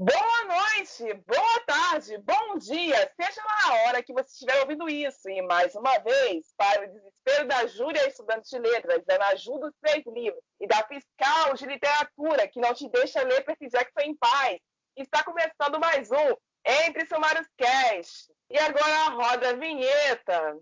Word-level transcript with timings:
Boa 0.00 0.44
noite, 0.44 1.12
boa 1.26 1.60
tarde, 1.66 2.16
bom 2.18 2.56
dia, 2.56 3.10
seja 3.20 3.42
lá 3.44 3.66
a 3.66 3.88
hora 3.88 4.00
que 4.00 4.12
você 4.12 4.30
estiver 4.30 4.60
ouvindo 4.60 4.88
isso. 4.88 5.28
E 5.28 5.42
mais 5.42 5.74
uma 5.74 5.98
vez, 5.98 6.54
para 6.56 6.84
o 6.84 6.86
desespero 6.86 7.48
da 7.48 7.66
Júlia, 7.66 8.06
estudante 8.06 8.48
de 8.48 8.60
letras, 8.60 9.04
da 9.04 9.18
Naju 9.18 9.58
dos 9.58 9.74
Três 9.82 10.06
Livros 10.06 10.40
e 10.60 10.68
da 10.68 10.86
fiscal 10.86 11.54
de 11.54 11.66
literatura, 11.66 12.46
que 12.46 12.60
não 12.60 12.72
te 12.74 12.88
deixa 12.90 13.24
ler 13.24 13.44
Percy 13.44 13.68
Jackson 13.68 14.00
em 14.02 14.14
paz, 14.14 14.60
está 14.96 15.24
começando 15.24 15.80
mais 15.80 16.08
um 16.12 16.36
Entre 16.64 17.04
Sumários 17.08 17.48
Cast. 17.56 18.32
E 18.52 18.56
agora 18.56 19.16
roda 19.16 19.50
a 19.50 19.54
vinheta. 19.54 20.58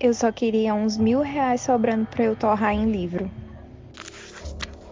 Eu 0.00 0.12
só 0.12 0.32
queria 0.32 0.74
uns 0.74 0.96
mil 0.96 1.20
reais 1.20 1.60
sobrando 1.60 2.06
pra 2.06 2.24
eu 2.24 2.34
torrar 2.34 2.74
em 2.74 2.90
livro. 2.90 3.30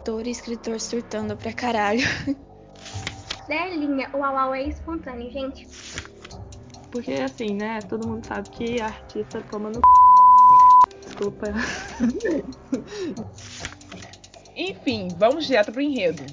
Doutor 0.04 0.24
e 0.24 0.30
escritor 0.30 0.78
surtando 0.78 1.36
pra 1.36 1.52
caralho. 1.52 2.06
Delinha, 3.48 4.10
o 4.12 4.22
au 4.24 4.54
é 4.54 4.64
espontâneo, 4.64 5.30
gente. 5.30 5.66
Porque 6.90 7.12
assim, 7.12 7.54
né? 7.54 7.78
Todo 7.88 8.08
mundo 8.08 8.26
sabe 8.26 8.50
que 8.50 8.80
artista 8.80 9.40
toma 9.50 9.70
no. 9.70 9.80
Desculpa. 11.00 11.46
Enfim, 14.56 15.08
vamos 15.16 15.46
direto 15.46 15.70
pro 15.70 15.80
enredo. 15.80 16.24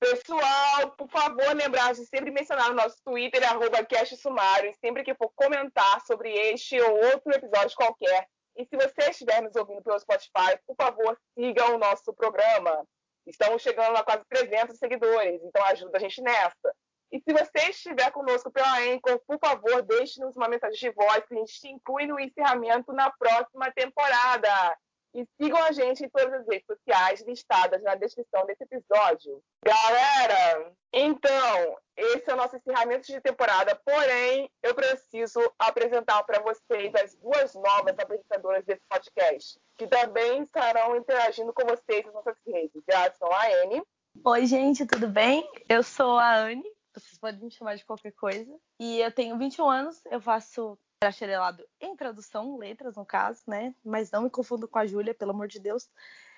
Pessoal, 0.00 0.90
por 0.98 1.08
favor, 1.08 1.54
lembrar 1.54 1.94
de 1.94 2.04
sempre 2.04 2.30
mencionar 2.30 2.68
no 2.68 2.74
nosso 2.74 2.96
Twitter, 3.04 3.42
arroba 3.48 3.86
Sumário, 4.18 4.74
sempre 4.78 5.02
que 5.02 5.14
for 5.14 5.32
comentar 5.34 6.02
sobre 6.06 6.30
este 6.30 6.78
ou 6.78 7.06
outro 7.06 7.32
episódio 7.32 7.74
qualquer. 7.74 8.28
E 8.56 8.64
se 8.66 8.76
você 8.76 9.10
estiver 9.10 9.40
nos 9.40 9.56
ouvindo 9.56 9.82
pelo 9.82 9.98
Spotify, 9.98 10.58
por 10.66 10.76
favor, 10.76 11.18
siga 11.34 11.72
o 11.72 11.78
nosso 11.78 12.12
programa. 12.12 12.86
Estamos 13.26 13.62
chegando 13.62 13.96
a 13.96 14.04
quase 14.04 14.24
300 14.28 14.76
seguidores, 14.78 15.42
então 15.42 15.64
ajuda 15.64 15.96
a 15.96 16.00
gente 16.00 16.20
nessa. 16.20 16.74
E 17.10 17.20
se 17.20 17.32
você 17.32 17.70
estiver 17.70 18.10
conosco 18.10 18.50
pela 18.50 18.78
Anchor, 18.80 19.20
por 19.26 19.38
favor, 19.38 19.82
deixe-nos 19.82 20.36
uma 20.36 20.48
mensagem 20.48 20.78
de 20.78 20.90
voz 20.90 21.24
que 21.26 21.34
a 21.34 21.38
gente 21.38 21.60
te 21.60 21.68
inclui 21.68 22.06
no 22.06 22.18
encerramento 22.18 22.92
na 22.92 23.10
próxima 23.10 23.70
temporada. 23.72 24.76
E 25.14 25.24
sigam 25.40 25.62
a 25.62 25.70
gente 25.70 26.04
em 26.04 26.08
todas 26.08 26.32
as 26.40 26.46
redes 26.46 26.66
sociais 26.66 27.20
listadas 27.22 27.80
na 27.82 27.94
descrição 27.94 28.44
desse 28.46 28.64
episódio. 28.64 29.40
Galera, 29.64 30.72
então, 30.92 31.78
esse 31.96 32.28
é 32.28 32.34
o 32.34 32.36
nosso 32.36 32.56
encerramento 32.56 33.06
de 33.06 33.20
temporada, 33.20 33.80
porém, 33.84 34.50
eu 34.62 34.74
preciso 34.74 35.40
apresentar 35.58 36.22
para 36.24 36.40
vocês 36.40 36.92
as 36.96 37.14
duas 37.14 37.54
novas 37.54 37.96
apresentadoras 37.96 38.64
desse 38.64 38.82
podcast, 38.88 39.60
que 39.78 39.86
também 39.86 40.42
estarão 40.42 40.96
interagindo 40.96 41.52
com 41.52 41.64
vocês 41.64 42.04
nas 42.06 42.14
nossas 42.14 42.36
redes. 42.46 42.82
São 43.16 43.32
a 43.32 43.46
Anne. 43.62 43.82
Oi, 44.24 44.46
gente, 44.46 44.84
tudo 44.84 45.08
bem? 45.08 45.48
Eu 45.68 45.82
sou 45.82 46.18
a 46.18 46.36
Anne, 46.36 46.64
vocês 46.92 47.18
podem 47.18 47.40
me 47.40 47.50
chamar 47.50 47.76
de 47.76 47.84
qualquer 47.84 48.12
coisa. 48.12 48.52
E 48.80 49.00
eu 49.00 49.12
tenho 49.12 49.38
21 49.38 49.68
anos, 49.70 50.00
eu 50.10 50.20
faço 50.20 50.78
bacharelado 51.04 51.64
em 51.80 51.94
tradução, 51.94 52.56
letras 52.56 52.96
no 52.96 53.04
caso, 53.04 53.42
né? 53.46 53.74
Mas 53.84 54.10
não 54.10 54.22
me 54.22 54.30
confundo 54.30 54.66
com 54.66 54.78
a 54.78 54.86
Júlia, 54.86 55.14
pelo 55.14 55.32
amor 55.32 55.48
de 55.48 55.60
Deus. 55.60 55.88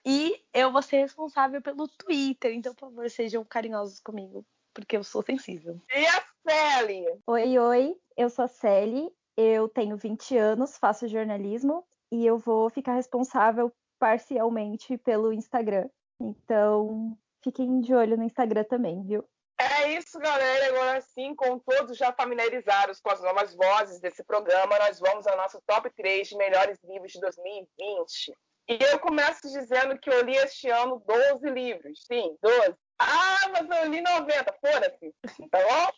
E 0.05 0.41
eu 0.53 0.73
vou 0.73 0.83
ser 0.83 0.99
responsável 0.99 1.63
pelo 1.63 1.89
Twitter, 1.89 2.53
então, 2.53 2.75
por 2.75 2.89
favor, 2.89 3.11
sejam 3.11 3.45
carinhosos 3.45 4.01
comigo, 4.01 4.45
porque 4.75 4.97
eu 4.97 5.05
sou 5.05 5.23
sensível. 5.23 5.81
E 5.95 6.07
a 6.07 6.25
Sally? 6.49 7.05
Oi, 7.27 7.59
oi, 7.59 7.97
eu 8.17 8.31
sou 8.31 8.45
a 8.45 8.49
Sally, 8.49 9.09
eu 9.37 9.69
tenho 9.69 9.97
20 9.97 10.37
anos, 10.37 10.77
faço 10.77 11.09
jornalismo 11.09 11.85
e 12.11 12.25
eu 12.25 12.39
vou 12.39 12.71
ficar 12.71 12.95
responsável 12.95 13.73
parcialmente 13.99 14.97
pelo 14.99 15.33
Instagram. 15.33 15.89
Então, 16.21 17.17
fiquem 17.43 17.81
de 17.81 17.95
olho 17.95 18.17
no 18.17 18.23
Instagram 18.25 18.65
também, 18.65 19.03
viu? 19.03 19.25
É 19.59 19.93
isso, 19.93 20.19
galera. 20.19 20.69
Agora 20.69 21.01
sim, 21.01 21.35
com 21.35 21.59
todos 21.59 21.97
já 21.97 22.13
familiarizados 22.13 23.01
com 23.01 23.11
as 23.11 23.23
novas 23.23 23.55
vozes 23.55 24.01
desse 24.01 24.23
programa, 24.23 24.79
nós 24.79 25.01
vamos 25.01 25.27
ao 25.27 25.37
nosso 25.37 25.61
top 25.67 25.91
3 25.91 26.29
de 26.29 26.37
melhores 26.37 26.79
livros 26.85 27.13
de 27.13 27.21
2020. 27.21 28.37
E 28.69 28.79
eu 28.93 28.99
começo 28.99 29.43
dizendo 29.49 29.99
que 29.99 30.11
eu 30.11 30.23
li 30.23 30.37
este 30.37 30.69
ano 30.69 31.03
12 31.07 31.49
livros. 31.51 32.05
Sim, 32.05 32.37
12. 32.43 32.77
Ah, 32.99 33.49
mas 33.53 33.69
eu 33.79 33.91
li 33.91 34.01
90. 34.01 34.55
Foda-se. 34.61 35.15
Tá 35.51 35.59
bom? 35.63 35.93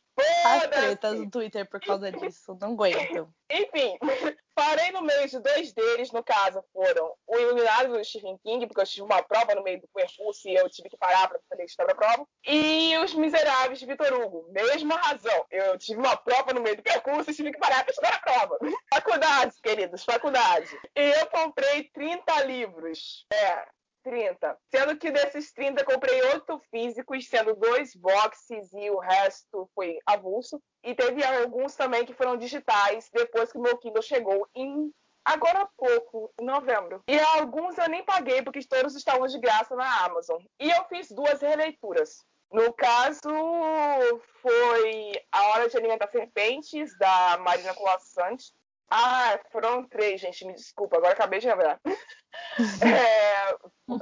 As 0.44 0.66
tretas 0.66 1.18
no 1.20 1.30
Twitter 1.30 1.68
por 1.68 1.80
causa 1.80 2.10
disso. 2.10 2.56
Não 2.60 2.72
aguento. 2.72 3.32
Enfim, 3.50 3.96
parei 4.54 4.90
no 4.90 5.02
meio 5.02 5.28
de 5.28 5.38
dois 5.38 5.72
deles. 5.72 6.10
No 6.10 6.22
caso, 6.24 6.62
foram 6.72 7.14
o 7.26 7.38
Iluminado 7.38 7.92
do 7.92 8.04
Stephen 8.04 8.36
King, 8.44 8.66
porque 8.66 8.80
eu 8.80 8.86
tive 8.86 9.02
uma 9.02 9.22
prova 9.22 9.54
no 9.54 9.62
meio 9.62 9.80
do 9.80 9.88
percurso 9.88 10.48
e 10.48 10.54
eu 10.54 10.68
tive 10.68 10.88
que 10.90 10.96
parar 10.96 11.28
para 11.28 11.40
fazer 11.48 11.64
história 11.64 11.94
prova. 11.94 12.26
E 12.46 12.96
Os 12.98 13.14
Miseráveis 13.14 13.78
de 13.78 13.86
Vitor 13.86 14.12
Hugo. 14.12 14.50
Mesma 14.50 14.96
razão. 14.96 15.46
Eu 15.50 15.78
tive 15.78 16.00
uma 16.00 16.16
prova 16.16 16.52
no 16.52 16.60
meio 16.60 16.76
do 16.76 16.82
percurso 16.82 17.30
e 17.30 17.34
tive 17.34 17.52
que 17.52 17.58
parar 17.58 17.84
para 17.84 17.92
estudar 17.92 18.14
a 18.14 18.20
prova. 18.20 18.58
Faculdade, 18.92 19.54
queridos, 19.62 20.04
faculdade. 20.04 20.68
E 20.96 21.10
eu 21.20 21.26
comprei 21.28 21.84
30 21.94 22.44
livros. 22.44 23.24
É, 23.32 23.68
30. 24.08 24.56
Sendo 24.70 24.96
que 24.96 25.10
desses 25.10 25.52
30 25.52 25.84
comprei 25.84 26.20
oito 26.22 26.58
físicos, 26.70 27.28
sendo 27.28 27.54
dois 27.54 27.94
boxes 27.94 28.72
e 28.72 28.90
o 28.90 28.98
resto 28.98 29.68
foi 29.74 29.98
avulso. 30.06 30.60
E 30.82 30.94
teve 30.94 31.22
alguns 31.22 31.74
também 31.74 32.06
que 32.06 32.14
foram 32.14 32.36
digitais 32.36 33.10
depois 33.12 33.52
que 33.52 33.58
meu 33.58 33.76
Kindle 33.76 34.02
chegou 34.02 34.48
em 34.54 34.90
agora 35.24 35.60
há 35.60 35.68
pouco, 35.76 36.32
em 36.40 36.44
novembro. 36.44 37.02
E 37.06 37.20
alguns 37.20 37.76
eu 37.76 37.88
nem 37.88 38.02
paguei 38.02 38.42
porque 38.42 38.64
todos 38.66 38.96
estavam 38.96 39.26
de 39.26 39.38
graça 39.38 39.76
na 39.76 40.04
Amazon. 40.04 40.42
E 40.58 40.70
eu 40.70 40.84
fiz 40.84 41.10
duas 41.10 41.42
releituras. 41.42 42.24
No 42.50 42.72
caso, 42.72 43.28
foi 44.40 45.12
A 45.30 45.48
Hora 45.48 45.68
de 45.68 45.76
Alimentar 45.76 46.08
Serpentes, 46.10 46.96
da 46.96 47.36
Marina 47.40 47.74
Colassante. 47.74 48.52
Ah, 48.90 49.38
foram 49.52 49.86
três, 49.86 50.18
gente, 50.18 50.46
me 50.46 50.54
desculpa, 50.54 50.96
agora 50.96 51.12
acabei 51.12 51.40
de 51.40 51.46
lembrar. 51.46 51.78
é, 51.84 53.58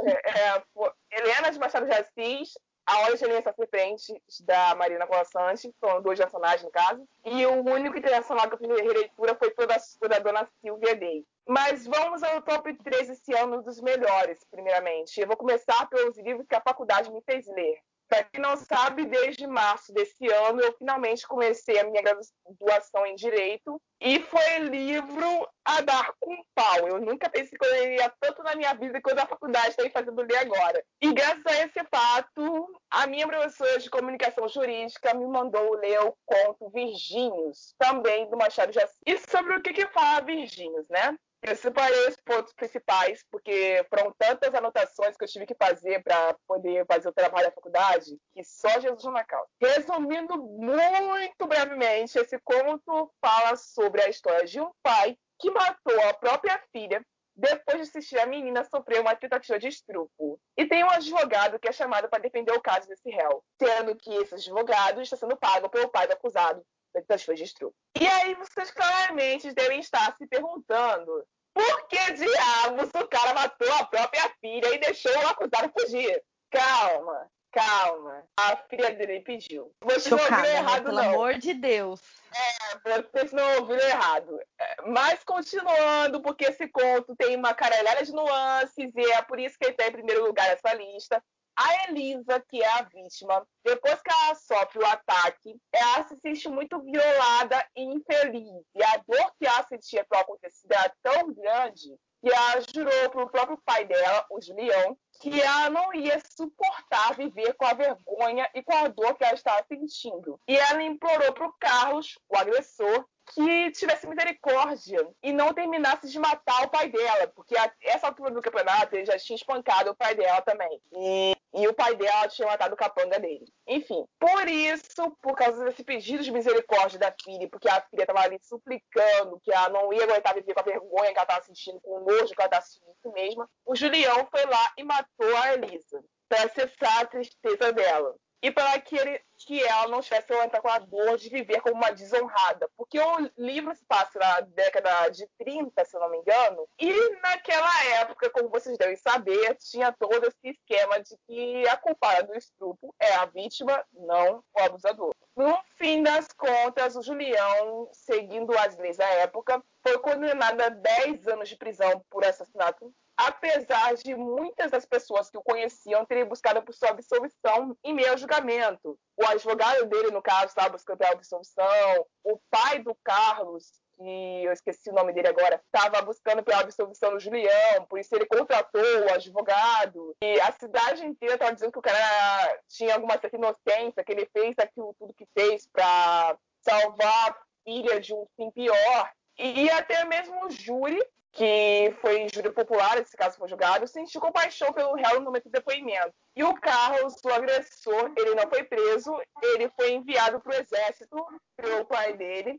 é, 0.07 0.59
é, 0.59 0.63
Helena 1.11 1.51
de 1.51 1.59
Machado 1.59 1.87
de 1.87 1.93
Assis, 1.93 2.59
A 2.85 3.01
Hora 3.01 3.17
de 3.17 3.25
Aliança 3.25 3.53
Serpente, 3.53 4.23
da 4.41 4.75
Marina 4.75 5.07
Colassante, 5.07 5.73
são 5.81 6.03
dois 6.03 6.19
personagens 6.19 6.63
no 6.63 6.71
caso, 6.71 7.07
e 7.25 7.47
o 7.47 7.63
único 7.65 7.97
internacional 7.97 8.49
que 8.49 8.55
eu 8.55 8.59
fiz 8.59 8.69
releitura 8.69 9.35
foi 9.37 9.51
toda, 9.51 9.77
toda 10.01 10.17
a 10.17 10.21
Dona 10.21 10.49
Silvia 10.61 10.95
Day. 10.95 11.25
Mas 11.49 11.87
vamos 11.87 12.23
ao 12.25 12.43
top 12.43 12.75
3 12.75 13.11
esse 13.11 13.33
ano 13.35 13.63
dos 13.63 13.81
melhores, 13.81 14.45
primeiramente. 14.51 15.21
Eu 15.21 15.29
vou 15.29 15.37
começar 15.37 15.89
pelos 15.89 16.17
livros 16.19 16.47
que 16.47 16.57
a 16.57 16.61
faculdade 16.61 17.11
me 17.13 17.23
fez 17.23 17.47
ler. 17.47 17.79
Para 18.09 18.25
quem 18.25 18.41
não 18.41 18.57
sabe, 18.57 19.05
desde 19.05 19.47
março 19.47 19.93
desse 19.93 20.27
ano 20.29 20.61
eu 20.61 20.73
finalmente 20.75 21.27
comecei 21.27 21.79
a 21.79 21.85
minha 21.85 22.03
graduação 22.03 23.05
em 23.07 23.15
Direito 23.15 23.81
e 24.01 24.21
foi 24.21 24.59
livro 24.59 25.49
a 25.65 25.81
dar 25.81 26.13
com 26.21 26.37
pau. 26.55 26.87
Eu 26.87 27.01
nunca 27.01 27.29
pensei 27.29 27.59
que 27.59 27.65
eu 27.65 27.85
iria 27.85 28.13
tanto 28.21 28.43
na 28.43 28.55
minha 28.55 28.73
vida 28.75 29.01
quanto 29.01 29.19
a 29.19 29.27
faculdade 29.27 29.71
está 29.71 29.91
fazendo 29.91 30.23
ler 30.23 30.39
agora. 30.39 30.85
E 31.01 31.13
graças 31.13 31.45
a 31.47 31.65
esse 31.65 31.85
fato, 31.91 32.81
a 32.91 33.07
minha 33.07 33.27
professora 33.27 33.79
de 33.79 33.91
comunicação 33.91 34.49
jurídica 34.49 35.15
me 35.15 35.27
mandou 35.27 35.75
ler 35.75 36.01
o 36.01 36.15
conto 36.25 36.71
Virgínios, 36.71 37.75
também 37.79 38.29
do 38.31 38.37
Machado 38.37 38.71
de 38.71 38.79
Assis. 38.79 38.97
E 39.07 39.19
sobre 39.19 39.57
o 39.57 39.63
que, 39.63 39.73
que 39.73 39.87
fala 39.89 40.21
Virgínios, 40.21 40.89
né? 40.89 41.17
Eu 41.47 41.55
separei 41.55 42.09
os 42.09 42.17
pontos 42.17 42.53
principais, 42.55 43.25
porque 43.31 43.87
foram 43.89 44.13
tantas 44.19 44.53
anotações 44.53 45.17
que 45.17 45.23
eu 45.23 45.29
tive 45.29 45.47
que 45.47 45.55
fazer 45.55 46.03
para 46.03 46.35
poder 46.45 46.85
fazer 46.87 47.09
o 47.09 47.13
trabalho 47.13 47.47
da 47.47 47.53
faculdade, 47.53 48.19
que 48.35 48.43
só 48.43 48.81
Jesus 48.81 49.05
na 49.05 49.23
causa. 49.23 49.49
Resumindo 49.63 50.37
muito 50.37 51.47
brevemente, 51.47 52.19
esse 52.19 52.37
conto 52.41 53.13
fala 53.21 53.55
sobre 53.55 54.03
a 54.03 54.09
história 54.09 54.45
de 54.45 54.61
um 54.61 54.73
pai 54.83 55.17
que 55.39 55.49
matou 55.53 56.01
a 56.09 56.15
própria 56.15 56.61
filha 56.73 57.01
depois 57.37 57.77
de 57.77 57.83
assistir 57.83 58.19
a 58.19 58.27
menina 58.27 58.65
sofrer 58.65 59.01
uma 59.01 59.15
tentativa 59.15 59.57
de 59.57 59.69
estupro. 59.69 60.41
E 60.57 60.67
tem 60.67 60.83
um 60.83 60.91
advogado 60.91 61.61
que 61.61 61.69
é 61.69 61.73
chamado 61.73 62.09
para 62.09 62.23
defender 62.23 62.53
o 62.53 62.61
caso 62.61 62.89
desse 62.89 63.09
réu, 63.09 63.45
sendo 63.63 63.95
que 63.95 64.13
esse 64.15 64.35
advogado 64.35 65.01
está 65.01 65.17
sendo 65.17 65.37
pago 65.37 65.69
pelo 65.69 65.91
pai 65.91 66.09
do 66.09 66.15
acusado 66.15 66.61
da 66.93 67.01
tentativa 67.03 67.35
de 67.35 67.45
estupro. 67.45 67.77
E 68.01 68.07
aí 68.07 68.35
vocês 68.35 68.73
claramente 68.73 69.53
devem 69.53 69.79
estar 69.79 70.17
se 70.17 70.27
perguntando 70.27 71.25
por 71.57 71.89
que 71.89 72.13
diabos 72.13 72.91
o 72.95 73.09
cara 73.09 73.33
matou 73.33 73.73
a 73.73 73.87
própria 73.87 74.29
filha 74.43 74.75
e 74.75 74.79
deixou 74.79 75.11
o 75.11 75.27
acusado 75.27 75.73
fugir? 75.73 76.23
Calma, 76.51 77.31
calma. 77.51 78.23
A 78.39 78.57
filha 78.69 78.91
dele 78.91 79.21
pediu. 79.21 79.73
Vocês 79.81 80.05
Chocada, 80.05 80.31
não 80.31 80.37
ouviram 80.37 80.53
né? 80.53 80.59
errado, 80.59 80.85
pelo 80.85 80.95
não. 80.97 81.03
Pelo 81.03 81.15
amor 81.15 81.35
de 81.39 81.55
Deus. 81.55 82.03
É, 82.35 83.01
vocês 83.01 83.33
não 83.33 83.61
ouviram 83.61 83.89
errado. 83.89 84.39
É, 84.61 84.83
mas 84.83 85.25
continuando, 85.25 86.21
porque 86.21 86.45
esse 86.45 86.69
conto 86.69 87.17
tem 87.17 87.35
uma 87.35 87.55
caralhada 87.55 88.05
de 88.05 88.13
nuances 88.13 88.93
e 88.95 89.13
é 89.13 89.23
por 89.23 89.41
isso 89.41 89.57
que 89.59 89.65
ele 89.65 89.73
está 89.73 89.87
em 89.87 89.93
primeiro 89.93 90.27
lugar 90.27 90.47
nessa 90.49 90.75
lista. 90.75 91.25
A 91.57 91.89
Elisa, 91.89 92.39
que 92.49 92.63
é 92.63 92.69
a 92.69 92.83
vítima, 92.83 93.47
depois 93.65 94.01
que 94.03 94.11
ela 94.11 94.35
sofre 94.35 94.79
o 94.79 94.87
ataque, 94.87 95.59
ela 95.73 96.07
se 96.07 96.17
sente 96.21 96.49
muito 96.51 96.79
violada 96.83 97.67
e 97.75 97.83
infeliz. 97.83 98.63
E 98.75 98.83
a 98.83 98.97
dor 99.09 99.33
que 99.39 99.47
ela 99.47 99.67
sentia 99.67 100.05
pelo 100.05 100.21
acontecido 100.21 100.73
era 100.73 100.95
tão 101.03 101.33
grande 101.33 101.99
que 102.21 102.31
ela 102.31 102.61
jurou 102.61 103.11
para 103.11 103.25
o 103.25 103.31
próprio 103.31 103.63
pai 103.65 103.85
dela, 103.87 104.27
o 104.31 104.41
Julião, 104.41 104.99
que 105.21 105.41
ela 105.41 105.71
não 105.71 105.95
ia 105.95 106.21
suportar 106.37 107.15
viver 107.17 107.55
com 107.55 107.65
a 107.65 107.73
vergonha 107.73 108.51
e 108.55 108.63
com 108.63 108.75
a 108.75 108.89
dor 108.89 109.15
que 109.15 109.25
ela 109.25 109.35
estava 109.35 109.65
sentindo. 109.67 110.39
E 110.47 110.57
ela 110.57 110.83
implorou 110.83 111.33
para 111.33 111.47
o 111.47 111.55
Carlos, 111.59 112.19
o 112.29 112.37
agressor, 112.37 113.07
que 113.35 113.71
tivesse 113.73 114.07
misericórdia 114.07 115.07
e 115.23 115.33
não 115.33 115.53
terminasse 115.53 116.09
de 116.09 116.19
matar 116.19 116.65
o 116.65 116.69
pai 116.69 116.89
dela, 116.89 117.27
porque 117.35 117.57
a 117.57 117.71
essa 117.83 118.07
altura 118.07 118.31
do 118.31 118.41
campeonato 118.41 118.95
ele 118.95 119.05
já 119.05 119.19
tinha 119.19 119.37
espancado 119.37 119.91
o 119.91 119.95
pai 119.95 120.15
dela 120.15 120.41
também. 120.43 120.81
E, 120.93 121.37
e 121.55 121.69
o 121.69 121.75
pai 121.75 121.97
dela 121.97 122.29
tinha 122.29 122.47
matado 122.47 122.75
o 122.75 122.77
capanga 122.77 123.19
dele. 123.19 123.47
Enfim, 123.67 124.07
por 124.19 124.49
isso, 124.49 125.11
por 125.21 125.35
causa 125.35 125.65
desse 125.65 125.83
pedido 125.83 126.23
de 126.23 126.31
misericórdia 126.31 126.99
da 126.99 127.15
filha, 127.23 127.49
porque 127.49 127.69
a 127.69 127.81
filha 127.83 128.03
estava 128.03 128.21
ali 128.21 128.39
suplicando 128.43 129.41
que 129.41 129.53
ela 129.53 129.69
não 129.71 129.93
ia 129.93 130.05
aguentar 130.05 130.35
viver 130.35 130.55
com 130.55 130.61
a 130.61 130.65
vergonha 130.65 131.13
que 131.13 131.19
ela 131.19 131.23
estava 131.23 131.45
sentindo, 131.45 131.81
com 131.81 131.99
o 131.99 132.05
nojo 132.05 132.35
que 132.35 132.41
ela 132.41 132.47
estava 132.47 132.65
sentindo 132.65 132.95
si 133.03 133.09
mesma, 133.11 133.49
o 133.65 133.75
Julião 133.75 134.27
foi 134.31 134.45
lá 134.45 134.73
e 134.77 134.85
matou 134.85 135.37
a 135.37 135.55
Elisa 135.55 136.03
para 136.29 136.49
cessar 136.49 137.03
a 137.03 137.07
tristeza 137.07 137.73
dela 137.73 138.15
e 138.47 138.51
para 138.53 138.81
que, 138.81 138.97
ele, 138.97 139.21
que 139.39 139.61
ela 139.61 139.89
não 139.89 140.01
tivesse 140.01 140.33
aguentar 140.33 140.63
com 140.63 140.69
a 140.69 140.79
dor 140.79 141.19
de 141.19 141.29
viver 141.29 141.61
como 141.61 141.75
uma 141.75 141.91
desonrada. 141.91 142.71
Porque 142.77 142.97
o 142.97 143.29
livro 143.37 143.75
se 143.75 143.85
passa 143.85 144.17
na 144.21 144.41
década 144.43 145.09
de 145.09 145.27
30, 145.37 145.85
se 145.85 145.99
não 145.99 146.09
me 146.09 146.19
engano, 146.19 146.65
e 146.79 146.93
naquela 147.21 147.85
época, 147.97 148.31
como 148.31 148.49
vocês 148.49 148.79
devem 148.79 148.95
saber, 148.95 149.57
tinha 149.57 149.93
todo 149.93 150.29
esse 150.29 150.39
esquema 150.45 151.01
de 151.01 151.17
que 151.27 151.67
a 151.67 151.77
culpada 151.77 152.23
do 152.23 152.37
estupro 152.37 152.95
é 153.01 153.15
a 153.15 153.27
vítima, 153.27 153.85
não 153.93 154.45
o 154.55 154.61
abusador. 154.61 155.13
No 155.35 155.59
fim 155.77 156.05
das 156.05 156.29
contas, 156.29 156.95
o 156.95 157.03
Julião, 157.03 157.91
seguindo 157.93 158.57
as 158.57 158.79
leis 158.79 158.97
da 158.97 159.07
época, 159.07 159.61
foi 159.83 159.99
condenado 159.99 160.61
a 160.61 160.69
10 160.69 161.27
anos 161.27 161.49
de 161.49 161.57
prisão 161.57 162.01
por 162.09 162.25
assassinato 162.25 162.95
apesar 163.17 163.95
de 163.95 164.15
muitas 164.15 164.71
das 164.71 164.85
pessoas 164.85 165.31
que 165.31 165.39
o 165.39 165.43
conheciam 165.43 166.05
terem 166.05 166.25
buscado 166.25 166.63
por 166.63 166.75
sua 166.75 166.91
absolvição 166.91 167.77
em 167.83 167.95
meio 167.95 168.11
ao 168.11 168.19
julgamento. 168.19 168.99
O 169.17 169.27
advogado 169.27 169.87
dele, 169.87 170.11
no 170.11 170.21
caso, 170.21 170.47
estava 170.47 170.71
buscando 170.71 171.03
a 171.03 171.13
absolvição, 171.13 172.07
o 172.23 172.39
pai 172.51 172.81
do 172.81 172.95
Carlos, 173.03 173.81
que 173.97 174.45
eu 174.45 174.53
esqueci 174.53 174.91
o 174.91 174.93
nome 174.93 175.13
dele 175.15 175.29
agora, 175.29 175.61
estava 175.65 176.03
buscando 176.03 176.43
pela 176.43 176.61
absolvição 176.61 177.13
do 177.13 177.21
Julião, 177.21 177.87
por 177.89 177.99
isso 177.99 178.15
ele 178.15 178.27
contratou 178.27 178.83
o 178.83 179.13
advogado. 179.13 180.15
E 180.23 180.39
a 180.41 180.53
cidade 180.53 181.05
inteira 181.07 181.35
estava 181.35 181.55
dizendo 181.55 181.73
que 181.73 181.79
o 181.79 181.83
cara 181.83 182.61
tinha 182.69 182.95
alguma 182.95 183.19
certa 183.19 183.37
inocência, 183.37 184.05
que 184.05 184.13
ele 184.13 184.29
fez 184.33 184.55
aquilo 184.59 184.95
tudo 184.99 185.15
que 185.15 185.27
fez 185.35 185.67
para 185.67 186.37
salvar 186.61 187.31
a 187.31 187.37
filha 187.65 187.99
de 187.99 188.13
um 188.13 188.27
fim 188.37 188.51
pior. 188.51 189.11
E 189.39 189.71
até 189.71 190.05
mesmo 190.05 190.47
o 190.47 190.51
júri 190.51 191.03
que 191.37 191.95
foi 192.01 192.27
júri 192.33 192.51
popular, 192.51 192.99
esse 192.99 193.15
caso 193.15 193.37
foi 193.37 193.47
julgado, 193.47 193.87
sentiu 193.87 194.23
compaixão 194.23 194.73
pelo 194.73 194.95
réu 194.95 195.21
no 195.21 195.27
momento 195.27 195.45
do 195.45 195.51
depoimento. 195.51 196.15
E 196.35 196.43
o 196.43 196.55
Carlos, 196.55 197.15
o 197.23 197.29
agressor, 197.29 198.11
ele 198.17 198.35
não 198.35 198.49
foi 198.49 198.65
preso, 198.65 199.15
ele 199.43 199.69
foi 199.77 199.93
enviado 199.93 200.41
para 200.41 200.57
o 200.57 200.61
exército 200.61 201.17
pelo 201.55 201.85
pai 201.85 202.15
dele, 202.15 202.59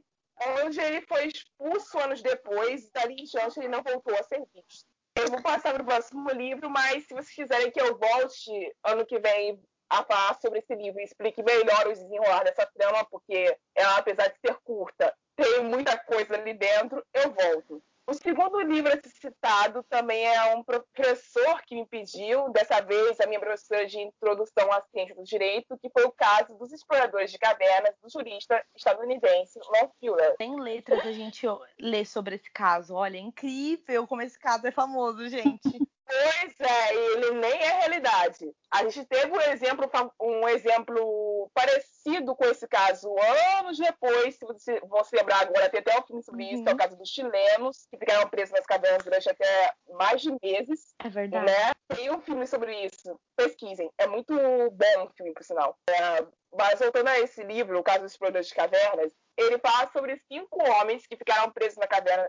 onde 0.62 0.80
ele 0.80 1.02
foi 1.02 1.26
expulso 1.26 1.98
anos 2.00 2.22
depois, 2.22 2.86
e 2.86 2.92
dali 2.92 3.16
em 3.16 3.24
diante 3.24 3.60
ele 3.60 3.68
não 3.68 3.82
voltou 3.82 4.16
a 4.16 4.24
ser 4.24 4.46
visto. 4.54 4.86
Eu 5.16 5.28
vou 5.32 5.42
passar 5.42 5.74
para 5.74 5.82
o 5.82 5.86
próximo 5.86 6.30
livro, 6.30 6.70
mas 6.70 7.08
se 7.08 7.16
vocês 7.16 7.34
quiserem 7.34 7.72
que 7.72 7.82
eu 7.82 7.98
volte 7.98 8.76
ano 8.84 9.04
que 9.08 9.18
vem 9.18 9.60
a 9.90 10.04
falar 10.04 10.36
sobre 10.40 10.60
esse 10.60 10.76
livro 10.76 11.00
e 11.00 11.04
explique 11.04 11.42
melhor 11.42 11.88
os 11.88 11.98
desenrolar 11.98 12.44
dessa 12.44 12.68
trama, 12.68 13.04
porque 13.06 13.58
ela, 13.74 13.98
apesar 13.98 14.28
de 14.28 14.38
ser 14.40 14.56
curta, 14.64 15.12
tem 15.36 15.64
muita 15.64 15.98
coisa 15.98 16.36
ali 16.36 16.54
dentro, 16.54 17.04
eu 17.12 17.34
volto. 17.34 17.82
O 18.09 18.13
segundo 18.13 18.62
livro 18.62 18.89
citado 19.19 19.83
também 19.89 20.25
é 20.25 20.56
um 20.56 20.63
professor 20.63 21.62
que 21.65 21.75
me 21.75 21.86
pediu, 21.86 22.50
dessa 22.54 22.80
vez 22.80 23.19
a 23.19 23.27
minha 23.27 23.38
professora 23.38 23.86
de 23.86 24.00
Introdução 24.00 24.71
à 24.71 24.81
Ciência 24.83 25.13
do 25.13 25.25
Direito, 25.25 25.77
que 25.77 25.89
foi 25.89 26.06
o 26.06 26.12
caso 26.13 26.57
dos 26.57 26.71
exploradores 26.71 27.30
de 27.30 27.38
cavernas 27.38 27.94
do 28.01 28.09
jurista 28.09 28.63
estadunidense 28.74 29.59
Lon 29.59 29.89
Fuller. 30.00 30.38
Tem 30.38 30.57
letras 30.57 31.06
a 31.06 31.12
gente 31.12 31.45
lê 31.77 32.06
sobre 32.06 32.36
esse 32.36 32.50
caso. 32.54 32.95
Olha, 32.95 33.18
é 33.18 33.19
incrível 33.19 34.07
como 34.07 34.21
esse 34.21 34.39
caso 34.39 34.65
é 34.65 34.71
famoso, 34.71 35.27
gente. 35.27 35.59
Pois 36.07 36.56
é, 36.62 36.95
ele 36.95 37.31
nem 37.31 37.51
é 37.51 37.80
realidade. 37.80 38.50
A 38.71 38.81
gente 38.86 39.06
teve 39.07 39.30
um 39.30 39.42
exemplo, 39.42 39.92
um 40.21 40.48
exemplo 40.48 41.51
parecido 41.54 41.97
com 42.36 42.45
esse 42.45 42.68
caso 42.68 43.13
anos 43.59 43.77
depois, 43.77 44.36
se 44.36 44.45
você 44.45 44.80
vão 44.81 45.04
se 45.04 45.15
lembrar 45.15 45.42
agora, 45.42 45.69
tem 45.69 45.80
até 45.80 45.98
um 46.00 46.04
filme 46.04 46.24
sobre 46.24 46.44
uhum. 46.44 46.51
isso, 46.51 46.63
que 46.63 46.69
é 46.69 46.71
o 46.71 46.75
uhum. 46.75 46.77
caso 46.77 46.98
dos 46.98 47.09
chilenos, 47.09 47.88
que 47.89 47.98
ficaram 47.98 48.30
presos 48.30 48.51
nas 48.51 48.65
cavernas 48.65 49.04
durante 49.04 49.30
até 49.30 49.71
mais 49.94 50.21
de 50.21 50.31
meses. 50.42 50.95
É 51.04 51.09
verdade. 51.09 51.45
Né? 51.45 51.71
Tem 51.95 52.12
um 52.12 52.21
filme 52.21 52.45
sobre 52.45 52.86
isso. 52.86 53.19
Pesquisem. 53.36 53.89
É 53.98 54.07
muito 54.07 54.33
bom 54.36 55.06
o 55.06 55.09
filme, 55.15 55.33
por 55.33 55.44
sinal. 55.44 55.77
É, 55.89 56.25
mas 56.57 56.80
voltando 56.80 57.07
a 57.07 57.19
esse 57.19 57.44
livro, 57.44 57.80
o 57.80 57.83
caso 57.83 58.01
dos 58.01 58.12
exploradores 58.12 58.48
de 58.48 58.56
cavernas, 58.56 59.12
ele 59.38 59.59
fala 59.59 59.88
sobre 59.92 60.19
cinco 60.27 60.59
homens 60.68 61.06
que 61.06 61.15
ficaram 61.15 61.51
presos 61.51 61.77
na 61.77 61.86
caverna, 61.86 62.27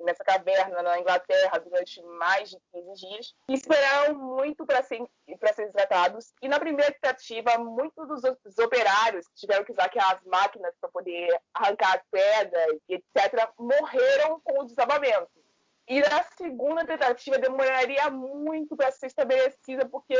nessa 0.00 0.22
caverna 0.22 0.82
na 0.82 1.00
Inglaterra 1.00 1.58
durante 1.58 2.00
mais 2.02 2.50
de 2.50 2.58
15 2.72 3.08
dias 3.08 3.34
e 3.48 3.54
esperaram 3.54 4.14
muito 4.14 4.64
para 4.64 4.80
ser, 4.84 5.04
serem 5.52 5.72
tratados. 5.72 6.32
E 6.40 6.48
na 6.48 6.60
primeira 6.60 6.92
tentativa, 6.92 7.58
muitos 7.58 8.06
dos 8.06 8.58
operários 8.58 9.26
que 9.28 9.34
tiveram 9.34 9.64
que 9.64 9.72
usar 9.72 9.86
aquelas 9.86 10.22
máquinas 10.24 10.74
para 10.80 10.90
poder 10.90 11.36
arrancar 11.52 11.96
as 11.96 12.02
pedras 12.08 12.78
etc., 12.88 13.50
morreram 13.58 14.40
com 14.44 14.60
o 14.60 14.64
desabamento. 14.64 15.43
E 15.86 16.00
na 16.00 16.22
segunda 16.36 16.84
tentativa 16.84 17.38
demoraria 17.38 18.08
muito 18.10 18.74
para 18.74 18.90
ser 18.90 19.06
estabelecida, 19.06 19.86
porque 19.86 20.14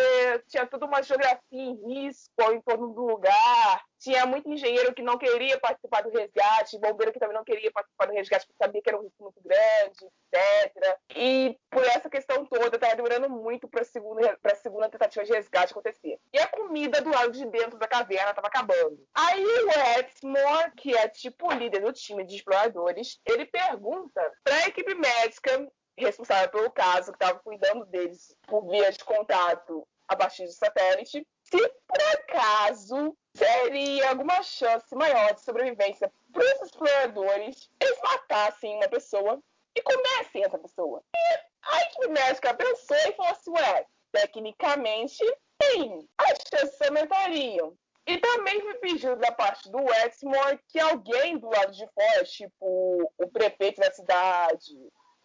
tinha 0.47 0.67
toda 0.67 0.85
uma 0.85 1.03
geografia 1.03 1.41
em 1.53 1.75
risco 1.87 2.35
ao 2.43 2.55
entorno 2.55 2.89
do 2.89 3.07
lugar, 3.07 3.85
tinha 4.05 4.27
muito 4.27 4.51
engenheiro 4.51 4.95
que 4.95 5.03
não 5.03 5.17
queria 5.17 5.59
participar 5.59 6.03
do 6.03 6.11
resgate, 6.11 6.79
bombeiro 6.79 7.11
que 7.11 7.19
também 7.19 7.35
não 7.35 7.43
queria 7.43 7.73
participar 7.73 8.07
do 8.07 8.13
resgate 8.13 8.47
porque 8.47 8.63
sabia 8.63 8.83
que 8.83 8.91
era 8.91 8.99
um 8.99 9.03
risco 9.03 9.23
muito 9.23 9.41
grande, 9.43 10.05
etc. 10.31 10.99
E 11.17 11.59
por 11.71 11.83
essa 11.85 12.11
questão 12.11 12.45
toda, 12.45 12.77
estava 12.77 12.97
demorando 12.97 13.31
muito 13.31 13.67
para 13.67 13.81
a 13.81 14.55
segunda, 14.57 14.91
tentativa 14.91 15.25
de 15.25 15.33
resgate 15.33 15.73
acontecer. 15.73 16.19
E 16.35 16.39
a 16.39 16.47
comida 16.47 17.01
do 17.01 17.11
lado 17.11 17.33
de 17.33 17.47
dentro 17.47 17.79
da 17.79 17.89
caverna 17.89 18.31
estava 18.31 18.49
acabando. 18.49 19.03
Aí 19.15 19.43
o 19.43 19.71
Exmore, 19.99 20.73
que 20.77 20.95
é 20.95 21.09
tipo 21.09 21.51
líder 21.53 21.81
do 21.81 21.93
time 21.93 22.25
de 22.25 22.37
exploradores, 22.37 23.19
ele 23.27 23.47
pergunta 23.47 24.21
para 24.45 24.57
a 24.57 24.69
equipe 24.69 24.95
médica 24.95 25.67
responsável 25.97 26.51
pelo 26.51 26.71
caso, 26.71 27.13
que 27.13 27.17
estava 27.17 27.39
cuidando 27.39 27.87
deles 27.87 28.37
por 28.47 28.69
via 28.69 28.91
de 28.91 29.03
contato 29.05 29.87
a 30.09 30.17
partir 30.17 30.45
de 30.45 30.53
satélite, 30.53 31.27
se 31.45 31.69
por 31.87 32.03
acaso 32.15 33.17
seria 33.37 34.11
alguma 34.11 34.43
chance 34.43 34.95
maior 34.95 35.35
de 35.35 35.41
sobrevivência 35.43 36.13
para 36.33 36.43
os 36.43 36.63
exploradores 36.63 37.71
eles 37.81 37.99
matassem 38.03 38.77
uma 38.77 38.89
pessoa 38.89 39.43
e 39.77 39.83
comessem 39.83 40.45
essa 40.45 40.59
pessoa. 40.59 41.03
E 41.15 41.19
a 41.63 41.83
equipe 41.83 42.09
médica 42.09 42.55
pensou 42.55 42.97
e 42.97 43.13
falou 43.13 43.33
assim, 43.33 43.51
ué, 43.51 43.87
tecnicamente, 44.13 45.25
sim, 45.63 46.09
as 46.19 46.39
chances 46.49 46.81
aumentariam. 46.83 47.77
E 48.07 48.19
também 48.19 48.61
foi 48.61 48.75
pedido 48.75 49.17
da 49.17 49.33
parte 49.33 49.71
do 49.71 49.83
Westmore 49.83 50.61
que 50.69 50.79
alguém 50.79 51.39
do 51.39 51.49
lado 51.49 51.73
de 51.73 51.87
fora, 51.89 52.25
tipo 52.25 53.13
o 53.19 53.27
prefeito 53.29 53.81
da 53.81 53.91
cidade, 53.91 54.75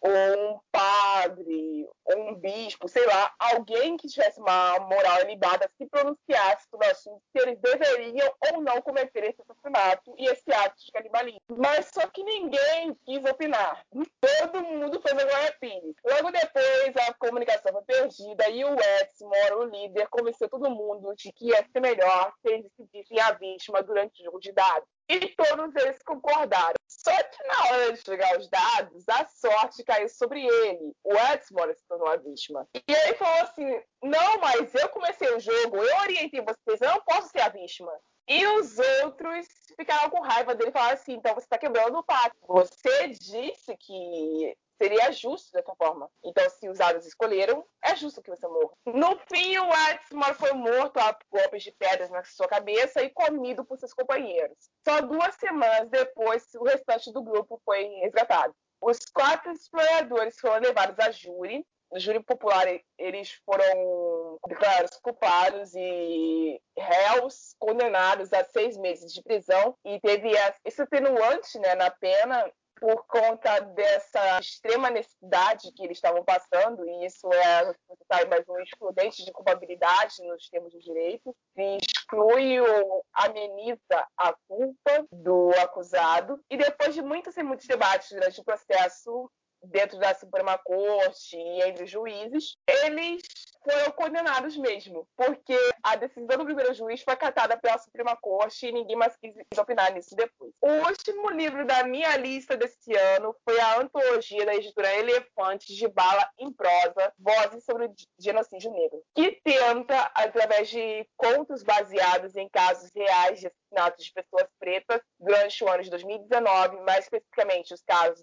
ou 0.00 0.10
um 0.10 0.60
padre, 0.72 1.88
ou 2.04 2.30
um 2.30 2.34
bispo, 2.34 2.88
sei 2.88 3.04
lá, 3.06 3.32
alguém 3.38 3.96
que 3.96 4.08
tivesse 4.08 4.40
uma 4.40 4.78
moral 4.80 5.20
ilibada 5.22 5.70
se 5.76 5.86
pronunciasse 5.86 6.68
sobre 6.70 6.86
o 6.86 6.90
assunto 6.90 7.22
se 7.30 7.42
eles 7.42 7.58
deveriam 7.60 8.32
ou 8.50 8.62
não 8.62 8.80
cometer 8.80 9.24
esse 9.24 9.42
assassinato 9.42 10.14
e 10.18 10.26
esse 10.26 10.52
ato 10.52 10.76
de 10.84 10.90
canibalismo. 10.92 11.40
Mas 11.56 11.90
só 11.92 12.06
que 12.08 12.22
ninguém 12.24 12.94
quis 13.04 13.24
opinar. 13.24 13.84
Todo 13.92 14.62
mundo 14.62 15.00
fez 15.00 15.18
agora 15.18 15.56
Pires. 15.60 15.96
Logo 16.04 16.30
depois, 16.30 17.08
a 17.08 17.14
comunicação 17.14 17.72
foi 17.72 17.82
perdida 17.82 18.48
e 18.48 18.64
o 18.64 18.74
Exmore, 18.74 19.54
o 19.54 19.64
líder, 19.64 20.08
convenceu 20.08 20.48
todo 20.48 20.70
mundo 20.70 21.14
de 21.14 21.32
que 21.32 21.48
ia 21.48 21.64
ser 21.70 21.80
melhor 21.80 22.32
se 22.40 22.52
eles 22.52 22.70
decidissem 22.78 23.20
a 23.20 23.32
vítima 23.32 23.82
durante 23.82 24.20
o 24.22 24.24
jogo 24.24 24.40
de 24.40 24.52
dados. 24.52 24.88
E 25.10 25.28
todos 25.34 25.74
eles 25.74 26.00
concordaram. 26.04 26.74
Só 26.86 27.10
que 27.10 27.42
na 27.44 27.64
hora 27.64 27.92
de 27.92 28.00
chegar 28.00 28.38
os 28.38 28.48
dados, 28.48 29.08
a 29.08 29.26
sorte 29.26 29.82
caiu 29.82 30.08
sobre 30.08 30.46
ele. 30.46 30.94
O 31.02 31.12
Exmore 31.14 31.74
se 31.74 31.84
tornou 31.88 32.06
a 32.06 32.16
vítima. 32.16 32.68
E 32.74 32.92
ele 32.92 33.14
falou 33.14 33.42
assim: 33.42 33.82
Não, 34.00 34.38
mas 34.38 34.72
eu 34.72 34.88
comecei 34.90 35.28
o 35.34 35.40
jogo, 35.40 35.78
eu 35.78 35.96
orientei 35.98 36.40
vocês, 36.40 36.80
eu 36.80 36.90
não 36.90 37.00
posso 37.00 37.28
ser 37.30 37.40
a 37.40 37.48
vítima. 37.48 37.92
E 38.28 38.46
os 38.46 38.78
outros 39.02 39.48
ficaram 39.76 40.10
com 40.10 40.20
raiva 40.20 40.54
dele 40.54 40.70
e 40.70 40.72
falaram 40.72 40.94
assim: 40.94 41.14
Então 41.14 41.34
você 41.34 41.46
está 41.46 41.58
quebrando 41.58 41.98
o 41.98 42.04
pacto. 42.04 42.38
Você 42.46 43.08
disse 43.08 43.76
que 43.78 44.56
seria 44.80 45.12
justo 45.12 45.52
dessa 45.52 45.74
forma. 45.74 46.10
Então, 46.24 46.48
se 46.48 46.68
os 46.68 46.80
aves 46.80 47.04
escolheram, 47.04 47.62
é 47.84 47.94
justo 47.94 48.22
que 48.22 48.30
você 48.30 48.46
morra. 48.46 48.70
No 48.86 49.18
fim, 49.28 49.58
o 49.58 49.70
Adsmore 49.70 50.34
foi 50.34 50.52
morto 50.52 50.98
a 50.98 51.16
golpes 51.30 51.62
de 51.62 51.72
pedras 51.72 52.08
na 52.08 52.24
sua 52.24 52.48
cabeça 52.48 53.02
e 53.02 53.10
comido 53.10 53.62
por 53.64 53.78
seus 53.78 53.92
companheiros. 53.92 54.56
Só 54.88 55.02
duas 55.02 55.34
semanas 55.34 55.90
depois, 55.90 56.46
o 56.54 56.64
restante 56.64 57.12
do 57.12 57.22
grupo 57.22 57.60
foi 57.64 57.84
resgatado. 58.00 58.54
Os 58.80 58.98
quatro 59.12 59.52
exploradores 59.52 60.38
foram 60.40 60.60
levados 60.60 60.98
a 60.98 61.10
júri 61.10 61.66
no 61.92 61.98
júri 61.98 62.22
popular 62.22 62.66
eles 62.96 63.32
foram 63.44 64.38
declarados 64.46 64.96
culpados 65.02 65.74
e 65.74 66.60
réus 66.78 67.56
condenados 67.58 68.32
a 68.32 68.44
seis 68.44 68.76
meses 68.76 69.12
de 69.12 69.22
prisão 69.22 69.76
e 69.84 69.98
teve 70.00 70.30
esse 70.64 70.80
atenuante 70.80 71.58
né, 71.58 71.74
na 71.74 71.90
pena 71.90 72.48
por 72.80 73.06
conta 73.06 73.60
dessa 73.60 74.40
extrema 74.40 74.88
necessidade 74.88 75.70
que 75.72 75.84
eles 75.84 75.98
estavam 75.98 76.24
passando, 76.24 76.88
e 76.88 77.04
isso 77.04 77.30
é, 77.32 77.66
você 77.66 78.04
sabe, 78.10 78.44
um 78.48 78.60
excludente 78.60 79.24
de 79.24 79.30
culpabilidade 79.30 80.22
nos 80.22 80.48
termos 80.48 80.72
de 80.72 80.80
direito, 80.80 81.36
se 81.54 81.76
exclui 81.76 82.58
ou 82.58 83.04
ameniza 83.12 84.06
a 84.16 84.34
culpa 84.48 85.06
do 85.12 85.50
acusado, 85.60 86.42
e 86.48 86.56
depois 86.56 86.94
de 86.94 87.02
muitos 87.02 87.36
e 87.36 87.42
muitos 87.42 87.66
debates 87.66 88.10
durante 88.10 88.40
o 88.40 88.44
processo, 88.44 89.30
dentro 89.62 89.98
da 89.98 90.14
Suprema 90.14 90.56
Corte 90.56 91.36
e 91.36 91.62
entre 91.62 91.84
os 91.84 91.90
juízes, 91.90 92.56
eles 92.66 93.22
foram 93.62 93.90
condenados 93.92 94.56
mesmo, 94.56 95.06
porque 95.16 95.56
a 95.82 95.96
decisão 95.96 96.38
do 96.38 96.44
primeiro 96.44 96.74
juiz 96.74 97.02
foi 97.02 97.14
acatada 97.14 97.56
pela 97.56 97.78
Suprema 97.78 98.16
Corte 98.16 98.66
e 98.66 98.72
ninguém 98.72 98.96
mais 98.96 99.16
quis 99.16 99.34
opinar 99.58 99.92
nisso 99.92 100.14
depois. 100.14 100.52
O 100.60 100.70
último 100.88 101.30
livro 101.30 101.66
da 101.66 101.84
minha 101.84 102.16
lista 102.16 102.56
desse 102.56 102.94
ano 102.94 103.34
foi 103.44 103.58
a 103.60 103.80
antologia 103.80 104.44
da 104.46 104.54
editora 104.54 104.94
Elefantes 104.96 105.76
de 105.76 105.88
Bala 105.88 106.28
em 106.38 106.52
Prosa, 106.52 107.12
Vozes 107.18 107.64
sobre 107.64 107.86
o 107.86 107.94
Genocídio 108.18 108.70
Negro, 108.72 109.02
que 109.14 109.40
tenta, 109.44 110.10
através 110.14 110.68
de 110.68 111.06
contos 111.16 111.62
baseados 111.62 112.36
em 112.36 112.48
casos 112.48 112.90
reais 112.94 113.40
de 113.40 113.46
assassinatos 113.46 114.04
de 114.04 114.12
pessoas 114.12 114.48
pretas 114.58 115.00
durante 115.18 115.64
o 115.64 115.68
ano 115.68 115.82
de 115.82 115.90
2019, 115.90 116.80
mais 116.80 117.04
especificamente 117.04 117.74
os 117.74 117.82
casos 117.82 118.22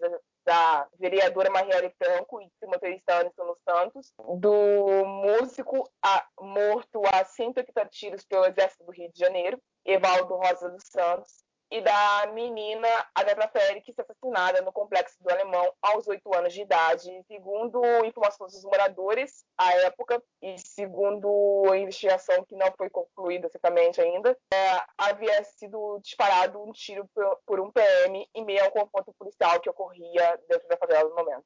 vereadora 1.00 1.50
Marielle 1.50 1.94
Franco 1.98 2.42
e 2.42 2.50
do 2.62 2.68
motorista 2.68 3.20
Anderson 3.20 3.56
Santos, 3.64 4.14
do 4.40 5.06
músico 5.06 5.90
a, 6.02 6.26
morto 6.40 7.02
a 7.14 7.24
180 7.24 7.86
tiros 7.86 8.26
pelo 8.26 8.46
Exército 8.46 8.86
do 8.86 8.92
Rio 8.92 9.12
de 9.12 9.20
Janeiro, 9.20 9.62
Evaldo 9.86 10.36
Rosa 10.36 10.70
dos 10.70 10.84
Santos, 10.86 11.47
e 11.70 11.82
da 11.82 12.32
menina 12.34 12.88
Agatha 13.14 13.48
Félix, 13.48 13.88
assassinada 14.00 14.62
no 14.62 14.72
Complexo 14.72 15.22
do 15.22 15.30
Alemão 15.30 15.74
aos 15.82 16.08
oito 16.08 16.34
anos 16.34 16.54
de 16.54 16.62
idade. 16.62 17.12
Segundo 17.28 17.82
informações 18.06 18.54
dos 18.54 18.64
moradores 18.64 19.46
à 19.58 19.74
época, 19.82 20.22
e 20.42 20.58
segundo 20.58 21.66
a 21.72 21.78
investigação 21.78 22.46
que 22.46 22.56
não 22.56 22.72
foi 22.78 22.90
concluída 22.90 23.50
certamente 23.50 24.00
ainda, 24.00 24.38
é, 24.54 24.82
havia 24.98 25.44
sido 25.44 26.00
disparado 26.02 26.62
um 26.62 26.72
tiro 26.72 27.08
por, 27.46 27.60
um 27.60 27.72
PM 27.72 28.28
em 28.34 28.46
meio 28.46 28.64
ao 28.64 28.72
confronto 28.72 29.14
policial 29.18 29.60
que 29.60 29.70
ocorria 29.70 30.40
dentro 30.48 30.68
da 30.68 30.78
favela 30.78 31.10
no 31.10 31.16
momento. 31.16 31.46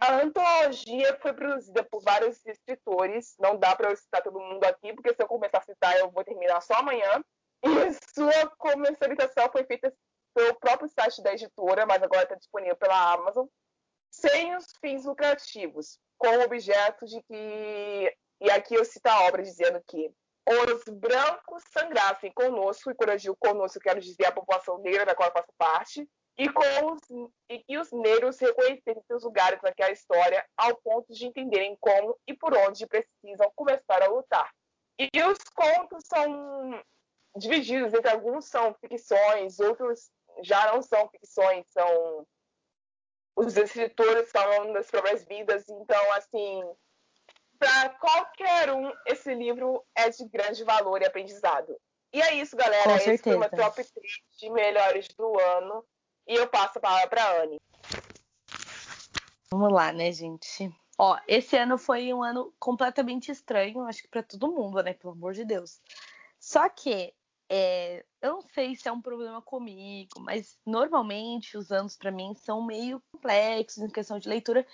A 0.00 0.14
antologia 0.14 1.18
foi 1.20 1.34
produzida 1.34 1.84
por 1.84 2.02
vários 2.02 2.44
escritores, 2.46 3.34
não 3.38 3.58
dá 3.58 3.76
para 3.76 3.90
eu 3.90 3.96
citar 3.96 4.22
todo 4.22 4.40
mundo 4.40 4.64
aqui, 4.64 4.94
porque 4.94 5.12
se 5.12 5.22
eu 5.22 5.28
começar 5.28 5.58
a 5.58 5.62
citar 5.62 5.94
eu 5.98 6.10
vou 6.10 6.24
terminar 6.24 6.62
só 6.62 6.72
amanhã. 6.74 7.22
E 7.62 7.92
sua 8.14 8.48
comercialização 8.56 9.50
foi 9.52 9.64
feita 9.64 9.92
pelo 10.34 10.54
próprio 10.54 10.88
site 10.88 11.22
da 11.22 11.32
editora, 11.32 11.86
mas 11.86 12.02
agora 12.02 12.22
está 12.22 12.34
disponível 12.34 12.76
pela 12.76 13.12
Amazon, 13.12 13.46
sem 14.10 14.56
os 14.56 14.66
fins 14.80 15.04
lucrativos, 15.04 15.98
com 16.18 16.28
o 16.28 16.42
objeto 16.42 17.06
de 17.06 17.22
que. 17.22 18.16
E 18.42 18.50
aqui 18.50 18.74
eu 18.74 18.84
cito 18.84 19.06
a 19.06 19.26
obra 19.26 19.42
dizendo 19.42 19.82
que 19.86 20.10
os 20.48 20.84
brancos 20.84 21.62
sangrassem 21.70 22.32
conosco, 22.32 22.90
e 22.90 22.94
quando 22.94 23.36
conosco, 23.36 23.78
eu 23.78 23.82
quero 23.82 24.00
dizer 24.00 24.26
a 24.26 24.32
população 24.32 24.78
negra 24.78 25.04
da 25.04 25.14
qual 25.14 25.28
eu 25.28 25.32
faço 25.32 25.52
parte, 25.58 26.08
e, 26.38 26.48
os, 26.48 27.30
e 27.50 27.58
que 27.58 27.78
os 27.78 27.92
negros 27.92 28.38
reconhecessem 28.38 29.02
seus 29.06 29.22
lugares 29.22 29.60
naquela 29.62 29.92
história 29.92 30.44
ao 30.56 30.74
ponto 30.76 31.12
de 31.12 31.26
entenderem 31.26 31.76
como 31.78 32.18
e 32.26 32.34
por 32.34 32.56
onde 32.56 32.86
precisam 32.86 33.52
começar 33.54 34.02
a 34.02 34.08
lutar. 34.08 34.50
E 34.98 35.22
os 35.22 35.38
contos 35.54 36.02
são 36.06 36.82
divididos 37.36 37.94
entre 37.94 38.10
alguns 38.10 38.46
são 38.46 38.74
ficções, 38.74 39.58
outros 39.60 40.10
já 40.42 40.72
não 40.72 40.82
são 40.82 41.08
ficções, 41.08 41.66
são 41.68 42.26
os 43.36 43.56
escritores 43.56 44.30
falando 44.30 44.72
das 44.72 44.90
próprias 44.90 45.24
vidas. 45.24 45.68
Então, 45.68 46.12
assim, 46.12 46.62
para 47.58 47.90
qualquer 47.90 48.72
um, 48.72 48.92
esse 49.06 49.34
livro 49.34 49.84
é 49.94 50.08
de 50.10 50.24
grande 50.26 50.64
valor 50.64 51.00
e 51.02 51.06
aprendizado. 51.06 51.76
E 52.12 52.20
é 52.20 52.34
isso, 52.34 52.56
galera. 52.56 52.84
Com 52.84 52.96
Esse 52.96 53.04
certeza. 53.04 53.22
foi 53.22 53.36
o 53.36 53.38
meu 53.38 53.50
top 53.50 53.84
3 53.84 54.12
de 54.38 54.50
melhores 54.50 55.08
do 55.16 55.38
ano. 55.38 55.84
E 56.26 56.34
eu 56.34 56.48
passo 56.48 56.78
a 56.78 56.80
palavra 56.80 57.08
para 57.08 57.42
Anne. 57.42 57.60
Vamos 59.52 59.72
lá, 59.72 59.92
né, 59.92 60.10
gente? 60.12 60.72
Ó, 60.98 61.18
esse 61.26 61.56
ano 61.56 61.78
foi 61.78 62.12
um 62.12 62.22
ano 62.22 62.52
completamente 62.58 63.30
estranho, 63.30 63.80
acho 63.82 64.02
que 64.02 64.08
para 64.08 64.22
todo 64.22 64.52
mundo, 64.52 64.82
né? 64.82 64.92
Pelo 64.92 65.12
amor 65.12 65.32
de 65.32 65.44
Deus. 65.44 65.80
Só 66.38 66.68
que 66.68 67.14
é, 67.52 68.04
eu 68.22 68.34
não 68.34 68.42
sei 68.42 68.76
se 68.76 68.88
é 68.88 68.92
um 68.92 69.02
problema 69.02 69.42
comigo, 69.42 70.20
mas 70.20 70.56
normalmente 70.64 71.58
os 71.58 71.72
anos 71.72 71.96
para 71.96 72.12
mim 72.12 72.32
são 72.34 72.64
meio 72.64 73.02
complexos 73.10 73.82
em 73.82 73.90
questão 73.90 74.20
de 74.20 74.28
leitura, 74.28 74.64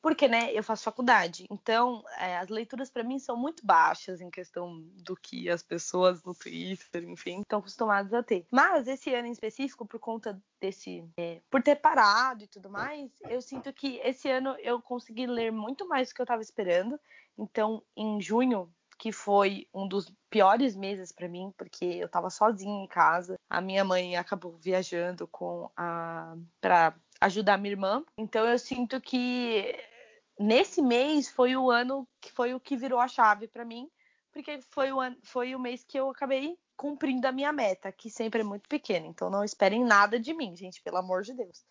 porque 0.00 0.26
né, 0.26 0.50
eu 0.52 0.64
faço 0.64 0.82
faculdade. 0.82 1.46
Então, 1.50 2.02
é, 2.18 2.38
as 2.38 2.48
leituras 2.48 2.88
para 2.88 3.04
mim 3.04 3.18
são 3.18 3.36
muito 3.36 3.66
baixas 3.66 4.22
em 4.22 4.30
questão 4.30 4.80
do 5.04 5.14
que 5.14 5.50
as 5.50 5.62
pessoas 5.62 6.24
no 6.24 6.34
Twitter, 6.34 7.04
enfim, 7.04 7.42
estão 7.42 7.58
acostumadas 7.58 8.14
a 8.14 8.22
ter. 8.22 8.46
Mas 8.50 8.88
esse 8.88 9.14
ano 9.14 9.28
em 9.28 9.32
específico, 9.32 9.86
por 9.86 10.00
conta 10.00 10.42
desse. 10.58 11.06
É, 11.18 11.42
por 11.50 11.62
ter 11.62 11.76
parado 11.76 12.44
e 12.44 12.48
tudo 12.48 12.70
mais, 12.70 13.12
eu 13.28 13.42
sinto 13.42 13.70
que 13.74 14.00
esse 14.02 14.30
ano 14.30 14.56
eu 14.60 14.80
consegui 14.80 15.26
ler 15.26 15.52
muito 15.52 15.86
mais 15.86 16.08
do 16.08 16.14
que 16.14 16.22
eu 16.22 16.24
estava 16.24 16.40
esperando. 16.40 16.98
Então, 17.38 17.82
em 17.94 18.20
junho, 18.20 18.72
que 19.02 19.10
foi 19.10 19.66
um 19.74 19.88
dos 19.88 20.14
piores 20.30 20.76
meses 20.76 21.10
para 21.10 21.28
mim, 21.28 21.52
porque 21.58 21.84
eu 21.84 22.06
estava 22.06 22.30
sozinha 22.30 22.84
em 22.84 22.86
casa. 22.86 23.34
A 23.50 23.60
minha 23.60 23.84
mãe 23.84 24.16
acabou 24.16 24.56
viajando 24.58 25.26
com 25.26 25.68
a 25.76 26.36
para 26.60 26.94
ajudar 27.20 27.58
minha 27.58 27.72
irmã. 27.72 28.04
Então 28.16 28.46
eu 28.46 28.56
sinto 28.56 29.00
que 29.00 29.74
nesse 30.38 30.80
mês 30.80 31.28
foi 31.28 31.56
o 31.56 31.68
ano 31.68 32.06
que 32.20 32.30
foi 32.30 32.54
o 32.54 32.60
que 32.60 32.76
virou 32.76 33.00
a 33.00 33.08
chave 33.08 33.48
para 33.48 33.64
mim, 33.64 33.90
porque 34.30 34.60
foi 34.70 34.92
o 34.92 35.00
ano, 35.00 35.16
foi 35.24 35.52
o 35.52 35.58
mês 35.58 35.82
que 35.82 35.98
eu 35.98 36.08
acabei 36.08 36.56
cumprindo 36.76 37.26
a 37.26 37.32
minha 37.32 37.52
meta, 37.52 37.90
que 37.90 38.08
sempre 38.08 38.42
é 38.42 38.44
muito 38.44 38.68
pequena. 38.68 39.08
Então 39.08 39.28
não 39.28 39.42
esperem 39.42 39.84
nada 39.84 40.16
de 40.16 40.32
mim, 40.32 40.54
gente, 40.54 40.80
pelo 40.80 40.98
amor 40.98 41.22
de 41.22 41.34
Deus. 41.34 41.64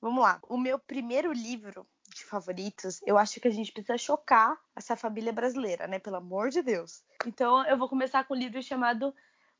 Vamos 0.00 0.20
lá. 0.20 0.40
O 0.48 0.58
meu 0.58 0.80
primeiro 0.80 1.32
livro 1.32 1.86
de 2.14 2.24
favoritos, 2.24 3.00
eu 3.06 3.18
acho 3.18 3.40
que 3.40 3.48
a 3.48 3.52
gente 3.52 3.72
precisa 3.72 3.98
chocar 3.98 4.58
essa 4.76 4.96
família 4.96 5.32
brasileira, 5.32 5.86
né? 5.86 5.98
Pelo 5.98 6.16
amor 6.16 6.50
de 6.50 6.62
Deus. 6.62 7.02
Então 7.26 7.64
eu 7.66 7.76
vou 7.76 7.88
começar 7.88 8.24
com 8.24 8.34
um 8.34 8.38
livro 8.38 8.62
chamado 8.62 9.14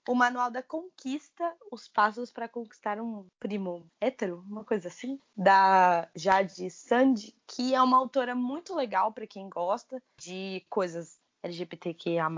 O 0.09 0.15
Manual 0.15 0.51
da 0.51 0.63
Conquista, 0.63 1.55
Os 1.71 1.89
Passos 1.89 2.31
para 2.31 2.49
Conquistar 2.49 3.01
um 3.01 3.27
Primo 3.39 3.87
Hétero, 4.01 4.45
uma 4.49 4.65
coisa 4.65 4.89
assim, 4.89 5.19
da 5.37 6.09
Jade 6.15 6.71
Sand, 6.71 7.15
que 7.47 7.75
é 7.75 7.83
uma 7.83 7.99
autora 7.99 8.35
muito 8.35 8.75
legal 8.75 9.13
para 9.13 9.27
quem 9.27 9.49
gosta 9.49 10.03
de 10.19 10.65
coisas 10.69 11.19
LGBTQIA+. 11.43 12.29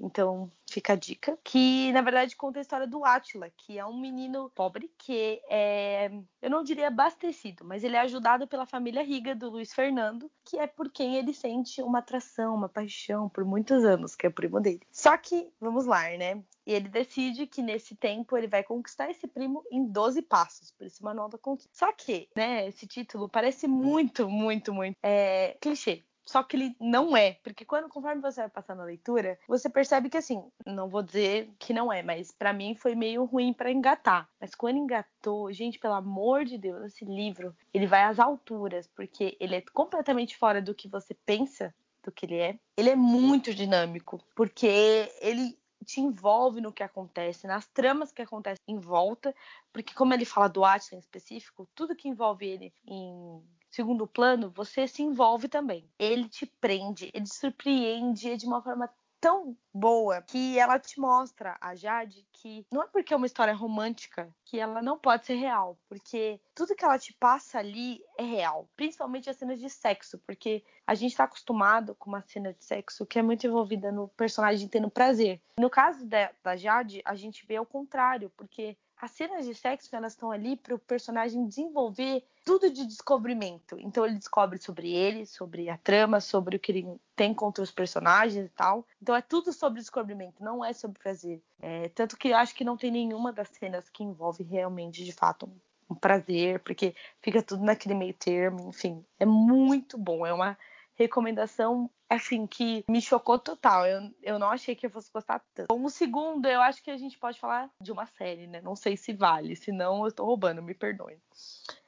Então, 0.00 0.50
fica 0.68 0.94
a 0.94 0.96
dica. 0.96 1.38
Que, 1.44 1.92
na 1.92 2.00
verdade, 2.00 2.34
conta 2.34 2.58
a 2.58 2.62
história 2.62 2.86
do 2.86 3.04
Átila, 3.04 3.50
que 3.50 3.78
é 3.78 3.84
um 3.84 3.98
menino 3.98 4.50
pobre 4.54 4.90
que 4.96 5.40
é, 5.48 6.10
eu 6.40 6.48
não 6.48 6.64
diria 6.64 6.88
abastecido, 6.88 7.64
mas 7.64 7.84
ele 7.84 7.96
é 7.96 8.00
ajudado 8.00 8.46
pela 8.46 8.64
família 8.64 9.02
rica 9.02 9.34
do 9.34 9.50
Luiz 9.50 9.74
Fernando, 9.74 10.30
que 10.44 10.58
é 10.58 10.66
por 10.66 10.90
quem 10.90 11.16
ele 11.16 11.34
sente 11.34 11.82
uma 11.82 11.98
atração, 11.98 12.54
uma 12.54 12.68
paixão 12.68 13.28
por 13.28 13.44
muitos 13.44 13.84
anos, 13.84 14.16
que 14.16 14.26
é 14.26 14.28
o 14.28 14.32
primo 14.32 14.60
dele. 14.60 14.80
Só 14.90 15.16
que, 15.18 15.52
vamos 15.60 15.84
lá, 15.84 16.02
né? 16.16 16.42
E 16.66 16.72
ele 16.72 16.88
decide 16.88 17.46
que 17.46 17.62
nesse 17.62 17.96
tempo 17.96 18.36
ele 18.36 18.46
vai 18.46 18.62
conquistar 18.62 19.10
esse 19.10 19.26
primo 19.26 19.64
em 19.70 19.84
12 19.84 20.22
passos, 20.22 20.70
por 20.70 20.86
esse 20.86 21.02
manual 21.02 21.28
da 21.28 21.36
conquista. 21.36 21.70
Só 21.72 21.92
que, 21.92 22.28
né, 22.34 22.68
esse 22.68 22.86
título 22.86 23.28
parece 23.28 23.66
muito, 23.66 24.28
muito, 24.28 24.72
muito 24.72 24.96
é, 25.02 25.56
clichê. 25.60 26.04
Só 26.30 26.44
que 26.44 26.56
ele 26.56 26.76
não 26.78 27.16
é, 27.16 27.40
porque 27.42 27.64
quando 27.64 27.88
conforme 27.88 28.22
você 28.22 28.42
vai 28.42 28.48
passando 28.48 28.82
a 28.82 28.84
leitura, 28.84 29.36
você 29.48 29.68
percebe 29.68 30.08
que 30.08 30.16
assim, 30.16 30.40
não 30.64 30.88
vou 30.88 31.02
dizer 31.02 31.50
que 31.58 31.72
não 31.72 31.92
é, 31.92 32.04
mas 32.04 32.30
para 32.30 32.52
mim 32.52 32.76
foi 32.76 32.94
meio 32.94 33.24
ruim 33.24 33.52
para 33.52 33.72
engatar. 33.72 34.30
Mas 34.40 34.54
quando 34.54 34.76
engatou, 34.76 35.52
gente, 35.52 35.80
pelo 35.80 35.94
amor 35.94 36.44
de 36.44 36.56
Deus, 36.56 36.84
esse 36.84 37.04
livro, 37.04 37.52
ele 37.74 37.84
vai 37.84 38.04
às 38.04 38.20
alturas, 38.20 38.86
porque 38.86 39.36
ele 39.40 39.56
é 39.56 39.64
completamente 39.72 40.36
fora 40.36 40.62
do 40.62 40.72
que 40.72 40.86
você 40.86 41.14
pensa 41.26 41.74
do 42.00 42.12
que 42.12 42.26
ele 42.26 42.36
é. 42.36 42.58
Ele 42.76 42.90
é 42.90 42.96
muito 42.96 43.52
dinâmico, 43.52 44.22
porque 44.36 45.10
ele 45.20 45.58
te 45.84 46.00
envolve 46.00 46.60
no 46.60 46.72
que 46.72 46.84
acontece, 46.84 47.48
nas 47.48 47.66
tramas 47.66 48.12
que 48.12 48.22
acontecem 48.22 48.62
em 48.68 48.78
volta, 48.78 49.34
porque 49.72 49.92
como 49.94 50.14
ele 50.14 50.24
fala 50.24 50.46
do 50.46 50.64
Atlas 50.64 50.92
em 50.92 50.98
específico, 51.00 51.68
tudo 51.74 51.96
que 51.96 52.08
envolve 52.08 52.46
ele 52.46 52.72
em 52.86 53.42
segundo 53.70 54.06
plano, 54.06 54.50
você 54.50 54.86
se 54.86 55.02
envolve 55.02 55.48
também. 55.48 55.88
Ele 55.98 56.28
te 56.28 56.46
prende, 56.46 57.10
ele 57.14 57.24
te 57.24 57.34
surpreende 57.34 58.36
de 58.36 58.46
uma 58.46 58.62
forma 58.62 58.90
tão 59.20 59.56
boa 59.72 60.22
que 60.22 60.58
ela 60.58 60.78
te 60.78 60.98
mostra, 60.98 61.56
a 61.60 61.74
Jade, 61.74 62.26
que 62.32 62.66
não 62.72 62.82
é 62.82 62.86
porque 62.86 63.12
é 63.12 63.16
uma 63.16 63.26
história 63.26 63.54
romântica 63.54 64.34
que 64.44 64.58
ela 64.58 64.80
não 64.80 64.98
pode 64.98 65.26
ser 65.26 65.34
real, 65.34 65.78
porque 65.88 66.40
tudo 66.54 66.74
que 66.74 66.84
ela 66.84 66.98
te 66.98 67.12
passa 67.12 67.58
ali 67.58 68.02
é 68.18 68.22
real, 68.22 68.68
principalmente 68.74 69.28
as 69.28 69.36
cenas 69.36 69.60
de 69.60 69.68
sexo, 69.68 70.18
porque 70.26 70.64
a 70.86 70.94
gente 70.94 71.14
tá 71.14 71.24
acostumado 71.24 71.94
com 71.94 72.08
uma 72.08 72.22
cena 72.22 72.52
de 72.52 72.64
sexo 72.64 73.06
que 73.06 73.18
é 73.18 73.22
muito 73.22 73.46
envolvida 73.46 73.92
no 73.92 74.08
personagem 74.08 74.66
tendo 74.66 74.90
prazer. 74.90 75.40
No 75.58 75.68
caso 75.68 76.06
da, 76.06 76.30
da 76.42 76.56
Jade, 76.56 77.02
a 77.04 77.14
gente 77.14 77.46
vê 77.46 77.56
ao 77.56 77.66
contrário, 77.66 78.32
porque 78.36 78.76
as 78.96 79.10
cenas 79.12 79.46
de 79.46 79.54
sexo 79.54 79.94
elas 79.94 80.12
estão 80.12 80.30
ali 80.30 80.56
para 80.56 80.74
o 80.74 80.78
personagem 80.78 81.46
desenvolver 81.46 82.22
tudo 82.50 82.68
de 82.68 82.84
descobrimento. 82.84 83.78
Então 83.78 84.04
ele 84.04 84.16
descobre 84.16 84.58
sobre 84.58 84.92
ele, 84.92 85.24
sobre 85.24 85.70
a 85.70 85.78
trama, 85.78 86.20
sobre 86.20 86.56
o 86.56 86.58
que 86.58 86.72
ele 86.72 87.00
tem 87.14 87.32
contra 87.32 87.62
os 87.62 87.70
personagens 87.70 88.44
e 88.44 88.48
tal. 88.48 88.84
Então 89.00 89.14
é 89.14 89.22
tudo 89.22 89.52
sobre 89.52 89.78
descobrimento, 89.78 90.42
não 90.42 90.64
é 90.64 90.72
sobre 90.72 91.00
prazer. 91.00 91.40
É, 91.62 91.88
tanto 91.90 92.16
que 92.16 92.32
acho 92.32 92.52
que 92.52 92.64
não 92.64 92.76
tem 92.76 92.90
nenhuma 92.90 93.32
das 93.32 93.46
cenas 93.50 93.88
que 93.88 94.02
envolve 94.02 94.42
realmente, 94.42 95.04
de 95.04 95.12
fato, 95.12 95.46
um, 95.46 95.94
um 95.94 95.94
prazer, 95.94 96.58
porque 96.58 96.92
fica 97.22 97.40
tudo 97.40 97.62
naquele 97.62 97.94
meio 97.94 98.14
termo, 98.14 98.70
enfim. 98.70 99.04
É 99.16 99.24
muito 99.24 99.96
bom, 99.96 100.26
é 100.26 100.32
uma 100.32 100.58
recomendação, 101.04 101.90
assim, 102.08 102.46
que 102.46 102.84
me 102.88 103.00
chocou 103.00 103.38
total. 103.38 103.86
Eu, 103.86 104.10
eu 104.22 104.38
não 104.38 104.48
achei 104.48 104.74
que 104.74 104.86
eu 104.86 104.90
fosse 104.90 105.10
gostar 105.12 105.42
tanto. 105.54 105.68
Como 105.68 105.88
segundo, 105.88 106.46
eu 106.46 106.60
acho 106.60 106.82
que 106.82 106.90
a 106.90 106.96
gente 106.96 107.18
pode 107.18 107.38
falar 107.38 107.70
de 107.80 107.90
uma 107.90 108.06
série, 108.06 108.46
né? 108.46 108.60
Não 108.60 108.76
sei 108.76 108.96
se 108.96 109.12
vale, 109.12 109.56
senão 109.56 110.04
eu 110.04 110.12
tô 110.12 110.24
roubando, 110.24 110.62
me 110.62 110.74
perdoe. 110.74 111.18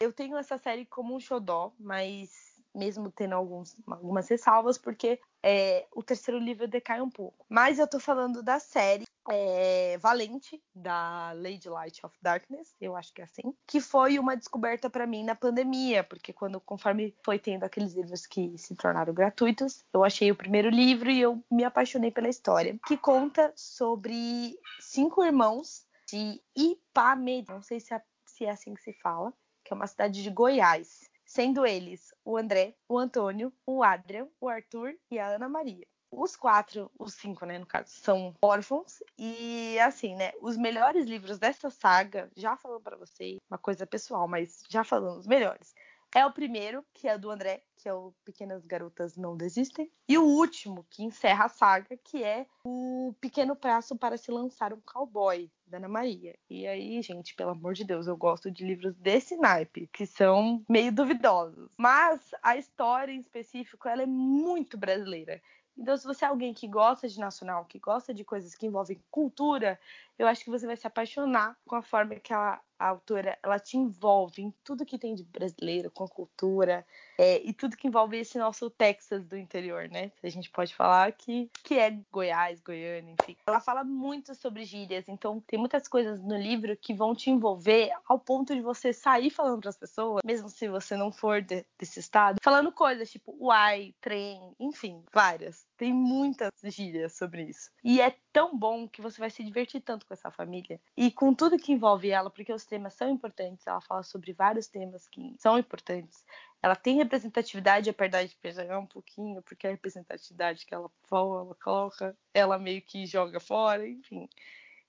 Eu 0.01 0.13
tenho 0.13 0.37
essa 0.37 0.59
série 0.59 0.87
como 0.87 1.15
um 1.15 1.21
xodó, 1.21 1.73
mas 1.79 2.53
mesmo 2.75 3.11
tendo 3.11 3.35
alguns, 3.35 3.77
algumas 3.87 4.29
ressalvas, 4.29 4.79
porque 4.79 5.21
é, 5.43 5.87
o 5.95 6.03
terceiro 6.03 6.39
livro 6.39 6.69
decai 6.69 7.01
um 7.01 7.11
pouco. 7.11 7.45
Mas 7.49 7.79
eu 7.79 7.89
tô 7.89 7.99
falando 7.99 8.43
da 8.43 8.59
série 8.59 9.05
é, 9.31 9.99
Valente, 9.99 10.63
da 10.75 11.33
Lady 11.33 11.69
Light 11.69 12.05
of 12.05 12.17
Darkness, 12.21 12.75
eu 12.81 12.97
acho 12.97 13.13
que 13.13 13.21
é 13.21 13.25
assim, 13.25 13.55
que 13.67 13.81
foi 13.81 14.19
uma 14.19 14.37
descoberta 14.37 14.91
para 14.91 15.07
mim 15.07 15.25
na 15.25 15.35
pandemia, 15.35 16.03
porque 16.03 16.33
quando, 16.33 16.61
conforme 16.61 17.15
foi 17.25 17.39
tendo 17.39 17.65
aqueles 17.65 17.95
livros 17.95 18.27
que 18.27 18.57
se 18.59 18.75
tornaram 18.75 19.15
gratuitos, 19.15 19.85
eu 19.93 20.05
achei 20.05 20.31
o 20.31 20.37
primeiro 20.37 20.71
livro 20.71 21.11
e 21.11 21.21
eu 21.21 21.43
me 21.51 21.65
apaixonei 21.65 22.11
pela 22.11 22.29
história, 22.29 22.79
que 22.87 22.97
conta 22.97 23.53
sobre 23.57 24.59
cinco 24.81 25.25
irmãos 25.25 25.87
de 26.09 26.43
Ipameri, 26.57 27.47
não 27.49 27.63
sei 27.63 27.79
se 27.79 27.95
é, 27.95 28.03
se 28.27 28.45
é 28.45 28.51
assim 28.51 28.75
que 28.75 28.83
se 28.83 28.93
fala, 28.95 29.33
que 29.65 29.73
é 29.73 29.77
uma 29.77 29.87
cidade 29.87 30.23
de 30.23 30.31
Goiás 30.31 31.12
sendo 31.33 31.65
eles 31.65 32.15
o 32.25 32.37
André, 32.37 32.75
o 32.87 32.99
Antônio, 32.99 33.51
o 33.67 33.83
Adrian, 33.83 34.29
o 34.39 34.49
Arthur 34.49 34.95
e 35.11 35.19
a 35.19 35.29
Ana 35.29 35.49
Maria. 35.49 35.87
Os 36.11 36.37
quatro, 36.37 36.91
os 36.99 37.15
cinco, 37.15 37.47
né, 37.47 37.59
no 37.59 37.65
caso, 37.65 37.89
são 37.89 38.35
órfãos. 38.43 39.03
E 39.17 39.79
assim, 39.81 40.15
né, 40.15 40.33
os 40.43 40.59
melhores 40.59 41.07
livros 41.07 41.39
dessa 41.39 41.71
saga, 41.71 42.31
já 42.37 42.55
falando 42.55 42.83
para 42.83 42.99
vocês, 42.99 43.39
uma 43.51 43.57
coisa 43.57 43.87
pessoal, 43.87 44.29
mas 44.29 44.63
já 44.69 44.85
falando 44.85 45.19
os 45.19 45.27
melhores. 45.27 45.75
É 46.15 46.27
o 46.27 46.33
primeiro, 46.33 46.85
que 46.93 47.09
é 47.09 47.17
do 47.17 47.31
André, 47.31 47.65
que 47.79 47.89
é 47.89 47.95
o 47.95 48.13
Pequenas 48.23 48.67
Garotas 48.67 49.17
Não 49.17 49.35
Desistem. 49.35 49.91
E 50.07 50.19
o 50.19 50.25
último, 50.25 50.87
que 50.91 51.03
encerra 51.03 51.47
a 51.47 51.49
saga, 51.49 51.97
que 51.97 52.23
é 52.23 52.47
o 52.63 53.15
Pequeno 53.19 53.57
Prazo 53.57 53.97
para 53.97 54.19
se 54.19 54.31
lançar 54.31 54.75
um 54.75 54.81
cowboy, 54.83 55.51
da 55.73 55.79
Ana 55.79 55.89
Maria. 55.89 56.39
E 56.49 56.67
aí, 56.67 57.01
gente, 57.03 57.35
pelo 57.35 57.51
amor 57.51 57.73
de 57.73 57.85
Deus, 57.85 58.07
eu 58.07 58.17
gosto 58.17 58.51
de 58.51 58.65
livros 58.65 58.95
desse 58.97 59.37
naipe, 59.37 59.89
que 59.93 60.07
são 60.07 60.63
meio 60.69 60.93
duvidosos. 60.93 61.71
Mas 61.77 62.21
a 62.43 62.57
história 62.57 63.13
em 63.13 63.19
específico, 63.19 63.89
ela 63.89 64.03
é 64.03 64.07
muito 64.07 64.77
brasileira. 64.77 65.43
Então, 65.77 65.97
se 65.97 66.05
você 66.05 66.25
é 66.25 66.29
alguém 66.29 66.53
que 66.53 66.69
gosta 66.69 67.09
de 67.09 67.19
nacional, 67.19 67.65
que 67.65 67.79
gosta 67.79 68.13
de 68.13 68.23
coisas 68.25 68.55
que 68.55 68.67
envolvem 68.67 69.03
cultura, 69.11 69.81
eu 70.19 70.27
acho 70.27 70.45
que 70.45 70.51
você 70.51 70.67
vai 70.67 70.77
se 70.77 70.87
apaixonar 70.87 71.57
com 71.67 71.75
a 71.75 71.83
forma 71.83 72.17
que 72.17 72.33
ela, 72.33 72.61
a 72.83 72.89
autora 72.89 73.39
ela 73.41 73.61
te 73.61 73.77
envolve 73.77 74.43
em 74.43 74.53
tudo 74.65 74.85
que 74.85 74.99
tem 74.99 75.15
de 75.15 75.23
brasileiro, 75.23 75.89
com 75.89 76.03
a 76.03 76.09
cultura 76.09 76.85
é, 77.17 77.41
e 77.45 77.53
tudo 77.53 77.77
que 77.77 77.87
envolve 77.87 78.19
esse 78.19 78.37
nosso 78.39 78.69
Texas 78.69 79.25
do 79.25 79.37
interior, 79.37 79.89
né? 79.89 80.11
A 80.21 80.29
gente 80.29 80.51
pode 80.51 80.75
falar 80.75 81.13
que, 81.13 81.49
que 81.63 81.79
é 81.79 81.97
Goiás, 82.11 82.61
Goiânia, 82.61 83.15
enfim. 83.21 83.37
Ela 83.47 83.61
fala 83.61 83.85
muito 83.85 84.35
sobre 84.35 84.65
gírias, 84.65 85.09
então 85.09 85.41
tem 85.47 85.59
muitas 85.59 85.87
coisas 85.87 86.21
no 86.21 86.37
livro 86.37 86.77
que 86.77 86.93
vão 86.93 87.15
te 87.15 87.31
envolver 87.31 87.93
ao 88.09 88.19
ponto 88.19 88.53
de 88.53 88.61
você 88.61 88.93
sair 88.93 89.31
falando 89.31 89.61
para 89.61 89.71
as 89.71 89.77
pessoas, 89.77 90.23
mesmo 90.25 90.49
se 90.49 90.69
você 90.69 90.97
não 90.97 91.13
for 91.13 91.41
de, 91.41 91.65
desse 91.79 92.01
estado, 92.01 92.39
falando 92.43 92.73
coisas 92.73 93.11
tipo 93.11 93.37
uai, 93.39 93.95
trem, 94.01 94.57
enfim, 94.59 95.05
várias. 95.13 95.65
Tem 95.83 95.93
muitas 95.93 96.53
gírias 96.63 97.13
sobre 97.15 97.43
isso. 97.43 97.69
E 97.83 98.01
é 98.01 98.17
tão 98.33 98.57
bom 98.57 98.87
que 98.87 99.03
você 99.03 99.19
vai 99.19 99.29
se 99.29 99.43
divertir 99.43 99.81
tanto 99.81 100.07
com 100.07 100.15
essa 100.15 100.31
família 100.31 100.81
e 100.97 101.11
com 101.11 101.35
tudo 101.35 101.59
que 101.59 101.73
envolve 101.73 102.09
ela, 102.09 102.31
porque 102.31 102.53
os 102.53 102.65
temas 102.65 102.95
são 102.95 103.11
importantes. 103.11 103.67
Ela 103.67 103.81
fala 103.81 104.05
sobre 104.05 104.33
vários 104.33 104.69
temas 104.69 105.09
que 105.09 105.35
são 105.41 105.59
importantes. 105.59 106.25
Ela 106.63 106.77
tem 106.77 106.99
representatividade, 106.99 107.91
apesar 107.91 108.25
de 108.25 108.37
pegar 108.37 108.79
um 108.79 108.87
pouquinho, 108.87 109.43
porque 109.43 109.67
a 109.67 109.71
representatividade 109.71 110.65
que 110.65 110.73
ela 110.73 110.89
fala, 111.09 111.41
ela 111.41 111.57
coloca, 111.57 112.17
ela 112.33 112.61
meio 112.61 112.81
que 112.81 113.05
joga 113.05 113.41
fora, 113.41 113.85
enfim. 113.85 114.29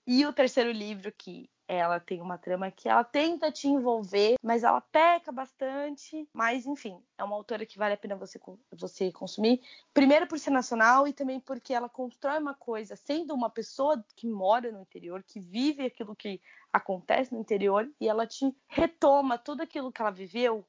E 0.06 0.24
o 0.28 0.32
terceiro 0.32 0.72
livro, 0.72 1.12
que 1.12 1.50
ela 1.68 2.00
tem 2.00 2.22
uma 2.22 2.38
trama 2.38 2.70
que 2.72 2.90
ela 2.90 3.04
tenta 3.04 3.52
te 3.52 3.68
envolver, 3.68 4.36
mas 4.42 4.64
ela 4.64 4.82
peca 4.82 5.32
bastante. 5.32 6.28
Mas, 6.34 6.66
enfim, 6.66 7.02
é 7.18 7.24
uma 7.24 7.36
autora 7.36 7.66
que 7.66 7.78
vale 7.78 7.94
a 7.94 7.98
pena 7.98 8.16
você, 8.16 8.40
você 8.72 9.12
consumir. 9.12 9.62
Primeiro 9.94 10.28
por 10.28 10.40
ser 10.40 10.52
nacional 10.52 11.08
e 11.08 11.14
também 11.14 11.40
porque 11.40 11.74
ela 11.74 11.90
constrói 11.90 12.40
uma 12.40 12.54
coisa 12.54 12.96
sendo 12.96 13.34
uma 13.34 13.50
pessoa 13.50 14.04
que 14.16 14.28
mora 14.28 14.72
no 14.72 14.82
interior, 14.82 15.24
que 15.24 15.40
vive 15.40 15.86
aquilo 15.86 16.16
que 16.16 16.42
acontece 16.72 17.34
no 17.34 17.40
interior, 17.40 17.90
e 18.02 18.08
ela 18.08 18.26
te 18.26 18.54
retoma 18.68 19.38
tudo 19.38 19.62
aquilo 19.62 19.92
que 19.92 20.02
ela 20.02 20.12
viveu 20.12 20.66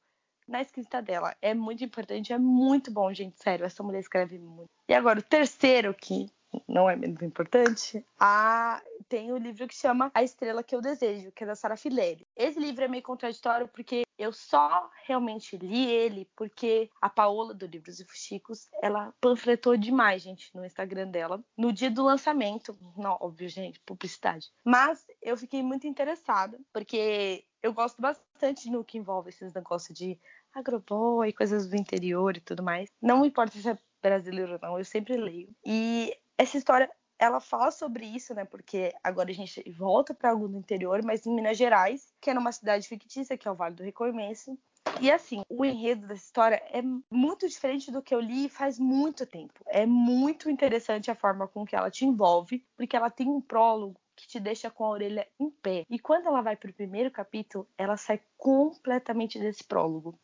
na 0.47 0.61
escrita 0.61 1.01
dela. 1.01 1.35
É 1.41 1.53
muito 1.53 1.83
importante, 1.83 2.31
é 2.31 2.37
muito 2.37 2.91
bom, 2.91 3.11
gente. 3.13 3.41
Sério, 3.41 3.65
essa 3.65 3.81
mulher 3.81 3.99
escreve 3.99 4.37
muito. 4.37 4.69
E 4.87 4.93
agora, 4.93 5.19
o 5.19 5.23
terceiro 5.23 5.93
que 5.93 6.29
não 6.67 6.89
é 6.89 6.95
menos 6.95 7.21
importante, 7.21 8.05
a... 8.19 8.81
tem 9.07 9.31
o 9.31 9.37
livro 9.37 9.67
que 9.67 9.75
chama 9.75 10.11
A 10.13 10.23
Estrela 10.23 10.63
que 10.63 10.75
Eu 10.75 10.81
Desejo, 10.81 11.31
que 11.31 11.43
é 11.43 11.47
da 11.47 11.55
Sara 11.55 11.77
Fileri. 11.77 12.27
Esse 12.35 12.59
livro 12.59 12.83
é 12.83 12.87
meio 12.87 13.03
contraditório 13.03 13.67
porque 13.67 14.03
eu 14.17 14.31
só 14.31 14.89
realmente 15.05 15.57
li 15.57 15.85
ele 15.91 16.29
porque 16.35 16.89
a 17.01 17.09
Paola 17.09 17.53
do 17.53 17.65
Livros 17.65 17.99
e 17.99 18.05
Fuxicos, 18.05 18.69
ela 18.81 19.13
panfletou 19.19 19.75
demais, 19.75 20.21
gente, 20.21 20.55
no 20.55 20.65
Instagram 20.65 21.07
dela, 21.09 21.43
no 21.57 21.73
dia 21.73 21.91
do 21.91 22.03
lançamento. 22.03 22.77
Não, 22.97 23.17
óbvio, 23.19 23.49
gente, 23.49 23.79
publicidade. 23.81 24.51
Mas 24.63 25.05
eu 25.21 25.35
fiquei 25.37 25.61
muito 25.61 25.87
interessada, 25.87 26.57
porque 26.71 27.43
eu 27.61 27.73
gosto 27.73 28.01
bastante 28.01 28.69
no 28.69 28.83
que 28.83 28.97
envolve 28.97 29.29
esses 29.29 29.53
negócios 29.53 29.97
de 29.97 30.19
agroboy, 30.53 31.33
coisas 31.33 31.67
do 31.67 31.75
interior 31.75 32.37
e 32.37 32.41
tudo 32.41 32.63
mais. 32.63 32.89
Não 33.01 33.25
importa 33.25 33.57
se 33.57 33.69
é 33.69 33.77
brasileiro 34.01 34.53
ou 34.53 34.59
não, 34.61 34.77
eu 34.77 34.85
sempre 34.85 35.17
leio. 35.17 35.49
E 35.65 36.15
essa 36.37 36.57
história 36.57 36.89
ela 37.17 37.39
fala 37.39 37.71
sobre 37.71 38.05
isso, 38.05 38.33
né? 38.33 38.43
Porque 38.45 38.93
agora 39.03 39.31
a 39.31 39.33
gente 39.33 39.63
volta 39.71 40.13
para 40.13 40.31
algo 40.31 40.47
do 40.47 40.57
interior, 40.57 41.01
mas 41.03 41.25
em 41.25 41.33
Minas 41.33 41.57
Gerais, 41.57 42.13
que 42.19 42.29
é 42.29 42.33
numa 42.33 42.51
cidade 42.51 42.87
fictícia, 42.87 43.37
que 43.37 43.47
é 43.47 43.51
o 43.51 43.55
Vale 43.55 43.75
do 43.75 43.83
Recormeço. 43.83 44.57
E 45.01 45.11
assim, 45.11 45.41
o 45.49 45.65
enredo 45.65 46.07
dessa 46.07 46.23
história 46.23 46.61
é 46.69 46.81
muito 47.09 47.47
diferente 47.47 47.91
do 47.91 48.01
que 48.01 48.13
eu 48.13 48.19
li 48.19 48.47
faz 48.47 48.77
muito 48.77 49.25
tempo. 49.25 49.63
É 49.67 49.85
muito 49.85 50.49
interessante 50.49 51.09
a 51.09 51.15
forma 51.15 51.47
com 51.47 51.65
que 51.65 51.75
ela 51.75 51.89
te 51.89 52.05
envolve, 52.05 52.65
porque 52.77 52.95
ela 52.95 53.09
tem 53.09 53.27
um 53.27 53.41
prólogo 53.41 53.99
que 54.25 54.31
te 54.31 54.39
deixa 54.39 54.71
com 54.71 54.83
a 54.83 54.89
orelha 54.89 55.27
em 55.39 55.49
pé. 55.49 55.85
E 55.89 55.99
quando 55.99 56.27
ela 56.27 56.41
vai 56.41 56.55
para 56.55 56.69
o 56.69 56.73
primeiro 56.73 57.11
capítulo, 57.11 57.67
ela 57.77 57.95
sai 57.95 58.19
completamente 58.37 59.39
desse 59.39 59.63
prólogo. 59.63 60.17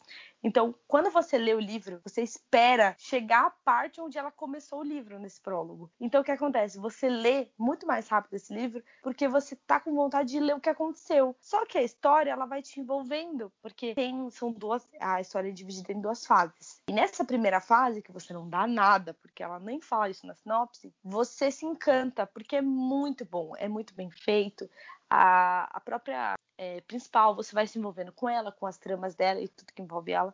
Então, 0.43 0.73
quando 0.87 1.11
você 1.11 1.37
lê 1.37 1.53
o 1.53 1.59
livro, 1.59 2.01
você 2.03 2.23
espera 2.23 2.95
chegar 2.97 3.45
à 3.45 3.49
parte 3.51 4.01
onde 4.01 4.17
ela 4.17 4.31
começou 4.31 4.79
o 4.79 4.83
livro 4.83 5.19
nesse 5.19 5.39
prólogo. 5.39 5.91
Então, 5.99 6.21
o 6.21 6.23
que 6.23 6.31
acontece? 6.31 6.79
Você 6.79 7.07
lê 7.07 7.49
muito 7.57 7.85
mais 7.85 8.07
rápido 8.07 8.33
esse 8.33 8.51
livro 8.53 8.83
porque 9.03 9.27
você 9.27 9.55
tá 9.55 9.79
com 9.79 9.93
vontade 9.93 10.31
de 10.31 10.39
ler 10.39 10.55
o 10.55 10.59
que 10.59 10.69
aconteceu. 10.69 11.35
Só 11.39 11.65
que 11.65 11.77
a 11.77 11.83
história 11.83 12.31
ela 12.31 12.45
vai 12.45 12.61
te 12.61 12.79
envolvendo, 12.79 13.51
porque 13.61 13.93
tem 13.93 14.29
são 14.31 14.51
duas 14.51 14.87
a 14.99 15.21
história 15.21 15.49
é 15.49 15.51
dividida 15.51 15.91
em 15.91 16.01
duas 16.01 16.25
fases. 16.25 16.81
E 16.87 16.93
nessa 16.93 17.23
primeira 17.23 17.61
fase 17.61 18.01
que 18.01 18.11
você 18.11 18.33
não 18.33 18.49
dá 18.49 18.65
nada, 18.65 19.13
porque 19.21 19.43
ela 19.43 19.59
nem 19.59 19.79
fala 19.79 20.09
isso 20.09 20.25
na 20.25 20.33
sinopse, 20.33 20.93
você 21.03 21.51
se 21.51 21.65
encanta 21.65 22.25
porque 22.25 22.55
é 22.55 22.61
muito 22.61 23.25
bom, 23.25 23.53
é 23.57 23.67
muito 23.67 23.90
bem 23.91 24.09
feito. 24.09 24.69
A, 25.09 25.69
a 25.75 25.79
própria 25.79 26.35
é, 26.57 26.81
principal, 26.81 27.35
você 27.35 27.53
vai 27.53 27.67
se 27.67 27.77
envolvendo 27.77 28.11
com 28.11 28.29
ela, 28.29 28.51
com 28.51 28.65
as 28.65 28.77
tramas 28.77 29.15
dela 29.15 29.41
e 29.41 29.47
tudo 29.47 29.73
que 29.73 29.81
envolve 29.81 30.11
ela. 30.11 30.33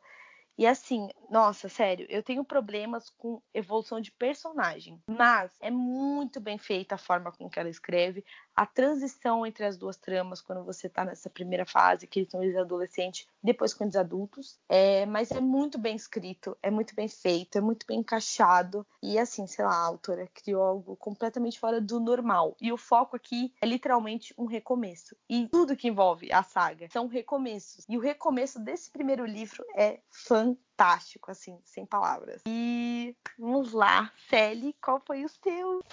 E 0.57 0.65
assim, 0.65 1.09
nossa, 1.29 1.69
sério, 1.69 2.07
eu 2.09 2.23
tenho 2.23 2.43
problemas 2.43 3.11
com 3.11 3.39
evolução 3.53 4.01
de 4.01 4.11
personagem, 4.11 4.99
mas 5.07 5.51
é 5.61 5.69
muito 5.69 6.39
bem 6.39 6.57
feita 6.57 6.95
a 6.95 6.97
forma 6.97 7.31
com 7.31 7.47
que 7.47 7.59
ela 7.59 7.69
escreve, 7.69 8.25
a 8.57 8.65
transição 8.65 9.45
entre 9.45 9.63
as 9.63 9.77
duas 9.77 9.95
tramas 9.95 10.41
quando 10.41 10.63
você 10.63 10.89
tá 10.89 11.05
nessa 11.05 11.29
primeira 11.29 11.63
fase, 11.63 12.07
que 12.07 12.21
eles 12.21 12.31
são 12.31 12.41
eles 12.41 12.57
adolescentes, 12.57 13.27
depois 13.41 13.71
com 13.71 13.87
os 13.87 13.95
adultos. 13.95 14.57
É, 14.67 15.05
mas 15.05 15.29
é 15.29 15.39
muito 15.39 15.77
bem 15.77 15.95
escrito, 15.95 16.57
é 16.63 16.71
muito 16.71 16.95
bem 16.95 17.07
feito, 17.07 17.59
é 17.59 17.61
muito 17.61 17.85
bem 17.85 17.99
encaixado. 17.99 18.85
E 19.01 19.19
assim, 19.19 19.45
sei 19.45 19.63
lá, 19.63 19.75
a 19.75 19.85
autora 19.85 20.27
criou 20.33 20.63
algo 20.63 20.95
completamente 20.95 21.59
fora 21.59 21.79
do 21.79 21.99
normal. 21.99 22.57
E 22.59 22.73
o 22.73 22.77
foco 22.77 23.15
aqui 23.15 23.53
é 23.61 23.65
literalmente 23.67 24.33
um 24.35 24.45
recomeço. 24.45 25.15
E 25.29 25.47
tudo 25.49 25.77
que 25.77 25.87
envolve 25.87 26.33
a 26.33 26.41
saga 26.41 26.89
são 26.89 27.05
recomeços. 27.05 27.85
E 27.87 27.95
o 27.95 28.01
recomeço 28.01 28.59
desse 28.59 28.89
primeiro 28.89 29.23
livro 29.23 29.63
é 29.75 29.99
fantástico, 30.09 31.29
assim, 31.29 31.59
sem 31.63 31.85
palavras. 31.85 32.41
E 32.47 33.15
vamos 33.37 33.71
lá, 33.71 34.11
Sally, 34.27 34.75
qual 34.81 34.99
foi 35.05 35.23
o 35.23 35.29
seu? 35.29 35.83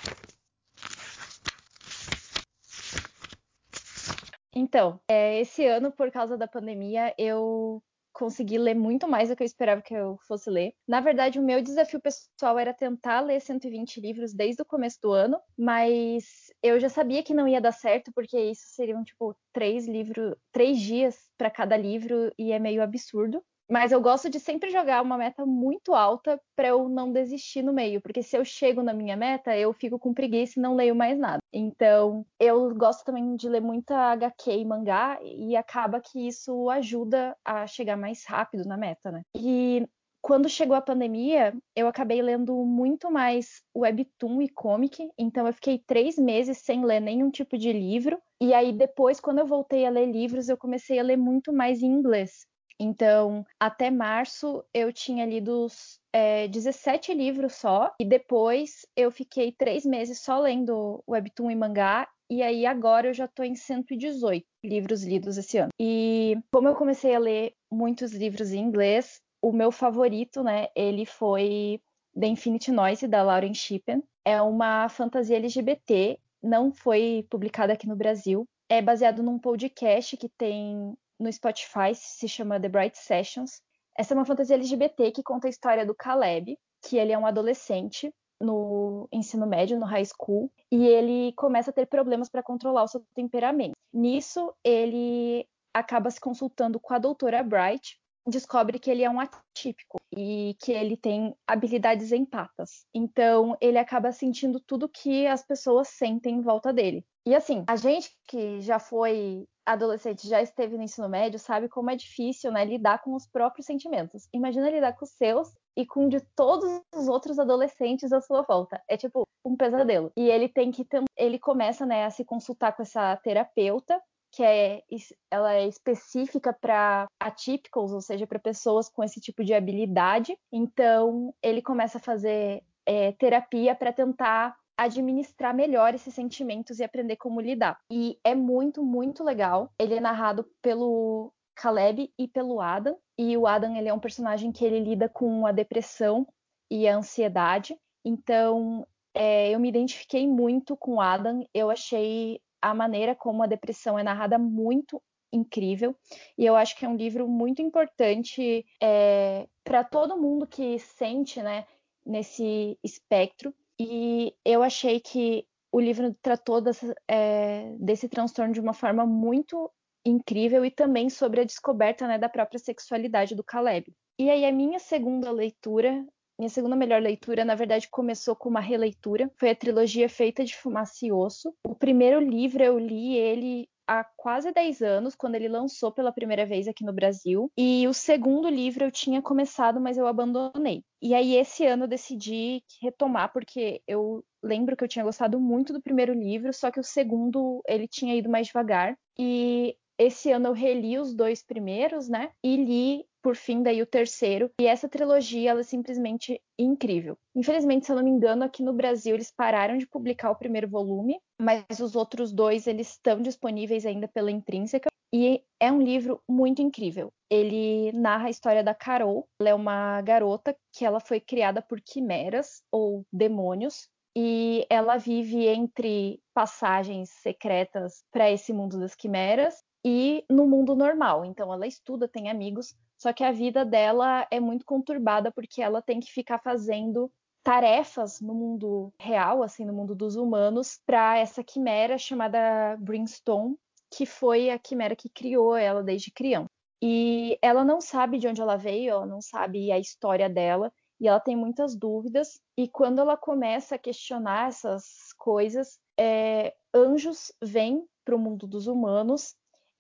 Então, 4.55 5.01
é, 5.09 5.40
esse 5.40 5.67
ano, 5.67 5.90
por 5.93 6.11
causa 6.11 6.37
da 6.37 6.47
pandemia, 6.47 7.14
eu 7.19 7.83
consegui 8.12 8.57
ler 8.57 8.75
muito 8.75 9.09
mais 9.09 9.29
do 9.29 9.35
que 9.37 9.43
eu 9.43 9.47
esperava 9.47 9.83
que 9.83 9.93
eu 9.93 10.17
fosse 10.29 10.49
ler. 10.49 10.73
Na 10.87 11.01
verdade, 11.01 11.40
o 11.40 11.43
meu 11.43 11.61
desafio 11.61 12.01
pessoal 12.01 12.57
era 12.59 12.73
tentar 12.73 13.21
ler 13.21 13.40
120 13.40 14.01
livros 14.01 14.33
desde 14.33 14.62
o 14.62 14.64
começo 14.64 14.99
do 15.03 15.11
ano, 15.11 15.40
mas 15.59 16.25
eu 16.62 16.79
já 16.79 16.88
sabia 16.88 17.25
que 17.25 17.35
não 17.35 17.49
ia 17.49 17.61
dar 17.61 17.73
certo, 17.73 18.12
porque 18.14 18.38
isso 18.38 18.62
seriam, 18.67 19.03
tipo, 19.03 19.37
três 19.53 19.88
livros, 19.88 20.37
três 20.53 20.79
dias 20.79 21.19
para 21.37 21.51
cada 21.51 21.77
livro, 21.77 22.33
e 22.38 22.53
é 22.53 22.59
meio 22.61 22.83
absurdo. 22.83 23.43
Mas 23.70 23.92
eu 23.92 24.00
gosto 24.00 24.29
de 24.29 24.38
sempre 24.38 24.70
jogar 24.70 25.03
uma 25.03 25.16
meta 25.16 25.46
muito 25.46 25.94
alta 25.94 26.40
para 26.55 26.68
eu 26.68 26.88
não 26.88 27.12
desistir 27.12 27.62
no 27.62 27.72
meio, 27.72 28.00
porque 28.00 28.22
se 28.22 28.37
eu 28.37 28.44
chego 28.44 28.83
na 28.83 28.92
minha 28.92 29.16
meta, 29.16 29.57
eu 29.57 29.72
fico 29.72 29.98
com 29.98 30.12
preguiça 30.12 30.59
e 30.59 30.62
não 30.62 30.74
leio 30.74 30.94
mais 30.94 31.18
nada. 31.18 31.38
Então, 31.53 32.24
eu 32.38 32.74
gosto 32.74 33.05
também 33.05 33.37
de 33.37 33.48
ler 33.48 33.61
muita 33.61 33.96
HQ 33.96 34.50
e 34.50 34.64
mangá 34.64 35.18
e 35.22 35.57
acaba 35.57 36.00
que 36.00 36.27
isso 36.27 36.68
ajuda 36.68 37.37
a 37.44 37.66
chegar 37.66 37.96
mais 37.96 38.24
rápido 38.27 38.64
na 38.64 38.77
meta, 38.77 39.11
né? 39.11 39.22
E 39.37 39.87
quando 40.24 40.48
chegou 40.48 40.74
a 40.74 40.81
pandemia, 40.81 41.55
eu 41.77 41.87
acabei 41.87 42.22
lendo 42.22 42.55
muito 42.64 43.11
mais 43.11 43.62
webtoon 43.77 44.40
e 44.40 44.48
comic, 44.48 45.07
então 45.18 45.46
eu 45.46 45.53
fiquei 45.53 45.79
três 45.79 46.16
meses 46.16 46.59
sem 46.59 46.83
ler 46.83 47.00
nenhum 47.00 47.31
tipo 47.31 47.59
de 47.59 47.70
livro. 47.70 48.18
E 48.40 48.55
aí 48.55 48.72
depois, 48.72 49.20
quando 49.20 49.40
eu 49.40 49.46
voltei 49.46 49.85
a 49.85 49.90
ler 49.90 50.07
livros, 50.11 50.48
eu 50.48 50.57
comecei 50.57 50.98
a 50.98 51.03
ler 51.03 51.18
muito 51.18 51.53
mais 51.53 51.83
em 51.83 51.88
inglês. 51.88 52.46
Então, 52.78 53.44
até 53.58 53.90
março 53.90 54.64
eu 54.72 54.92
tinha 54.92 55.24
lido 55.24 55.68
é, 56.12 56.48
17 56.48 57.14
livros 57.14 57.54
só, 57.54 57.92
e 58.00 58.04
depois 58.04 58.87
eu 58.96 59.10
fiquei 59.10 59.52
três 59.52 59.84
meses 59.84 60.20
só 60.20 60.40
lendo 60.40 61.02
webtoon 61.08 61.50
e 61.50 61.56
mangá, 61.56 62.08
e 62.30 62.42
aí 62.42 62.66
agora 62.66 63.08
eu 63.08 63.14
já 63.14 63.26
estou 63.26 63.44
em 63.44 63.54
118 63.54 64.44
livros 64.64 65.04
lidos 65.04 65.37
esse 65.37 65.58
ano. 65.58 65.70
E 65.78 66.37
como 66.52 66.68
eu 66.68 66.74
comecei 66.74 67.14
a 67.14 67.18
ler 67.18 67.54
muitos 67.70 68.12
livros 68.12 68.52
em 68.52 68.60
inglês, 68.60 69.20
o 69.42 69.52
meu 69.52 69.70
favorito, 69.70 70.42
né, 70.42 70.68
ele 70.74 71.04
foi 71.04 71.80
The 72.18 72.26
Infinite 72.26 72.70
Noise, 72.70 73.06
da 73.06 73.22
Lauren 73.22 73.52
Shippen. 73.52 74.02
É 74.24 74.40
uma 74.40 74.88
fantasia 74.88 75.37
LGBT, 75.37 76.18
não 76.42 76.72
foi 76.72 77.26
publicada 77.28 77.72
aqui 77.72 77.87
no 77.87 77.96
Brasil. 77.96 78.46
É 78.68 78.80
baseado 78.80 79.22
num 79.22 79.38
podcast 79.38 80.16
que 80.16 80.28
tem 80.28 80.96
no 81.24 81.32
Spotify, 81.32 81.94
se 81.94 82.28
chama 82.28 82.60
The 82.60 82.68
Bright 82.68 82.98
Sessions. 82.98 83.62
Essa 83.96 84.12
é 84.12 84.16
uma 84.16 84.26
fantasia 84.26 84.56
LGBT 84.56 85.10
que 85.10 85.22
conta 85.22 85.46
a 85.46 85.50
história 85.50 85.87
do 85.87 85.94
Caleb, 85.94 86.58
que 86.82 86.98
ele 86.98 87.12
é 87.12 87.18
um 87.18 87.26
adolescente 87.26 88.12
no 88.40 89.08
ensino 89.10 89.46
médio, 89.46 89.78
no 89.78 89.87
high 89.87 90.04
school, 90.04 90.52
e 90.70 90.87
ele 90.87 91.32
começa 91.32 91.70
a 91.70 91.72
ter 91.72 91.87
problemas 91.87 92.28
para 92.28 92.42
controlar 92.42 92.82
o 92.82 92.88
seu 92.88 93.02
temperamento. 93.14 93.72
Nisso, 93.92 94.52
ele 94.62 95.48
acaba 95.72 96.10
se 96.10 96.20
consultando 96.20 96.78
com 96.78 96.92
a 96.92 96.98
doutora 96.98 97.42
Bright, 97.42 97.98
descobre 98.26 98.78
que 98.78 98.90
ele 98.90 99.02
é 99.02 99.10
um 99.10 99.20
atípico 99.20 99.98
e 100.12 100.56
que 100.60 100.72
ele 100.72 100.96
tem 100.96 101.34
habilidades 101.46 102.12
empatas. 102.12 102.87
Então, 102.94 103.56
ele 103.60 103.78
acaba 103.78 104.12
sentindo 104.12 104.60
tudo 104.60 104.88
que 104.88 105.26
as 105.26 105.44
pessoas 105.44 105.88
sentem 105.88 106.37
em 106.37 106.40
volta 106.42 106.72
dele. 106.72 107.04
E 107.26 107.34
assim, 107.34 107.64
a 107.66 107.76
gente 107.76 108.10
que 108.28 108.60
já 108.60 108.78
foi 108.78 109.46
adolescente, 109.66 110.28
já 110.28 110.42
esteve 110.42 110.76
no 110.76 110.82
ensino 110.82 111.08
médio, 111.08 111.38
sabe 111.38 111.68
como 111.68 111.90
é 111.90 111.96
difícil, 111.96 112.52
né, 112.52 112.64
lidar 112.64 113.02
com 113.02 113.14
os 113.14 113.26
próprios 113.26 113.66
sentimentos. 113.66 114.28
Imagina 114.32 114.70
lidar 114.70 114.92
com 114.92 115.06
os 115.06 115.12
seus 115.12 115.50
e 115.76 115.87
com 115.87 116.06
de 116.08 116.20
todos 116.37 116.82
os 116.94 117.08
outros 117.08 117.38
adolescentes 117.38 118.12
à 118.12 118.20
sua 118.20 118.42
volta. 118.42 118.82
É 118.88 118.96
tipo 118.96 119.26
um 119.44 119.56
pesadelo. 119.56 120.12
E 120.16 120.28
ele 120.28 120.48
tem 120.48 120.70
que 120.70 120.87
ele 121.16 121.38
começa, 121.38 121.87
né, 121.87 122.04
a 122.04 122.10
se 122.10 122.24
consultar 122.24 122.76
com 122.76 122.82
essa 122.82 123.16
terapeuta 123.16 124.00
que 124.35 124.42
é, 124.42 124.83
ela 125.31 125.55
é 125.55 125.68
específica 125.68 126.53
para 126.53 127.07
atípicos, 127.20 127.92
ou 127.92 128.01
seja, 128.01 128.27
para 128.27 128.38
pessoas 128.38 128.88
com 128.88 129.03
esse 129.05 129.20
tipo 129.20 129.44
de 129.44 129.55
habilidade. 129.55 130.37
Então, 130.53 131.33
ele 131.42 131.62
começa 131.62 131.99
a 131.99 132.01
fazer 132.01 132.62
é, 132.85 133.12
terapia 133.12 133.75
para 133.75 133.92
tentar 133.92 134.57
administrar 134.77 135.55
melhor 135.55 135.94
esses 135.94 136.12
sentimentos 136.12 136.81
e 136.81 136.85
aprender 136.85 137.16
como 137.16 137.40
lidar. 137.40 137.79
E 137.88 138.18
é 138.25 138.35
muito, 138.35 138.85
muito 138.85 139.23
legal. 139.23 139.73
Ele 139.79 139.94
é 139.94 140.01
narrado 140.01 140.44
pelo 140.61 141.33
Caleb 141.55 142.12
e 142.18 142.27
pelo 142.27 142.61
Adam. 142.61 142.99
E 143.16 143.37
o 143.37 143.47
Adam, 143.47 143.77
ele 143.77 143.88
é 143.88 143.94
um 143.94 144.01
personagem 144.01 144.51
que 144.51 144.64
ele 144.64 144.81
lida 144.81 145.09
com 145.09 145.47
a 145.47 145.53
depressão 145.53 146.27
e 146.68 146.88
a 146.88 146.97
ansiedade. 146.97 147.79
Então, 148.05 148.85
é, 149.14 149.55
eu 149.55 149.61
me 149.61 149.68
identifiquei 149.68 150.27
muito 150.27 150.77
com 150.77 150.97
o 150.97 151.01
Adam. 151.01 151.47
Eu 151.55 151.70
achei 151.70 152.40
a 152.64 152.72
maneira 152.72 153.14
como 153.14 153.42
a 153.42 153.46
depressão 153.46 153.98
é 153.98 154.03
narrada 154.03 154.38
muito 154.38 155.03
incrível 155.31 155.94
e 156.38 156.46
eu 156.46 156.57
acho 156.57 156.74
que 156.77 156.87
é 156.87 156.88
um 156.88 156.96
livro 156.96 157.29
muito 157.29 157.61
importante 157.61 158.64
é, 158.81 159.46
para 159.62 159.85
todo 159.85 160.16
mundo 160.16 160.46
que 160.46 160.79
sente 160.79 161.42
né, 161.42 161.66
nesse 162.07 162.79
espectro 162.83 163.53
e 163.79 164.35
eu 164.44 164.62
achei 164.62 164.98
que 164.98 165.46
o 165.70 165.79
livro 165.79 166.14
tratou 166.22 166.62
é, 167.07 167.74
desse 167.79 168.09
transtorno 168.09 168.55
de 168.55 168.61
uma 168.61 168.72
forma 168.72 169.05
muito 169.05 169.70
incrível 170.07 170.64
e 170.64 170.70
também 170.70 171.11
sobre 171.11 171.42
a 171.42 171.44
descoberta 171.44 172.07
né, 172.07 172.16
da 172.16 172.31
própria 172.31 172.59
sexualidade 172.59 173.35
do 173.35 173.44
Caleb. 173.44 173.92
E 174.18 174.31
aí 174.31 174.46
a 174.46 174.53
minha 174.53 174.79
segunda 174.79 175.31
leitura 175.31 176.07
minha 176.38 176.49
segunda 176.49 176.77
melhor 176.77 177.01
leitura, 177.01 177.44
na 177.44 177.55
verdade, 177.55 177.88
começou 177.88 178.35
com 178.35 178.49
uma 178.49 178.61
releitura. 178.61 179.31
Foi 179.37 179.51
a 179.51 179.57
trilogia 179.57 180.09
Feita 180.09 180.44
de 180.44 180.57
Fumaça 180.57 181.07
e 181.07 181.12
Osso. 181.12 181.55
O 181.64 181.75
primeiro 181.75 182.20
livro 182.20 182.62
eu 182.62 182.79
li 182.79 183.16
ele 183.16 183.68
há 183.87 184.05
quase 184.16 184.53
10 184.53 184.83
anos, 184.83 185.14
quando 185.14 185.35
ele 185.35 185.49
lançou 185.49 185.92
pela 185.92 186.12
primeira 186.12 186.47
vez 186.47 186.66
aqui 186.66 186.85
no 186.85 186.92
Brasil. 186.92 187.51
E 187.57 187.87
o 187.87 187.92
segundo 187.92 188.49
livro 188.49 188.85
eu 188.85 188.90
tinha 188.90 189.23
começado, 189.23 189.81
mas 189.81 189.97
eu 189.97 190.07
abandonei. 190.07 190.83
E 191.01 191.14
aí 191.14 191.37
esse 191.37 191.66
ano 191.66 191.85
eu 191.85 191.88
decidi 191.88 192.62
retomar, 192.83 193.33
porque 193.33 193.83
eu 193.87 194.25
lembro 194.42 194.77
que 194.77 194.85
eu 194.85 194.88
tinha 194.88 195.05
gostado 195.05 195.38
muito 195.38 195.73
do 195.73 195.83
primeiro 195.83 196.14
livro, 196.14 196.53
só 196.53 196.70
que 196.70 196.81
o 196.81 196.85
segundo 196.85 197.62
ele 197.68 197.87
tinha 197.87 198.14
ido 198.14 198.31
mais 198.31 198.47
devagar. 198.47 198.97
E 199.18 199.77
esse 199.98 200.30
ano 200.30 200.48
eu 200.48 200.52
reli 200.52 200.98
os 200.98 201.14
dois 201.14 201.42
primeiros, 201.42 202.09
né? 202.09 202.30
E 202.42 202.57
li 202.57 203.07
por 203.22 203.37
fim 203.37 203.62
daí 203.62 203.80
o 203.80 203.87
terceiro. 203.87 204.50
E 204.61 204.66
essa 204.66 204.88
trilogia 204.88 205.50
ela 205.50 205.61
é 205.61 205.64
simplesmente 205.64 206.40
incrível. 206.59 207.16
Infelizmente, 207.35 207.87
se 207.87 207.92
eu 207.92 207.96
não 207.96 208.04
me 208.04 208.11
engano, 208.11 208.44
aqui 208.44 208.62
no 208.62 208.74
Brasil 208.74 209.14
eles 209.14 209.33
pararam 209.35 209.78
de 209.78 209.87
publicar 209.87 210.30
o 210.30 210.37
primeiro 210.37 210.68
volume, 210.68 211.18
mas 211.40 211.64
os 211.80 211.96
outros 211.96 212.33
dois 212.33 212.66
eles 212.66 212.90
estão 212.90 213.22
disponíveis 213.22 213.87
ainda 213.87 214.07
pela 214.07 214.30
Intrínseca. 214.30 214.90
E 215.12 215.42
é 215.61 215.72
um 215.72 215.80
livro 215.80 216.20
muito 216.28 216.61
incrível. 216.61 217.12
Ele 217.30 217.92
narra 217.92 218.26
a 218.26 218.30
história 218.30 218.62
da 218.62 218.74
Carol. 218.74 219.26
Ela 219.40 219.50
é 219.50 219.54
uma 219.54 220.02
garota 220.02 220.54
que 220.72 220.85
ela 220.85 221.00
foi 221.00 221.20
criada 221.20 221.62
por 221.62 221.80
quimeras 221.80 222.62
ou 222.70 223.07
demônios 223.12 223.88
e 224.16 224.66
ela 224.68 224.96
vive 224.96 225.46
entre 225.46 226.20
passagens 226.35 227.11
secretas 227.11 228.04
para 228.12 228.30
esse 228.30 228.52
mundo 228.52 228.78
das 228.78 228.94
quimeras 228.94 229.62
e 229.85 230.25
no 230.31 230.47
mundo 230.47 230.75
normal. 230.75 231.25
Então 231.25 231.53
ela 231.53 231.66
estuda, 231.66 232.09
tem 232.09 232.31
amigos, 232.31 232.75
só 232.97 233.12
que 233.12 233.23
a 233.23 233.33
vida 233.33 233.64
dela 233.64 234.27
é 234.31 234.40
muito 234.40 234.64
conturbada 234.64 235.31
porque 235.31 235.61
ela 235.61 235.83
tem 235.83 236.01
que 236.01 236.11
ficar 236.11 236.38
fazendo 236.38 237.11
tarefas 237.42 238.20
no 238.23 238.35
mundo 238.35 238.92
real, 238.99 239.42
assim, 239.42 239.66
no 239.66 239.73
mundo 239.75 239.94
dos 239.94 240.16
humanos, 240.16 240.81
para 240.87 241.18
essa 241.18 241.44
quimera 241.44 241.99
chamada 241.99 242.75
Brimstone, 242.79 243.57
que 243.90 244.07
foi 244.07 244.49
a 244.49 244.59
quimera 244.59 244.97
que 244.97 245.11
criou 245.11 245.55
ela 245.55 245.83
desde 245.83 246.11
criança. 246.11 246.49
E 246.83 247.38
ela 247.42 247.62
não 247.62 247.81
sabe 247.81 248.18
de 248.18 248.27
onde 248.27 248.40
ela 248.40 248.57
veio, 248.57 248.92
ela 248.92 249.07
não 249.07 249.20
sabe 249.20 249.70
a 249.70 249.79
história 249.79 250.29
dela, 250.29 250.73
e 250.99 251.07
ela 251.07 251.20
tem 251.20 251.37
muitas 251.37 251.77
dúvidas. 251.77 252.40
E 252.57 252.66
quando 252.66 253.01
ela 253.01 253.16
começa 253.16 253.75
a 253.75 253.79
questionar 253.79 254.49
essas 254.49 255.12
coisas, 255.18 255.79
é, 256.01 256.55
anjos 256.75 257.31
vêm 257.42 257.87
para 258.05 258.16
o 258.16 258.18
mundo 258.18 258.47
dos 258.47 258.66
humanos 258.66 259.35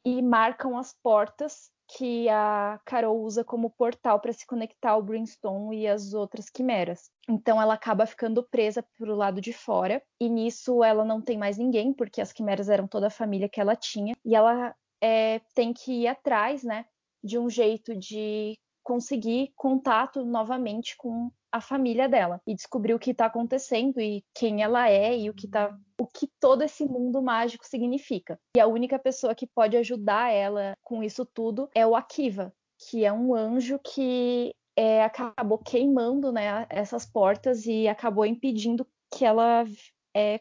e 0.04 0.20
marcam 0.22 0.76
as 0.76 0.94
portas 1.02 1.70
que 1.96 2.28
a 2.28 2.80
Carol 2.84 3.20
usa 3.20 3.44
como 3.44 3.70
portal 3.70 4.18
para 4.20 4.32
se 4.32 4.46
conectar 4.46 4.90
ao 4.90 5.02
Brimstone 5.02 5.76
e 5.76 5.86
às 5.86 6.14
outras 6.14 6.48
quimeras. 6.48 7.10
Então 7.28 7.60
ela 7.60 7.74
acaba 7.74 8.06
ficando 8.06 8.42
presa 8.42 8.82
pro 8.98 9.14
lado 9.14 9.40
de 9.40 9.52
fora 9.52 10.02
e 10.20 10.28
nisso 10.28 10.82
ela 10.82 11.04
não 11.04 11.20
tem 11.20 11.36
mais 11.36 11.58
ninguém 11.58 11.92
porque 11.92 12.20
as 12.20 12.32
quimeras 12.32 12.68
eram 12.68 12.86
toda 12.86 13.08
a 13.08 13.10
família 13.10 13.48
que 13.48 13.60
ela 13.60 13.76
tinha 13.76 14.14
e 14.24 14.34
ela 14.34 14.74
é, 15.00 15.40
tem 15.54 15.72
que 15.72 16.02
ir 16.02 16.06
atrás, 16.06 16.62
né, 16.62 16.86
de 17.22 17.38
um 17.38 17.48
jeito 17.50 17.94
de 17.94 18.58
conseguir 18.84 19.52
contato 19.56 20.24
novamente 20.24 20.96
com 20.96 21.30
a 21.50 21.60
família 21.60 22.08
dela 22.08 22.40
e 22.46 22.54
descobrir 22.54 22.94
o 22.94 22.98
que 22.98 23.12
está 23.12 23.26
acontecendo 23.26 24.00
e 24.00 24.24
quem 24.34 24.62
ela 24.62 24.88
é 24.88 25.16
e 25.16 25.30
o 25.30 25.34
que 25.34 25.48
tá, 25.48 25.76
o 25.98 26.06
que 26.06 26.28
todo 26.38 26.62
esse 26.62 26.84
mundo 26.84 27.22
mágico 27.22 27.66
significa. 27.66 28.38
E 28.56 28.60
a 28.60 28.66
única 28.66 28.98
pessoa 28.98 29.34
que 29.34 29.46
pode 29.46 29.76
ajudar 29.76 30.30
ela 30.30 30.76
com 30.82 31.02
isso 31.02 31.24
tudo 31.24 31.68
é 31.74 31.86
o 31.86 31.96
Akiva, 31.96 32.52
que 32.78 33.04
é 33.04 33.12
um 33.12 33.34
anjo 33.34 33.78
que 33.78 34.54
é, 34.76 35.04
acabou 35.04 35.58
queimando 35.58 36.32
né, 36.32 36.66
essas 36.68 37.06
portas 37.06 37.64
e 37.66 37.88
acabou 37.88 38.26
impedindo 38.26 38.86
que 39.12 39.24
ela 39.24 39.64
é, 40.14 40.40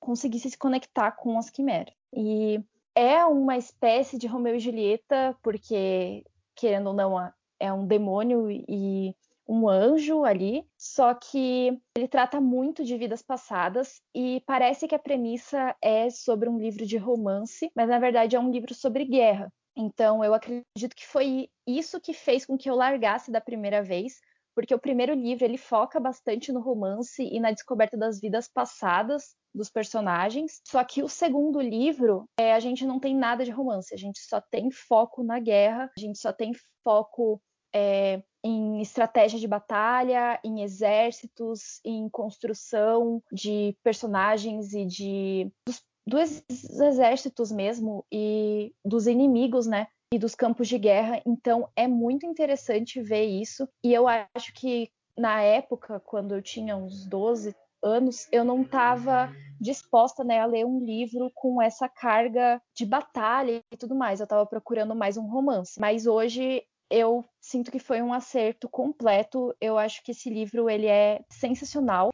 conseguisse 0.00 0.50
se 0.50 0.58
conectar 0.58 1.12
com 1.12 1.38
as 1.38 1.50
quimeras. 1.50 1.94
E 2.12 2.58
é 2.94 3.24
uma 3.26 3.56
espécie 3.56 4.16
de 4.16 4.26
Romeu 4.26 4.54
e 4.56 4.60
Julieta, 4.60 5.36
porque, 5.42 6.24
querendo 6.54 6.88
ou 6.88 6.94
não, 6.94 7.18
é 7.64 7.72
um 7.72 7.86
demônio 7.86 8.50
e 8.50 9.14
um 9.48 9.68
anjo 9.68 10.24
ali, 10.24 10.66
só 10.78 11.14
que 11.14 11.78
ele 11.96 12.08
trata 12.08 12.40
muito 12.40 12.84
de 12.84 12.96
vidas 12.96 13.22
passadas 13.22 14.00
e 14.14 14.42
parece 14.46 14.88
que 14.88 14.94
a 14.94 14.98
premissa 14.98 15.74
é 15.82 16.08
sobre 16.10 16.48
um 16.48 16.58
livro 16.58 16.86
de 16.86 16.96
romance, 16.96 17.70
mas 17.74 17.88
na 17.88 17.98
verdade 17.98 18.36
é 18.36 18.40
um 18.40 18.50
livro 18.50 18.74
sobre 18.74 19.04
guerra. 19.04 19.52
Então 19.76 20.24
eu 20.24 20.32
acredito 20.32 20.94
que 20.94 21.06
foi 21.06 21.48
isso 21.66 22.00
que 22.00 22.12
fez 22.12 22.46
com 22.46 22.56
que 22.56 22.70
eu 22.70 22.74
largasse 22.74 23.30
da 23.30 23.40
primeira 23.40 23.82
vez, 23.82 24.20
porque 24.54 24.74
o 24.74 24.78
primeiro 24.78 25.14
livro 25.14 25.44
ele 25.44 25.58
foca 25.58 25.98
bastante 25.98 26.52
no 26.52 26.60
romance 26.60 27.22
e 27.22 27.40
na 27.40 27.50
descoberta 27.50 27.96
das 27.96 28.20
vidas 28.20 28.48
passadas 28.48 29.34
dos 29.54 29.68
personagens. 29.68 30.60
Só 30.66 30.82
que 30.84 31.02
o 31.02 31.08
segundo 31.08 31.60
livro, 31.60 32.24
é, 32.38 32.54
a 32.54 32.60
gente 32.60 32.86
não 32.86 33.00
tem 33.00 33.16
nada 33.16 33.44
de 33.44 33.50
romance, 33.50 33.92
a 33.92 33.98
gente 33.98 34.20
só 34.20 34.40
tem 34.40 34.70
foco 34.70 35.24
na 35.24 35.40
guerra, 35.40 35.90
a 35.96 36.00
gente 36.00 36.18
só 36.18 36.32
tem 36.32 36.52
foco 36.84 37.42
é, 37.74 38.22
em 38.44 38.80
estratégia 38.80 39.38
de 39.38 39.48
batalha, 39.48 40.38
em 40.44 40.62
exércitos, 40.62 41.80
em 41.84 42.08
construção 42.08 43.22
de 43.32 43.76
personagens 43.82 44.72
e 44.74 44.84
de 44.84 45.52
dos, 45.66 45.82
dos 46.06 46.80
exércitos 46.80 47.50
mesmo 47.50 48.04
e 48.12 48.72
dos 48.84 49.06
inimigos, 49.06 49.66
né? 49.66 49.88
E 50.12 50.18
dos 50.18 50.34
campos 50.34 50.68
de 50.68 50.78
guerra. 50.78 51.20
Então 51.26 51.68
é 51.74 51.88
muito 51.88 52.26
interessante 52.26 53.02
ver 53.02 53.24
isso. 53.24 53.68
E 53.82 53.92
eu 53.92 54.06
acho 54.06 54.52
que 54.54 54.90
na 55.16 55.40
época, 55.40 56.00
quando 56.00 56.34
eu 56.34 56.42
tinha 56.42 56.76
uns 56.76 57.06
12 57.06 57.54
anos, 57.82 58.28
eu 58.30 58.44
não 58.44 58.62
estava 58.62 59.30
disposta 59.60 60.24
né, 60.24 60.40
a 60.40 60.46
ler 60.46 60.66
um 60.66 60.80
livro 60.84 61.30
com 61.34 61.62
essa 61.62 61.88
carga 61.88 62.60
de 62.76 62.84
batalha 62.84 63.62
e 63.72 63.76
tudo 63.76 63.94
mais. 63.94 64.20
Eu 64.20 64.24
estava 64.24 64.44
procurando 64.46 64.94
mais 64.94 65.16
um 65.16 65.26
romance. 65.26 65.80
Mas 65.80 66.06
hoje 66.06 66.62
eu 66.94 67.24
sinto 67.40 67.72
que 67.72 67.80
foi 67.80 68.00
um 68.00 68.12
acerto 68.12 68.68
completo. 68.68 69.54
Eu 69.60 69.76
acho 69.76 70.02
que 70.04 70.12
esse 70.12 70.30
livro 70.30 70.70
ele 70.70 70.86
é 70.86 71.20
sensacional. 71.28 72.10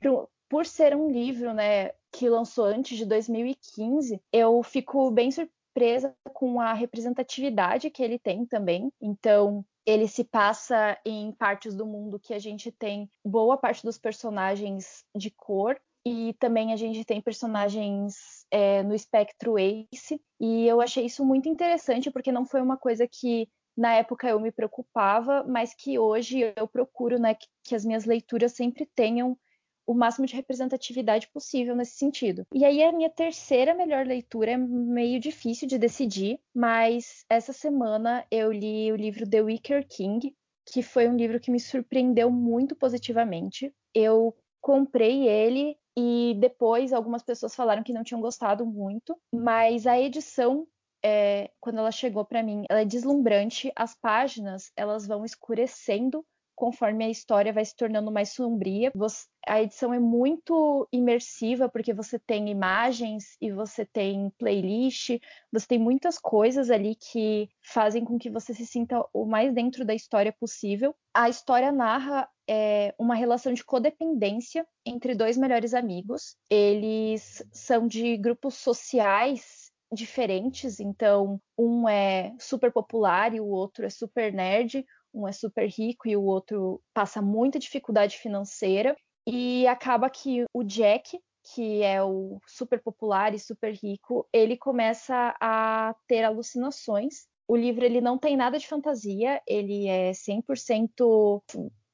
Por 0.48 0.64
ser 0.64 0.96
um 0.96 1.10
livro, 1.10 1.52
né, 1.52 1.90
que 2.10 2.28
lançou 2.28 2.64
antes 2.64 2.96
de 2.96 3.04
2015, 3.04 4.20
eu 4.32 4.62
fico 4.62 5.10
bem 5.10 5.30
surpresa 5.30 6.14
com 6.32 6.60
a 6.60 6.72
representatividade 6.72 7.90
que 7.90 8.02
ele 8.02 8.18
tem 8.18 8.46
também. 8.46 8.90
Então, 9.00 9.64
ele 9.84 10.08
se 10.08 10.24
passa 10.24 10.98
em 11.04 11.30
partes 11.32 11.74
do 11.74 11.86
mundo 11.86 12.18
que 12.18 12.32
a 12.32 12.38
gente 12.38 12.72
tem 12.72 13.08
boa 13.24 13.58
parte 13.58 13.84
dos 13.84 13.98
personagens 13.98 15.04
de 15.14 15.30
cor 15.30 15.78
e 16.04 16.34
também 16.40 16.72
a 16.72 16.76
gente 16.76 17.04
tem 17.04 17.20
personagens 17.20 18.46
é, 18.50 18.82
no 18.82 18.94
espectro 18.94 19.58
Ace 19.58 20.20
e 20.40 20.66
eu 20.66 20.80
achei 20.80 21.04
isso 21.04 21.24
muito 21.24 21.48
interessante 21.48 22.10
porque 22.10 22.32
não 22.32 22.46
foi 22.46 22.62
uma 22.62 22.76
coisa 22.78 23.06
que 23.06 23.46
na 23.80 23.94
época 23.94 24.28
eu 24.28 24.38
me 24.38 24.52
preocupava, 24.52 25.42
mas 25.42 25.72
que 25.72 25.98
hoje 25.98 26.52
eu 26.54 26.68
procuro 26.68 27.18
né, 27.18 27.34
que, 27.34 27.46
que 27.64 27.74
as 27.74 27.82
minhas 27.82 28.04
leituras 28.04 28.52
sempre 28.52 28.84
tenham 28.94 29.38
o 29.86 29.94
máximo 29.94 30.26
de 30.26 30.36
representatividade 30.36 31.30
possível 31.32 31.74
nesse 31.74 31.96
sentido. 31.96 32.46
E 32.54 32.62
aí 32.62 32.82
a 32.82 32.92
minha 32.92 33.08
terceira 33.08 33.72
melhor 33.72 34.06
leitura 34.06 34.50
é 34.50 34.56
meio 34.58 35.18
difícil 35.18 35.66
de 35.66 35.78
decidir, 35.78 36.38
mas 36.54 37.24
essa 37.26 37.54
semana 37.54 38.22
eu 38.30 38.52
li 38.52 38.92
o 38.92 38.96
livro 38.96 39.28
The 39.28 39.40
Wicker 39.40 39.88
King, 39.88 40.36
que 40.66 40.82
foi 40.82 41.08
um 41.08 41.16
livro 41.16 41.40
que 41.40 41.50
me 41.50 41.58
surpreendeu 41.58 42.30
muito 42.30 42.76
positivamente. 42.76 43.74
Eu 43.94 44.36
comprei 44.60 45.26
ele 45.26 45.74
e 45.96 46.36
depois 46.38 46.92
algumas 46.92 47.22
pessoas 47.22 47.54
falaram 47.54 47.82
que 47.82 47.94
não 47.94 48.04
tinham 48.04 48.20
gostado 48.20 48.66
muito, 48.66 49.16
mas 49.32 49.86
a 49.86 49.98
edição 49.98 50.66
é, 51.02 51.50
quando 51.60 51.78
ela 51.78 51.92
chegou 51.92 52.24
para 52.24 52.42
mim, 52.42 52.64
ela 52.68 52.80
é 52.80 52.84
deslumbrante. 52.84 53.72
As 53.76 53.94
páginas 53.94 54.72
elas 54.76 55.06
vão 55.06 55.24
escurecendo 55.24 56.24
conforme 56.60 57.06
a 57.06 57.08
história 57.08 57.54
vai 57.54 57.64
se 57.64 57.74
tornando 57.74 58.12
mais 58.12 58.34
sombria. 58.34 58.92
Você, 58.94 59.26
a 59.48 59.62
edição 59.62 59.94
é 59.94 59.98
muito 59.98 60.86
imersiva 60.92 61.70
porque 61.70 61.94
você 61.94 62.18
tem 62.18 62.50
imagens 62.50 63.34
e 63.40 63.50
você 63.50 63.86
tem 63.86 64.30
playlist, 64.38 65.18
você 65.50 65.66
tem 65.66 65.78
muitas 65.78 66.18
coisas 66.18 66.70
ali 66.70 66.94
que 66.96 67.48
fazem 67.62 68.04
com 68.04 68.18
que 68.18 68.28
você 68.28 68.52
se 68.52 68.66
sinta 68.66 69.02
o 69.14 69.24
mais 69.24 69.54
dentro 69.54 69.86
da 69.86 69.94
história 69.94 70.34
possível. 70.38 70.94
A 71.14 71.30
história 71.30 71.72
narra 71.72 72.28
é, 72.46 72.94
uma 72.98 73.14
relação 73.14 73.54
de 73.54 73.64
codependência 73.64 74.66
entre 74.84 75.14
dois 75.14 75.38
melhores 75.38 75.72
amigos. 75.72 76.36
Eles 76.50 77.42
são 77.52 77.86
de 77.86 78.18
grupos 78.18 78.56
sociais 78.56 79.59
diferentes, 79.92 80.80
então 80.80 81.40
um 81.58 81.88
é 81.88 82.34
super 82.38 82.72
popular 82.72 83.34
e 83.34 83.40
o 83.40 83.46
outro 83.46 83.84
é 83.84 83.90
super 83.90 84.32
nerd, 84.32 84.84
um 85.12 85.26
é 85.26 85.32
super 85.32 85.68
rico 85.68 86.08
e 86.08 86.16
o 86.16 86.22
outro 86.22 86.80
passa 86.94 87.20
muita 87.20 87.58
dificuldade 87.58 88.16
financeira 88.18 88.96
e 89.26 89.66
acaba 89.66 90.08
que 90.08 90.44
o 90.54 90.62
Jack, 90.62 91.18
que 91.54 91.82
é 91.82 92.02
o 92.02 92.40
super 92.46 92.80
popular 92.82 93.34
e 93.34 93.38
super 93.38 93.74
rico, 93.74 94.28
ele 94.32 94.56
começa 94.56 95.34
a 95.40 95.94
ter 96.06 96.22
alucinações. 96.22 97.26
O 97.48 97.56
livro 97.56 97.84
ele 97.84 98.00
não 98.00 98.16
tem 98.16 98.36
nada 98.36 98.58
de 98.58 98.68
fantasia, 98.68 99.42
ele 99.46 99.88
é 99.88 100.12
100% 100.12 101.42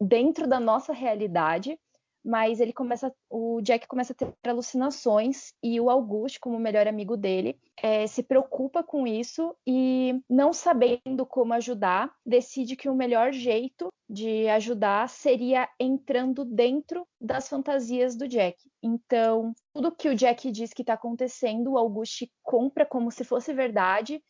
dentro 0.01 0.47
da 0.47 0.61
nossa 0.61 0.93
realidade 0.93 1.79
mas 2.27 2.59
ele 2.59 2.73
começa, 2.73 3.15
o 3.31 3.61
Jack 3.63 3.87
começa 3.87 4.13
a 4.13 4.17
ter 4.17 4.51
alucinações 4.51 5.55
e 5.63 5.81
o 5.81 5.89
Auguste, 5.89 6.41
como 6.41 6.59
melhor 6.59 6.89
amigo 6.89 7.17
dele, 7.17 7.57
é, 7.81 8.05
se 8.09 8.21
preocupa 8.21 8.83
com 8.83 9.07
isso 9.07 9.55
e, 9.65 10.21
não 10.29 10.53
sabendo 10.53 11.25
como 11.25 11.55
ajudar, 11.55 12.13
decide 12.27 12.75
que 12.75 12.89
o 12.89 12.97
melhor 12.97 13.33
jeito 13.33 13.89
de 14.11 14.49
ajudar 14.49 15.09
seria 15.09 15.69
entrando 15.79 16.45
dentro 16.45 17.07
das 17.21 17.49
fantasias 17.49 18.17
do 18.17 18.27
Jack. 18.27 18.59
Então, 18.83 19.55
tudo 19.73 19.95
que 19.95 20.09
o 20.09 20.17
Jack 20.17 20.51
diz 20.51 20.73
que 20.73 20.83
está 20.83 20.95
acontecendo, 20.95 21.73
o 21.73 21.79
Auguste 21.79 22.29
compra 22.43 22.85
como 22.85 23.13
se 23.13 23.23
fosse 23.23 23.53
verdade 23.53 24.21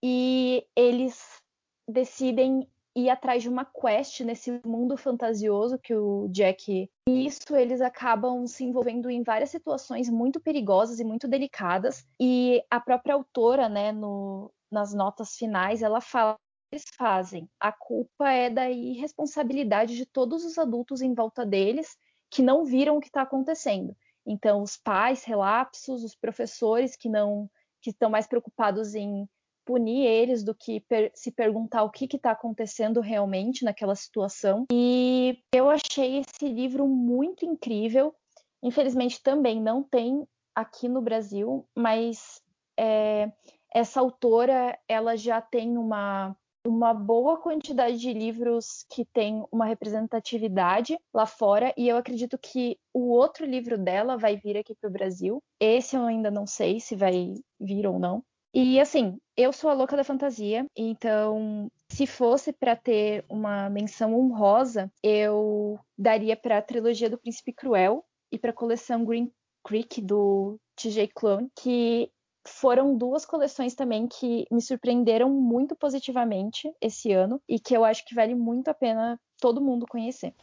e 0.00 0.64
eles 0.76 1.42
decidem 1.88 2.68
ir 2.96 3.08
atrás 3.08 3.42
de 3.42 3.48
uma 3.48 3.64
quest 3.64 4.20
nesse 4.20 4.60
mundo 4.64 4.96
fantasioso 4.96 5.78
que 5.78 5.94
o 5.94 6.28
Jack. 6.28 6.90
E 7.08 7.26
isso 7.26 7.54
eles 7.54 7.80
acabam 7.80 8.46
se 8.46 8.64
envolvendo 8.64 9.08
em 9.08 9.22
várias 9.22 9.50
situações 9.50 10.08
muito 10.08 10.40
perigosas 10.40 10.98
e 10.98 11.04
muito 11.04 11.28
delicadas. 11.28 12.04
E 12.20 12.62
a 12.70 12.80
própria 12.80 13.14
autora, 13.14 13.68
né, 13.68 13.92
no, 13.92 14.52
nas 14.70 14.92
notas 14.92 15.36
finais, 15.36 15.82
ela 15.82 16.00
fala 16.00 16.36
eles 16.72 16.84
fazem. 16.96 17.50
A 17.58 17.72
culpa 17.72 18.30
é 18.30 18.48
da 18.48 18.70
irresponsabilidade 18.70 19.96
de 19.96 20.06
todos 20.06 20.44
os 20.44 20.56
adultos 20.56 21.02
em 21.02 21.12
volta 21.14 21.44
deles 21.44 21.96
que 22.30 22.42
não 22.42 22.64
viram 22.64 22.96
o 22.96 23.00
que 23.00 23.08
está 23.08 23.22
acontecendo. 23.22 23.96
Então, 24.24 24.62
os 24.62 24.76
pais 24.76 25.24
relapsos, 25.24 26.04
os 26.04 26.14
professores 26.14 26.94
que 26.94 27.08
não 27.08 27.50
que 27.82 27.90
estão 27.90 28.10
mais 28.10 28.26
preocupados 28.26 28.94
em 28.94 29.26
punir 29.70 30.04
eles 30.04 30.42
do 30.42 30.52
que 30.52 30.80
per 30.80 31.12
se 31.14 31.30
perguntar 31.30 31.84
o 31.84 31.90
que 31.90 32.04
está 32.16 32.32
acontecendo 32.32 33.00
realmente 33.00 33.64
naquela 33.64 33.94
situação. 33.94 34.66
E 34.72 35.38
eu 35.54 35.70
achei 35.70 36.18
esse 36.18 36.48
livro 36.52 36.88
muito 36.88 37.44
incrível. 37.44 38.12
Infelizmente 38.60 39.22
também 39.22 39.62
não 39.62 39.80
tem 39.80 40.26
aqui 40.56 40.88
no 40.88 41.00
Brasil, 41.00 41.64
mas 41.72 42.42
é, 42.76 43.30
essa 43.72 44.00
autora 44.00 44.76
ela 44.88 45.16
já 45.16 45.40
tem 45.40 45.78
uma 45.78 46.36
uma 46.66 46.92
boa 46.92 47.38
quantidade 47.38 47.96
de 47.96 48.12
livros 48.12 48.84
que 48.90 49.02
tem 49.04 49.42
uma 49.50 49.64
representatividade 49.64 50.98
lá 51.14 51.24
fora 51.24 51.72
e 51.74 51.88
eu 51.88 51.96
acredito 51.96 52.36
que 52.36 52.76
o 52.92 53.08
outro 53.12 53.46
livro 53.46 53.78
dela 53.78 54.18
vai 54.18 54.36
vir 54.36 54.58
aqui 54.58 54.74
para 54.74 54.90
o 54.90 54.92
Brasil. 54.92 55.42
Esse 55.58 55.96
eu 55.96 56.04
ainda 56.04 56.30
não 56.30 56.46
sei 56.46 56.78
se 56.78 56.94
vai 56.94 57.32
vir 57.58 57.86
ou 57.86 57.98
não, 57.98 58.22
E 58.52 58.80
assim, 58.80 59.16
eu 59.36 59.52
sou 59.52 59.70
a 59.70 59.74
louca 59.74 59.96
da 59.96 60.02
fantasia, 60.02 60.66
então 60.76 61.70
se 61.88 62.06
fosse 62.06 62.52
para 62.52 62.74
ter 62.74 63.24
uma 63.28 63.70
menção 63.70 64.12
honrosa, 64.14 64.90
eu 65.02 65.78
daria 65.96 66.36
para 66.36 66.58
a 66.58 66.62
trilogia 66.62 67.08
do 67.08 67.18
Príncipe 67.18 67.52
Cruel 67.52 68.04
e 68.32 68.38
para 68.38 68.50
a 68.50 68.54
coleção 68.54 69.04
Green 69.04 69.30
Creek 69.64 70.02
do 70.02 70.58
TJ 70.74 71.08
Clone, 71.14 71.48
que 71.54 72.10
foram 72.46 72.96
duas 72.96 73.24
coleções 73.24 73.74
também 73.74 74.08
que 74.08 74.46
me 74.50 74.60
surpreenderam 74.60 75.30
muito 75.30 75.76
positivamente 75.76 76.72
esse 76.80 77.12
ano 77.12 77.40
e 77.48 77.60
que 77.60 77.76
eu 77.76 77.84
acho 77.84 78.04
que 78.04 78.14
vale 78.14 78.34
muito 78.34 78.68
a 78.68 78.74
pena 78.74 79.20
todo 79.40 79.60
mundo 79.60 79.86
conhecer. 79.88 80.34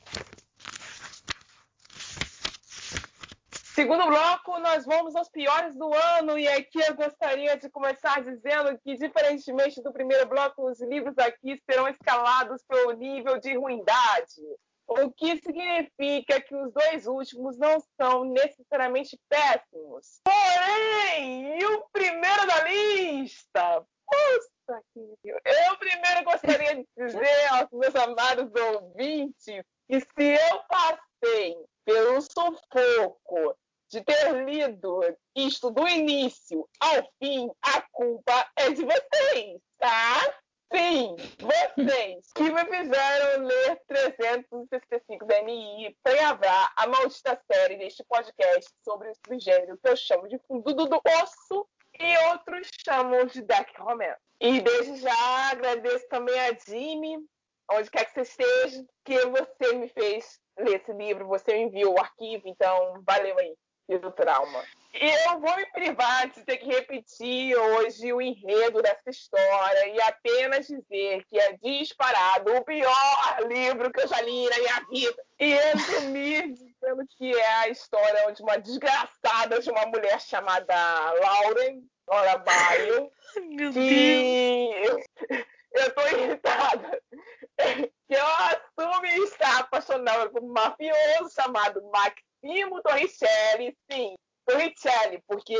Segundo 3.77 4.07
bloco, 4.07 4.57
nós 4.57 4.85
vamos 4.85 5.15
aos 5.15 5.29
piores 5.29 5.75
do 5.75 5.93
ano, 5.93 6.35
e 6.39 6.47
aqui 6.47 6.79
eu 6.79 6.95
gostaria 6.95 7.55
de 7.57 7.69
começar 7.69 8.23
dizendo 8.23 8.75
que, 8.79 8.97
diferentemente 8.97 9.83
do 9.83 9.93
primeiro 9.93 10.27
bloco, 10.27 10.67
os 10.67 10.81
livros 10.81 11.15
aqui 11.19 11.61
serão 11.69 11.87
escalados 11.87 12.63
pelo 12.67 12.93
nível 12.93 13.39
de 13.39 13.55
ruindade, 13.55 14.41
o 14.87 15.11
que 15.11 15.37
significa 15.37 16.41
que 16.41 16.55
os 16.55 16.73
dois 16.73 17.05
últimos 17.05 17.55
não 17.59 17.77
são 18.01 18.23
necessariamente 18.23 19.15
péssimos. 19.29 20.21
Porém, 20.23 21.59
e 21.59 21.65
o 21.67 21.87
primeiro 21.93 22.47
da 22.47 22.63
lista? 22.63 23.85
Puxa 24.07 24.81
que 24.91 25.17
eu 25.23 25.77
primeiro 25.77 26.23
gostaria 26.23 26.77
de 26.77 26.87
dizer 26.97 27.47
aos 27.51 27.69
meus 27.71 27.95
amados 27.95 28.51
ouvintes 28.55 29.63
que 29.87 29.99
se 30.01 30.23
eu 30.23 30.63
passei 30.67 31.55
pelo 31.85 32.19
sufoco 32.21 33.55
de 33.89 34.02
ter 34.04 34.45
lido 34.45 35.02
isto 35.36 35.71
do 35.71 35.88
início 35.88 36.67
ao 36.80 37.10
fim, 37.19 37.50
a 37.62 37.82
culpa 37.91 38.50
é 38.56 38.69
de 38.71 38.84
vocês, 38.84 39.62
tá? 39.78 40.21
Sim, 40.73 41.15
vocês 41.39 42.30
que 42.36 42.43
me 42.43 42.65
fizeram 42.65 43.45
ler 43.45 43.82
365 43.88 45.26
DNI 45.26 45.97
para 46.04 46.15
gravar 46.15 46.73
a 46.76 46.88
maldita 46.88 47.41
série 47.50 47.78
deste 47.78 48.04
podcast 48.04 48.69
sobre 48.84 49.10
o 49.10 49.15
subgênero 49.15 49.78
que 49.78 49.89
eu 49.89 49.95
chamo 49.95 50.28
de 50.28 50.38
fundo 50.39 50.73
do 50.73 51.02
osso 51.23 51.65
e 51.97 52.17
outros 52.30 52.69
chamam 52.86 53.26
de 53.26 53.41
deck 53.41 53.71
romance. 53.80 54.19
E 54.41 54.60
desde 54.60 54.97
já 54.97 55.52
agradeço 55.52 56.06
também 56.10 56.38
a 56.38 56.54
Jimmy, 56.54 57.17
onde 57.71 57.89
quer 57.89 58.06
que 58.06 58.13
você 58.13 58.21
esteja, 58.21 58.86
que 59.06 59.26
você 59.26 59.73
me 59.73 59.88
fez 59.88 60.38
ler 60.60 60.82
esse 60.82 60.91
livro, 60.91 61.28
você 61.28 61.54
me 61.54 61.62
enviou 61.62 61.95
o 61.95 62.00
arquivo, 62.00 62.43
então 62.45 63.02
valeu 63.06 63.38
aí 63.39 63.56
e 63.88 63.97
do 63.97 64.12
trauma. 64.12 64.63
E 64.93 65.10
eu 65.30 65.39
vou 65.39 65.56
me 65.56 65.65
privar 65.67 66.28
de 66.30 66.43
ter 66.43 66.58
que 66.58 66.65
repetir 66.65 67.56
hoje 67.56 68.12
o 68.12 68.21
enredo 68.21 68.82
dessa 68.82 69.10
história 69.10 69.88
e 69.89 70.02
apenas 70.02 70.67
dizer 70.67 71.23
que 71.26 71.39
é 71.39 71.54
disparado 71.62 72.56
o 72.56 72.63
pior 72.63 73.38
livro 73.47 73.91
que 73.91 74.02
eu 74.02 74.08
já 74.08 74.19
li 74.21 74.50
na 74.50 74.58
minha 74.58 74.86
vida. 74.89 75.23
E 75.39 75.54
resumir 75.54 76.47
dizendo 76.54 77.06
que 77.15 77.32
é 77.32 77.54
a 77.58 77.69
história 77.69 78.32
de 78.32 78.41
uma 78.41 78.58
desgraçada 78.58 79.62
de 79.62 79.69
uma 79.69 79.86
mulher 79.86 80.19
chamada 80.19 80.76
Lauren, 81.21 81.84
Laura 82.08 82.38
Baio. 82.39 83.12
Meu 83.50 83.71
que 83.71 84.71
Deus. 84.82 85.06
eu 85.73 85.93
tô 85.93 86.08
irritada. 86.08 87.02
Que 88.08 88.15
eu 88.15 88.26
assumo 88.26 89.06
estar 89.06 89.60
apaixonada 89.60 90.30
por 90.30 90.43
um 90.43 90.48
mafioso 90.48 91.34
chamado 91.36 91.82
Max 91.91 92.22
Simo 92.39 92.82
Torricelli, 92.82 93.76
sim, 93.91 94.15
Torricelli, 94.46 95.22
porque 95.28 95.56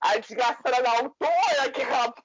a 0.00 0.16
desgraçada 0.18 0.82
da 0.82 0.90
autora, 0.90 1.72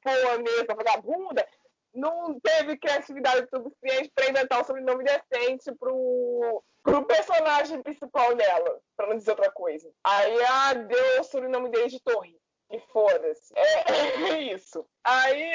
porra 0.01 0.37
mesmo, 0.37 0.75
vagabunda, 0.75 1.47
não 1.93 2.39
teve 2.39 2.77
criatividade 2.77 3.47
suficiente 3.49 4.11
para 4.13 4.29
inventar 4.29 4.61
um 4.61 4.63
sobrenome 4.63 5.03
decente 5.03 5.73
pro, 5.79 6.63
pro 6.83 7.05
personagem 7.05 7.81
principal 7.81 8.35
dela, 8.35 8.79
para 8.95 9.07
não 9.07 9.17
dizer 9.17 9.31
outra 9.31 9.51
coisa. 9.51 9.89
Aí 10.03 10.37
ela 10.39 10.73
deu 10.73 11.21
o 11.21 11.23
sobrenome 11.23 11.69
dele 11.69 11.87
de 11.87 11.99
Torre. 12.01 12.37
E 12.71 12.79
foda-se. 12.91 13.53
É, 13.55 13.83
é, 14.33 14.41
isso. 14.53 14.85
Aí 15.03 15.53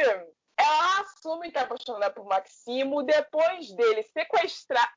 ela 0.60 1.00
assume 1.00 1.50
que 1.50 1.58
é 1.58 1.62
apaixonada 1.62 2.12
por 2.12 2.26
Maximo 2.26 3.02
depois 3.02 3.72
dele 3.72 4.02
sequestrar. 4.02 4.92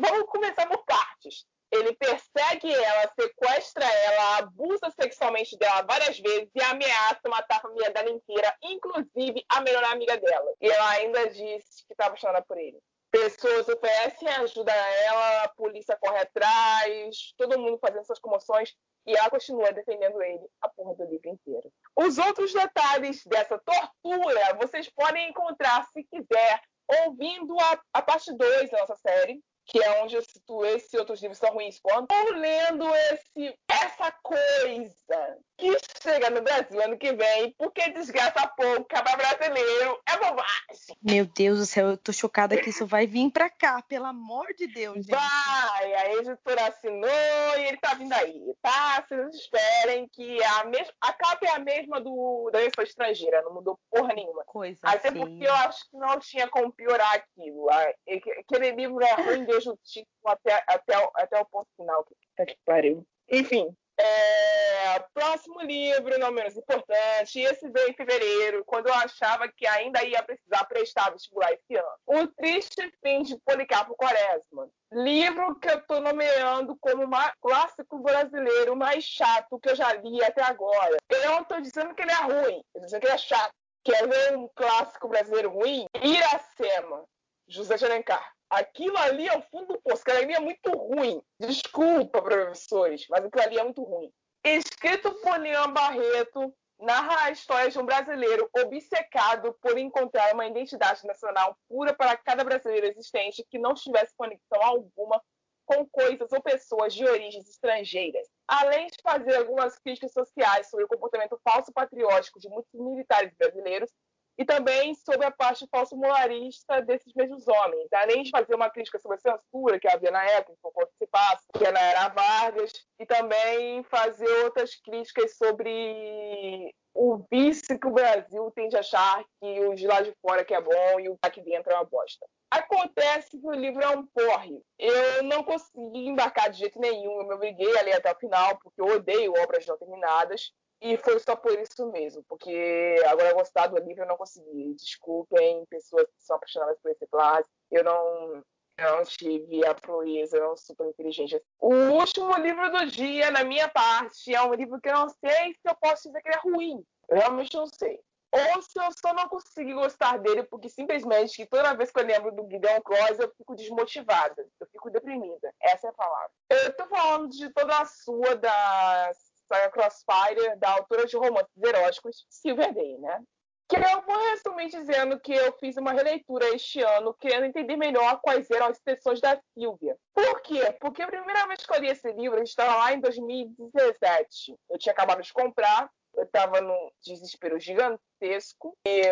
Vamos 0.00 0.26
começar 0.28 0.66
por 0.66 0.84
partes 0.84 1.46
ele 1.70 1.94
persegue 1.94 2.72
ela, 2.72 3.12
sequestra 3.18 3.84
ela, 3.84 4.38
abusa 4.38 4.90
sexualmente 4.90 5.56
dela 5.58 5.82
várias 5.82 6.18
vezes 6.18 6.48
e 6.54 6.62
ameaça 6.62 7.28
matar 7.28 7.56
a 7.56 7.60
família 7.60 7.90
dela 7.90 8.10
inteira, 8.10 8.56
inclusive 8.62 9.44
a 9.48 9.60
melhor 9.60 9.84
amiga 9.84 10.16
dela. 10.16 10.52
E 10.60 10.68
ela 10.68 10.90
ainda 10.90 11.28
diz 11.28 11.84
que 11.86 11.92
está 11.92 12.06
apaixonada 12.06 12.42
por 12.42 12.56
ele. 12.56 12.78
Pessoas 13.10 13.68
oferecem 13.68 14.28
ajuda 14.28 14.72
a 14.72 15.04
ela, 15.04 15.42
a 15.44 15.48
polícia 15.50 15.96
corre 16.00 16.18
atrás, 16.18 17.32
todo 17.36 17.58
mundo 17.58 17.78
fazendo 17.78 18.04
suas 18.04 18.18
comoções 18.18 18.74
e 19.06 19.16
ela 19.16 19.30
continua 19.30 19.72
defendendo 19.72 20.20
ele 20.20 20.46
a 20.60 20.68
porra 20.68 20.94
do 20.96 21.04
livro 21.04 21.28
inteiro. 21.30 21.72
Os 21.96 22.18
outros 22.18 22.52
detalhes 22.52 23.24
dessa 23.24 23.58
tortura 23.58 24.54
vocês 24.60 24.90
podem 24.90 25.30
encontrar, 25.30 25.86
se 25.92 26.02
quiser, 26.04 26.60
ouvindo 27.04 27.56
a, 27.60 27.80
a 27.94 28.02
parte 28.02 28.32
2 28.36 28.70
da 28.70 28.78
nossa 28.78 28.96
série, 28.96 29.40
que 29.66 29.82
é 29.82 30.02
onde 30.02 30.14
eu 30.14 30.22
situo 30.22 30.64
esse 30.64 30.96
e 30.96 30.98
outros 30.98 31.20
livros 31.20 31.38
são 31.38 31.52
ruins 31.52 31.78
quanto, 31.80 32.12
ou 32.12 32.32
lendo 32.32 32.86
esse, 32.94 33.58
essa 33.68 34.12
coisa 34.22 35.38
que 35.58 35.76
chega 36.02 36.30
no 36.30 36.42
Brasil 36.42 36.82
ano 36.82 36.98
que 36.98 37.12
vem, 37.12 37.52
porque 37.58 37.90
desgraça 37.90 38.46
pouco, 38.48 38.84
para 38.84 39.16
brasileiro 39.16 39.98
é 40.06 40.16
bobagem. 40.18 40.96
Meu 41.02 41.24
Deus 41.26 41.58
do 41.58 41.66
céu, 41.66 41.88
eu 41.88 41.96
tô 41.96 42.12
chocada 42.12 42.56
que 42.56 42.70
isso 42.70 42.86
vai 42.86 43.06
vir 43.06 43.30
pra 43.30 43.48
cá, 43.48 43.82
pelo 43.82 44.04
amor 44.04 44.46
de 44.56 44.66
Deus, 44.66 44.96
gente. 44.96 45.10
Vai, 45.10 45.94
a 45.94 46.14
editora 46.14 46.68
assinou 46.68 47.58
e 47.58 47.66
ele 47.66 47.78
tá 47.78 47.94
vindo 47.94 48.12
aí, 48.12 48.54
tá? 48.62 49.04
Vocês 49.08 49.34
esperem 49.34 50.08
que 50.08 50.42
a, 50.44 50.64
mes... 50.64 50.88
a 51.00 51.12
capa 51.12 51.46
é 51.46 51.50
a 51.50 51.58
mesma 51.58 52.00
do 52.00 52.50
da 52.52 52.60
versão 52.60 52.84
estrangeira, 52.84 53.42
não 53.42 53.54
mudou 53.54 53.78
porra 53.90 54.14
nenhuma. 54.14 54.44
Coisa 54.44 54.78
Até 54.82 55.10
feia. 55.10 55.24
porque 55.24 55.46
eu 55.46 55.54
acho 55.54 55.90
que 55.90 55.96
não 55.96 56.18
tinha 56.20 56.48
como 56.48 56.72
piorar 56.72 57.14
aquilo. 57.14 57.68
Aquele 57.70 58.72
livro 58.72 59.02
é 59.02 59.14
ruim 59.14 59.44
o 59.64 59.78
título 59.84 60.26
até, 60.26 60.64
até, 60.66 61.10
até 61.14 61.40
o 61.40 61.46
ponto 61.46 61.68
final. 61.76 62.04
Puta 62.04 62.46
que 62.46 62.58
pariu. 62.64 63.06
Enfim, 63.30 63.74
é, 63.98 64.98
próximo 65.14 65.62
livro, 65.62 66.18
não 66.18 66.30
menos 66.30 66.54
importante, 66.54 67.40
esse 67.40 67.68
veio 67.70 67.88
em 67.88 67.94
fevereiro, 67.94 68.62
quando 68.66 68.88
eu 68.88 68.94
achava 68.94 69.48
que 69.48 69.66
ainda 69.66 70.04
ia 70.04 70.22
precisar 70.22 70.64
prestar 70.64 71.10
vestibular 71.10 71.52
esse 71.52 71.74
ano. 71.74 71.88
O 72.06 72.26
Triste 72.26 72.92
Fim 73.02 73.22
de 73.22 73.38
Policarpo 73.38 73.96
Quaresma. 73.96 74.68
Livro 74.92 75.58
que 75.58 75.70
eu 75.70 75.78
estou 75.78 76.00
nomeando 76.00 76.76
como 76.78 77.04
o 77.04 77.32
clássico 77.40 77.98
brasileiro 78.00 78.76
mais 78.76 79.02
chato 79.02 79.58
que 79.58 79.70
eu 79.70 79.74
já 79.74 79.92
li 79.94 80.22
até 80.22 80.42
agora. 80.42 80.96
Eu 81.08 81.30
não 81.30 81.40
estou 81.40 81.60
dizendo 81.60 81.94
que 81.94 82.02
ele 82.02 82.12
é 82.12 82.22
ruim, 82.22 82.62
eu 82.74 82.80
estou 82.80 82.82
dizendo 82.82 83.00
que 83.00 83.06
ele 83.06 83.14
é 83.14 83.18
chato. 83.18 83.52
Quer 83.82 84.06
ver 84.06 84.36
um 84.36 84.48
clássico 84.54 85.08
brasileiro 85.08 85.50
ruim? 85.50 85.86
Iracema, 86.02 87.04
José 87.48 87.76
de 87.76 87.84
Alencar. 87.86 88.35
Aquilo 88.48 88.96
ali 88.98 89.28
é 89.28 89.36
o 89.36 89.42
fundo 89.42 89.74
do 89.74 89.80
poço. 89.80 90.02
Aquilo 90.02 90.18
ali 90.18 90.34
é 90.34 90.40
muito 90.40 90.70
ruim. 90.70 91.20
Desculpa, 91.40 92.22
professores, 92.22 93.06
mas 93.08 93.24
aquilo 93.24 93.42
ali 93.42 93.58
é 93.58 93.64
muito 93.64 93.82
ruim. 93.82 94.12
Escrito 94.44 95.12
por 95.20 95.38
Leon 95.40 95.72
Barreto, 95.72 96.54
narra 96.78 97.24
a 97.24 97.30
história 97.30 97.70
de 97.70 97.78
um 97.78 97.86
brasileiro 97.86 98.48
obcecado 98.56 99.56
por 99.60 99.76
encontrar 99.78 100.32
uma 100.34 100.46
identidade 100.46 101.04
nacional 101.06 101.56
pura 101.68 101.94
para 101.94 102.16
cada 102.16 102.44
brasileiro 102.44 102.86
existente 102.86 103.44
que 103.50 103.58
não 103.58 103.74
tivesse 103.74 104.14
conexão 104.16 104.62
alguma 104.62 105.20
com 105.64 105.84
coisas 105.86 106.30
ou 106.30 106.40
pessoas 106.40 106.94
de 106.94 107.04
origens 107.04 107.48
estrangeiras. 107.48 108.28
Além 108.46 108.86
de 108.86 108.98
fazer 109.02 109.34
algumas 109.34 109.76
críticas 109.80 110.12
sociais 110.12 110.70
sobre 110.70 110.84
o 110.84 110.88
comportamento 110.88 111.38
falso 111.42 111.72
patriótico 111.72 112.38
de 112.38 112.48
muitos 112.48 112.72
militares 112.72 113.34
brasileiros, 113.36 113.90
e 114.38 114.44
também 114.44 114.94
sobre 114.94 115.26
a 115.26 115.30
parte 115.30 115.66
falso 115.70 115.96
moralista 115.96 116.82
desses 116.82 117.12
mesmos 117.14 117.48
homens, 117.48 117.88
além 117.92 118.22
de 118.22 118.30
fazer 118.30 118.54
uma 118.54 118.70
crítica 118.70 118.98
sobre 118.98 119.16
a 119.16 119.20
censura 119.20 119.78
que 119.78 119.88
havia 119.88 120.10
na 120.10 120.24
época, 120.24 120.58
enquanto 120.64 120.90
se 120.98 121.06
passa, 121.06 121.42
que 121.56 121.64
era 121.64 121.80
Era 121.80 122.08
Vargas, 122.08 122.72
e 122.98 123.06
também 123.06 123.82
fazer 123.84 124.28
outras 124.44 124.74
críticas 124.76 125.36
sobre 125.36 126.74
o 126.94 127.22
vício 127.30 127.78
que 127.78 127.86
o 127.86 127.92
Brasil 127.92 128.50
tende 128.54 128.76
a 128.76 128.80
achar 128.80 129.22
que 129.40 129.60
o 129.60 129.74
de 129.74 129.86
lá 129.86 130.00
de 130.00 130.14
fora 130.22 130.44
que 130.44 130.54
é 130.54 130.60
bom 130.60 131.00
e 131.00 131.08
o 131.08 131.18
aqui 131.22 131.42
dentro 131.42 131.72
é 131.72 131.74
uma 131.74 131.84
bosta. 131.84 132.26
Acontece 132.50 133.38
que 133.38 133.46
o 133.46 133.52
livro 133.52 133.82
é 133.82 133.88
um 133.88 134.06
porre. 134.06 134.62
Eu 134.78 135.22
não 135.24 135.42
consegui 135.42 136.08
embarcar 136.08 136.48
de 136.48 136.58
jeito 136.58 136.78
nenhum, 136.78 137.20
eu 137.20 137.26
me 137.26 137.34
obriguei 137.34 137.76
a 137.76 137.82
ler 137.82 137.94
até 137.94 138.12
o 138.12 138.18
final, 138.18 138.56
porque 138.58 138.80
eu 138.80 138.86
odeio 138.86 139.32
obras 139.42 139.66
não 139.66 139.76
terminadas. 139.76 140.52
E 140.80 140.96
foi 140.98 141.18
só 141.18 141.34
por 141.34 141.58
isso 141.58 141.90
mesmo, 141.90 142.22
porque 142.28 142.96
agora 143.06 143.32
gostar 143.32 143.68
do 143.68 143.78
livro 143.78 144.02
eu 144.02 144.08
não 144.08 144.16
consegui. 144.16 144.74
Desculpem, 144.74 145.64
pessoas 145.66 146.04
que 146.06 146.22
são 146.22 146.36
apaixonadas 146.36 146.78
por 146.82 146.90
esse 146.90 147.06
clássico. 147.06 147.50
Eu 147.70 147.82
não, 147.82 148.44
eu 148.78 148.96
não 148.96 149.02
tive 149.04 149.66
a 149.66 149.74
proeza, 149.74 150.38
não 150.38 150.56
super 150.56 150.86
inteligente. 150.86 151.42
O 151.58 151.74
último 151.74 152.36
livro 152.36 152.70
do 152.70 152.86
dia, 152.86 153.30
na 153.30 153.42
minha 153.42 153.68
parte, 153.68 154.34
é 154.34 154.42
um 154.42 154.52
livro 154.52 154.80
que 154.80 154.88
eu 154.88 154.94
não 154.94 155.08
sei 155.08 155.54
se 155.54 155.68
eu 155.68 155.74
posso 155.76 156.08
dizer 156.08 156.20
que 156.20 156.28
ele 156.28 156.36
é 156.36 156.40
ruim. 156.40 156.84
Eu 157.08 157.16
realmente 157.16 157.56
não 157.56 157.66
sei. 157.66 157.98
ou 158.32 158.62
se 158.62 158.78
eu 158.78 158.90
só 159.00 159.14
não 159.14 159.28
consegui 159.28 159.72
gostar 159.72 160.18
dele 160.18 160.42
porque 160.42 160.68
simplesmente 160.68 161.36
que 161.36 161.46
toda 161.46 161.74
vez 161.74 161.90
que 161.90 161.98
eu 161.98 162.04
lembro 162.04 162.32
do 162.32 162.48
Gideon 162.50 162.82
Cross 162.82 163.18
eu 163.18 163.32
fico 163.36 163.54
desmotivada, 163.54 164.46
eu 164.60 164.66
fico 164.66 164.90
deprimida. 164.90 165.54
Essa 165.60 165.86
é 165.86 165.90
a 165.90 165.94
palavra. 165.94 166.30
Eu 166.50 166.76
tô 166.76 166.86
falando 166.86 167.28
de 167.30 167.48
toda 167.50 167.78
a 167.78 167.84
sua 167.86 168.36
da 168.36 169.10
saga 169.48 169.70
Crossfire, 169.70 170.56
da 170.56 170.70
autora 170.70 171.06
de 171.06 171.16
romances 171.16 171.62
eróticos, 171.62 172.26
Silver 172.28 172.72
Day, 172.72 172.98
né? 172.98 173.22
Que 173.68 173.76
eu 173.76 174.02
vou 174.02 174.16
resumir 174.30 174.68
dizendo 174.68 175.18
que 175.18 175.32
eu 175.32 175.52
fiz 175.58 175.76
uma 175.76 175.92
releitura 175.92 176.54
este 176.54 176.80
ano, 176.82 177.12
querendo 177.14 177.46
entender 177.46 177.76
melhor 177.76 178.20
quais 178.20 178.48
eram 178.48 178.66
as 178.66 178.78
intenções 178.78 179.20
da 179.20 179.40
Silvia. 179.54 179.96
Por 180.14 180.40
quê? 180.42 180.72
Porque 180.80 181.02
a 181.02 181.08
primeira 181.08 181.46
vez 181.48 181.66
que 181.66 181.74
eu 181.74 181.80
li 181.80 181.88
esse 181.88 182.12
livro, 182.12 182.36
a 182.36 182.38
gente 182.38 182.50
estava 182.50 182.76
lá 182.76 182.92
em 182.92 183.00
2017. 183.00 184.56
Eu 184.70 184.78
tinha 184.78 184.92
acabado 184.92 185.20
de 185.20 185.32
comprar, 185.32 185.90
eu 186.14 186.22
estava 186.22 186.60
num 186.60 186.90
desespero 187.02 187.58
gigantesco. 187.58 188.78
E 188.86 189.02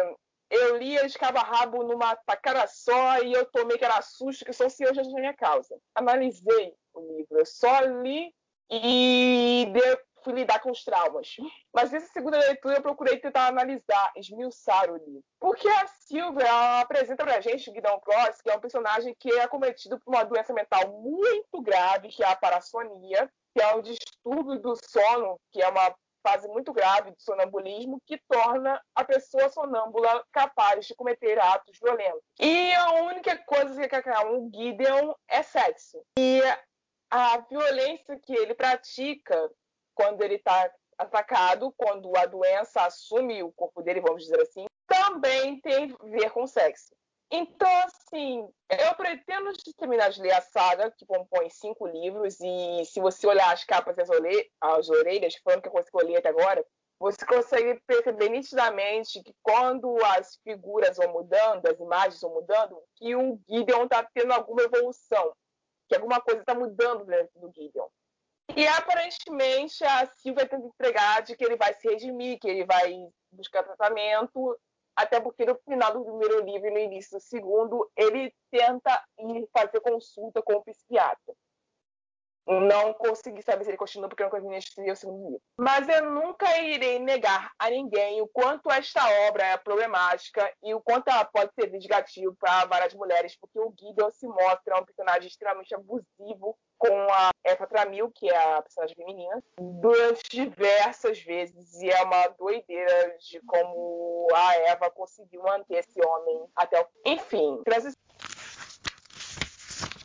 eu 0.50 0.76
li 0.76 0.96
eles 0.96 1.16
cabo 1.16 1.38
a 1.38 1.42
rabo 1.42 1.82
numa 1.82 2.14
tacada 2.14 2.64
só 2.68 3.18
e 3.22 3.32
eu 3.32 3.44
tomei 3.46 3.76
que 3.76 3.84
era 3.84 4.00
susto, 4.02 4.44
que 4.44 4.52
sou 4.52 4.70
senhor 4.70 4.92
de 4.92 5.02
minha 5.14 5.34
causa. 5.34 5.76
Analisei 5.96 6.72
o 6.92 7.00
livro, 7.16 7.40
eu 7.40 7.46
só 7.46 7.80
li 7.80 8.32
e 8.70 9.66
fui 10.24 10.32
lidar 10.32 10.60
com 10.60 10.70
os 10.70 10.82
traumas. 10.82 11.36
Mas 11.72 11.92
nessa 11.92 12.12
segunda 12.12 12.38
leitura 12.38 12.76
eu 12.76 12.82
procurei 12.82 13.18
tentar 13.18 13.46
analisar, 13.46 14.12
esmiuçar 14.16 14.90
o 14.90 14.96
livro. 14.96 15.22
Porque 15.38 15.68
a 15.68 15.86
Silvia 15.86 16.80
apresenta 16.80 17.22
pra 17.24 17.40
gente 17.40 17.70
Guidão 17.70 18.00
Cross, 18.00 18.40
que 18.42 18.50
é 18.50 18.56
um 18.56 18.60
personagem 18.60 19.14
que 19.18 19.30
é 19.32 19.42
acometido 19.42 19.98
por 20.00 20.14
uma 20.14 20.24
doença 20.24 20.52
mental 20.52 21.00
muito 21.00 21.60
grave, 21.62 22.08
que 22.08 22.24
é 22.24 22.28
a 22.28 22.36
parassonia, 22.36 23.30
que 23.54 23.62
é 23.62 23.74
um 23.74 23.82
distúrbio 23.82 24.58
do 24.58 24.74
sono, 24.76 25.38
que 25.52 25.62
é 25.62 25.68
uma 25.68 25.94
fase 26.26 26.48
muito 26.48 26.72
grave 26.72 27.10
de 27.10 27.22
sonambulismo 27.22 28.00
que 28.06 28.18
torna 28.26 28.80
a 28.94 29.04
pessoa 29.04 29.50
sonâmbula 29.50 30.24
capaz 30.32 30.86
de 30.86 30.94
cometer 30.94 31.38
atos 31.38 31.78
violentos. 31.78 32.22
E 32.40 32.72
a 32.72 32.92
única 33.02 33.36
coisa 33.44 33.86
que 33.86 33.94
acalma 33.94 34.30
o 34.30 34.50
Gideon 34.50 35.12
é 35.28 35.42
sexo. 35.42 36.02
E 36.18 36.40
a 37.10 37.38
violência 37.38 38.18
que 38.18 38.34
ele 38.34 38.54
pratica 38.54 39.50
quando 39.94 40.22
ele 40.22 40.34
está 40.34 40.70
atacado, 40.98 41.72
quando 41.76 42.16
a 42.16 42.26
doença 42.26 42.82
assume 42.82 43.42
o 43.42 43.52
corpo 43.52 43.82
dele, 43.82 44.00
vamos 44.00 44.22
dizer 44.22 44.40
assim, 44.40 44.66
também 44.86 45.60
tem 45.60 45.92
a 45.92 46.04
ver 46.04 46.30
com 46.30 46.46
sexo. 46.46 46.94
Então, 47.30 47.70
assim, 47.84 48.48
eu 48.70 48.94
pretendo 48.94 49.50
terminar 49.76 50.10
de 50.10 50.20
ler 50.20 50.32
a 50.32 50.40
saga, 50.40 50.90
que 50.90 51.04
compõe 51.06 51.48
cinco 51.50 51.86
livros, 51.86 52.38
e 52.40 52.84
se 52.84 53.00
você 53.00 53.26
olhar 53.26 53.52
as 53.52 53.64
capas 53.64 53.96
e 53.96 54.02
as, 54.02 54.10
as 54.60 54.88
orelhas, 54.88 55.34
foi 55.42 55.60
coisa 55.62 55.90
que 55.90 55.96
eu 55.96 56.06
li 56.06 56.16
até 56.16 56.28
agora, 56.28 56.64
você 56.98 57.26
consegue 57.26 57.80
perceber 57.86 58.28
nitidamente 58.28 59.22
que 59.22 59.34
quando 59.42 59.96
as 60.16 60.38
figuras 60.44 60.96
vão 60.96 61.12
mudando, 61.12 61.66
as 61.66 61.78
imagens 61.78 62.20
vão 62.20 62.34
mudando, 62.34 62.80
que 62.96 63.16
o 63.16 63.38
Gideon 63.48 63.84
está 63.84 64.08
tendo 64.14 64.32
alguma 64.32 64.62
evolução, 64.62 65.32
que 65.88 65.96
alguma 65.96 66.20
coisa 66.20 66.40
está 66.40 66.54
mudando 66.54 67.04
dentro 67.04 67.40
do 67.40 67.52
Gideon. 67.52 67.88
E 68.56 68.66
aparentemente 68.68 69.82
a 69.84 70.06
Silvia 70.06 70.46
tenta 70.46 70.66
entregar 70.66 71.22
de 71.22 71.36
que 71.36 71.44
ele 71.44 71.56
vai 71.56 71.72
se 71.74 71.88
redimir, 71.88 72.38
que 72.38 72.48
ele 72.48 72.64
vai 72.64 72.94
buscar 73.32 73.62
tratamento, 73.62 74.56
até 74.96 75.20
porque 75.20 75.44
no 75.44 75.56
final 75.56 75.92
do 75.92 76.04
primeiro 76.04 76.44
livro 76.44 76.68
e 76.68 76.70
no 76.70 76.78
início 76.78 77.18
do 77.18 77.22
segundo, 77.22 77.90
ele 77.96 78.32
tenta 78.50 79.04
ir 79.18 79.48
fazer 79.52 79.80
consulta 79.80 80.40
com 80.42 80.54
o 80.54 80.64
psiquiatra. 80.64 81.34
Não 82.46 82.92
consegui 82.92 83.42
saber 83.42 83.64
se 83.64 83.70
ele 83.70 83.78
continua, 83.78 84.06
porque 84.06 84.22
eu 84.22 84.26
não 84.26 84.30
consegui 84.30 84.56
escrever 84.56 84.92
o 84.92 84.96
segundo 84.96 85.24
livro. 85.24 85.42
Mas 85.58 85.88
eu 85.88 86.10
nunca 86.10 86.60
irei 86.60 86.98
negar 86.98 87.50
a 87.58 87.70
ninguém 87.70 88.20
o 88.20 88.28
quanto 88.28 88.70
esta 88.70 89.00
obra 89.26 89.46
é 89.46 89.56
problemática 89.56 90.52
e 90.62 90.74
o 90.74 90.80
quanto 90.80 91.08
ela 91.08 91.24
pode 91.24 91.52
ser 91.54 91.70
negativo 91.70 92.36
para 92.38 92.66
várias 92.66 92.92
mulheres, 92.92 93.34
porque 93.40 93.58
o 93.58 93.74
Gideon 93.76 94.10
se 94.10 94.28
mostra 94.28 94.78
um 94.78 94.84
personagem 94.84 95.26
extremamente 95.26 95.74
abusivo 95.74 96.56
com 96.86 97.12
a 97.12 97.30
Eva 97.42 97.66
Tramil, 97.66 98.10
que 98.10 98.28
é 98.28 98.36
a 98.36 98.62
personagem 98.62 98.94
feminina, 98.94 99.42
durante 99.58 100.22
diversas 100.30 101.20
vezes. 101.20 101.80
E 101.80 101.90
é 101.90 102.02
uma 102.02 102.28
doideira 102.28 103.16
de 103.18 103.40
como 103.40 104.28
a 104.34 104.56
Eva 104.56 104.90
conseguiu 104.90 105.42
manter 105.42 105.78
esse 105.78 106.04
homem 106.04 106.46
até 106.54 106.80
o. 106.80 106.86
Enfim, 107.06 107.62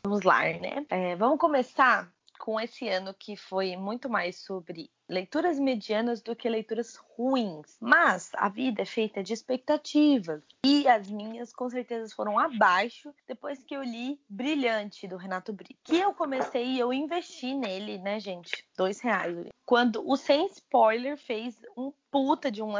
Vamos 0.04 0.24
lá, 0.24 0.42
né? 0.42 0.86
É, 0.90 1.16
vamos 1.18 1.38
começar 1.40 2.10
com 2.40 2.60
esse 2.60 2.88
ano 2.88 3.14
que 3.14 3.36
foi 3.36 3.76
muito 3.76 4.10
mais 4.10 4.44
sobre 4.44 4.90
leituras 5.10 5.60
medianas 5.60 6.22
do 6.22 6.36
que 6.36 6.48
leituras 6.48 6.96
ruins. 6.96 7.76
Mas 7.82 8.30
a 8.36 8.48
vida 8.48 8.84
é 8.84 8.86
feita 8.86 9.24
de 9.24 9.34
expectativas. 9.34 10.44
E 10.64 10.88
as 10.88 11.10
minhas, 11.10 11.52
com 11.52 11.70
certeza, 11.70 12.14
foram 12.16 12.38
abaixo 12.38 13.14
depois 13.28 13.64
que 13.64 13.76
eu 13.76 13.84
li 13.84 14.20
Brilhante, 14.30 15.08
do 15.08 15.18
Renato 15.18 15.52
Brito. 15.52 15.80
Que 15.84 15.98
eu 15.98 16.14
comecei 16.14 16.66
e 16.66 16.80
eu 16.80 16.94
investi 16.94 17.54
nele, 17.56 17.98
né, 17.98 18.20
gente? 18.20 18.66
Dois 18.78 19.02
reais. 19.02 19.48
Quando 19.66 20.04
o 20.10 20.16
Sem 20.16 20.48
Spoiler 20.48 21.18
fez 21.18 21.56
um 21.78 21.92
puta 22.12 22.52
de 22.52 22.62
um, 22.62 22.74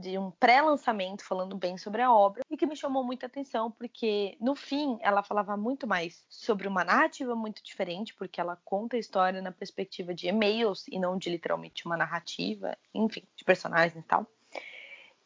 de 0.00 0.18
um 0.18 0.30
pré-lançamento 0.30 1.24
falando 1.24 1.56
bem 1.56 1.78
sobre 1.78 2.02
a 2.02 2.12
obra 2.12 2.42
e 2.50 2.56
que 2.56 2.66
me 2.66 2.76
chamou 2.76 3.02
muita 3.02 3.26
atenção 3.26 3.70
porque 3.70 4.36
no 4.38 4.54
fim 4.54 4.98
ela 5.00 5.22
falava 5.22 5.56
muito 5.56 5.86
mais 5.86 6.24
sobre 6.28 6.68
uma 6.68 6.84
narrativa 6.84 7.34
muito 7.34 7.64
diferente 7.64 8.14
porque 8.14 8.38
ela 8.38 8.56
conta 8.64 8.96
a 8.96 8.98
história 8.98 9.40
na 9.40 9.50
perspectiva 9.50 10.12
de 10.12 10.28
e-mails 10.28 10.86
e 10.88 10.98
não 10.98 11.16
de 11.16 11.30
literalmente 11.30 11.65
uma 11.84 11.96
narrativa, 11.96 12.76
enfim, 12.94 13.22
de 13.36 13.44
personagens 13.44 14.02
e 14.02 14.06
tal. 14.06 14.26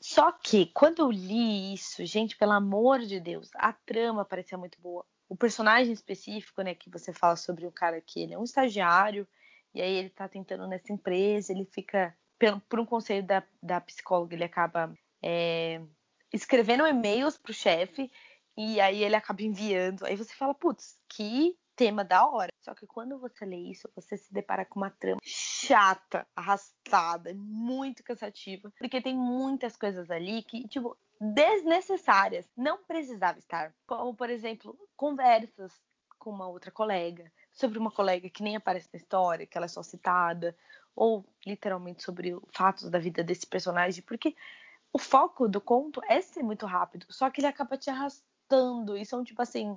Só 0.00 0.32
que 0.32 0.66
quando 0.66 1.00
eu 1.00 1.10
li 1.10 1.74
isso, 1.74 2.04
gente, 2.06 2.36
pelo 2.36 2.52
amor 2.52 3.00
de 3.00 3.20
Deus, 3.20 3.50
a 3.54 3.72
trama 3.72 4.24
parecia 4.24 4.56
muito 4.56 4.80
boa. 4.80 5.04
O 5.28 5.36
personagem 5.36 5.92
específico, 5.92 6.62
né, 6.62 6.74
que 6.74 6.88
você 6.88 7.12
fala 7.12 7.36
sobre 7.36 7.66
o 7.66 7.72
cara 7.72 8.00
que 8.00 8.22
ele 8.22 8.32
é 8.32 8.38
um 8.38 8.44
estagiário, 8.44 9.28
e 9.74 9.82
aí 9.82 9.92
ele 9.92 10.08
tá 10.08 10.26
tentando 10.26 10.66
nessa 10.66 10.92
empresa, 10.92 11.52
ele 11.52 11.66
fica, 11.66 12.16
por 12.68 12.80
um 12.80 12.86
conselho 12.86 13.24
da, 13.24 13.42
da 13.62 13.80
psicóloga, 13.80 14.34
ele 14.34 14.42
acaba 14.42 14.92
é, 15.22 15.82
escrevendo 16.32 16.86
e-mails 16.86 17.36
pro 17.36 17.52
chefe, 17.52 18.10
e 18.56 18.80
aí 18.80 19.04
ele 19.04 19.14
acaba 19.14 19.42
enviando. 19.42 20.04
Aí 20.04 20.16
você 20.16 20.34
fala, 20.34 20.54
putz, 20.54 20.98
que 21.08 21.56
tema 21.76 22.04
da 22.04 22.26
hora. 22.26 22.49
Só 22.70 22.74
que 22.74 22.86
quando 22.86 23.18
você 23.18 23.44
lê 23.44 23.56
isso, 23.56 23.90
você 23.96 24.16
se 24.16 24.32
depara 24.32 24.64
com 24.64 24.78
uma 24.78 24.90
trama 24.90 25.18
chata, 25.24 26.24
arrastada, 26.36 27.34
muito 27.34 28.04
cansativa, 28.04 28.72
porque 28.78 29.02
tem 29.02 29.16
muitas 29.16 29.76
coisas 29.76 30.08
ali 30.08 30.44
que, 30.44 30.68
tipo, 30.68 30.96
desnecessárias, 31.20 32.48
não 32.56 32.78
precisava 32.84 33.40
estar. 33.40 33.74
Como, 33.88 34.14
por 34.14 34.30
exemplo, 34.30 34.78
conversas 34.96 35.72
com 36.16 36.30
uma 36.30 36.46
outra 36.46 36.70
colega, 36.70 37.32
sobre 37.50 37.76
uma 37.76 37.90
colega 37.90 38.30
que 38.30 38.44
nem 38.44 38.54
aparece 38.54 38.88
na 38.92 38.98
história, 38.98 39.46
que 39.46 39.58
ela 39.58 39.64
é 39.64 39.68
só 39.68 39.82
citada, 39.82 40.56
ou 40.94 41.26
literalmente 41.44 42.04
sobre 42.04 42.38
fatos 42.52 42.88
da 42.88 43.00
vida 43.00 43.24
desse 43.24 43.48
personagem, 43.48 44.00
porque 44.04 44.36
o 44.92 44.98
foco 44.98 45.48
do 45.48 45.60
conto 45.60 46.00
é 46.08 46.20
ser 46.20 46.44
muito 46.44 46.66
rápido, 46.66 47.04
só 47.08 47.30
que 47.30 47.40
ele 47.40 47.48
acaba 47.48 47.76
te 47.76 47.90
arrastando, 47.90 48.96
e 48.96 49.04
são 49.04 49.24
tipo 49.24 49.42
assim, 49.42 49.76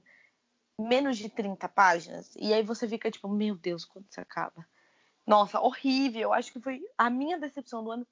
menos 0.80 1.18
de 1.18 1.30
30 1.30 1.68
páginas. 1.70 2.34
E 2.36 2.54
aí 2.54 2.64
você 2.64 2.88
fica 2.88 3.12
tipo, 3.12 3.30
meu 3.30 3.56
Deus, 3.56 3.86
quando 3.86 4.06
isso 4.10 4.20
acaba? 4.20 4.66
Nossa, 5.26 5.60
horrível. 5.60 6.34
Acho 6.34 6.52
que 6.52 6.60
foi 6.60 6.82
a 6.98 7.10
minha 7.10 7.40
decepção 7.40 7.84
do 7.84 7.92
ano, 7.92 8.08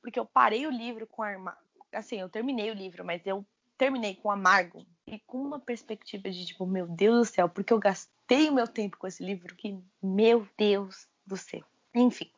porque 0.00 0.18
eu 0.18 0.26
parei 0.26 0.66
o 0.66 0.70
livro 0.70 1.06
com 1.06 1.22
a 1.22 1.56
assim, 1.92 2.20
eu 2.20 2.28
terminei 2.28 2.70
o 2.70 2.74
livro, 2.74 3.04
mas 3.04 3.22
eu 3.26 3.44
terminei 3.78 4.14
com 4.14 4.30
amargo 4.30 4.84
e 5.06 5.18
com 5.20 5.38
uma 5.38 5.58
perspectiva 5.58 6.30
de 6.30 6.46
tipo, 6.46 6.66
meu 6.66 6.86
Deus 6.86 7.28
do 7.28 7.34
céu, 7.34 7.48
porque 7.48 7.72
eu 7.72 7.78
gastei 7.78 8.48
o 8.48 8.54
meu 8.54 8.66
tempo 8.66 8.96
com 8.96 9.06
esse 9.06 9.24
livro 9.24 9.54
que, 9.54 9.78
meu 10.02 10.46
Deus 10.58 11.06
do 11.24 11.36
céu. 11.36 11.62
Enfim. 11.94 12.30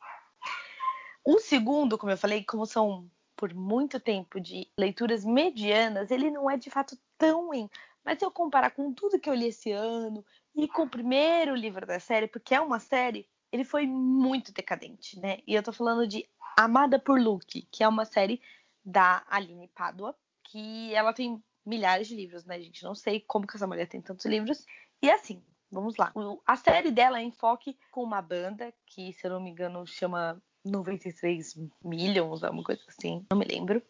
O 1.25 1.39
segundo, 1.39 1.99
como 1.99 2.13
eu 2.13 2.19
falei, 2.19 2.45
como 2.45 2.67
são 2.67 3.11
por 3.37 3.55
muito 3.55 4.01
tempo 4.01 4.41
de 4.41 4.69
leituras 4.77 5.25
medianas, 5.25 6.11
ele 6.11 6.31
não 6.31 6.51
é 6.51 6.57
de 6.57 6.71
fato 6.71 6.99
tão 7.17 7.47
ruim. 7.47 7.71
Mas 8.09 8.19
se 8.19 8.25
eu 8.25 8.31
comparar 8.31 8.71
com 8.71 8.91
tudo 8.91 9.21
que 9.21 9.29
eu 9.29 9.35
li 9.35 9.49
esse 9.49 9.71
ano 9.71 10.25
e 10.57 10.67
com 10.67 10.85
o 10.85 10.89
primeiro 10.89 11.55
livro 11.55 11.87
da 11.87 12.01
série, 12.01 12.27
porque 12.27 12.55
é 12.55 12.61
uma 12.61 12.81
série, 12.81 13.29
ele 13.53 13.65
foi 13.65 13.87
muito 13.87 14.51
decadente, 14.51 15.21
né? 15.21 15.41
E 15.47 15.55
eu 15.55 15.63
tô 15.63 15.75
falando 15.75 16.07
de 16.07 16.27
Amada 16.57 16.99
por 16.99 17.21
Luke, 17.21 17.69
que 17.71 17.85
é 17.85 17.87
uma 17.87 18.07
série 18.07 18.41
da 18.83 19.23
Aline 19.29 19.69
Padua, 19.69 20.17
que 20.43 20.95
ela 20.95 21.13
tem 21.13 21.39
milhares 21.67 22.09
de 22.09 22.17
livros, 22.17 22.47
né, 22.47 22.59
gente? 22.59 22.83
Não 22.83 22.95
sei 22.95 23.21
como 23.21 23.47
que 23.47 23.57
essa 23.57 23.67
mulher 23.67 23.87
tem 23.87 24.01
tantos 24.01 24.25
livros. 24.25 24.65
E 25.03 25.11
assim, 25.11 25.43
vamos 25.71 25.95
lá. 25.99 26.11
A 26.47 26.57
série 26.57 26.91
dela 26.91 27.21
é 27.21 27.23
enfoque 27.23 27.77
com 27.93 28.03
uma 28.03 28.23
banda 28.23 28.73
que, 28.87 29.13
se 29.13 29.27
eu 29.27 29.33
não 29.33 29.41
me 29.41 29.51
engano, 29.51 29.87
chama 29.87 30.43
93 30.65 31.61
Millions, 31.85 32.43
alguma 32.43 32.65
coisa 32.65 32.81
assim, 32.89 33.27
não 33.31 33.39
me 33.39 33.45
lembro. 33.45 33.83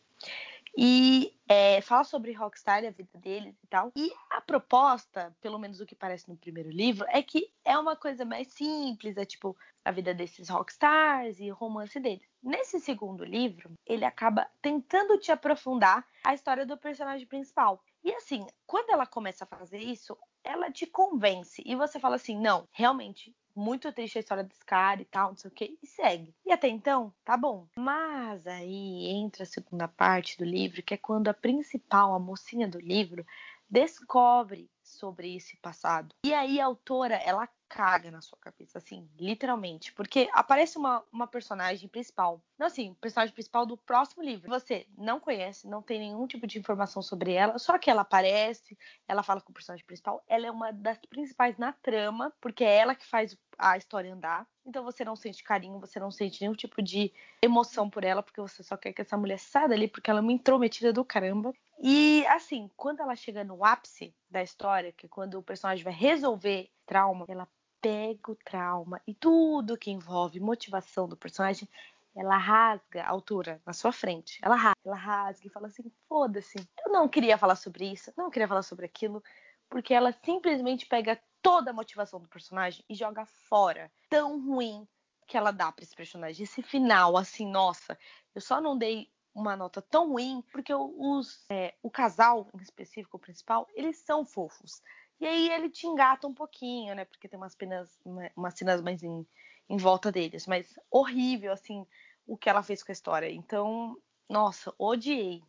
E 0.81 1.35
é, 1.49 1.81
fala 1.81 2.05
sobre 2.05 2.31
Rockstar, 2.33 2.85
a 2.85 2.91
vida 2.91 3.19
deles 3.19 3.57
e 3.65 3.67
tal. 3.67 3.91
E 3.97 4.13
a 4.31 4.41
proposta, 4.41 5.37
pelo 5.41 5.59
menos 5.59 5.81
o 5.81 5.87
que 5.87 5.97
parece 5.97 6.29
no 6.29 6.37
primeiro 6.37 6.71
livro, 6.71 7.05
é 7.09 7.21
que 7.21 7.51
é 7.65 7.77
uma 7.77 7.97
coisa 7.97 8.25
mais 8.25 8.47
simples, 8.53 9.17
é 9.17 9.25
tipo 9.25 9.57
a 9.85 9.91
vida 9.91 10.15
desses 10.15 10.49
rockstars 10.49 11.41
e 11.41 11.51
o 11.51 11.55
romance 11.57 11.99
deles. 11.99 12.29
Nesse 12.41 12.79
segundo 12.79 13.25
livro, 13.25 13.73
ele 13.85 14.05
acaba 14.05 14.49
tentando 14.63 15.19
te 15.19 15.33
aprofundar 15.33 16.07
a 16.23 16.33
história 16.33 16.65
do 16.65 16.79
personagem 16.79 17.27
principal. 17.27 17.83
E 18.05 18.15
assim, 18.15 18.47
quando 18.65 18.91
ela 18.91 19.05
começa 19.05 19.43
a 19.43 19.59
fazer 19.59 19.79
isso, 19.79 20.17
ela 20.45 20.71
te 20.71 20.87
convence 20.87 21.61
e 21.67 21.75
você 21.75 21.99
fala 21.99 22.15
assim: 22.15 22.39
não, 22.39 22.69
realmente, 22.71 23.35
muito 23.59 23.93
triste 23.93 24.19
a 24.19 24.21
história 24.21 24.45
desse 24.45 24.65
cara 24.65 25.03
e 25.03 25.05
tal, 25.05 25.31
não 25.31 25.37
sei 25.37 25.51
o 25.51 25.55
que, 25.55 25.79
e 25.83 25.87
segue. 25.87 26.35
E 26.47 26.53
até 26.53 26.69
então, 26.69 27.13
tá 27.25 27.37
bom. 27.37 27.67
Mas 27.77 28.47
aí 28.47 29.07
entra 29.09 29.43
a 29.43 29.47
segunda 29.47 29.89
parte 29.89 30.39
do 30.39 30.45
livro, 30.45 30.83
que 30.83 30.95
é 30.95 30.97
quando 30.97 31.29
a 31.29 31.35
principal, 31.35 32.15
a 32.15 32.19
mocinha 32.19 32.69
do 32.69 32.81
livro, 32.81 33.27
descobre 33.69 34.71
sobre 34.83 35.37
esse 35.37 35.57
passado. 35.59 36.15
E 36.25 36.33
aí 36.33 36.61
a 36.61 36.67
autora, 36.67 37.17
ela 37.17 37.49
caga 37.69 38.11
na 38.11 38.21
sua 38.21 38.39
cabeça, 38.39 38.79
assim, 38.79 39.09
literalmente. 39.19 39.93
Porque 39.93 40.29
aparece 40.33 40.79
uma, 40.79 41.05
uma 41.13 41.27
personagem 41.27 41.89
principal. 41.89 42.43
Não 42.59 42.67
assim, 42.67 42.95
personagem 43.01 43.35
principal 43.35 43.67
do 43.67 43.77
próximo 43.77 44.23
livro. 44.23 44.49
Você 44.49 44.87
não 44.97 45.21
conhece, 45.21 45.69
não 45.69 45.83
tem 45.83 45.99
nenhum 45.99 46.27
tipo 46.27 46.47
de 46.47 46.59
informação 46.59 47.03
sobre 47.03 47.33
ela, 47.33 47.59
só 47.59 47.79
que 47.79 47.91
ela 47.91 48.03
aparece, 48.03 48.77
ela 49.07 49.23
fala 49.23 49.41
com 49.41 49.51
o 49.51 49.55
personagem 49.55 49.85
principal. 49.85 50.25
Ela 50.27 50.47
é 50.47 50.51
uma 50.51 50.73
das 50.73 50.99
principais 50.99 51.57
na 51.59 51.73
trama, 51.73 52.33
porque 52.41 52.65
é 52.65 52.79
ela 52.79 52.95
que 52.95 53.07
faz 53.07 53.37
a 53.59 53.77
história 53.77 54.13
andar. 54.13 54.47
Então 54.65 54.85
você 54.85 55.05
não 55.05 55.17
sente 55.17 55.43
carinho, 55.43 55.81
você 55.81 55.99
não 55.99 56.11
sente 56.11 56.41
nenhum 56.41 56.55
tipo 56.55 56.83
de 56.83 57.13
emoção 57.43 57.89
por 57.89 58.05
ela, 58.05 58.23
porque 58.23 58.41
você 58.41 58.63
só 58.63 58.77
quer 58.77 58.93
que 58.93 59.03
essa 59.03 59.17
mulher 59.17 59.39
saia 59.39 59.69
dali, 59.69 59.89
porque 59.89 60.11
ela 60.11 60.21
é 60.21 60.23
uma 60.23 60.33
intrometida 60.33 60.93
do 60.93 61.05
caramba. 61.05 61.53
E 61.81 62.27
assim, 62.27 62.71
quando 62.77 63.01
ela 63.01 63.15
chega 63.15 63.45
no 63.45 63.65
ápice 63.65 64.15
da 64.31 64.43
história, 64.43 64.93
que 64.93 65.07
é 65.07 65.09
quando 65.09 65.39
o 65.39 65.43
personagem 65.43 65.85
vai 65.85 65.93
resolver 65.93 66.71
trauma, 66.85 67.25
ela 67.29 67.49
pega 67.81 68.31
o 68.31 68.37
trauma 68.37 69.01
e 69.07 69.15
tudo 69.15 69.79
que 69.79 69.91
envolve 69.91 70.41
motivação 70.41 71.09
do 71.09 71.17
personagem, 71.17 71.69
ela 72.15 72.37
rasga 72.37 73.05
a 73.05 73.09
altura 73.09 73.63
na 73.65 73.73
sua 73.73 73.93
frente. 73.93 74.41
Ela 74.43 74.57
rasga, 74.57 74.81
ela 74.85 74.97
rasga 74.97 75.47
e 75.47 75.51
fala 75.51 75.69
assim: 75.69 75.91
foda-se, 76.09 76.59
eu 76.85 76.93
não 76.93 77.09
queria 77.09 77.39
falar 77.39 77.57
sobre 77.57 77.93
isso, 77.93 78.13
não 78.17 78.31
queria 78.31 78.49
falar 78.49 78.63
sobre 78.63 78.87
aquilo, 78.87 79.23
porque 79.69 79.95
ela 79.95 80.13
simplesmente 80.25 80.87
pega 80.87 81.21
toda 81.43 81.71
a 81.71 81.75
motivação 81.75 82.21
do 82.21 82.29
personagem 82.29 82.85
e 82.89 82.95
joga 82.95 83.25
fora. 83.25 83.91
Tão 84.09 84.41
ruim 84.45 84.87
que 85.27 85.37
ela 85.37 85.53
dá 85.53 85.71
para 85.71 85.85
esse 85.85 85.95
personagem. 85.95 86.43
Esse 86.43 86.63
final, 86.63 87.17
assim, 87.17 87.49
nossa, 87.49 87.97
eu 88.35 88.41
só 88.41 88.61
não 88.61 88.77
dei 88.77 89.11
uma 89.35 89.57
nota 89.57 89.81
tão 89.81 90.09
ruim 90.09 90.43
porque 90.51 90.75
os, 90.75 91.45
é, 91.49 91.75
o 91.83 91.91
casal, 91.91 92.49
em 92.55 92.63
específico, 92.63 93.17
o 93.17 93.21
principal, 93.21 93.69
eles 93.75 93.99
são 93.99 94.25
fofos. 94.25 94.83
E 95.21 95.27
aí 95.27 95.51
ele 95.51 95.69
te 95.69 95.87
engata 95.87 96.27
um 96.27 96.35
pouquinho, 96.35 96.95
né? 96.95 97.05
Porque 97.05 97.29
tem 97.29 97.39
umas 97.39 97.55
penas, 97.55 97.99
umas 98.37 98.55
cenas 98.55 98.81
mais 98.81 99.03
em, 99.03 99.27
em 99.69 99.77
volta 99.77 100.13
deles. 100.13 100.47
Mas 100.47 100.79
horrível, 100.91 101.53
assim, 101.53 101.87
o 102.27 102.37
que 102.37 102.49
ela 102.49 102.63
fez 102.63 102.83
com 102.83 102.93
a 102.93 102.95
história. 102.95 103.31
Então, 103.31 103.97
nossa, 104.29 104.73
odiei. 104.79 105.43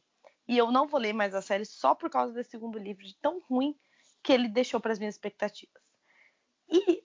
E 0.47 0.57
eu 0.57 0.71
não 0.71 0.87
vou 0.87 0.99
ler 0.99 1.13
mais 1.13 1.35
a 1.35 1.41
série 1.41 1.65
só 1.65 1.93
por 1.93 2.09
causa 2.09 2.33
desse 2.33 2.51
segundo 2.51 2.79
livro, 2.79 3.05
de 3.05 3.15
tão 3.17 3.39
ruim 3.41 3.77
que 4.23 4.33
ele 4.33 4.47
deixou 4.47 4.79
para 4.79 4.91
as 4.91 4.99
minhas 4.99 5.15
expectativas. 5.15 5.81
E 6.67 7.03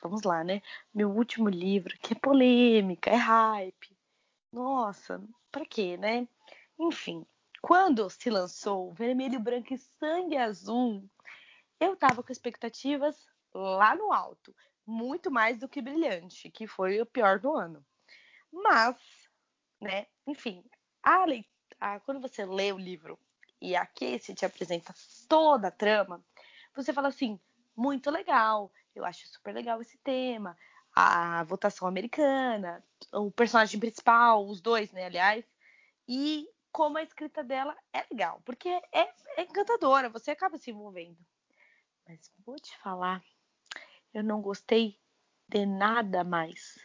vamos 0.00 0.22
lá, 0.22 0.42
né? 0.42 0.62
Meu 0.92 1.10
último 1.10 1.48
livro, 1.48 1.96
que 1.98 2.14
é 2.14 2.18
polêmica, 2.18 3.10
é 3.10 3.16
hype. 3.16 3.96
Nossa, 4.52 5.22
para 5.50 5.64
quê, 5.64 5.96
né? 5.96 6.26
Enfim, 6.78 7.24
quando 7.60 8.08
se 8.08 8.30
lançou 8.30 8.92
Vermelho, 8.92 9.38
Branco 9.38 9.74
e 9.74 9.78
Sangue 9.78 10.36
Azul, 10.36 11.08
eu 11.80 11.96
tava 11.96 12.22
com 12.22 12.30
expectativas 12.30 13.26
lá 13.52 13.96
no 13.96 14.12
alto, 14.12 14.54
muito 14.86 15.30
mais 15.30 15.58
do 15.58 15.68
que 15.68 15.80
Brilhante, 15.80 16.50
que 16.50 16.66
foi 16.66 17.00
o 17.00 17.06
pior 17.06 17.38
do 17.38 17.52
ano. 17.56 17.84
Mas, 18.52 18.96
né, 19.80 20.06
enfim, 20.26 20.62
a, 21.02 21.24
a, 21.80 22.00
quando 22.00 22.20
você 22.20 22.44
lê 22.44 22.72
o 22.72 22.78
livro 22.78 23.18
e 23.60 23.74
a 23.74 23.86
Casey 23.86 24.34
te 24.34 24.44
apresenta 24.44 24.94
toda 25.28 25.68
a 25.68 25.72
trama, 25.72 26.22
você 26.74 26.92
fala 26.92 27.08
assim, 27.08 27.40
muito 27.76 28.10
legal, 28.10 28.70
eu 28.94 29.04
acho 29.04 29.26
super 29.28 29.54
legal 29.54 29.80
esse 29.80 29.96
tema, 29.98 30.56
a 30.94 31.44
votação 31.44 31.86
americana, 31.88 32.84
o 33.12 33.30
personagem 33.30 33.78
principal, 33.78 34.46
os 34.46 34.60
dois, 34.60 34.92
né, 34.92 35.06
aliás, 35.06 35.44
e 36.06 36.48
como 36.72 36.98
a 36.98 37.02
escrita 37.02 37.42
dela 37.42 37.76
é 37.92 38.04
legal, 38.10 38.40
porque 38.44 38.68
é, 38.68 39.08
é 39.36 39.42
encantadora, 39.42 40.08
você 40.08 40.30
acaba 40.30 40.58
se 40.58 40.70
envolvendo. 40.70 41.18
Mas 42.10 42.28
vou 42.44 42.56
te 42.56 42.76
falar, 42.78 43.22
eu 44.12 44.24
não 44.24 44.40
gostei 44.40 44.98
de 45.48 45.64
nada 45.64 46.24
mais. 46.24 46.76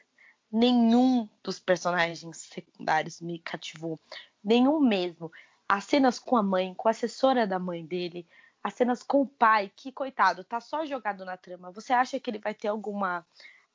Nenhum 0.52 1.28
dos 1.42 1.58
personagens 1.58 2.38
secundários 2.38 3.20
me 3.20 3.40
cativou. 3.40 4.00
Nenhum 4.44 4.80
mesmo. 4.80 5.32
As 5.68 5.86
cenas 5.86 6.20
com 6.20 6.38
a 6.38 6.44
mãe, 6.44 6.76
com 6.76 6.88
a 6.88 6.92
assessora 6.92 7.48
da 7.48 7.58
mãe 7.58 7.84
dele, 7.84 8.28
as 8.64 8.76
cenas 8.76 9.02
com 9.02 9.22
o 9.22 9.28
pai, 9.28 9.72
que 9.76 9.92
coitado, 9.92 10.44
tá 10.44 10.62
só 10.62 10.86
jogado 10.86 11.26
na 11.26 11.36
trama. 11.36 11.72
Você 11.72 11.92
acha 11.92 12.20
que 12.20 12.30
ele 12.30 12.38
vai 12.38 12.54
ter 12.54 12.68
alguma 12.68 13.26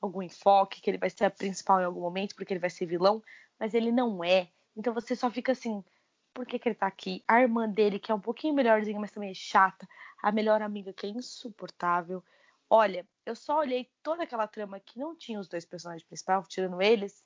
algum 0.00 0.22
enfoque, 0.22 0.80
que 0.80 0.88
ele 0.88 0.98
vai 0.98 1.10
ser 1.10 1.24
a 1.24 1.30
principal 1.30 1.80
em 1.80 1.84
algum 1.84 2.00
momento, 2.00 2.36
porque 2.36 2.52
ele 2.52 2.60
vai 2.60 2.70
ser 2.70 2.86
vilão, 2.86 3.20
mas 3.58 3.74
ele 3.74 3.90
não 3.90 4.22
é. 4.22 4.48
Então 4.76 4.94
você 4.94 5.16
só 5.16 5.28
fica 5.28 5.50
assim, 5.50 5.84
por 6.32 6.46
que, 6.46 6.58
que 6.58 6.68
ele 6.68 6.76
tá 6.76 6.86
aqui? 6.86 7.24
A 7.26 7.40
irmã 7.40 7.68
dele, 7.68 7.98
que 7.98 8.12
é 8.12 8.14
um 8.14 8.20
pouquinho 8.20 8.54
melhorzinha, 8.54 8.98
mas 9.00 9.10
também 9.10 9.30
é 9.30 9.34
chata. 9.34 9.88
A 10.22 10.30
melhor 10.32 10.62
amiga, 10.62 10.92
que 10.92 11.06
é 11.06 11.10
insuportável. 11.10 12.22
Olha, 12.68 13.06
eu 13.26 13.34
só 13.34 13.58
olhei 13.58 13.90
toda 14.02 14.22
aquela 14.22 14.46
trama 14.46 14.78
que 14.78 14.98
não 14.98 15.16
tinha 15.16 15.40
os 15.40 15.48
dois 15.48 15.64
personagens 15.64 16.06
principais, 16.06 16.46
tirando 16.48 16.80
eles. 16.80 17.24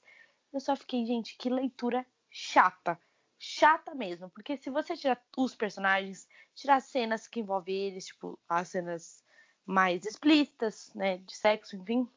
Eu 0.52 0.60
só 0.60 0.74
fiquei, 0.76 1.04
gente, 1.04 1.36
que 1.36 1.50
leitura 1.50 2.06
chata. 2.30 2.98
Chata 3.38 3.94
mesmo. 3.94 4.30
Porque 4.30 4.56
se 4.56 4.70
você 4.70 4.96
tirar 4.96 5.20
os 5.36 5.54
personagens, 5.54 6.28
tirar 6.54 6.80
cenas 6.80 7.26
que 7.26 7.40
envolvem 7.40 7.76
eles, 7.76 8.06
tipo, 8.06 8.38
as 8.48 8.68
cenas 8.68 9.24
mais 9.66 10.04
explícitas, 10.04 10.92
né, 10.94 11.18
de 11.18 11.34
sexo, 11.34 11.76
enfim, 11.76 12.08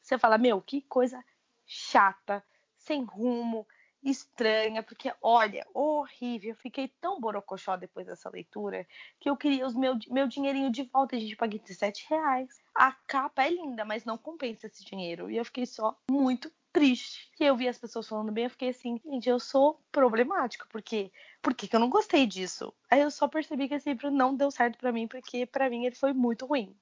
você 0.00 0.18
fala, 0.18 0.38
meu, 0.38 0.60
que 0.62 0.82
coisa 0.82 1.22
chata, 1.66 2.44
sem 2.76 3.04
rumo, 3.04 3.66
estranha, 4.04 4.82
porque 4.82 5.12
olha, 5.22 5.66
horrível. 5.72 6.50
Eu 6.50 6.56
fiquei 6.56 6.88
tão 7.00 7.20
borocochó 7.20 7.76
depois 7.76 8.06
dessa 8.06 8.28
leitura 8.28 8.86
que 9.18 9.28
eu 9.28 9.36
queria 9.36 9.66
os 9.66 9.74
meu, 9.74 9.98
meu 10.10 10.28
dinheirinho 10.28 10.70
de 10.70 10.82
volta. 10.84 11.16
A 11.16 11.18
gente 11.18 11.36
paguei 11.36 11.58
17 11.58 12.06
reais. 12.10 12.48
A 12.74 12.92
capa 13.06 13.44
é 13.44 13.50
linda, 13.50 13.84
mas 13.84 14.04
não 14.04 14.18
compensa 14.18 14.66
esse 14.66 14.84
dinheiro. 14.84 15.30
E 15.30 15.36
eu 15.36 15.44
fiquei 15.44 15.66
só 15.66 15.96
muito 16.10 16.52
triste. 16.72 17.30
E 17.40 17.44
eu 17.44 17.56
vi 17.56 17.68
as 17.68 17.78
pessoas 17.78 18.08
falando 18.08 18.32
bem, 18.32 18.44
eu 18.44 18.50
fiquei 18.50 18.70
assim, 18.70 19.00
gente, 19.04 19.28
eu 19.28 19.38
sou 19.38 19.80
problemática, 19.92 20.66
porque 20.70 21.10
por 21.40 21.54
que, 21.54 21.68
que 21.68 21.76
eu 21.76 21.80
não 21.80 21.88
gostei 21.88 22.26
disso? 22.26 22.74
Aí 22.90 23.00
eu 23.00 23.10
só 23.10 23.28
percebi 23.28 23.68
que 23.68 23.74
esse 23.74 23.88
livro 23.88 24.10
não 24.10 24.34
deu 24.34 24.50
certo 24.50 24.76
para 24.78 24.92
mim, 24.92 25.06
porque 25.06 25.46
para 25.46 25.70
mim 25.70 25.86
ele 25.86 25.94
foi 25.94 26.12
muito 26.12 26.44
ruim. 26.44 26.76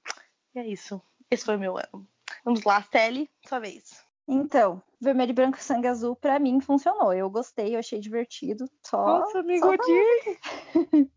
E 0.55 0.59
é 0.59 0.67
isso. 0.67 1.01
Esse 1.29 1.45
foi 1.45 1.57
meu 1.57 1.77
ano. 1.77 2.07
Vamos 2.43 2.63
lá, 2.63 2.83
Sally, 2.91 3.29
sua 3.47 3.59
vez. 3.59 4.03
Então, 4.27 4.81
Vermelho, 5.03 5.33
Branco 5.33 5.57
e 5.57 5.63
Sangue 5.63 5.87
Azul, 5.87 6.15
para 6.15 6.39
mim, 6.39 6.59
funcionou. 6.59 7.13
Eu 7.13 7.29
gostei, 7.29 7.75
eu 7.75 7.79
achei 7.79 7.99
divertido. 7.99 8.65
Só, 8.85 9.19
Nossa, 9.19 9.39
amigo, 9.39 9.65
só 9.65 9.73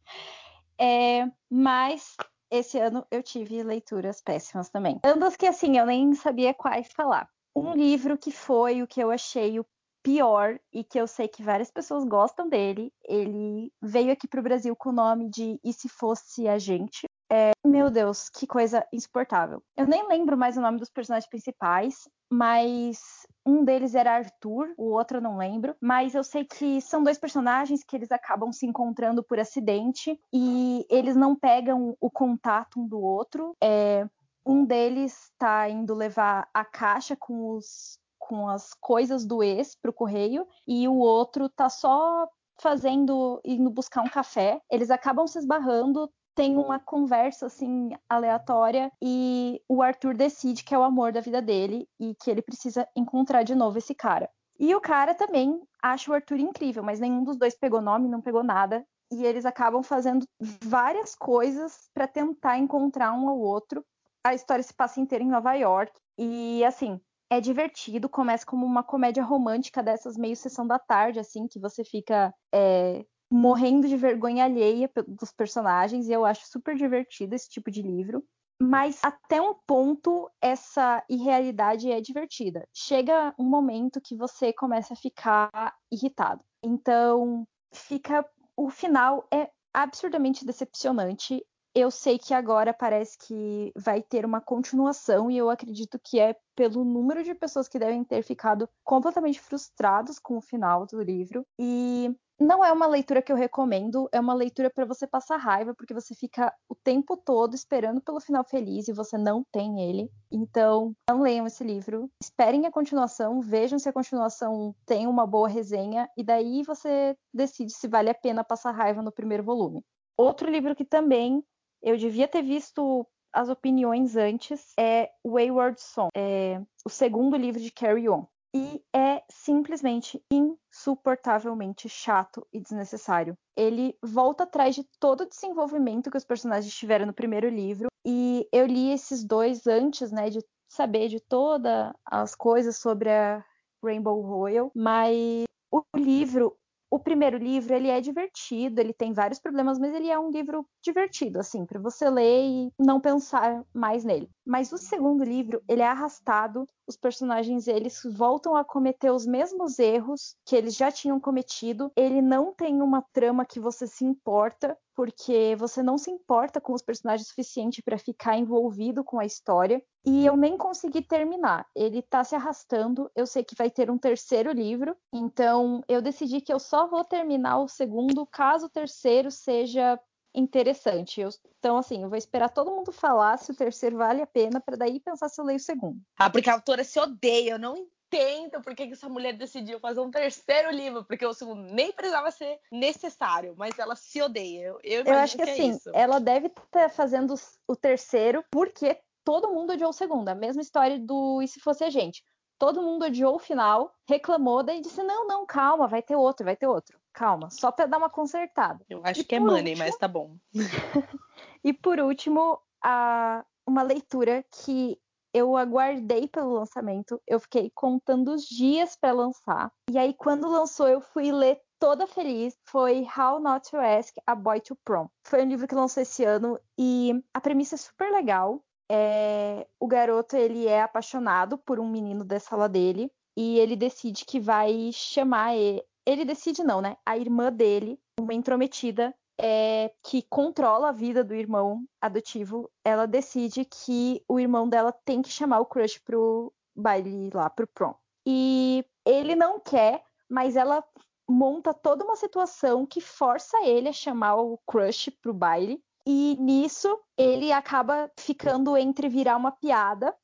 é, 0.79 1.31
Mas 1.51 2.17
esse 2.51 2.79
ano 2.79 3.07
eu 3.11 3.23
tive 3.23 3.63
leituras 3.63 4.21
péssimas 4.21 4.69
também. 4.69 5.01
Ambas 5.05 5.37
que, 5.37 5.47
assim, 5.47 5.79
eu 5.79 5.87
nem 5.87 6.15
sabia 6.15 6.53
quais 6.53 6.93
falar. 6.93 7.29
Um 7.55 7.73
livro 7.73 8.19
que 8.19 8.31
foi 8.31 8.83
o 8.83 8.87
que 8.87 9.01
eu 9.01 9.11
achei 9.11 9.59
o 9.59 9.67
pior 10.03 10.59
e 10.73 10.85
que 10.85 11.01
eu 11.01 11.07
sei 11.07 11.27
que 11.27 11.43
várias 11.43 11.71
pessoas 11.71 12.05
gostam 12.05 12.49
dele. 12.49 12.93
Ele 13.05 13.73
veio 13.83 14.13
aqui 14.13 14.29
para 14.29 14.41
o 14.41 14.43
Brasil 14.43 14.77
com 14.77 14.91
o 14.91 14.93
nome 14.93 15.29
de 15.29 15.59
E 15.65 15.73
Se 15.73 15.89
Fosse 15.89 16.47
a 16.47 16.59
Gente, 16.59 17.07
é, 17.31 17.53
meu 17.65 17.91
Deus, 17.91 18.29
que 18.29 18.47
coisa 18.47 18.87
insuportável. 18.93 19.63
Eu 19.77 19.87
nem 19.87 20.07
lembro 20.09 20.37
mais 20.37 20.57
o 20.57 20.61
nome 20.61 20.79
dos 20.79 20.91
personagens 20.91 21.29
principais, 21.29 22.09
mas 22.31 23.27
um 23.45 23.65
deles 23.65 23.95
era 23.95 24.17
Arthur, 24.17 24.73
o 24.77 24.91
outro 24.91 25.19
eu 25.19 25.23
não 25.23 25.37
lembro. 25.37 25.75
Mas 25.81 26.15
eu 26.15 26.25
sei 26.25 26.45
que 26.45 26.81
são 26.81 27.03
dois 27.03 27.19
personagens 27.19 27.83
que 27.85 27.97
eles 27.97 28.11
acabam 28.11 28.53
se 28.53 28.67
encontrando 28.67 29.23
por 29.23 29.39
acidente 29.39 30.19
e 30.33 30.87
eles 30.89 31.17
não 31.17 31.37
pegam 31.37 31.97
o 32.01 32.11
contato 32.11 32.81
um 32.81 32.87
do 32.87 33.01
outro. 33.01 33.57
É, 33.63 34.07
um 34.45 34.65
deles 34.65 35.31
está 35.31 35.69
indo 35.69 35.95
levar 35.95 36.49
a 36.55 36.65
caixa 36.65 37.17
com 37.17 37.57
os 37.57 37.99
com 38.19 38.49
as 38.49 38.75
coisas 38.81 39.25
do 39.25 39.41
ex 39.41 39.77
pro 39.77 39.93
correio 39.93 40.49
e 40.67 40.89
o 40.89 40.97
outro 40.97 41.49
tá 41.49 41.69
só 41.69 42.29
fazendo 42.61 43.41
indo 43.45 43.71
buscar 43.71 44.03
um 44.03 44.09
café. 44.09 44.61
Eles 44.71 44.91
acabam 44.91 45.27
se 45.29 45.39
esbarrando, 45.39 46.11
tem 46.37 46.57
uma 46.59 46.79
conversa 46.79 47.47
assim 47.47 47.91
aleatória 48.09 48.93
e 49.03 49.61
o 49.67 49.83
Arthur 49.83 50.15
decide 50.15 50.63
que 50.63 50.75
é 50.75 50.79
o 50.79 50.83
amor 50.83 51.11
da 51.11 51.21
vida 51.21 51.41
dele 51.41 51.89
e 51.99 52.15
que 52.23 52.31
ele 52.31 52.43
precisa 52.43 52.87
encontrar 52.95 53.43
de 53.43 53.55
novo 53.55 53.79
esse 53.79 53.95
cara. 53.95 54.29
E 54.61 54.75
o 54.75 54.81
cara 54.81 55.15
também 55.15 55.61
acha 55.83 56.11
o 56.11 56.15
Arthur 56.15 56.39
incrível, 56.39 56.83
mas 56.83 57.01
nenhum 57.01 57.25
dos 57.25 57.39
dois 57.39 57.59
pegou 57.59 57.81
nome, 57.81 58.09
não 58.09 58.21
pegou 58.21 58.45
nada. 58.45 58.87
e 59.13 59.25
eles 59.25 59.47
acabam 59.47 59.85
fazendo 59.85 60.27
várias 60.65 61.15
coisas 61.15 61.89
para 61.95 62.09
tentar 62.09 62.59
encontrar 62.59 63.13
um 63.13 63.29
ao 63.29 63.39
outro. 63.39 63.85
A 64.25 64.35
história 64.35 64.63
se 64.63 64.75
passa 64.75 65.01
inteira 65.01 65.23
em 65.23 65.29
Nova 65.29 65.55
York 65.55 65.93
e 66.19 66.65
assim, 66.65 67.01
é 67.31 67.41
divertido, 67.41 68.09
começa 68.09 68.45
como 68.45 68.67
uma 68.67 68.83
comédia 68.83 69.23
romântica 69.23 69.81
dessas 69.81 70.17
meio 70.17 70.37
sessão 70.37 70.67
da 70.67 70.79
tarde, 70.79 71.21
assim, 71.21 71.47
que 71.47 71.61
você 71.61 71.85
fica 71.85 72.35
é, 72.53 73.05
morrendo 73.31 73.89
de 73.89 73.97
vergonha 73.97 74.45
alheia 74.45 74.91
dos 75.07 75.33
personagens, 75.33 76.09
e 76.09 76.13
eu 76.13 76.25
acho 76.25 76.47
super 76.47 76.77
divertido 76.77 77.35
esse 77.35 77.49
tipo 77.49 77.71
de 77.71 77.83
livro. 77.83 78.25
Mas 78.61 78.99
até 79.03 79.41
um 79.41 79.55
ponto 79.67 80.31
essa 80.41 81.05
irrealidade 81.11 81.91
é 81.91 82.01
divertida. 82.01 82.67
Chega 82.73 83.35
um 83.39 83.45
momento 83.45 84.01
que 84.01 84.17
você 84.17 84.53
começa 84.53 84.95
a 84.95 84.97
ficar 84.97 85.75
irritado. 85.93 86.43
Então, 86.63 87.47
fica 87.73 88.25
o 88.57 88.71
final 88.71 89.27
é 89.31 89.51
absurdamente 89.75 90.47
decepcionante. 90.47 91.45
Eu 91.75 91.91
sei 91.91 92.19
que 92.19 92.33
agora 92.33 92.73
parece 92.73 93.19
que 93.19 93.71
vai 93.77 94.01
ter 94.01 94.25
uma 94.25 94.41
continuação 94.41 95.31
e 95.31 95.37
eu 95.37 95.51
acredito 95.51 96.01
que 96.03 96.19
é 96.19 96.35
pelo 96.57 96.83
número 96.83 97.23
de 97.23 97.35
pessoas 97.35 97.69
que 97.69 97.79
devem 97.79 98.03
ter 98.03 98.23
ficado 98.23 98.67
completamente 98.83 99.39
frustrados 99.39 100.19
com 100.19 100.39
o 100.39 100.41
final 100.41 100.87
do 100.87 101.03
livro. 101.03 101.47
E 101.59 102.17
não 102.39 102.65
é 102.65 102.71
uma 102.71 102.87
leitura 102.87 103.23
que 103.23 103.33
eu 103.33 103.37
recomendo, 103.37 104.09
é 104.13 104.21
uma 104.21 104.35
leitura 104.35 104.71
para 104.71 104.85
você 104.85 105.07
passar 105.07 105.37
raiva, 105.37 105.75
porque 105.75 105.95
você 105.95 106.15
fica 106.15 106.53
o 106.69 106.75
tempo 106.75 107.17
todo 107.17 107.55
esperando 107.55 108.01
pelo 108.01 108.21
final 108.21 108.45
feliz 108.45 108.89
e 108.89 108.93
você 108.93 109.17
não 109.17 109.43
tem 109.51 109.81
ele. 109.81 110.11
Então, 110.31 110.95
não 111.09 111.23
leiam 111.23 111.47
esse 111.47 111.65
livro. 111.65 112.11
Esperem 112.23 112.67
a 112.67 112.71
continuação, 112.71 113.41
vejam 113.41 113.79
se 113.79 113.89
a 113.89 113.93
continuação 113.93 114.75
tem 114.85 115.07
uma 115.07 115.27
boa 115.27 115.49
resenha 115.49 116.09
e 116.17 116.23
daí 116.23 116.63
você 116.63 117.17
decide 117.33 117.73
se 117.73 117.89
vale 117.89 118.11
a 118.11 118.15
pena 118.15 118.45
passar 118.45 118.73
raiva 118.73 119.03
no 119.03 119.13
primeiro 119.13 119.43
volume. 119.43 119.83
Outro 120.17 120.51
livro 120.51 120.75
que 120.75 120.85
também 120.85 121.43
eu 121.83 121.97
devia 121.97 122.29
ter 122.29 122.43
visto 122.43 123.07
as 123.33 123.49
opiniões 123.49 124.17
antes 124.17 124.73
é 124.79 125.11
Wayward 125.25 125.81
Song, 125.81 126.09
é 126.17 126.61
o 126.85 126.89
segundo 126.89 127.37
livro 127.37 127.61
de 127.61 127.71
Carry 127.71 128.09
On 128.09 128.27
e 128.57 128.83
é 128.95 129.23
simplesmente 129.31 130.23
insuportavelmente 130.33 131.91
chato 131.91 132.47
e 132.51 132.59
desnecessário. 132.59 133.37
Ele 133.55 133.95
volta 134.03 134.45
atrás 134.45 134.75
de 134.75 134.83
todo 134.99 135.23
o 135.23 135.29
desenvolvimento 135.29 136.11
que 136.11 136.17
os 136.17 136.25
personagens 136.25 136.75
tiveram 136.75 137.05
no 137.05 137.13
primeiro 137.13 137.51
livro 137.51 137.89
e 138.05 138.49
eu 138.51 138.65
li 138.65 138.91
esses 138.91 139.23
dois 139.23 139.67
antes, 139.67 140.11
né, 140.11 140.31
de 140.31 140.39
saber 140.69 141.09
de 141.09 141.21
todas 141.21 141.93
as 142.07 142.35
coisas 142.35 142.79
sobre 142.79 143.11
a 143.11 143.45
Rainbow 143.85 144.23
Royal, 144.23 144.71
mas 144.75 145.45
o 145.71 145.83
livro 145.95 146.57
o 146.91 146.99
primeiro 146.99 147.37
livro, 147.37 147.75
ele 147.75 147.89
é 147.89 148.01
divertido, 148.01 148.81
ele 148.81 148.93
tem 148.93 149.13
vários 149.13 149.39
problemas, 149.41 149.79
mas 149.79 149.93
ele 149.93 150.09
é 150.09 150.19
um 150.19 150.31
livro 150.31 150.67
divertido, 150.83 151.39
assim, 151.39 151.67
para 151.67 151.81
você 151.81 152.09
ler 152.09 152.45
e 152.45 152.73
não 152.79 153.01
pensar 153.01 153.65
mais 153.75 154.05
nele. 154.05 154.31
Mas 154.47 154.73
o 154.73 154.79
segundo 154.79 155.25
livro, 155.25 155.63
ele 155.69 155.83
é 155.83 155.87
arrastado, 155.87 156.67
os 156.87 156.97
personagens 156.97 157.67
eles 157.67 158.01
voltam 158.17 158.55
a 158.55 158.65
cometer 158.65 159.11
os 159.11 159.27
mesmos 159.27 159.79
erros 159.79 160.37
que 160.45 160.55
eles 160.55 160.77
já 160.77 160.91
tinham 160.91 161.19
cometido. 161.19 161.91
Ele 161.97 162.23
não 162.23 162.55
tem 162.55 162.81
uma 162.81 163.03
trama 163.13 163.45
que 163.45 163.59
você 163.59 163.87
se 163.87 164.05
importa, 164.05 164.79
porque 164.97 165.55
você 165.57 165.83
não 165.83 165.99
se 165.99 166.11
importa 166.11 166.59
com 166.59 166.73
os 166.73 166.81
personagens 166.81 167.27
o 167.27 167.29
suficiente 167.29 167.83
para 167.83 167.99
ficar 167.99 168.39
envolvido 168.39 169.05
com 169.05 169.21
a 169.21 169.27
história. 169.27 169.83
E 170.05 170.25
eu 170.25 170.37
nem 170.37 170.57
consegui 170.57 171.03
terminar. 171.03 171.67
Ele 171.75 172.01
tá 172.01 172.25
se 172.25 172.35
arrastando. 172.35 173.11
Eu 173.15 173.27
sei 173.27 173.45
que 173.45 173.55
vai 173.55 173.71
ter 173.71 173.91
um 173.91 173.99
terceiro 173.99 174.51
livro, 174.51 174.97
então 175.13 175.83
eu 175.87 176.01
decidi 176.01 176.41
que 176.41 176.53
eu 176.53 176.59
só 176.59 176.87
vou 176.87 177.05
terminar 177.05 177.59
o 177.59 177.69
segundo 177.69 178.25
caso 178.27 178.67
o 178.67 178.71
terceiro 178.71 179.31
seja 179.31 180.01
interessante. 180.35 181.21
Eu, 181.21 181.31
então, 181.59 181.77
assim, 181.77 182.03
eu 182.03 182.09
vou 182.09 182.17
esperar 182.17 182.49
todo 182.49 182.71
mundo 182.71 182.93
falar 182.93 183.37
se 183.39 183.51
o 183.51 183.57
terceiro 183.57 183.97
vale 183.97 184.23
a 184.23 184.27
pena, 184.27 184.61
para 184.61 184.77
daí 184.77 185.01
pensar 185.01 185.29
se 185.29 185.41
eu 185.41 185.45
leio 185.45 185.57
o 185.57 185.63
segundo. 185.63 186.01
Ah, 186.19 186.31
porque 186.31 186.49
a 186.49 186.55
autora 186.55 186.85
se 186.85 186.99
odeia, 186.99 187.53
eu 187.53 187.59
não 187.59 187.87
entendo 188.07 188.63
por 188.63 188.75
que, 188.75 188.85
essa 188.85 189.09
mulher 189.09 189.33
decidiu 189.33 189.81
fazer 189.81 190.01
um 190.01 190.11
terceiro 190.11 190.71
livro, 190.71 191.05
porque 191.05 191.27
o 191.27 191.35
segundo 191.35 191.63
nem 191.73 191.93
precisava 191.93 192.31
ser 192.31 192.59
necessário, 192.71 193.55
mas 193.57 193.79
ela 193.79 193.97
se 193.97 194.21
odeia. 194.23 194.67
Eu, 194.67 194.81
eu, 194.83 195.05
eu 195.05 195.15
acho 195.15 195.37
que, 195.37 195.45
que 195.45 195.51
é 195.51 195.53
assim, 195.53 195.79
é 195.93 196.01
ela 196.01 196.19
deve 196.19 196.47
estar 196.47 196.89
fazendo 196.91 197.35
o 197.67 197.77
terceiro 197.77 198.45
porque 198.51 198.99
todo 199.25 199.51
mundo 199.51 199.73
odiou 199.73 199.91
o 199.91 199.95
segundo. 199.95 200.29
A 200.29 200.35
mesma 200.35 200.63
história 200.63 200.99
do 200.99 201.43
E 201.43 201.49
Se 201.49 201.61
Fosse 201.61 201.85
a 201.85 201.91
Gente. 201.91 202.25
Todo 202.59 202.81
mundo 202.81 203.05
odiou 203.05 203.35
o 203.35 203.39
final, 203.39 203.93
reclamou, 204.09 204.63
daí 204.63 204.81
disse: 204.81 205.03
não, 205.03 205.27
não, 205.27 205.45
calma, 205.45 205.87
vai 205.87 206.01
ter 206.01 206.17
outro, 206.17 206.47
vai 206.47 206.57
ter 206.57 206.67
outro 206.67 206.99
calma, 207.17 207.51
só 207.51 207.73
para 207.73 207.87
dar 207.87 207.97
uma 207.97 208.11
consertada. 208.11 208.85
Eu 208.91 209.01
acho 209.03 209.23
e 209.23 209.25
que 209.25 209.35
é 209.35 209.41
money, 209.41 209.73
último... 209.73 209.79
mas 209.79 209.97
tá 209.97 210.07
bom. 210.07 210.37
e 211.65 211.73
por 211.73 211.99
último, 211.99 212.61
a... 212.85 213.43
uma 213.67 213.83
leitura 213.83 214.45
que 214.53 215.01
eu 215.37 215.55
aguardei 215.55 216.27
pelo 216.27 216.55
lançamento, 216.55 217.21
eu 217.27 217.39
fiquei 217.39 217.71
contando 217.75 218.33
os 218.33 218.45
dias 218.45 218.97
para 218.97 219.13
lançar. 219.13 219.71
E 219.91 219.99
aí, 219.99 220.15
quando 220.15 220.49
lançou, 220.49 220.89
eu 220.89 221.01
fui 221.01 221.31
ler 221.31 221.61
toda 221.79 222.07
feliz. 222.07 222.57
Foi 222.65 223.07
How 223.17 223.39
Not 223.39 223.71
to 223.71 223.77
Ask 223.77 224.15
a 224.27 224.35
Boy 224.35 224.61
to 224.63 224.75
Prom. 224.83 225.09
Foi 225.27 225.43
um 225.43 225.49
livro 225.49 225.69
que 225.69 225.75
lançou 225.75 226.03
esse 226.03 226.25
ano 226.25 226.59
e 226.79 227.23
a 227.35 227.41
premissa 227.41 227.75
é 227.75 227.79
super 227.79 228.11
legal. 228.11 228.65
É... 228.91 229.67
O 229.79 229.87
garoto 229.87 230.37
ele 230.37 230.67
é 230.67 230.81
apaixonado 230.81 231.59
por 231.59 231.79
um 231.79 231.91
menino 231.91 232.25
da 232.25 232.41
sala 232.41 232.67
dele 232.67 233.13
e 233.37 233.59
ele 233.59 233.77
decide 233.77 234.25
que 234.25 234.41
vai 234.41 234.91
chamar 234.91 235.55
ele, 235.55 235.85
ele 236.07 236.25
decide 236.25 236.65
não, 236.65 236.81
né? 236.81 236.97
A 237.05 237.19
irmã 237.19 237.53
dele, 237.53 238.01
uma 238.19 238.33
intrometida, 238.33 239.15
é, 239.39 239.93
que 240.03 240.23
controla 240.23 240.89
a 240.89 240.93
vida 240.93 241.23
do 241.23 241.35
irmão 241.35 241.85
adotivo, 242.01 242.71
ela 242.85 243.07
decide 243.07 243.65
que 243.65 244.23
o 244.29 244.41
irmão 244.41 244.69
dela 244.69 244.93
tem 245.05 245.23
que 245.23 245.29
chamar 245.29 245.61
o 245.61 245.67
crush 245.67 245.99
pro 246.01 246.53
baile 246.75 247.31
lá, 247.33 247.51
pro 247.51 247.67
prom. 247.67 247.95
E 248.27 248.85
ele 249.05 249.35
não 249.35 249.61
quer, 249.61 250.03
mas 250.29 250.57
ela 250.57 250.83
monta 251.29 251.75
toda 251.75 252.05
uma 252.05 252.17
situação 252.17 252.87
que 252.87 253.01
força 253.01 253.59
ele 253.65 253.89
a 253.89 253.93
chamar 253.93 254.37
o 254.37 254.59
crush 254.67 255.11
pro 255.23 255.35
baile. 255.35 255.83
E 256.07 256.37
nisso 256.41 256.99
ele 257.17 257.53
acaba 257.53 258.11
ficando 258.19 258.77
entre 258.77 259.09
virar 259.09 259.37
uma 259.37 259.51
piada 259.51 260.15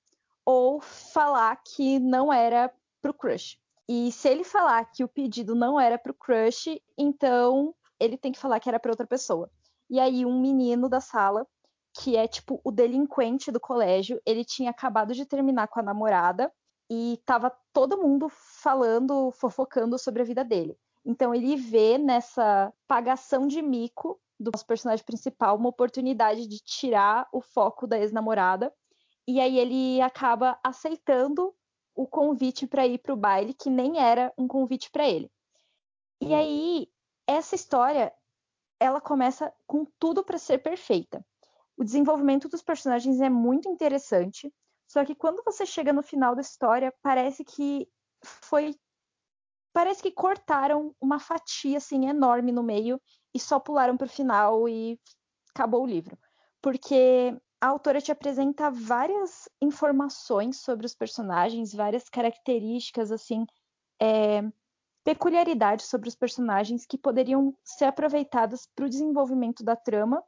ou 0.44 0.80
falar 0.80 1.56
que 1.56 1.98
não 1.98 2.32
era 2.32 2.72
pro 3.00 3.12
crush. 3.12 3.58
E 3.88 4.12
se 4.12 4.28
ele 4.28 4.44
falar 4.44 4.84
que 4.86 5.02
o 5.02 5.08
pedido 5.08 5.54
não 5.54 5.78
era 5.78 5.98
para 5.98 6.12
o 6.12 6.14
crush, 6.14 6.80
então 6.96 7.74
ele 8.02 8.16
tem 8.16 8.32
que 8.32 8.38
falar 8.38 8.60
que 8.60 8.68
era 8.68 8.80
para 8.80 8.90
outra 8.92 9.06
pessoa. 9.06 9.50
E 9.88 10.00
aí 10.00 10.24
um 10.24 10.40
menino 10.40 10.88
da 10.88 11.00
sala, 11.00 11.46
que 11.94 12.16
é 12.16 12.26
tipo 12.26 12.60
o 12.64 12.70
delinquente 12.70 13.52
do 13.52 13.60
colégio, 13.60 14.20
ele 14.26 14.44
tinha 14.44 14.70
acabado 14.70 15.14
de 15.14 15.26
terminar 15.26 15.68
com 15.68 15.80
a 15.80 15.82
namorada 15.82 16.52
e 16.90 17.20
tava 17.24 17.54
todo 17.72 18.00
mundo 18.00 18.28
falando, 18.28 19.30
fofocando 19.32 19.98
sobre 19.98 20.22
a 20.22 20.24
vida 20.24 20.44
dele. 20.44 20.76
Então 21.04 21.34
ele 21.34 21.56
vê 21.56 21.98
nessa 21.98 22.72
pagação 22.86 23.46
de 23.46 23.60
mico 23.60 24.20
do 24.38 24.50
nosso 24.52 24.66
personagem 24.66 25.04
principal 25.04 25.56
uma 25.56 25.68
oportunidade 25.68 26.46
de 26.46 26.58
tirar 26.58 27.28
o 27.32 27.40
foco 27.40 27.86
da 27.86 27.98
ex-namorada. 27.98 28.72
E 29.26 29.40
aí 29.40 29.58
ele 29.58 30.00
acaba 30.00 30.58
aceitando 30.64 31.54
o 31.94 32.06
convite 32.06 32.66
para 32.66 32.86
ir 32.86 32.98
para 32.98 33.12
o 33.12 33.16
baile, 33.16 33.54
que 33.54 33.70
nem 33.70 33.98
era 33.98 34.32
um 34.36 34.48
convite 34.48 34.90
para 34.90 35.08
ele. 35.08 35.30
E 36.20 36.34
aí, 36.34 36.88
essa 37.32 37.54
história, 37.54 38.12
ela 38.78 39.00
começa 39.00 39.52
com 39.66 39.84
tudo 39.98 40.24
para 40.24 40.38
ser 40.38 40.58
perfeita. 40.58 41.24
O 41.76 41.84
desenvolvimento 41.84 42.48
dos 42.48 42.62
personagens 42.62 43.20
é 43.20 43.30
muito 43.30 43.68
interessante, 43.68 44.52
só 44.86 45.04
que 45.04 45.14
quando 45.14 45.42
você 45.44 45.64
chega 45.64 45.92
no 45.92 46.02
final 46.02 46.34
da 46.34 46.42
história, 46.42 46.92
parece 47.02 47.44
que 47.44 47.88
foi 48.22 48.74
parece 49.72 50.02
que 50.02 50.10
cortaram 50.10 50.94
uma 51.00 51.18
fatia 51.18 51.78
assim 51.78 52.06
enorme 52.06 52.52
no 52.52 52.62
meio 52.62 53.00
e 53.34 53.40
só 53.40 53.58
pularam 53.58 53.96
para 53.96 54.04
o 54.04 54.10
final 54.10 54.68
e 54.68 55.00
acabou 55.54 55.84
o 55.84 55.86
livro. 55.86 56.18
Porque 56.60 57.34
a 57.60 57.68
autora 57.68 58.00
te 58.00 58.12
apresenta 58.12 58.70
várias 58.70 59.48
informações 59.60 60.58
sobre 60.58 60.84
os 60.84 60.94
personagens, 60.94 61.72
várias 61.72 62.08
características, 62.08 63.10
assim, 63.10 63.46
é, 64.00 64.42
peculiaridades 65.04 65.86
sobre 65.86 66.08
os 66.08 66.14
personagens 66.14 66.86
que 66.86 66.98
poderiam 66.98 67.54
ser 67.64 67.86
aproveitadas 67.86 68.68
para 68.74 68.86
o 68.86 68.88
desenvolvimento 68.88 69.64
da 69.64 69.76
trama. 69.76 70.22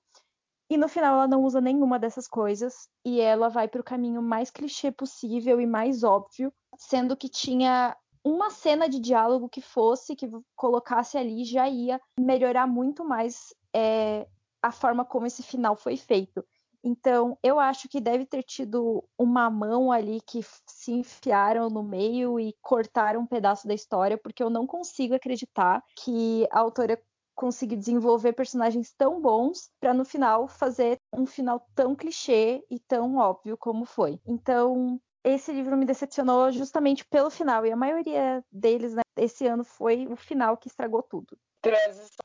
E 0.69 0.77
no 0.77 0.89
final 0.89 1.15
ela 1.15 1.29
não 1.29 1.43
usa 1.43 1.61
nenhuma 1.61 1.99
dessas 1.99 2.27
coisas 2.27 2.89
e 3.05 3.21
ela 3.21 3.49
vai 3.49 3.69
para 3.69 3.81
o 3.81 3.85
caminho 3.85 4.23
mais 4.23 4.51
clichê 4.51 4.91
possível 4.91 5.61
e 5.61 5.67
mais 5.67 6.03
óbvio, 6.03 6.53
sendo 6.79 7.17
que 7.17 7.29
tinha 7.29 7.95
uma 8.25 8.49
cena 8.51 8.89
de 8.89 8.99
diálogo 8.99 9.49
que 9.49 9.61
fosse, 9.61 10.17
que 10.17 10.29
colocasse 10.57 11.19
ali, 11.19 11.45
já 11.45 11.69
ia 11.69 12.01
melhorar 12.19 12.67
muito 12.67 13.05
mais 13.05 13.55
é, 13.75 14.27
a 14.63 14.73
forma 14.73 15.05
como 15.05 15.27
esse 15.27 15.43
final 15.43 15.77
foi 15.77 15.99
feito. 15.99 16.43
Então, 16.85 17.39
eu 17.43 17.59
acho 17.59 17.89
que 17.89 17.99
deve 17.99 18.27
ter 18.27 18.43
tido 18.43 19.03
uma 19.19 19.49
mão 19.49 19.91
ali 19.91 20.21
que 20.21 20.41
se 20.69 20.93
enfiaram 20.93 21.71
no 21.71 21.83
meio 21.83 22.39
e 22.39 22.55
cortaram 22.61 23.23
um 23.23 23.27
pedaço 23.27 23.67
da 23.67 23.73
história, 23.73 24.19
porque 24.19 24.43
eu 24.43 24.51
não 24.51 24.67
consigo 24.67 25.15
acreditar 25.15 25.83
que 25.97 26.47
a 26.51 26.61
autora 26.61 27.01
conseguir 27.35 27.77
desenvolver 27.77 28.33
personagens 28.35 28.93
tão 28.93 29.21
bons 29.21 29.71
para 29.81 29.95
no 29.95 30.05
final 30.05 30.47
fazer 30.47 30.99
um 31.13 31.27
final 31.27 31.67
tão 31.75 31.97
clichê 31.97 32.65
e 32.71 32.79
tão 32.79 33.17
óbvio 33.17 33.57
como 33.57 33.85
foi. 33.85 34.21
Então, 34.27 35.01
esse 35.25 35.51
livro 35.53 35.77
me 35.77 35.87
decepcionou 35.87 36.53
justamente 36.53 37.05
pelo 37.07 37.31
final, 37.31 37.65
e 37.65 37.73
a 37.73 37.77
maioria 37.77 38.45
deles, 38.53 38.95
né, 38.95 39.03
esse 39.17 39.47
ano 39.47 39.65
foi 39.65 40.07
o 40.07 40.17
final 40.17 40.57
que 40.57 40.69
estragou 40.69 41.03
tudo. 41.03 41.37
Transição. 41.63 42.25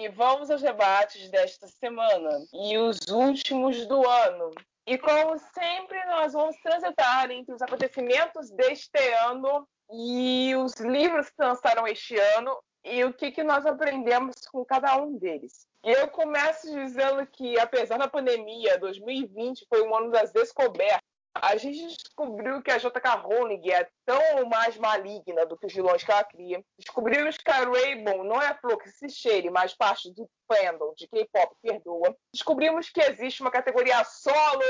E 0.00 0.08
vamos 0.08 0.50
aos 0.50 0.62
debates 0.62 1.28
desta 1.28 1.68
semana 1.68 2.30
e 2.54 2.78
os 2.78 3.06
últimos 3.08 3.86
do 3.86 4.08
ano. 4.08 4.50
E 4.86 4.96
como 4.96 5.38
sempre, 5.38 6.02
nós 6.06 6.32
vamos 6.32 6.56
transitar 6.62 7.30
entre 7.30 7.54
os 7.54 7.60
acontecimentos 7.60 8.50
deste 8.50 8.98
ano 9.26 9.68
e 9.92 10.54
os 10.56 10.72
livros 10.76 11.28
que 11.28 11.44
lançaram 11.44 11.86
este 11.86 12.18
ano 12.18 12.56
e 12.82 13.04
o 13.04 13.12
que, 13.12 13.30
que 13.30 13.42
nós 13.44 13.66
aprendemos 13.66 14.36
com 14.50 14.64
cada 14.64 14.96
um 14.96 15.18
deles. 15.18 15.66
Eu 15.84 16.08
começo 16.08 16.74
dizendo 16.74 17.26
que, 17.26 17.60
apesar 17.60 17.98
da 17.98 18.08
pandemia, 18.08 18.78
2020 18.78 19.66
foi 19.68 19.86
um 19.86 19.94
ano 19.94 20.10
das 20.10 20.32
descobertas. 20.32 21.09
A 21.34 21.56
gente 21.56 21.96
descobriu 21.96 22.60
que 22.62 22.70
a 22.70 22.78
J.K. 22.78 23.14
Rowling 23.16 23.70
é 23.70 23.88
tão 24.04 24.46
mais 24.48 24.76
maligna 24.76 25.46
do 25.46 25.56
que 25.56 25.66
os 25.66 25.72
vilões 25.72 26.02
que 26.02 26.10
ela 26.10 26.24
cria. 26.24 26.62
Descobrimos 26.78 27.36
que 27.36 27.50
a 27.50 27.64
Rainbow 27.64 28.24
não 28.24 28.42
é 28.42 28.48
a 28.48 28.56
flor 28.56 28.78
que 28.78 28.90
se 28.90 29.08
cheire, 29.08 29.48
mas 29.48 29.74
parte 29.74 30.12
do 30.12 30.28
fandom 30.46 30.92
de 30.96 31.06
K-pop 31.06 31.54
perdoa. 31.62 32.16
Descobrimos 32.34 32.90
que 32.90 33.00
existe 33.00 33.42
uma 33.42 33.50
categoria 33.50 34.02
solo 34.04 34.62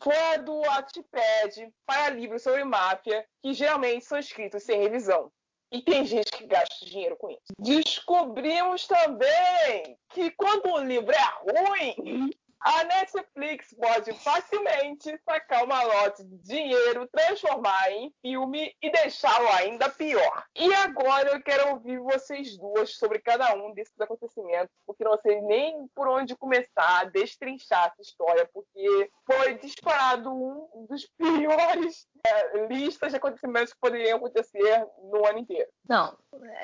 fora 0.00 0.38
do 0.38 0.60
Wattpad 0.60 1.72
para 1.84 2.10
livros 2.10 2.42
sobre 2.42 2.64
máfia, 2.64 3.26
que 3.42 3.52
geralmente 3.52 4.04
são 4.04 4.18
escritos 4.18 4.62
sem 4.62 4.80
revisão. 4.80 5.32
E 5.72 5.82
tem 5.82 6.04
gente 6.04 6.30
que 6.30 6.46
gasta 6.46 6.86
dinheiro 6.86 7.16
com 7.16 7.28
isso. 7.30 7.40
Descobrimos 7.58 8.86
também 8.86 9.98
que 10.10 10.30
quando 10.30 10.70
o 10.70 10.78
livro 10.78 11.12
é 11.12 11.50
ruim, 11.66 12.30
a 12.64 12.82
Netflix 12.84 13.74
pode 13.78 14.12
facilmente 14.14 15.16
sacar 15.22 15.64
uma 15.64 15.82
lote 15.82 16.24
de 16.24 16.38
dinheiro, 16.38 17.06
transformar 17.08 17.92
em 17.92 18.10
filme 18.22 18.74
e 18.80 18.90
deixá-lo 18.90 19.46
ainda 19.48 19.90
pior. 19.90 20.44
E 20.56 20.72
agora 20.74 21.32
eu 21.32 21.42
quero 21.42 21.72
ouvir 21.72 21.98
vocês 21.98 22.56
duas 22.56 22.96
sobre 22.96 23.18
cada 23.18 23.54
um 23.54 23.74
desses 23.74 24.00
acontecimentos, 24.00 24.74
porque 24.86 25.04
não 25.04 25.18
sei 25.18 25.42
nem 25.42 25.86
por 25.94 26.08
onde 26.08 26.34
começar 26.36 27.00
a 27.00 27.04
destrinchar 27.04 27.88
essa 27.88 28.00
história, 28.00 28.48
porque 28.52 29.10
foi 29.26 29.58
disparado 29.58 30.32
um 30.32 30.86
dos 30.88 31.06
piores 31.18 32.06
listas 32.68 33.10
de 33.10 33.16
acontecimentos 33.16 33.72
que 33.72 33.80
poderiam 33.80 34.16
acontecer 34.16 34.86
no 35.10 35.26
ano 35.26 35.38
inteiro. 35.38 35.68
Não, 35.86 36.16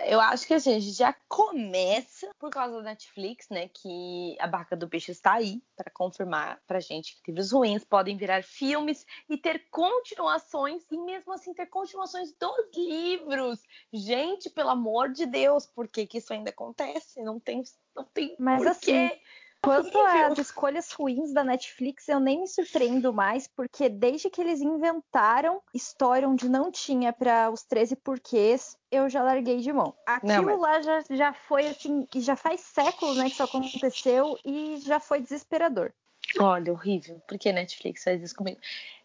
eu 0.06 0.20
acho 0.20 0.46
que 0.46 0.54
assim, 0.54 0.74
a 0.74 0.78
gente 0.78 0.96
já 0.96 1.14
começa 1.28 2.30
por 2.38 2.50
causa 2.50 2.76
da 2.76 2.82
Netflix, 2.82 3.48
né? 3.50 3.68
Que 3.68 4.36
a 4.40 4.46
Barca 4.46 4.76
do 4.76 4.88
Peixe 4.88 5.12
está 5.12 5.34
aí 5.34 5.62
para 5.76 5.90
confirmar 5.90 6.60
pra 6.66 6.80
gente 6.80 7.20
que 7.22 7.30
livros 7.30 7.52
ruins 7.52 7.84
podem 7.84 8.16
virar 8.16 8.42
filmes 8.42 9.04
e 9.28 9.36
ter 9.36 9.66
continuações, 9.70 10.82
e 10.90 10.96
mesmo 10.98 11.32
assim 11.32 11.52
ter 11.52 11.66
continuações 11.66 12.32
dos 12.32 12.76
livros. 12.76 13.60
Gente, 13.92 14.48
pelo 14.48 14.70
amor 14.70 15.10
de 15.10 15.26
Deus, 15.26 15.66
por 15.66 15.86
que, 15.86 16.06
que 16.06 16.18
isso 16.18 16.32
ainda 16.32 16.50
acontece? 16.50 17.22
Não 17.22 17.38
tem, 17.38 17.62
não 17.94 18.04
tem 18.04 18.34
Mas 18.38 18.62
porquê. 18.62 18.92
assim, 18.92 19.20
Quanto 19.62 19.98
às 19.98 20.38
escolhas 20.38 20.90
ruins 20.92 21.32
da 21.32 21.44
Netflix, 21.44 22.08
eu 22.08 22.18
nem 22.18 22.40
me 22.40 22.48
surpreendo 22.48 23.12
mais, 23.12 23.46
porque 23.46 23.88
desde 23.90 24.30
que 24.30 24.40
eles 24.40 24.60
inventaram 24.60 25.60
história 25.74 26.26
onde 26.28 26.48
não 26.48 26.70
tinha 26.70 27.12
para 27.12 27.50
os 27.50 27.62
13 27.62 27.94
porquês, 27.94 28.76
eu 28.90 29.08
já 29.10 29.22
larguei 29.22 29.58
de 29.58 29.72
mão. 29.72 29.94
Aquilo 30.06 30.32
Não, 30.32 30.44
mas- 30.44 30.60
lá 30.60 30.80
já, 30.82 31.04
já 31.10 31.32
foi 31.32 31.66
assim, 31.68 32.08
e 32.14 32.20
já 32.20 32.36
faz 32.36 32.62
séculos 32.62 33.18
né, 33.18 33.24
que 33.24 33.32
isso 33.32 33.42
aconteceu 33.42 34.38
e 34.44 34.78
já 34.78 34.98
foi 34.98 35.20
desesperador. 35.20 35.92
Olha, 36.38 36.72
horrível. 36.72 37.20
Por 37.26 37.38
que 37.38 37.52
Netflix 37.52 38.04
faz 38.04 38.22
isso 38.22 38.34
comigo? 38.34 38.60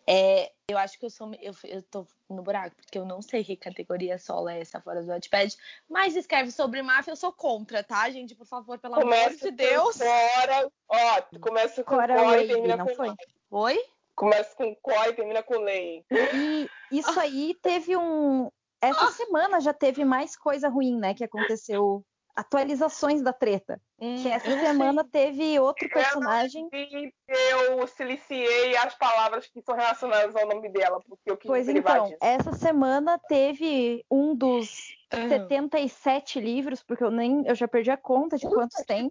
É, 0.07 0.51
eu 0.69 0.77
acho 0.77 0.99
que 0.99 1.05
eu 1.05 1.09
sou. 1.09 1.31
Eu, 1.41 1.53
eu 1.63 1.81
tô 1.81 2.07
no 2.29 2.43
buraco, 2.43 2.75
porque 2.75 2.97
eu 2.97 3.05
não 3.05 3.21
sei 3.21 3.43
que 3.43 3.55
categoria 3.55 4.17
solo 4.17 4.49
é 4.49 4.59
essa 4.59 4.79
fora 4.79 5.01
do 5.01 5.07
Wattpad. 5.07 5.57
Mas 5.89 6.15
escreve 6.15 6.51
sobre 6.51 6.81
máfia, 6.81 7.11
eu 7.11 7.15
sou 7.15 7.31
contra, 7.31 7.83
tá, 7.83 8.09
gente? 8.09 8.35
Por 8.35 8.45
favor, 8.45 8.77
pelo 8.79 8.95
amor 8.95 9.03
Começa 9.03 9.35
de 9.35 9.49
com 9.49 9.55
Deus. 9.55 9.97
Cora, 9.97 10.71
ó, 10.89 11.21
começa 11.39 11.83
com 11.83 11.95
Cora 11.95 12.15
Cora 12.15 12.43
e 12.43 12.47
termina 12.47 12.77
não 12.77 12.85
com 12.85 12.95
foi? 12.95 13.13
Oi? 13.51 13.79
Começa 14.15 14.55
com 14.55 14.75
Cora 14.75 15.09
e 15.09 15.13
termina 15.13 15.43
com 15.43 15.57
Lei. 15.57 16.05
E 16.11 16.69
isso 16.91 17.19
aí 17.19 17.55
teve 17.61 17.97
um. 17.97 18.49
Essa 18.81 19.11
semana 19.11 19.59
já 19.59 19.73
teve 19.73 20.05
mais 20.05 20.35
coisa 20.35 20.69
ruim, 20.69 20.97
né? 20.99 21.15
Que 21.15 21.23
aconteceu. 21.23 22.05
Atualizações 22.35 23.21
da 23.21 23.31
treta. 23.31 23.79
Hum, 23.99 24.15
Que 24.21 24.27
essa 24.27 24.49
eu 24.49 24.57
não 24.57 24.65
semana 24.65 25.03
teve 25.05 25.57
outro 25.59 25.85
Eu 25.85 25.89
personagem. 25.89 26.67
E 26.73 27.13
eu 27.27 27.87
siliciei 27.87 28.75
as 28.75 28.93
palavras 28.95 29.47
que 29.47 29.61
são 29.61 29.73
relacionadas 29.73 30.35
ao 30.35 30.45
nome 30.47 30.67
dela, 30.69 30.99
porque 31.07 31.31
eu 31.31 31.37
quis 31.37 31.47
Pois 31.47 31.69
então, 31.69 32.03
disso. 32.05 32.17
essa 32.21 32.51
semana 32.53 33.17
teve 33.17 34.03
um 34.11 34.35
dos 34.35 34.67
sei. 35.13 35.29
77 35.29 36.41
livros, 36.41 36.83
porque 36.83 37.05
eu 37.05 37.11
nem 37.11 37.47
eu 37.47 37.55
já 37.55 37.69
perdi 37.69 37.89
a 37.89 37.95
conta 37.95 38.37
de 38.37 38.45
quantos 38.49 38.83
tem. 38.85 39.07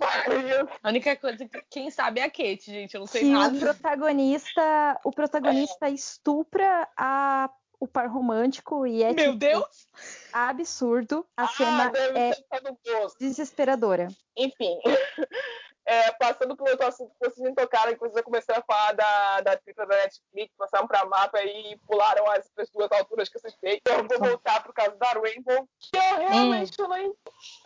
A 0.82 0.88
única 0.90 1.16
coisa 1.16 1.48
que 1.48 1.62
quem 1.70 1.90
sabe 1.90 2.20
é 2.20 2.24
a 2.24 2.30
Kate, 2.30 2.64
gente. 2.70 2.92
Eu 2.94 3.00
não 3.00 3.06
sei 3.06 3.22
Que 3.22 3.30
nada. 3.30 3.56
o 3.56 3.60
protagonista, 3.60 5.00
o 5.02 5.10
protagonista 5.10 5.88
estupra 5.88 6.86
a, 6.94 7.48
o 7.80 7.86
par 7.86 8.08
romântico 8.08 8.86
e 8.86 9.02
é 9.02 9.12
Meu 9.12 9.26
tipo, 9.32 9.38
Deus! 9.38 9.88
absurdo. 10.32 11.26
A 11.36 11.44
Ah, 11.44 11.48
cena 11.48 11.92
é 12.16 12.30
desesperadora. 13.18 14.08
Enfim. 14.36 14.78
É, 15.86 16.12
passando 16.12 16.56
por 16.56 16.66
outro 16.66 16.86
assunto 16.86 17.12
que 17.12 17.28
vocês 17.28 17.44
nem 17.44 17.54
tocaram, 17.54 17.92
que 17.92 17.98
vocês 18.00 18.24
começaram 18.24 18.58
a 18.58 18.64
falar 18.64 18.92
da, 18.92 19.40
da 19.42 19.56
treta 19.58 19.84
da 19.84 19.94
Netflix, 19.96 20.50
passaram 20.56 20.86
pra 20.88 21.04
mapa 21.04 21.42
e 21.42 21.76
pularam 21.86 22.26
as 22.30 22.46
outras 22.46 22.70
duas 22.70 22.90
alturas 22.92 23.28
que 23.28 23.36
eu 23.36 23.40
citei. 23.50 23.76
Então 23.82 23.98
eu 23.98 24.08
vou 24.08 24.18
voltar 24.30 24.62
pro 24.62 24.72
caso 24.72 24.96
da 24.96 25.08
Rainbow, 25.08 25.68
que 25.78 25.94
eu 25.94 26.26
realmente 26.26 26.78
não 26.78 26.96
entendi. 26.96 27.14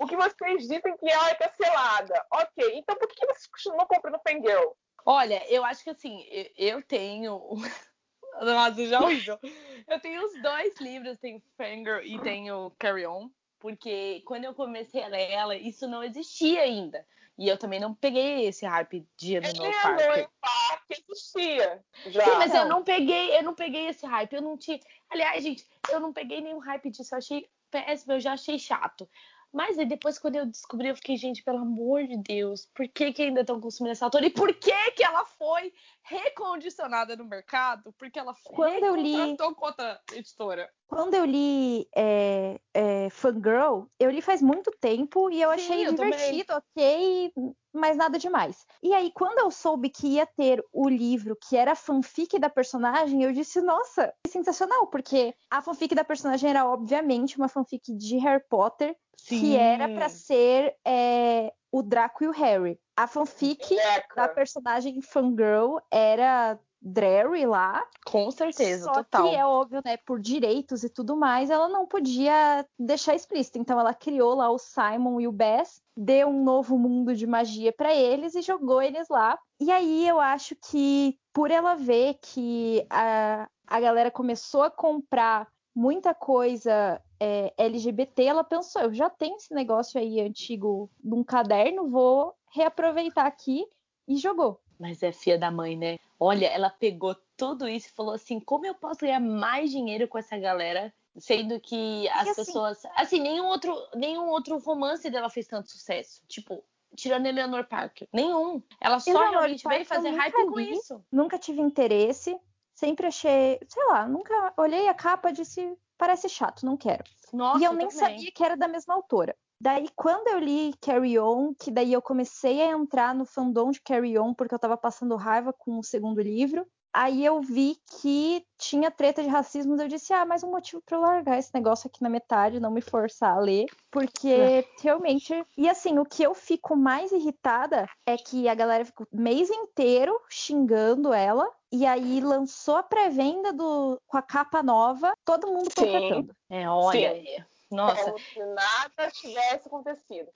O 0.00 0.06
que 0.08 0.16
vocês 0.16 0.62
dizem 0.62 0.96
que 0.96 1.08
ela 1.08 1.30
é 1.30 1.34
cancelada. 1.36 2.26
Ok, 2.32 2.72
então 2.74 2.96
por 2.96 3.06
que 3.06 3.14
que 3.14 3.26
vocês 3.26 3.46
continuam 3.46 3.86
comprando 3.86 4.20
Fangirl? 4.26 4.72
Olha, 5.06 5.40
eu 5.48 5.64
acho 5.64 5.84
que 5.84 5.90
assim, 5.90 6.26
eu, 6.28 6.50
eu 6.56 6.82
tenho. 6.82 7.40
Nossa, 8.40 8.86
já 8.86 9.00
horrível. 9.00 9.38
Eu 9.86 10.00
tenho 10.00 10.24
os 10.24 10.40
dois 10.42 10.78
livros, 10.80 11.18
tenho 11.18 11.42
Fangirl 11.56 12.02
e 12.04 12.18
tenho 12.20 12.70
Carry 12.78 13.06
On, 13.06 13.28
porque 13.58 14.22
quando 14.26 14.44
eu 14.44 14.54
comecei 14.54 15.02
a 15.02 15.08
ler 15.08 15.30
ela, 15.30 15.56
isso 15.56 15.88
não 15.88 16.02
existia 16.04 16.60
ainda. 16.62 17.04
E 17.36 17.48
eu 17.48 17.56
também 17.56 17.78
não 17.78 17.94
peguei 17.94 18.46
esse 18.46 18.66
hype 18.66 19.06
de 19.16 19.36
ano 19.36 19.46
no 19.56 19.66
É, 19.66 19.72
parque. 19.82 20.22
no 20.22 20.28
parque 20.40 21.04
existia. 21.08 21.84
Já. 22.06 22.24
Sim, 22.24 22.30
mas 22.36 22.50
eu 22.50 22.56
Então. 22.56 22.68
não 22.68 22.82
peguei, 22.82 23.36
eu 23.38 23.42
não 23.44 23.54
peguei 23.54 23.86
esse 23.86 24.04
hype. 24.04 24.32
Eu 24.32 24.42
não 24.42 24.58
tinha. 24.58 24.80
Aliás, 25.08 25.42
gente, 25.44 25.64
eu 25.88 26.00
não 26.00 26.12
peguei 26.12 26.40
nenhum 26.40 26.58
hype 26.58 26.90
disso. 26.90 27.14
Eu 27.14 27.18
achei 27.18 27.48
péssimo, 27.70 28.14
eu 28.14 28.20
já 28.20 28.32
achei 28.32 28.58
chato. 28.58 29.08
Mas 29.52 29.78
aí 29.78 29.86
depois, 29.86 30.18
quando 30.18 30.36
eu 30.36 30.46
descobri, 30.46 30.88
eu 30.88 30.96
fiquei, 30.96 31.16
gente, 31.16 31.42
pelo 31.42 31.58
amor 31.58 32.04
de 32.06 32.16
Deus, 32.18 32.68
por 32.74 32.86
que, 32.88 33.12
que 33.12 33.22
ainda 33.22 33.40
estão 33.40 33.60
consumindo 33.60 33.92
essa 33.92 34.04
autora? 34.04 34.26
E 34.26 34.30
por 34.30 34.52
que, 34.54 34.90
que 34.92 35.02
ela 35.02 35.24
foi 35.24 35.72
recondicionada 36.02 37.16
no 37.16 37.24
mercado? 37.24 37.92
Porque 37.98 38.18
ela 38.18 38.34
Quando 38.44 38.84
eu 38.84 38.94
li- 38.96 39.36
outra 39.60 40.00
editora. 40.12 40.70
Quando 40.86 41.14
eu 41.14 41.24
li 41.24 41.86
é, 41.94 42.58
é, 42.72 43.10
Fangirl, 43.10 43.84
eu 44.00 44.10
li 44.10 44.22
faz 44.22 44.40
muito 44.40 44.70
tempo 44.80 45.30
e 45.30 45.40
eu 45.40 45.50
Sim, 45.50 45.54
achei 45.54 45.86
eu 45.86 45.90
divertido, 45.90 46.54
ok, 46.54 47.32
mas 47.72 47.96
nada 47.96 48.18
demais. 48.18 48.66
E 48.82 48.94
aí, 48.94 49.10
quando 49.12 49.38
eu 49.38 49.50
soube 49.50 49.90
que 49.90 50.06
ia 50.14 50.26
ter 50.26 50.64
o 50.72 50.88
livro 50.88 51.36
que 51.36 51.56
era 51.56 51.72
a 51.72 51.76
fanfic 51.76 52.38
da 52.38 52.48
personagem, 52.48 53.22
eu 53.22 53.32
disse, 53.32 53.60
nossa, 53.60 54.14
que 54.24 54.32
sensacional, 54.32 54.86
porque 54.86 55.34
a 55.50 55.60
fanfic 55.60 55.94
da 55.94 56.04
personagem 56.04 56.48
era, 56.48 56.66
obviamente, 56.66 57.36
uma 57.36 57.48
fanfic 57.48 57.92
de 57.94 58.16
Harry 58.18 58.42
Potter, 58.48 58.96
que 59.26 59.56
era 59.56 59.88
pra 59.88 60.08
ser 60.08 60.76
é, 60.84 61.52
o 61.70 61.82
Draco 61.82 62.24
e 62.24 62.28
o 62.28 62.32
Harry. 62.32 62.78
A 62.96 63.06
fanfic 63.06 63.76
da 64.16 64.28
personagem 64.28 65.00
Fangirl 65.00 65.78
era 65.90 66.58
Drarry 66.80 67.44
lá, 67.44 67.84
Com 68.06 68.30
certeza, 68.30 68.84
só 68.84 68.92
total. 68.92 69.28
que 69.28 69.34
é 69.34 69.44
óbvio, 69.44 69.82
né, 69.84 69.96
por 69.98 70.20
direitos 70.20 70.84
e 70.84 70.88
tudo 70.88 71.16
mais, 71.16 71.50
ela 71.50 71.68
não 71.68 71.86
podia 71.86 72.64
deixar 72.78 73.14
explícito. 73.14 73.58
Então 73.58 73.78
ela 73.78 73.92
criou 73.92 74.34
lá 74.34 74.50
o 74.50 74.58
Simon 74.58 75.20
e 75.20 75.26
o 75.26 75.32
Bess, 75.32 75.82
deu 75.96 76.28
um 76.28 76.44
novo 76.44 76.78
mundo 76.78 77.14
de 77.14 77.26
magia 77.26 77.72
pra 77.72 77.94
eles 77.94 78.34
e 78.34 78.42
jogou 78.42 78.80
eles 78.80 79.08
lá. 79.08 79.38
E 79.60 79.72
aí 79.72 80.06
eu 80.06 80.20
acho 80.20 80.54
que 80.56 81.18
por 81.32 81.50
ela 81.50 81.74
ver 81.74 82.18
que 82.22 82.86
a, 82.88 83.48
a 83.66 83.80
galera 83.80 84.10
começou 84.10 84.62
a 84.62 84.70
comprar 84.70 85.48
muita 85.74 86.14
coisa 86.14 87.00
é, 87.20 87.52
LGBT, 87.56 88.24
ela 88.24 88.44
pensou, 88.44 88.82
eu 88.82 88.94
já 88.94 89.10
tenho 89.10 89.36
esse 89.36 89.52
negócio 89.52 90.00
aí 90.00 90.20
antigo 90.20 90.90
num 91.02 91.24
caderno, 91.24 91.88
vou 91.88 92.34
reaproveitar 92.52 93.26
aqui 93.26 93.66
e 94.06 94.16
jogou. 94.16 94.60
Mas 94.78 95.02
é 95.02 95.10
filha 95.10 95.38
da 95.38 95.50
mãe, 95.50 95.76
né? 95.76 95.98
Olha, 96.20 96.46
ela 96.46 96.70
pegou 96.70 97.16
tudo 97.36 97.68
isso 97.68 97.88
e 97.88 97.92
falou 97.92 98.14
assim: 98.14 98.38
como 98.38 98.64
eu 98.64 98.74
posso 98.74 99.00
ganhar 99.00 99.20
mais 99.20 99.70
dinheiro 99.70 100.06
com 100.06 100.18
essa 100.18 100.38
galera? 100.38 100.92
Sendo 101.16 101.58
que 101.58 102.08
as 102.10 102.28
assim- 102.28 102.44
pessoas. 102.44 102.82
Assim, 102.94 103.20
nenhum 103.20 103.46
outro, 103.46 103.76
nenhum 103.94 104.28
outro 104.28 104.56
romance 104.58 105.10
dela 105.10 105.28
fez 105.28 105.48
tanto 105.48 105.68
sucesso. 105.70 106.22
Tipo, 106.28 106.62
tirando 106.94 107.26
Eleanor 107.26 107.64
Parker. 107.64 108.08
Nenhum. 108.12 108.62
Ela 108.80 109.00
só 109.00 109.10
Eleanor 109.10 109.30
realmente 109.30 109.66
veio 109.66 109.80
Parker 109.80 109.80
eu 109.80 109.86
fazer 109.86 110.10
hype 110.10 110.46
com 110.46 110.60
isso. 110.60 111.04
Nunca 111.10 111.38
tive 111.38 111.60
interesse. 111.60 112.38
Sempre 112.72 113.08
achei, 113.08 113.58
sei 113.66 113.84
lá, 113.86 114.06
nunca 114.06 114.52
olhei 114.56 114.88
a 114.88 114.94
capa 114.94 115.30
e 115.30 115.32
disse, 115.32 115.76
parece 115.98 116.28
chato, 116.28 116.64
não 116.64 116.76
quero. 116.76 117.04
Nossa, 117.32 117.60
e 117.60 117.64
eu 117.64 117.74
nem 117.74 117.88
também. 117.88 118.16
sabia 118.16 118.32
que 118.32 118.42
era 118.42 118.56
da 118.56 118.68
mesma 118.68 118.94
autora. 118.94 119.36
Daí, 119.60 119.88
quando 119.96 120.28
eu 120.28 120.38
li 120.38 120.72
Carry 120.80 121.18
On, 121.18 121.52
que 121.52 121.70
daí 121.70 121.92
eu 121.92 122.00
comecei 122.00 122.62
a 122.62 122.70
entrar 122.70 123.14
no 123.14 123.26
fandom 123.26 123.72
de 123.72 123.80
Carry 123.82 124.16
On, 124.16 124.32
porque 124.32 124.54
eu 124.54 124.58
tava 124.58 124.76
passando 124.76 125.16
raiva 125.16 125.52
com 125.52 125.78
o 125.78 125.82
segundo 125.82 126.22
livro, 126.22 126.64
aí 126.92 127.24
eu 127.24 127.40
vi 127.40 127.76
que 128.00 128.44
tinha 128.56 128.90
treta 128.90 129.22
de 129.22 129.28
racismo, 129.28 129.80
eu 129.80 129.88
disse, 129.88 130.12
ah, 130.12 130.24
mais 130.24 130.42
um 130.42 130.50
motivo 130.50 130.82
pra 130.84 130.96
eu 130.96 131.00
largar 131.00 131.38
esse 131.38 131.50
negócio 131.54 131.88
aqui 131.88 132.02
na 132.02 132.08
metade, 132.08 132.60
não 132.60 132.70
me 132.70 132.80
forçar 132.80 133.36
a 133.36 133.40
ler, 133.40 133.66
porque 133.90 134.66
realmente... 134.82 135.44
E 135.56 135.68
assim, 135.68 135.98
o 135.98 136.04
que 136.04 136.22
eu 136.22 136.34
fico 136.34 136.76
mais 136.76 137.12
irritada 137.12 137.88
é 138.06 138.16
que 138.16 138.48
a 138.48 138.54
galera 138.54 138.84
ficou 138.84 139.06
o 139.10 139.20
mês 139.20 139.50
inteiro 139.50 140.20
xingando 140.28 141.12
ela, 141.12 141.48
e 141.70 141.86
aí 141.86 142.20
lançou 142.20 142.76
a 142.76 142.82
pré-venda 142.82 143.52
do 143.52 144.00
com 144.06 144.16
a 144.16 144.22
capa 144.22 144.62
nova, 144.62 145.12
todo 145.24 145.48
mundo 145.48 145.70
Sim. 145.70 145.84
panfletando. 145.84 146.36
É, 146.50 146.68
olha. 146.68 147.14
Sim. 147.14 147.44
Nossa. 147.70 148.12
Como 148.12 148.18
se 148.18 148.38
nada 148.38 149.10
tivesse 149.12 149.68
acontecido. 149.68 150.28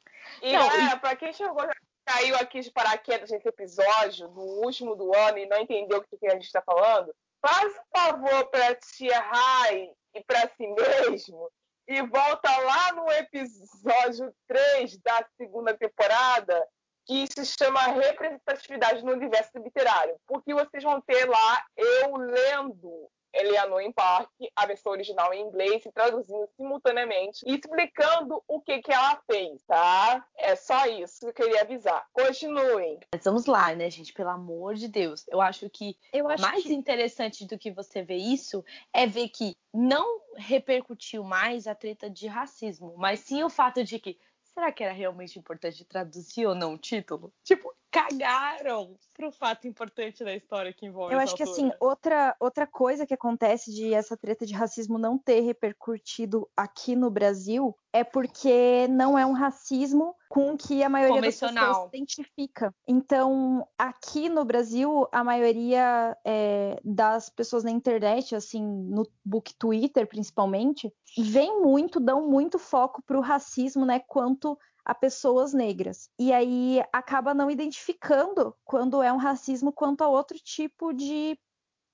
E 0.43 0.53
Não, 0.53 0.69
galera, 0.69 0.97
pra 0.99 1.17
quem 1.17 1.33
chegou, 1.33 1.67
caiu 2.05 2.37
aqui 2.37 2.61
de 2.61 2.71
paraquedas 2.71 3.31
nesse 3.31 3.49
episódio, 3.49 4.29
do 4.29 4.41
último 4.41 4.95
do 4.97 5.15
ano, 5.15 5.39
e 5.39 5.47
não 5.47 5.59
entendeu 5.59 5.99
o 5.99 6.19
que 6.19 6.27
a 6.27 6.35
gente 6.35 6.53
tá 6.53 6.63
falando, 6.63 7.15
faz 7.41 7.73
um 7.73 7.99
favor 7.99 8.47
pra 8.51 8.75
tia 8.75 9.19
Rai 9.19 9.91
e 10.15 10.25
pra 10.25 10.49
si 10.57 10.67
mesmo 10.67 11.51
e 11.89 12.01
volta 12.03 12.57
lá 12.59 12.93
no 12.93 13.11
episódio 13.13 14.33
3 14.47 14.99
da 14.99 15.27
segunda 15.37 15.77
temporada, 15.77 16.67
que 17.05 17.27
se 17.27 17.45
chama 17.45 17.81
Representatividade 17.89 19.05
no 19.05 19.13
Universo 19.13 19.59
Literário. 19.59 20.17
Porque 20.27 20.55
vocês 20.55 20.83
vão 20.85 21.01
ter 21.01 21.29
lá 21.29 21.67
eu 21.77 22.17
lendo 22.17 23.11
Eleanor 23.33 23.81
em 23.81 23.93
Parque, 23.93 24.51
a 24.55 24.67
versão 24.67 24.93
original 24.93 25.33
em 25.33 25.43
inglês, 25.43 25.85
e 25.85 25.93
traduzindo 25.93 26.49
simultaneamente, 26.57 27.43
e 27.47 27.55
explicando 27.55 28.43
o 28.47 28.61
que, 28.61 28.81
que 28.81 28.93
ela 28.93 29.21
fez, 29.31 29.63
tá? 29.65 30.25
É 30.37 30.55
só 30.57 30.87
isso 30.87 31.21
que 31.21 31.27
eu 31.27 31.33
queria 31.33 31.63
avisar. 31.63 32.07
Continuem. 32.13 33.01
Mas 33.13 33.25
vamos 33.25 33.47
lá, 33.47 33.75
né, 33.75 33.89
gente? 33.91 34.13
Pelo 34.13 34.31
amor 34.31 34.75
de 34.75 34.89
Deus. 34.89 35.25
Eu 35.29 35.41
acho 35.41 35.69
que 35.71 35.97
Eu 36.13 36.29
acho 36.29 36.43
mais 36.43 36.63
que 36.63 36.73
interessante 36.73 37.47
do 37.47 37.59
que 37.59 37.71
você 37.71 38.03
ver 38.03 38.17
isso 38.17 38.65
é 38.93 39.07
ver 39.07 39.29
que 39.29 39.57
não 39.73 40.21
repercutiu 40.37 41.25
mais 41.25 41.67
a 41.67 41.75
treta 41.75 42.11
de 42.11 42.27
racismo, 42.27 42.95
mas 42.97 43.21
sim 43.21 43.43
o 43.43 43.51
fato 43.51 43.83
de 43.85 43.99
que 43.99 44.19
será 44.55 44.71
que 44.71 44.85
era 44.85 44.93
realmente 44.93 45.39
importante 45.39 45.85
traduzir 45.85 46.47
ou 46.47 46.55
não 46.55 46.75
o 46.75 46.79
título? 46.79 47.33
Tipo, 47.43 47.75
cagaram 47.93 48.97
pro 49.13 49.31
fato 49.31 49.69
importante 49.69 50.25
da 50.25 50.35
história 50.35 50.73
que 50.73 50.87
envolve 50.87 51.13
Eu 51.13 51.21
acho 51.21 51.37
que 51.37 51.43
assim, 51.43 51.71
outra, 51.79 52.35
outra 52.41 52.67
coisa 52.67 53.07
que 53.07 53.13
acontece 53.13 53.71
de 53.71 53.93
essa 53.93 54.17
treta 54.17 54.47
de 54.47 54.55
racismo 54.55 54.99
não 54.99 55.19
ter 55.19 55.41
repercutido 55.41 56.49
aqui 56.57 56.97
no 56.97 57.11
Brasil 57.11 57.77
é 57.93 58.03
porque 58.03 58.89
não 58.89 59.19
é 59.19 59.27
um 59.27 59.35
racismo 59.35 60.17
com 60.31 60.57
que 60.57 60.83
a 60.83 60.89
maioria 60.89 61.21
das 61.21 61.39
pessoas 61.39 61.77
se 61.77 61.87
identifica. 61.89 62.75
Então, 62.89 63.69
aqui 63.77 64.31
no 64.31 64.47
Brasil, 64.47 65.07
a 65.13 65.23
maioria 65.23 66.17
é, 66.25 66.81
das 66.83 67.29
pessoas 67.29 67.63
na 67.63 67.71
internet, 67.71 68.35
assim, 68.35 68.65
no 68.65 69.07
book 69.23 69.55
Twitter 69.59 70.07
principalmente, 70.07 70.91
vem 71.19 71.61
muito, 71.61 72.01
dão 72.01 72.27
muito 72.27 72.59
foco 72.59 73.03
pro 73.03 73.21
racismo, 73.21 73.85
né, 73.85 74.01
quanto 74.01 74.59
a 74.85 74.95
pessoas 74.95 75.53
negras. 75.53 76.11
E 76.19 76.33
aí 76.33 76.83
acaba 76.93 77.35
não 77.35 77.51
identificando 77.51 78.55
quando 78.65 79.03
é 79.03 79.13
um 79.13 79.17
racismo 79.17 79.73
quanto 79.73 80.03
a 80.03 80.09
outro 80.09 80.39
tipo 80.39 80.93
de, 80.93 81.39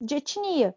de 0.00 0.16
etnia. 0.16 0.74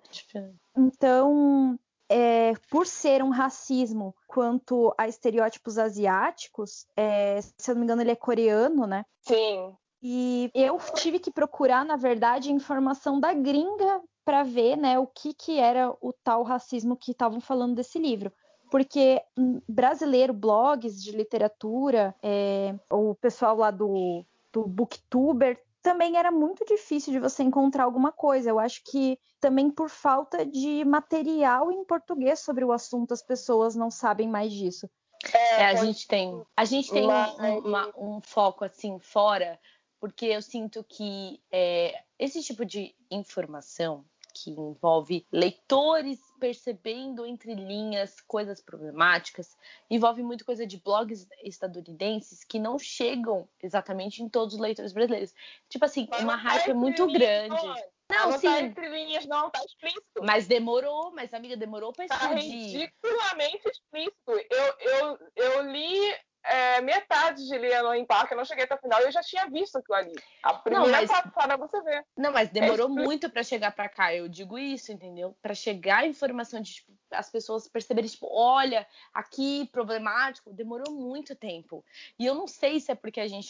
Então, 0.77 1.79
é, 2.09 2.53
por 2.69 2.85
ser 2.85 3.23
um 3.23 3.29
racismo 3.29 4.13
quanto 4.27 4.93
a 4.97 5.07
estereótipos 5.07 5.77
asiáticos, 5.77 6.85
é, 6.97 7.39
se 7.41 7.71
eu 7.71 7.75
não 7.75 7.79
me 7.79 7.85
engano, 7.85 8.01
ele 8.01 8.11
é 8.11 8.15
coreano, 8.15 8.85
né? 8.85 9.05
Sim. 9.21 9.75
E 10.03 10.51
eu 10.53 10.77
tive 10.95 11.19
que 11.19 11.31
procurar, 11.31 11.85
na 11.85 11.95
verdade, 11.95 12.51
informação 12.51 13.19
da 13.19 13.33
gringa 13.33 14.01
para 14.25 14.43
ver, 14.43 14.75
né, 14.75 14.99
o 14.99 15.07
que, 15.07 15.33
que 15.33 15.59
era 15.59 15.95
o 16.01 16.13
tal 16.23 16.43
racismo 16.43 16.97
que 16.97 17.11
estavam 17.11 17.39
falando 17.39 17.75
desse 17.75 17.97
livro. 17.99 18.31
Porque 18.71 19.21
hum, 19.37 19.61
brasileiro, 19.67 20.31
blogs 20.33 21.03
de 21.03 21.11
literatura, 21.11 22.15
é, 22.23 22.73
o 22.89 23.13
pessoal 23.15 23.57
lá 23.57 23.69
do, 23.69 24.25
do 24.53 24.65
Booktuber, 24.65 25.61
também 25.81 26.15
era 26.15 26.31
muito 26.31 26.63
difícil 26.65 27.11
de 27.11 27.19
você 27.19 27.43
encontrar 27.43 27.83
alguma 27.83 28.13
coisa. 28.13 28.49
Eu 28.49 28.57
acho 28.59 28.81
que 28.85 29.19
também 29.41 29.69
por 29.69 29.89
falta 29.89 30.45
de 30.45 30.85
material 30.85 31.69
em 31.69 31.83
português 31.83 32.39
sobre 32.39 32.63
o 32.63 32.71
assunto, 32.71 33.13
as 33.13 33.21
pessoas 33.21 33.75
não 33.75 33.91
sabem 33.91 34.29
mais 34.29 34.53
disso. 34.53 34.89
É, 35.33 35.65
a 35.65 35.75
pode- 35.75 35.87
gente 35.87 36.07
tem, 36.07 36.41
a 36.55 36.63
gente 36.65 36.91
tem 36.91 37.05
um, 37.05 37.11
um- 37.11 37.59
uma- 37.59 37.93
um 37.97 38.21
foco 38.21 38.63
assim 38.63 38.99
fora, 38.99 39.59
porque 39.99 40.27
eu 40.27 40.41
sinto 40.41 40.81
que 40.83 41.41
é, 41.51 42.03
esse 42.17 42.41
tipo 42.41 42.63
de 42.63 42.95
informação 43.09 44.05
que 44.33 44.49
envolve 44.51 45.25
leitores 45.31 46.19
percebendo 46.39 47.25
entre 47.25 47.53
linhas 47.53 48.19
coisas 48.21 48.61
problemáticas, 48.61 49.55
envolve 49.89 50.23
muito 50.23 50.45
coisa 50.45 50.65
de 50.65 50.77
blogs 50.77 51.27
estadunidenses 51.43 52.43
que 52.43 52.59
não 52.59 52.77
chegam 52.79 53.47
exatamente 53.61 54.23
em 54.23 54.29
todos 54.29 54.55
os 54.55 54.59
leitores 54.59 54.93
brasileiros. 54.93 55.33
Tipo 55.69 55.85
assim, 55.85 56.07
Mas 56.09 56.23
uma 56.23 56.35
não 56.37 56.43
tá 56.43 56.49
hype 56.49 56.61
entre 56.61 56.73
muito 56.73 57.07
grande. 57.07 57.49
Não, 57.55 57.75
Não, 58.09 58.31
não 58.31 58.39
sim. 58.39 58.47
tá 58.47 58.61
entre 58.61 58.89
linhas, 58.89 59.25
não, 59.25 59.49
tá 59.49 59.63
explícito. 59.63 60.21
Mas 60.23 60.47
demorou, 60.47 61.11
mas 61.13 61.33
amiga, 61.33 61.55
demorou 61.55 61.93
pra 61.93 62.07
Tá 62.07 62.15
explodir. 62.15 62.79
ridiculamente 62.79 63.69
explícito. 63.69 64.31
Eu, 64.49 64.73
eu, 64.79 65.19
eu 65.35 65.71
li 65.71 66.13
é, 66.43 66.81
metade 66.81 67.45
de 67.47 67.57
Leonor 67.57 67.93
em 67.95 68.05
Parque, 68.05 68.33
eu 68.33 68.37
não 68.37 68.45
cheguei 68.45 68.63
até 68.63 68.75
o 68.75 68.77
final 68.79 68.99
e 69.01 69.05
eu 69.05 69.11
já 69.11 69.21
tinha 69.21 69.47
visto 69.47 69.77
aquilo 69.77 69.95
ali. 69.95 70.15
A 70.41 70.53
primeira 70.55 70.89
mas- 70.89 71.09
passada 71.09 71.55
você 71.57 71.81
vê. 71.81 72.03
Não, 72.17 72.31
mas 72.31 72.49
demorou 72.49 72.87
Esse- 72.87 72.95
muito 72.95 73.29
pra 73.29 73.43
chegar 73.43 73.71
pra 73.71 73.87
cá. 73.87 74.13
Eu 74.13 74.27
digo 74.27 74.57
isso, 74.57 74.91
entendeu? 74.91 75.35
Pra 75.41 75.53
chegar 75.53 75.99
a 75.99 76.07
informação 76.07 76.61
de 76.61 76.73
tipo, 76.73 76.91
as 77.11 77.29
pessoas 77.29 77.67
perceberem, 77.67 78.09
tipo, 78.09 78.27
olha, 78.31 78.87
aqui 79.13 79.67
problemático, 79.71 80.51
demorou 80.53 80.93
muito 80.93 81.35
tempo. 81.35 81.83
E 82.17 82.25
eu 82.25 82.33
não 82.33 82.47
sei 82.47 82.79
se 82.79 82.91
é 82.91 82.95
porque 82.95 83.19
a 83.19 83.27
gente, 83.27 83.49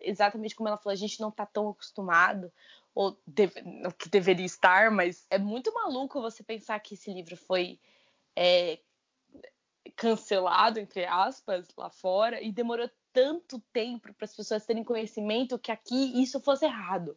exatamente 0.00 0.54
como 0.56 0.68
ela 0.68 0.78
falou, 0.78 0.92
a 0.92 0.96
gente 0.96 1.20
não 1.20 1.30
tá 1.30 1.44
tão 1.46 1.68
acostumado 1.68 2.52
ou 2.94 3.16
deve- 3.26 3.62
que 3.98 4.08
deveria 4.08 4.44
estar, 4.46 4.90
mas 4.90 5.26
é 5.30 5.38
muito 5.38 5.72
maluco 5.72 6.20
você 6.20 6.42
pensar 6.42 6.78
que 6.80 6.94
esse 6.94 7.12
livro 7.12 7.36
foi 7.36 7.78
é, 8.34 8.78
cancelado, 9.96 10.78
entre 10.78 11.04
aspas, 11.04 11.68
lá 11.76 11.90
fora, 11.90 12.42
e 12.42 12.52
demorou 12.52 12.90
tanto 13.12 13.60
tempo 13.72 14.12
para 14.14 14.24
as 14.24 14.34
pessoas 14.34 14.64
terem 14.64 14.84
conhecimento 14.84 15.58
que 15.58 15.72
aqui 15.72 16.22
isso 16.22 16.40
fosse 16.40 16.64
errado. 16.64 17.16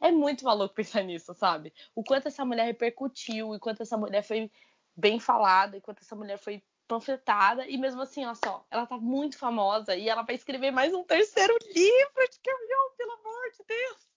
É 0.00 0.10
muito 0.10 0.44
maluco 0.44 0.74
pensar 0.74 1.02
nisso, 1.02 1.34
sabe? 1.34 1.72
O 1.94 2.04
quanto 2.04 2.28
essa 2.28 2.44
mulher 2.44 2.66
repercutiu, 2.66 3.54
e 3.54 3.58
quanto 3.58 3.82
essa 3.82 3.96
mulher 3.96 4.22
foi 4.22 4.50
bem 4.96 5.20
falada, 5.20 5.76
e 5.76 5.80
quanto 5.80 6.02
essa 6.02 6.16
mulher 6.16 6.38
foi 6.38 6.62
panfletada, 6.86 7.66
e 7.68 7.76
mesmo 7.76 8.00
assim, 8.00 8.24
olha 8.24 8.34
só, 8.34 8.64
ela 8.70 8.86
tá 8.86 8.96
muito 8.96 9.36
famosa 9.36 9.94
e 9.94 10.08
ela 10.08 10.22
vai 10.22 10.34
escrever 10.34 10.70
mais 10.70 10.94
um 10.94 11.04
terceiro 11.04 11.54
livro 11.62 12.28
de 12.30 12.40
Carrion, 12.40 12.90
pelo 12.96 13.12
amor 13.12 13.50
de 13.52 13.64
Deus. 13.66 14.07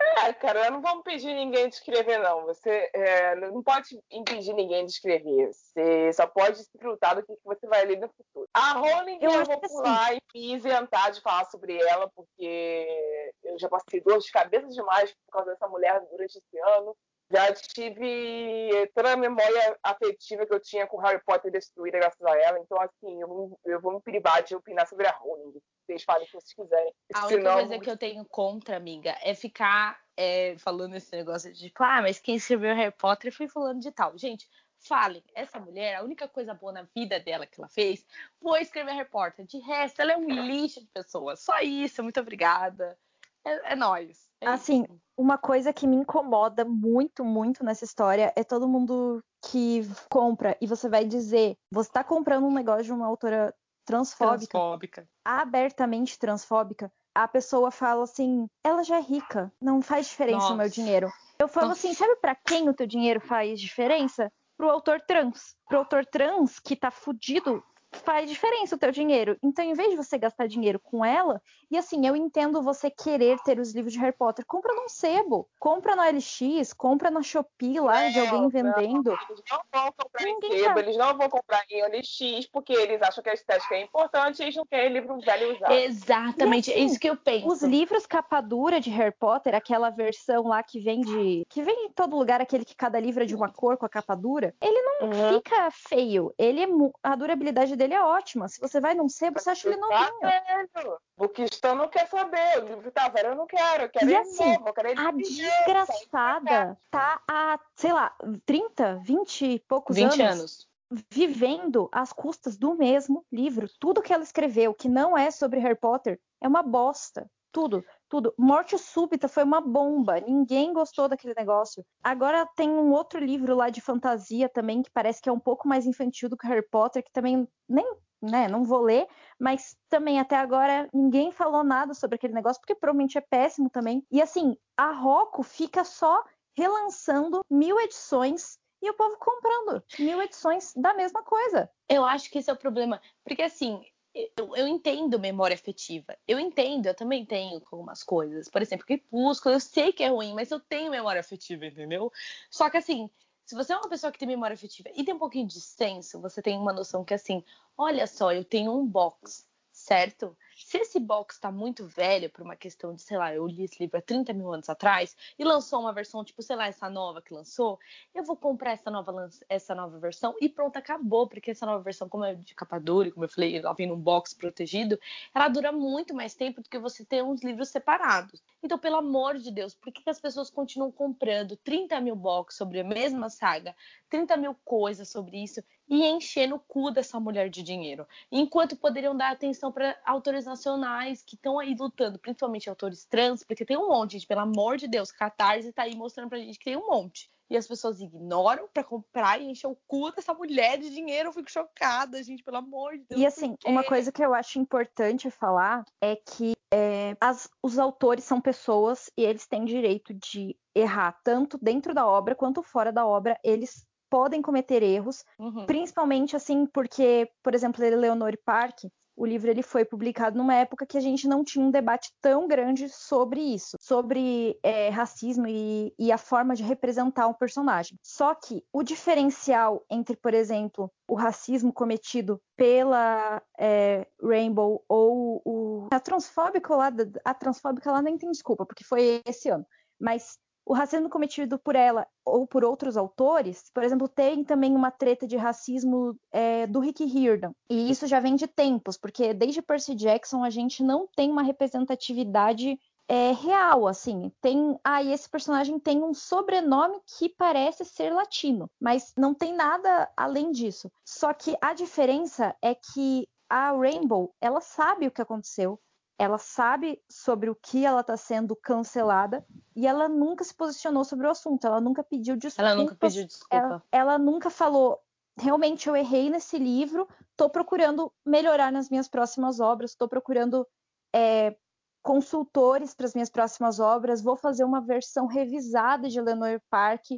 É, 0.00 0.32
cara, 0.32 0.70
não 0.70 0.80
vamos 0.80 1.04
pedir 1.04 1.32
ninguém 1.34 1.68
de 1.68 1.74
escrever, 1.74 2.18
não. 2.18 2.44
Você 2.46 2.90
é, 2.94 3.34
não 3.36 3.62
pode 3.62 4.00
impedir 4.10 4.52
ninguém 4.54 4.84
de 4.86 4.92
escrever. 4.92 5.50
Você 5.52 6.12
só 6.12 6.26
pode 6.26 6.58
se 6.58 6.70
lutar 6.82 7.14
do 7.14 7.22
que 7.22 7.32
você 7.44 7.66
vai 7.66 7.84
ler 7.84 7.98
no 8.00 8.08
futuro. 8.08 8.48
A 8.54 8.72
Rowling 8.72 9.18
Eu 9.20 9.30
eu, 9.30 9.44
vou 9.44 9.60
que 9.60 9.66
assim- 9.66 9.74
pular 9.76 10.14
e 10.14 10.20
me 10.34 10.54
isentar 10.54 11.10
de 11.12 11.20
falar 11.20 11.44
sobre 11.46 11.76
ela, 11.80 12.08
porque 12.14 13.32
eu 13.44 13.58
já 13.58 13.68
passei 13.68 14.00
dor 14.00 14.18
de 14.18 14.30
cabeça 14.32 14.68
demais 14.68 15.12
por 15.12 15.32
causa 15.32 15.50
dessa 15.52 15.68
mulher 15.68 16.00
durante 16.10 16.38
esse 16.38 16.58
ano. 16.58 16.96
Já 17.32 17.52
tive 17.54 18.90
toda 18.92 19.12
a 19.12 19.16
memória 19.16 19.78
afetiva 19.84 20.44
que 20.44 20.52
eu 20.52 20.58
tinha 20.60 20.86
com 20.88 20.96
Harry 20.98 21.22
Potter 21.24 21.52
destruída 21.52 21.98
graças 21.98 22.20
a 22.26 22.36
ela. 22.40 22.58
Então, 22.58 22.80
assim, 22.80 23.20
eu, 23.22 23.56
eu 23.66 23.80
vou 23.80 23.92
me 23.92 24.00
privar 24.00 24.42
de 24.42 24.56
opinar 24.56 24.88
sobre 24.88 25.06
a 25.06 25.12
Rowling. 25.12 25.60
Vocês 25.90 26.04
falem 26.04 26.22
o 26.22 26.26
que 26.26 26.32
vocês 26.32 26.54
quiserem. 26.54 26.94
A 27.12 27.26
única 27.26 27.36
Senão, 27.36 27.54
coisa 27.54 27.78
que 27.80 27.90
eu 27.90 27.96
tenho 27.96 28.24
contra, 28.24 28.76
amiga, 28.76 29.16
é 29.22 29.34
ficar 29.34 30.00
é, 30.16 30.56
falando 30.58 30.94
esse 30.94 31.10
negócio 31.16 31.52
de, 31.52 31.66
tipo, 31.66 31.82
ah, 31.82 32.00
mas 32.00 32.20
quem 32.20 32.36
escreveu 32.36 32.76
Harry 32.76 32.94
Potter 32.96 33.34
foi 33.34 33.48
falando 33.48 33.80
de 33.80 33.90
tal. 33.90 34.16
Gente, 34.16 34.48
falem, 34.78 35.22
essa 35.34 35.58
mulher, 35.58 35.96
a 35.96 36.04
única 36.04 36.28
coisa 36.28 36.54
boa 36.54 36.72
na 36.72 36.86
vida 36.94 37.18
dela 37.18 37.44
que 37.44 37.60
ela 37.60 37.68
fez 37.68 38.06
foi 38.40 38.62
escrever 38.62 38.92
Harry 38.92 39.08
Potter. 39.08 39.44
De 39.44 39.58
resto, 39.58 40.00
ela 40.00 40.12
é 40.12 40.16
um 40.16 40.28
lixo 40.28 40.80
de 40.80 40.86
pessoa. 40.86 41.34
Só 41.34 41.58
isso, 41.58 42.04
muito 42.04 42.20
obrigada. 42.20 42.96
É, 43.44 43.72
é 43.72 43.76
nóis. 43.76 44.28
É 44.40 44.46
Assim, 44.46 44.84
isso. 44.84 45.00
uma 45.16 45.38
coisa 45.38 45.72
que 45.72 45.88
me 45.88 45.96
incomoda 45.96 46.64
muito, 46.64 47.24
muito 47.24 47.64
nessa 47.64 47.84
história 47.84 48.32
é 48.36 48.44
todo 48.44 48.68
mundo 48.68 49.20
que 49.42 49.82
compra 50.10 50.56
e 50.60 50.66
você 50.66 50.88
vai 50.88 51.04
dizer, 51.04 51.56
você 51.72 51.88
está 51.88 52.04
comprando 52.04 52.46
um 52.46 52.52
negócio 52.52 52.84
de 52.84 52.92
uma 52.92 53.06
autora 53.06 53.54
transfóbica, 53.90 54.52
Transfóbica. 54.52 55.08
abertamente 55.24 56.18
transfóbica, 56.18 56.92
a 57.14 57.26
pessoa 57.26 57.70
fala 57.72 58.04
assim, 58.04 58.46
ela 58.64 58.84
já 58.84 58.98
é 58.98 59.02
rica, 59.02 59.52
não 59.60 59.82
faz 59.82 60.06
diferença 60.06 60.46
o 60.52 60.56
meu 60.56 60.66
Nossa. 60.66 60.74
dinheiro. 60.74 61.12
Eu 61.40 61.48
falo 61.48 61.68
Nossa. 61.70 61.86
assim, 61.88 61.94
sabe 61.94 62.14
pra 62.16 62.34
quem 62.34 62.68
o 62.68 62.74
teu 62.74 62.86
dinheiro 62.86 63.20
faz 63.20 63.60
diferença? 63.60 64.30
Pro 64.56 64.70
autor 64.70 65.00
trans. 65.00 65.56
Pro 65.66 65.78
autor 65.78 66.06
trans 66.06 66.60
que 66.60 66.76
tá 66.76 66.90
fudido, 66.90 67.64
faz 67.92 68.28
diferença 68.30 68.76
o 68.76 68.78
teu 68.78 68.90
dinheiro. 68.90 69.36
Então, 69.42 69.64
em 69.64 69.74
vez 69.74 69.90
de 69.90 69.96
você 69.96 70.16
gastar 70.18 70.46
dinheiro 70.46 70.78
com 70.78 71.04
ela, 71.04 71.40
e 71.70 71.76
assim, 71.76 72.06
eu 72.06 72.14
entendo 72.16 72.62
você 72.62 72.90
querer 72.90 73.38
ter 73.44 73.58
os 73.58 73.74
livros 73.74 73.92
de 73.92 73.98
Harry 73.98 74.16
Potter, 74.16 74.44
compra 74.46 74.74
num 74.74 74.88
sebo, 74.88 75.48
compra 75.58 75.96
no 75.96 76.02
LX, 76.02 76.72
compra 76.72 77.10
na 77.10 77.22
Shopee 77.22 77.80
lá 77.80 78.08
de 78.08 78.18
alguém 78.20 78.42
Não, 78.42 78.48
vendendo. 78.48 79.10
Eles 79.28 79.42
não 79.50 79.60
vão 79.72 79.92
comprar 79.92 80.22
em 80.22 80.34
Ninguém 80.34 80.58
sebo, 80.58 80.74
tá- 80.74 80.80
eles 80.80 80.96
não 80.96 81.16
vão 81.16 81.28
comprar 81.28 81.62
em 81.70 81.82
OLX, 81.84 82.48
porque 82.52 82.72
eles 82.72 83.02
acham 83.02 83.22
que 83.22 83.30
a 83.30 83.34
estética 83.34 83.74
é 83.74 83.82
importante 83.82 84.40
e 84.40 84.44
eles 84.44 84.56
não 84.56 84.66
querem 84.66 84.92
livro 84.92 85.18
velho 85.20 85.54
usado. 85.54 85.72
Exatamente, 85.74 86.70
assim, 86.70 86.80
é 86.80 86.84
isso 86.84 86.98
que 87.00 87.08
eu 87.08 87.16
penso. 87.16 87.48
Os 87.48 87.62
livros 87.62 88.06
capa 88.06 88.40
dura 88.40 88.80
de 88.80 88.90
Harry 88.90 89.14
Potter, 89.18 89.54
aquela 89.54 89.90
versão 89.90 90.44
lá 90.44 90.62
que 90.62 90.80
vem 90.80 91.00
de. 91.00 91.44
que 91.48 91.62
vem 91.62 91.86
em 91.86 91.92
todo 91.92 92.16
lugar, 92.16 92.40
aquele 92.40 92.64
que 92.64 92.74
cada 92.76 92.98
livro 93.00 93.22
é 93.22 93.26
de 93.26 93.34
uma 93.34 93.48
cor 93.52 93.76
com 93.76 93.86
a 93.86 93.88
capa 93.88 94.14
dura, 94.14 94.54
ele 94.60 94.80
não 94.82 94.90
Uhum. 95.00 95.34
fica 95.34 95.70
feio. 95.70 96.32
Ele 96.38 96.62
é 96.62 96.66
a 97.02 97.14
durabilidade 97.16 97.74
dele 97.80 97.94
é 97.94 98.02
ótima. 98.02 98.46
Se 98.48 98.60
você 98.60 98.78
vai 98.80 98.94
num 98.94 99.08
sebo, 99.08 99.40
você 99.40 99.50
acha 99.50 99.68
ele 99.68 99.76
Tá 99.78 99.88
novinho. 99.88 100.20
velho. 100.20 100.98
O 101.16 101.28
Cristão 101.28 101.74
não 101.74 101.88
quer 101.88 102.06
saber. 102.08 102.62
O 102.62 102.66
livro 102.68 102.90
tá 102.92 103.08
velho, 103.08 103.28
eu 103.28 103.34
não 103.36 103.46
quero. 103.46 103.84
Eu 103.84 103.90
quero 103.90 104.04
E 104.06 104.08
ele 104.14 104.16
assim, 104.16 104.52
novo, 104.52 104.68
eu 104.68 104.72
quero 104.72 104.88
ele 104.88 105.00
A 105.00 105.12
criança. 105.12 105.92
desgraçada 105.94 106.78
tá 106.90 107.20
há, 107.28 107.58
sei 107.76 107.92
lá, 107.92 108.14
30, 108.46 109.00
20 109.02 109.44
e 109.46 109.58
poucos 109.60 109.96
20 109.96 110.20
anos, 110.22 110.40
anos. 110.40 110.68
vivendo 111.10 111.88
às 111.92 112.12
custas 112.12 112.56
do 112.56 112.74
mesmo 112.74 113.24
livro. 113.32 113.68
Tudo 113.78 114.02
que 114.02 114.12
ela 114.12 114.22
escreveu 114.22 114.74
que 114.74 114.88
não 114.88 115.16
é 115.16 115.30
sobre 115.30 115.60
Harry 115.60 115.76
Potter 115.76 116.20
é 116.40 116.48
uma 116.48 116.62
bosta. 116.62 117.30
Tudo, 117.52 117.84
tudo. 118.08 118.32
Morte 118.38 118.78
Súbita 118.78 119.26
foi 119.28 119.42
uma 119.42 119.60
bomba. 119.60 120.20
Ninguém 120.20 120.72
gostou 120.72 121.08
daquele 121.08 121.34
negócio. 121.36 121.84
Agora 122.02 122.46
tem 122.54 122.70
um 122.70 122.92
outro 122.92 123.18
livro 123.18 123.56
lá 123.56 123.70
de 123.70 123.80
fantasia 123.80 124.48
também 124.48 124.82
que 124.82 124.90
parece 124.90 125.20
que 125.20 125.28
é 125.28 125.32
um 125.32 125.40
pouco 125.40 125.66
mais 125.66 125.86
infantil 125.86 126.28
do 126.28 126.36
que 126.36 126.46
Harry 126.46 126.66
Potter, 126.68 127.02
que 127.02 127.12
também 127.12 127.48
nem, 127.68 127.84
né, 128.22 128.46
não 128.48 128.62
vou 128.64 128.80
ler, 128.80 129.06
mas 129.38 129.76
também 129.88 130.20
até 130.20 130.36
agora 130.36 130.88
ninguém 130.92 131.32
falou 131.32 131.64
nada 131.64 131.92
sobre 131.92 132.16
aquele 132.16 132.34
negócio, 132.34 132.60
porque 132.60 132.74
provavelmente 132.74 133.18
é 133.18 133.20
péssimo 133.20 133.68
também. 133.68 134.04
E 134.10 134.22
assim, 134.22 134.56
a 134.76 134.92
Rocco 134.92 135.42
fica 135.42 135.82
só 135.82 136.22
relançando 136.56 137.44
mil 137.50 137.80
edições 137.80 138.58
e 138.82 138.90
o 138.90 138.94
povo 138.94 139.16
comprando 139.18 139.82
mil 139.98 140.22
edições 140.22 140.72
da 140.74 140.94
mesma 140.94 141.22
coisa. 141.22 141.70
Eu 141.88 142.04
acho 142.04 142.30
que 142.30 142.38
esse 142.38 142.48
é 142.50 142.52
o 142.52 142.56
problema. 142.56 143.00
Porque 143.24 143.42
assim, 143.42 143.82
eu, 144.14 144.56
eu 144.56 144.66
entendo 144.66 145.18
memória 145.18 145.54
afetiva. 145.54 146.16
Eu 146.26 146.38
entendo, 146.38 146.86
eu 146.86 146.94
também 146.94 147.24
tenho 147.24 147.62
algumas 147.70 148.02
coisas. 148.02 148.48
Por 148.48 148.62
exemplo, 148.62 148.86
Crepúsculo, 148.86 149.54
eu 149.54 149.60
sei 149.60 149.92
que 149.92 150.02
é 150.02 150.08
ruim, 150.08 150.34
mas 150.34 150.50
eu 150.50 150.60
tenho 150.60 150.90
memória 150.90 151.20
afetiva, 151.20 151.66
entendeu? 151.66 152.12
Só 152.50 152.68
que 152.68 152.76
assim, 152.76 153.08
se 153.44 153.54
você 153.54 153.72
é 153.72 153.76
uma 153.76 153.88
pessoa 153.88 154.12
que 154.12 154.18
tem 154.18 154.28
memória 154.28 154.54
afetiva 154.54 154.88
e 154.94 155.04
tem 155.04 155.14
um 155.14 155.18
pouquinho 155.18 155.46
de 155.46 155.60
senso, 155.60 156.20
você 156.20 156.42
tem 156.42 156.58
uma 156.58 156.72
noção 156.72 157.04
que 157.04 157.14
assim, 157.14 157.44
olha 157.76 158.06
só, 158.06 158.32
eu 158.32 158.44
tenho 158.44 158.72
um 158.72 158.86
box, 158.86 159.46
certo? 159.72 160.36
Se 160.64 160.78
esse 160.78 161.00
box 161.00 161.38
tá 161.38 161.50
muito 161.50 161.86
velho 161.86 162.28
por 162.30 162.42
uma 162.42 162.54
questão 162.54 162.94
de, 162.94 163.02
sei 163.02 163.16
lá, 163.16 163.34
eu 163.34 163.46
li 163.46 163.64
esse 163.64 163.80
livro 163.80 163.98
há 163.98 164.02
30 164.02 164.32
mil 164.32 164.52
anos 164.52 164.68
atrás 164.68 165.16
e 165.38 165.44
lançou 165.44 165.80
uma 165.80 165.92
versão, 165.92 166.24
tipo, 166.24 166.42
sei 166.42 166.54
lá, 166.54 166.66
essa 166.66 166.88
nova 166.88 167.22
que 167.22 167.32
lançou, 167.32 167.78
eu 168.14 168.22
vou 168.22 168.36
comprar 168.36 168.72
essa 168.72 168.90
nova, 168.90 169.30
essa 169.48 169.74
nova 169.74 169.98
versão 169.98 170.34
e 170.40 170.48
pronto, 170.48 170.76
acabou, 170.76 171.26
porque 171.26 171.50
essa 171.50 171.64
nova 171.64 171.82
versão, 171.82 172.08
como 172.08 172.24
é 172.24 172.34
de 172.34 172.54
capa 172.54 172.78
dura, 172.78 173.08
e 173.08 173.12
como 173.12 173.24
eu 173.24 173.28
falei, 173.28 173.56
ela 173.56 173.72
vem 173.72 173.86
num 173.86 173.98
box 173.98 174.34
protegido, 174.34 174.98
ela 175.34 175.48
dura 175.48 175.72
muito 175.72 176.14
mais 176.14 176.34
tempo 176.34 176.60
do 176.60 176.68
que 176.68 176.78
você 176.78 177.04
ter 177.04 177.22
uns 177.22 177.42
livros 177.42 177.70
separados. 177.70 178.42
Então, 178.62 178.78
pelo 178.78 178.96
amor 178.96 179.38
de 179.38 179.50
Deus, 179.50 179.74
por 179.74 179.92
que, 179.92 180.02
que 180.02 180.10
as 180.10 180.20
pessoas 180.20 180.50
continuam 180.50 180.92
comprando 180.92 181.56
30 181.56 182.00
mil 182.00 182.14
box 182.14 182.56
sobre 182.56 182.80
a 182.80 182.84
mesma 182.84 183.30
saga, 183.30 183.74
30 184.08 184.36
mil 184.36 184.54
coisas 184.64 185.08
sobre 185.08 185.42
isso 185.42 185.62
e 185.90 186.06
enchendo 186.06 186.54
o 186.54 186.60
cu 186.60 186.90
dessa 186.92 187.18
mulher 187.18 187.50
de 187.50 187.62
dinheiro? 187.62 188.06
Enquanto 188.30 188.76
poderiam 188.76 189.14
dar 189.16 189.32
atenção 189.32 189.72
para 189.72 189.98
autores 190.06 190.46
nacionais 190.46 191.22
que 191.22 191.34
estão 191.34 191.58
aí 191.58 191.74
lutando, 191.78 192.18
principalmente 192.18 192.70
autores 192.70 193.04
trans, 193.04 193.42
porque 193.42 193.64
tem 193.64 193.76
um 193.76 193.88
monte, 193.88 194.12
gente, 194.12 194.26
pelo 194.28 194.40
amor 194.42 194.76
de 194.76 194.86
Deus, 194.86 195.10
Catarse 195.10 195.72
tá 195.72 195.82
aí 195.82 195.96
mostrando 195.96 196.28
pra 196.28 196.38
gente 196.38 196.58
que 196.58 196.64
tem 196.66 196.76
um 196.76 196.86
monte. 196.88 197.28
E 197.50 197.56
as 197.56 197.66
pessoas 197.66 198.00
ignoram 198.00 198.68
pra 198.72 198.84
comprar 198.84 199.40
e 199.40 199.46
encher 199.50 199.66
o 199.66 199.76
cu 199.88 200.12
dessa 200.12 200.32
mulher 200.32 200.78
de 200.78 200.88
dinheiro. 200.88 201.30
Eu 201.30 201.32
fico 201.32 201.50
chocada, 201.50 202.22
gente, 202.22 202.44
pelo 202.44 202.58
amor 202.58 202.92
de 202.96 203.06
Deus. 203.08 203.20
E 203.20 203.26
assim, 203.26 203.56
uma 203.66 203.82
coisa 203.82 204.12
que 204.12 204.24
eu 204.24 204.32
acho 204.32 204.60
importante 204.60 205.28
falar 205.32 205.84
é 206.00 206.14
que 206.14 206.52
é, 206.72 207.16
as- 207.20 207.50
os 207.60 207.76
autores 207.80 208.22
são 208.22 208.40
pessoas 208.40 209.10
e 209.18 209.24
eles 209.24 209.48
têm 209.48 209.64
direito 209.64 210.14
de 210.14 210.56
errar 210.72 211.18
tanto 211.24 211.58
dentro 211.60 211.92
da 211.92 212.06
obra 212.06 212.36
quanto 212.36 212.62
fora 212.62 212.92
da 212.92 213.04
obra. 213.04 213.36
Eles 213.42 213.84
podem 214.10 214.42
cometer 214.42 214.82
erros, 214.82 215.24
Uhum. 215.38 215.64
principalmente 215.66 216.36
assim 216.36 216.66
porque, 216.66 217.30
por 217.42 217.54
exemplo, 217.54 217.84
Eleonore 217.84 218.36
Park, 218.44 218.80
o 219.16 219.26
livro 219.26 219.50
ele 219.50 219.62
foi 219.62 219.84
publicado 219.84 220.38
numa 220.38 220.54
época 220.54 220.86
que 220.86 220.96
a 220.96 221.00
gente 221.00 221.28
não 221.28 221.44
tinha 221.44 221.62
um 221.62 221.70
debate 221.70 222.10
tão 222.22 222.48
grande 222.48 222.88
sobre 222.88 223.40
isso, 223.40 223.76
sobre 223.78 224.58
é, 224.62 224.88
racismo 224.88 225.46
e, 225.46 225.92
e 225.98 226.10
a 226.10 226.16
forma 226.16 226.54
de 226.54 226.62
representar 226.62 227.26
um 227.26 227.34
personagem. 227.34 227.98
Só 228.02 228.34
que 228.34 228.64
o 228.72 228.82
diferencial 228.82 229.84
entre, 229.90 230.16
por 230.16 230.32
exemplo, 230.32 230.90
o 231.06 231.14
racismo 231.14 231.70
cometido 231.70 232.40
pela 232.56 233.42
é, 233.58 234.06
Rainbow 234.22 234.82
ou 234.88 235.42
o, 235.44 235.88
a 235.92 236.00
transfóbica 236.00 236.74
lá, 236.74 236.90
a 237.22 237.34
transfóbica 237.34 237.92
lá 237.92 238.00
nem 238.00 238.16
tem 238.16 238.30
desculpa, 238.30 238.64
porque 238.64 238.84
foi 238.84 239.20
esse 239.26 239.50
ano, 239.50 239.66
mas 240.00 240.38
o 240.64 240.74
racismo 240.74 241.08
cometido 241.08 241.58
por 241.58 241.74
ela 241.74 242.06
ou 242.24 242.46
por 242.46 242.64
outros 242.64 242.96
autores, 242.96 243.70
por 243.74 243.82
exemplo, 243.82 244.08
tem 244.08 244.44
também 244.44 244.74
uma 244.74 244.90
treta 244.90 245.26
de 245.26 245.36
racismo 245.36 246.16
é, 246.30 246.66
do 246.66 246.80
Rick 246.80 247.04
Riordan. 247.04 247.52
E 247.68 247.90
isso 247.90 248.06
já 248.06 248.20
vem 248.20 248.36
de 248.36 248.46
tempos, 248.46 248.96
porque 248.96 249.34
desde 249.34 249.62
Percy 249.62 249.94
Jackson 249.94 250.44
a 250.44 250.50
gente 250.50 250.82
não 250.82 251.08
tem 251.16 251.30
uma 251.30 251.42
representatividade 251.42 252.78
é, 253.08 253.32
real, 253.32 253.88
assim. 253.88 254.30
Tem, 254.40 254.78
ah, 254.84 255.02
e 255.02 255.12
esse 255.12 255.28
personagem 255.28 255.80
tem 255.80 256.00
um 256.00 256.14
sobrenome 256.14 257.00
que 257.18 257.28
parece 257.28 257.84
ser 257.84 258.12
latino, 258.12 258.70
mas 258.80 259.12
não 259.16 259.34
tem 259.34 259.52
nada 259.52 260.08
além 260.16 260.52
disso. 260.52 260.88
Só 261.04 261.34
que 261.34 261.56
a 261.60 261.74
diferença 261.74 262.54
é 262.62 262.72
que 262.72 263.28
a 263.48 263.72
Rainbow, 263.72 264.32
ela 264.40 264.60
sabe 264.60 265.08
o 265.08 265.10
que 265.10 265.20
aconteceu, 265.20 265.80
ela 266.20 266.36
sabe 266.36 267.02
sobre 267.08 267.48
o 267.48 267.54
que 267.54 267.86
ela 267.86 268.02
está 268.02 268.14
sendo 268.14 268.54
cancelada 268.54 269.42
e 269.74 269.86
ela 269.86 270.06
nunca 270.06 270.44
se 270.44 270.54
posicionou 270.54 271.02
sobre 271.02 271.26
o 271.26 271.30
assunto, 271.30 271.66
ela 271.66 271.80
nunca 271.80 272.04
pediu 272.04 272.36
desculpas. 272.36 272.72
Ela 272.72 272.74
nunca 272.78 272.94
pediu 272.94 273.26
desculpa. 273.26 273.56
Ela, 273.56 273.82
ela 273.90 274.18
nunca 274.18 274.50
falou, 274.50 275.00
realmente 275.34 275.88
eu 275.88 275.96
errei 275.96 276.28
nesse 276.28 276.58
livro, 276.58 277.08
estou 277.30 277.48
procurando 277.48 278.12
melhorar 278.22 278.70
nas 278.70 278.90
minhas 278.90 279.08
próximas 279.08 279.60
obras, 279.60 279.92
estou 279.92 280.06
procurando 280.06 280.66
é, 281.10 281.56
consultores 282.02 282.92
para 282.92 283.06
as 283.06 283.14
minhas 283.14 283.30
próximas 283.30 283.80
obras, 283.80 284.20
vou 284.20 284.36
fazer 284.36 284.64
uma 284.64 284.82
versão 284.82 285.26
revisada 285.26 286.06
de 286.06 286.18
Eleanor 286.18 286.60
Park 286.68 287.12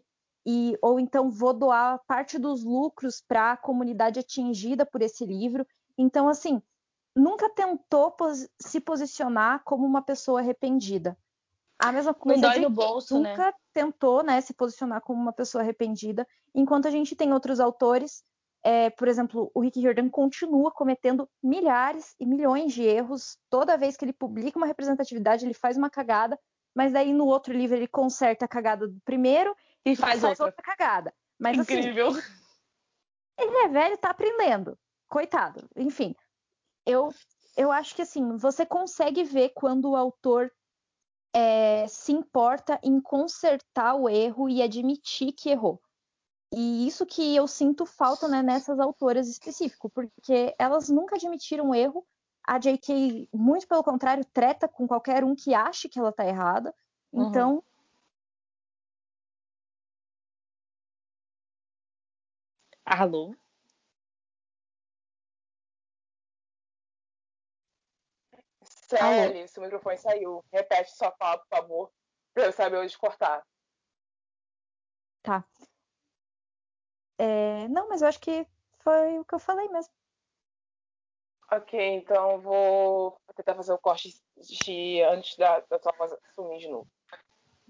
e 0.47 0.79
ou 0.81 1.01
então 1.01 1.29
vou 1.29 1.53
doar 1.53 2.01
parte 2.07 2.39
dos 2.39 2.63
lucros 2.63 3.21
para 3.21 3.51
a 3.51 3.57
comunidade 3.57 4.21
atingida 4.21 4.87
por 4.87 5.03
esse 5.03 5.27
livro. 5.27 5.67
Então, 5.99 6.29
assim, 6.29 6.63
nunca 7.15 7.49
tentou 7.51 8.11
pos 8.11 8.49
se 8.61 8.81
posicionar 8.81 9.63
como 9.65 9.87
uma 9.87 10.03
pessoa 10.03 10.41
arrependida. 10.41 11.17
A 11.79 11.91
mesma 11.91 12.15
coisa 12.15 12.41
Não 12.41 12.49
dói 12.49 12.59
de 12.59 12.65
no 12.65 12.71
bolso, 12.71 13.19
né? 13.21 13.31
nunca 13.31 13.55
tentou 13.73 14.23
né, 14.23 14.41
se 14.41 14.55
posicionar 14.55 15.01
como 15.01 15.21
uma 15.21 15.33
pessoa 15.33 15.63
arrependida, 15.63 16.27
enquanto 16.55 16.87
a 16.87 16.91
gente 16.91 17.17
tem 17.17 17.33
outros 17.33 17.59
autores, 17.59 18.23
é, 18.63 18.91
por 18.91 19.09
exemplo, 19.09 19.51
o 19.53 19.61
Rick 19.61 19.81
Riordan 19.81 20.09
continua 20.09 20.71
cometendo 20.71 21.29
milhares 21.43 22.15
e 22.21 22.25
milhões 22.25 22.73
de 22.73 22.83
erros. 22.85 23.37
Toda 23.51 23.77
vez 23.77 23.97
que 23.97 24.05
ele 24.05 24.13
publica 24.13 24.57
uma 24.57 24.67
representatividade, 24.67 25.45
ele 25.45 25.55
faz 25.55 25.77
uma 25.77 25.91
cagada, 25.91 26.39
mas 26.73 26.93
daí 26.93 27.13
no 27.13 27.27
outro 27.27 27.53
livro 27.53 27.77
ele 27.77 27.89
conserta 27.89 28.45
a 28.45 28.49
cagada 28.49 28.87
do 28.87 29.01
primeiro 29.05 29.55
E 29.85 29.97
faz, 29.97 30.23
outra. 30.23 30.53
cagada. 30.53 31.13
Mas 31.39 31.59
assim, 31.59 31.79
Incrível. 31.79 32.13
ele 33.39 33.57
é 33.57 33.69
velho, 33.69 33.99
tá 33.99 34.11
aprendendo. 34.11 34.79
Coitado. 35.09 35.69
Enfim, 35.75 36.15
eu, 36.87 37.11
eu 37.57 37.71
acho 37.71 37.95
que 37.95 38.03
assim, 38.03 38.37
você 38.37 38.65
consegue 38.67 39.25
ver 39.25 39.51
quando 39.51 39.91
o 39.91 39.97
autor 39.97 40.53
é, 41.35 41.87
se 41.89 42.13
importa 42.13 42.79
em 42.83 43.01
consertar 43.01 43.95
o 43.95 44.09
erro 44.09 44.49
e 44.49 44.63
admitir 44.63 45.33
que 45.33 45.51
errou. 45.51 45.81
E 46.55 46.87
isso 46.87 47.07
que 47.07 47.35
eu 47.35 47.49
sinto 47.49 47.87
falta 47.87 48.29
né, 48.29 48.43
nessas 48.43 48.79
autoras 48.79 49.27
específico, 49.27 49.89
porque 49.89 50.55
elas 50.59 50.91
nunca 50.91 51.17
admitiram 51.17 51.75
erro. 51.75 52.07
A 52.47 52.59
J.K., 52.59 53.29
muito 53.33 53.69
pelo 53.69 53.85
contrário, 53.85 54.25
treta 54.33 54.69
com 54.69 54.87
qualquer 54.87 55.25
um 55.25 55.35
que 55.35 55.55
ache 55.55 55.89
que 55.89 55.99
ela 55.99 56.13
tá 56.13 56.27
errada. 56.27 56.75
Uhum. 57.13 57.29
Então, 57.29 57.65
Alô? 62.85 63.35
Célia, 68.99 69.49
seu 69.49 69.63
microfone 69.63 69.97
saiu. 69.99 70.45
Repete 70.53 70.91
sua 70.93 71.11
fala, 71.13 71.39
por 71.39 71.49
favor, 71.49 71.93
pra 72.35 72.45
eu 72.45 72.53
saber 72.53 72.79
onde 72.79 72.97
cortar. 72.99 73.45
Tá. 75.23 75.45
É, 77.19 77.69
não, 77.69 77.89
mas 77.89 78.03
eu 78.03 78.09
acho 78.09 78.21
que 78.21 78.47
foi 78.81 79.19
o 79.19 79.25
que 79.25 79.35
eu 79.35 79.39
falei 79.39 79.69
mesmo. 79.69 79.93
Ok, 81.51 81.79
então 81.97 82.33
eu 82.33 82.41
vou 82.41 83.21
tentar 83.37 83.55
fazer 83.55 83.73
o 83.73 83.79
corte 83.79 84.19
de, 84.37 85.03
antes 85.03 85.37
da, 85.37 85.61
da 85.61 85.79
sua 85.79 85.93
voz 85.93 86.15
sumir 86.35 86.59
de 86.61 86.69
novo. 86.69 86.89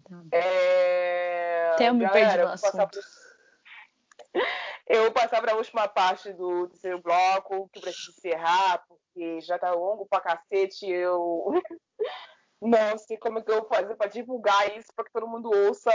Tá. 0.09 0.23
É... 0.33 1.71
Até 1.75 1.89
eu 1.89 1.95
me 1.95 2.09
perdi 2.09 2.37
Galera, 2.37 2.45
no 2.45 2.53
assunto. 2.53 2.89
pro- 2.89 4.43
Eu 4.87 5.03
vou 5.03 5.13
passar 5.13 5.41
para 5.41 5.53
a 5.53 5.57
última 5.57 5.89
parte 5.89 6.33
do 6.33 6.69
terceiro 6.69 7.01
bloco, 7.01 7.69
que 7.73 7.81
precisa 7.81 8.11
encerrar, 8.11 8.85
porque 8.89 9.41
já 9.41 9.59
tá 9.59 9.73
longo 9.73 10.07
pra 10.07 10.21
cacete. 10.21 10.89
Eu 10.91 11.47
não 12.61 12.99
sei 12.99 13.17
como 13.17 13.39
é 13.39 13.43
que 13.43 13.51
eu 13.51 13.61
vou 13.61 13.69
fazer 13.69 13.95
para 13.97 14.11
divulgar 14.11 14.77
isso 14.77 14.93
para 14.95 15.05
que 15.05 15.13
todo 15.13 15.29
mundo 15.29 15.51
ouça 15.51 15.91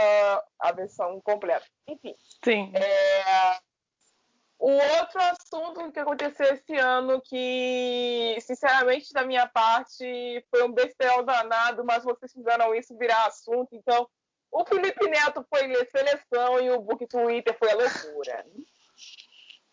a 0.60 0.72
versão 0.72 1.20
completa. 1.22 1.66
Enfim. 1.88 2.16
Sim. 2.44 2.72
É, 2.76 3.58
O 4.60 4.72
outro 4.72 5.20
assunto 5.22 5.92
que 5.92 6.00
aconteceu 6.00 6.48
esse 6.54 6.76
ano, 6.76 7.22
que, 7.22 8.38
sinceramente, 8.42 9.14
da 9.14 9.24
minha 9.24 9.48
parte, 9.48 10.04
foi 10.50 10.64
um 10.64 10.72
besteirão 10.72 11.24
danado, 11.24 11.86
mas 11.86 12.04
vocês 12.04 12.34
fizeram 12.34 12.74
isso 12.74 12.98
virar 12.98 13.28
assunto. 13.28 13.70
Então, 13.74 14.10
o 14.52 14.66
Felipe 14.66 15.08
Neto 15.08 15.46
foi 15.48 15.68
seleção 15.86 16.60
e 16.60 16.72
o 16.72 16.82
Book 16.82 17.06
Twitter 17.06 17.56
foi 17.60 17.72
a 17.72 17.76
loucura. 17.76 18.46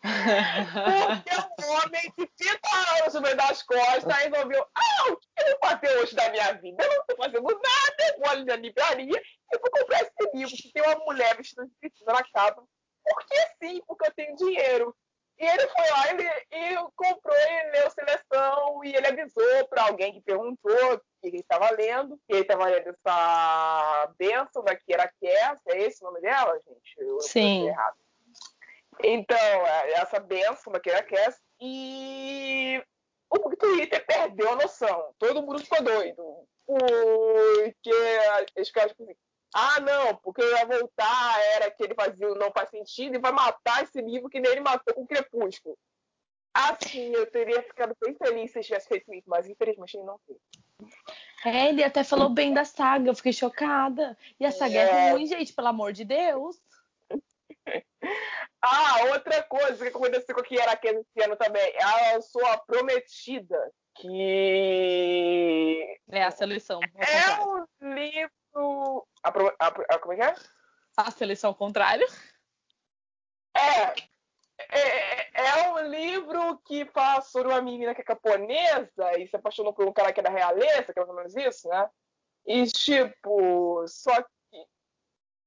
Porque 0.05 1.65
um 1.65 1.71
homem 1.73 2.13
de 2.17 2.27
30 2.27 2.59
anos 3.01 3.13
no 3.13 3.21
meio 3.21 3.37
das 3.37 3.63
costas 3.63 4.17
resolveu: 4.17 4.65
ah, 4.75 5.11
o 5.11 5.17
que 5.17 5.27
eu 5.37 5.47
vou 5.47 5.69
fazer 5.69 5.97
hoje 5.97 6.15
da 6.15 6.29
minha 6.29 6.53
vida? 6.53 6.83
Eu 6.83 6.89
não 6.89 7.01
estou 7.01 7.17
fazendo 7.17 7.43
nada, 7.43 8.13
eu 8.13 8.19
vou 8.19 8.29
ali 8.29 8.45
na 8.45 8.55
livraria 8.55 9.21
e 9.53 9.57
vou 9.57 9.71
comprar 9.71 10.01
esse 10.01 10.31
livro 10.33 10.55
que 10.55 10.71
tem 10.71 10.83
uma 10.83 11.05
mulher 11.05 11.35
vestida 11.35 11.65
de 11.65 11.73
piscina 11.79 12.13
na 12.13 12.23
capa. 12.23 12.63
Porque 13.03 13.37
sim, 13.61 13.81
porque 13.87 14.07
eu 14.07 14.13
tenho 14.13 14.35
dinheiro. 14.35 14.95
E 15.37 15.45
ele 15.45 15.67
foi 15.67 15.89
lá 15.89 16.11
ele, 16.11 16.23
e 16.23 16.75
comprou 16.95 17.35
e 17.35 17.71
leu 17.71 17.91
seleção 17.91 18.83
e 18.85 18.95
ele 18.95 19.07
avisou 19.07 19.67
para 19.67 19.83
alguém 19.83 20.13
que 20.13 20.21
perguntou 20.21 20.93
o 20.93 20.97
que 20.97 21.27
ele 21.27 21.39
estava 21.39 21.69
lendo, 21.71 22.17
que 22.25 22.33
ele 22.33 22.41
estava 22.41 22.65
lendo 22.65 22.89
essa 22.89 24.13
benção 24.17 24.63
da 24.63 24.77
Kiera 24.77 25.11
Cass, 25.21 25.59
é 25.67 25.81
esse 25.81 26.01
o 26.01 26.07
nome 26.07 26.21
dela, 26.21 26.57
gente? 26.65 26.95
Eu, 26.97 27.19
Sim. 27.19 27.67
errado. 27.67 27.97
Então, 29.03 29.37
é, 29.37 29.91
essa 29.93 30.19
benção 30.19 30.71
da 30.71 30.79
Cass 30.79 31.39
e 31.59 32.81
o 33.29 33.55
Twitter 33.55 34.05
perdeu 34.05 34.51
a 34.51 34.55
noção. 34.55 35.13
Todo 35.17 35.41
mundo 35.41 35.59
ficou 35.59 35.83
doido. 35.83 36.47
Porque 36.65 37.91
eles 38.55 38.67
ficaram 38.67 38.89
tipo 38.89 39.03
assim, 39.03 39.15
ah, 39.53 39.79
não, 39.79 40.15
porque 40.17 40.41
ia 40.41 40.65
voltar, 40.65 41.39
era 41.55 41.71
que 41.71 41.83
ele 41.83 41.95
fazia 41.95 42.29
o 42.29 42.35
não 42.35 42.51
faz 42.51 42.69
sentido 42.69 43.15
e 43.15 43.19
vai 43.19 43.31
matar 43.31 43.83
esse 43.83 44.01
livro 44.01 44.29
que 44.29 44.39
nem 44.39 44.51
ele 44.51 44.61
matou 44.61 44.93
com 44.93 45.03
o 45.03 45.07
Crepúsculo. 45.07 45.77
Assim, 46.53 47.11
eu 47.13 47.29
teria 47.29 47.61
ficado 47.63 47.95
bem 48.01 48.15
feliz 48.15 48.51
se 48.51 48.61
tivesse 48.61 48.87
feito 48.87 49.13
isso, 49.13 49.29
mas 49.29 49.47
infelizmente 49.47 49.95
ele 49.97 50.05
não 50.05 50.17
fez. 50.25 50.39
É, 51.45 51.69
ele 51.69 51.83
até 51.83 52.03
falou 52.03 52.29
bem 52.29 52.53
da 52.53 52.65
saga, 52.65 53.09
eu 53.09 53.15
fiquei 53.15 53.33
chocada. 53.33 54.17
E 54.39 54.45
a 54.45 54.51
saga 54.51 54.77
é, 54.77 55.07
É. 55.07 55.11
ruim, 55.11 55.25
gente, 55.25 55.53
pelo 55.53 55.67
amor 55.67 55.93
de 55.93 56.03
Deus. 56.05 56.57
Ah, 58.61 59.03
outra 59.11 59.43
coisa 59.43 59.83
que 59.83 59.95
aconteceu 59.95 60.33
com 60.33 60.41
a 60.41 60.43
Kiera 60.43 60.75
Cass 60.75 60.95
esse 60.95 61.23
ano 61.23 61.35
também. 61.35 61.71
Ela 61.75 62.13
lançou 62.13 62.43
a 62.47 62.57
Prometida, 62.57 63.71
que 63.95 65.99
É 66.09 66.23
a 66.23 66.31
seleção. 66.31 66.79
é 66.97 67.45
um 67.45 67.93
livro. 67.93 69.07
A, 69.23 69.29
a, 69.29 69.67
a, 69.67 69.99
como 69.99 70.13
é 70.13 70.17
que 70.17 70.23
é? 70.23 70.35
A 70.97 71.11
seleção 71.11 71.51
ao 71.51 71.55
contrário. 71.55 72.07
É, 73.55 73.93
é, 74.69 75.47
é 75.47 75.71
um 75.71 75.79
livro 75.87 76.57
que 76.65 76.85
fala 76.85 77.21
sobre 77.21 77.51
uma 77.51 77.61
menina 77.61 77.93
que 77.93 78.01
é 78.01 78.05
japonesa 78.07 79.19
e 79.19 79.27
se 79.27 79.35
apaixonou 79.35 79.73
por 79.73 79.87
um 79.87 79.93
cara 79.93 80.11
que 80.11 80.19
é 80.19 80.23
da 80.23 80.29
realeza, 80.29 80.91
que 80.91 80.99
é 80.99 81.05
mais 81.05 81.09
ou 81.09 81.15
menos 81.15 81.35
isso, 81.35 81.67
né? 81.69 81.87
E 82.45 82.65
tipo, 82.67 83.85
só 83.87 84.21
que. 84.21 84.34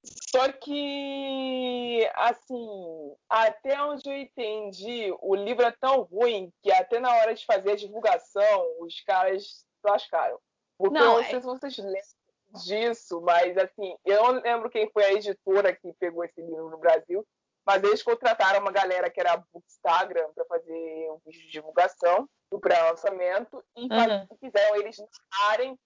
Só 0.05 0.53
que, 0.53 2.09
assim, 2.15 3.17
até 3.29 3.81
onde 3.83 4.09
eu 4.09 4.17
entendi, 4.17 5.13
o 5.21 5.35
livro 5.35 5.65
é 5.65 5.73
tão 5.73 6.03
ruim 6.03 6.53
que 6.63 6.71
até 6.73 6.99
na 6.99 7.15
hora 7.17 7.35
de 7.35 7.45
fazer 7.45 7.73
a 7.73 7.77
divulgação, 7.77 8.67
os 8.81 9.01
caras 9.03 9.43
se 9.45 9.65
lascaram. 9.85 10.39
Porque 10.79 10.95
Não, 10.95 11.05
eu 11.05 11.13
não 11.15 11.21
é- 11.21 11.25
sei 11.25 11.41
se 11.41 11.47
vocês 11.47 11.77
lembram 11.79 12.63
disso, 12.65 13.21
mas 13.23 13.57
assim, 13.59 13.97
eu 14.05 14.23
não 14.33 14.41
lembro 14.41 14.71
quem 14.71 14.89
foi 14.91 15.05
a 15.05 15.13
editora 15.13 15.75
que 15.75 15.93
pegou 15.95 16.25
esse 16.25 16.41
livro 16.41 16.71
no 16.71 16.79
Brasil, 16.79 17.27
mas 17.67 17.83
eles 17.83 18.03
contrataram 18.03 18.61
uma 18.61 18.73
galera 18.73 19.11
que 19.11 19.21
era 19.21 19.33
a 19.33 19.37
Bookstagram 19.53 20.33
para 20.33 20.45
fazer 20.47 21.11
um 21.11 21.19
vídeo 21.27 21.43
de 21.43 21.51
divulgação 21.51 22.29
do 22.51 22.59
pré-lançamento 22.59 23.63
e 23.77 23.83
Uhum. 23.83 24.27
fizeram 24.41 24.77
eles 24.77 24.97
narrarem 25.31 25.79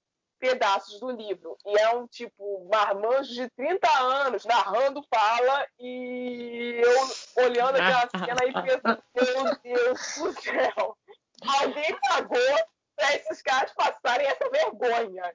pedaços 0.43 0.99
do 0.99 1.09
livro. 1.13 1.57
E 1.65 1.79
é 1.79 1.95
um 1.95 2.05
tipo 2.09 2.69
marmanjo 2.69 3.33
de 3.33 3.49
30 3.51 3.89
anos 3.89 4.45
narrando 4.45 5.01
fala 5.09 5.65
e 5.79 6.83
eu 6.83 7.45
olhando 7.45 7.77
aquela 7.77 8.09
cena 8.11 8.45
e 8.45 8.53
pensando, 8.53 9.03
meu 9.15 9.57
Deus 9.63 10.17
do 10.19 10.43
céu, 10.43 10.99
alguém 11.61 11.97
pagou 12.01 12.57
para 12.97 13.15
esses 13.15 13.41
caras 13.41 13.73
passarem 13.73 14.27
essa 14.27 14.51
vergonha. 14.51 15.23
É. 15.27 15.35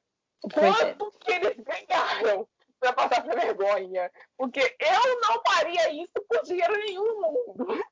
Quanto 0.52 1.10
que 1.20 1.32
eles 1.32 1.56
ganharam 1.64 2.46
para 2.78 2.92
passar 2.92 3.26
essa 3.26 3.40
vergonha? 3.40 4.12
Porque 4.36 4.60
eu 4.60 5.22
não 5.22 5.42
faria 5.48 5.90
isso 5.94 6.22
por 6.28 6.44
dinheiro 6.44 6.78
nenhum 6.80 7.22
no 7.22 7.32
mundo. 7.32 7.86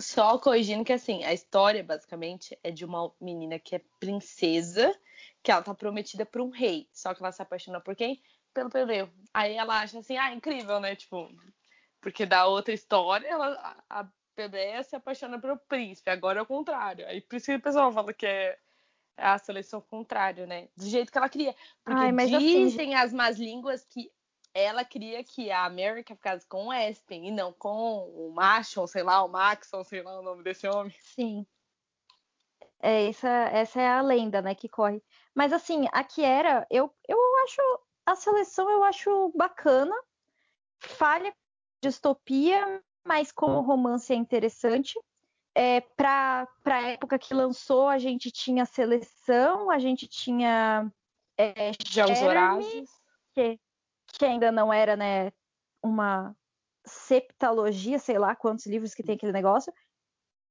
Só 0.00 0.38
corrigindo 0.38 0.84
que 0.84 0.92
assim, 0.92 1.22
a 1.22 1.32
história 1.32 1.84
basicamente 1.84 2.58
é 2.64 2.72
de 2.72 2.84
uma 2.84 3.12
menina 3.20 3.60
que 3.60 3.76
é 3.76 3.80
princesa, 4.00 4.92
que 5.42 5.50
ela 5.50 5.62
tá 5.62 5.74
prometida 5.74 6.24
por 6.24 6.40
um 6.40 6.50
rei. 6.50 6.88
Só 6.92 7.14
que 7.14 7.22
ela 7.22 7.32
se 7.32 7.42
apaixona 7.42 7.80
por 7.80 7.96
quem? 7.96 8.22
Pelo 8.54 8.70
Peleu. 8.70 9.10
Aí 9.32 9.54
ela 9.54 9.80
acha 9.80 9.98
assim, 9.98 10.16
ah, 10.16 10.32
incrível, 10.32 10.78
né? 10.78 10.94
Tipo, 10.94 11.30
porque 12.00 12.26
da 12.26 12.46
outra 12.46 12.72
história, 12.72 13.26
ela, 13.26 13.76
a 13.88 14.06
Plebeia 14.34 14.82
se 14.82 14.96
apaixona 14.96 15.38
pelo 15.38 15.56
príncipe, 15.56 16.10
agora 16.10 16.38
é 16.38 16.42
o 16.42 16.46
contrário. 16.46 17.06
Aí 17.06 17.20
por 17.20 17.36
isso 17.36 17.46
que 17.46 17.54
o 17.54 17.60
pessoal 17.62 17.92
fala 17.92 18.12
que 18.12 18.26
é 18.26 18.58
a 19.16 19.38
seleção 19.38 19.80
contrário, 19.80 20.46
né? 20.46 20.68
Do 20.76 20.86
jeito 20.86 21.12
que 21.12 21.18
ela 21.18 21.28
queria. 21.28 21.54
Porque 21.84 22.00
Ai, 22.00 22.34
assim, 22.34 22.38
dizem 22.38 22.94
as 22.94 23.12
más 23.12 23.38
línguas 23.38 23.84
que 23.84 24.10
ela 24.54 24.84
queria 24.84 25.22
que 25.24 25.50
a 25.50 25.64
América 25.64 26.14
ficasse 26.14 26.46
com 26.46 26.68
o 26.68 26.72
Espen 26.72 27.28
e 27.28 27.30
não 27.30 27.52
com 27.52 28.08
o 28.08 28.32
Machon, 28.34 28.86
sei 28.86 29.02
lá, 29.02 29.22
o 29.24 29.28
Maxon, 29.28 29.82
sei 29.84 30.02
lá 30.02 30.18
o 30.18 30.22
nome 30.22 30.42
desse 30.42 30.66
homem. 30.66 30.94
Sim. 31.00 31.46
É, 32.82 33.08
essa, 33.08 33.28
essa 33.28 33.80
é 33.80 33.88
a 33.88 34.02
lenda, 34.02 34.42
né, 34.42 34.54
que 34.54 34.68
corre. 34.68 35.00
Mas 35.34 35.52
assim, 35.52 35.86
a 35.92 36.02
Kiera, 36.02 36.66
eu, 36.68 36.92
eu 37.08 37.18
acho 37.44 37.62
a 38.04 38.16
seleção 38.16 38.68
eu 38.68 38.82
acho 38.84 39.32
bacana. 39.36 39.94
Falha 40.80 41.32
distopia, 41.82 42.82
mas 43.06 43.32
como 43.32 43.60
romance 43.60 44.12
é 44.12 44.16
interessante. 44.16 44.98
É, 45.54 45.80
para 45.80 46.48
a 46.64 46.82
época 46.82 47.18
que 47.18 47.34
lançou, 47.34 47.88
a 47.88 47.98
gente 47.98 48.30
tinha 48.30 48.64
seleção, 48.64 49.70
a 49.70 49.78
gente 49.78 50.08
tinha 50.08 50.90
é, 51.36 51.72
Jeremy, 51.84 52.20
Vorazes. 52.20 52.90
que, 53.34 53.60
que 54.06 54.24
ainda 54.24 54.50
não 54.50 54.72
era, 54.72 54.96
né, 54.96 55.32
uma 55.82 56.34
septalogia, 56.84 57.98
sei 57.98 58.18
lá 58.18 58.34
quantos 58.34 58.66
livros 58.66 58.94
que 58.94 59.02
tem 59.02 59.14
aquele 59.14 59.32
negócio. 59.32 59.72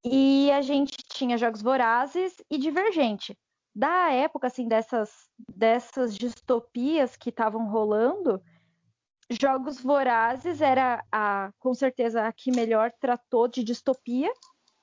E 0.04 0.52
a 0.52 0.62
gente 0.62 0.97
tinha 1.08 1.38
Jogos 1.38 1.62
Vorazes 1.62 2.36
e 2.49 2.58
Divergente. 2.58 3.38
Da 3.73 4.11
época, 4.11 4.48
assim, 4.48 4.68
dessas, 4.68 5.30
dessas 5.56 6.15
distopias 6.18 7.15
que 7.15 7.30
estavam 7.30 7.69
rolando, 7.69 8.41
Jogos 9.30 9.80
Vorazes 9.80 10.61
era, 10.61 11.06
a, 11.11 11.52
com 11.60 11.73
certeza, 11.73 12.28
a 12.28 12.34
que 12.34 12.52
melhor 12.52 12.91
tratou 12.99 13.48
de 13.48 13.64
distopia. 13.64 14.32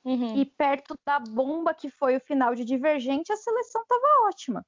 Uhum. 0.05 0.37
E 0.37 0.47
perto 0.47 0.95
da 1.05 1.19
bomba 1.19 1.75
que 1.75 1.91
foi 1.91 2.17
o 2.17 2.21
final 2.21 2.55
de 2.55 2.65
Divergente, 2.65 3.33
a 3.33 3.37
seleção 3.37 3.83
estava 3.83 4.27
ótima. 4.29 4.65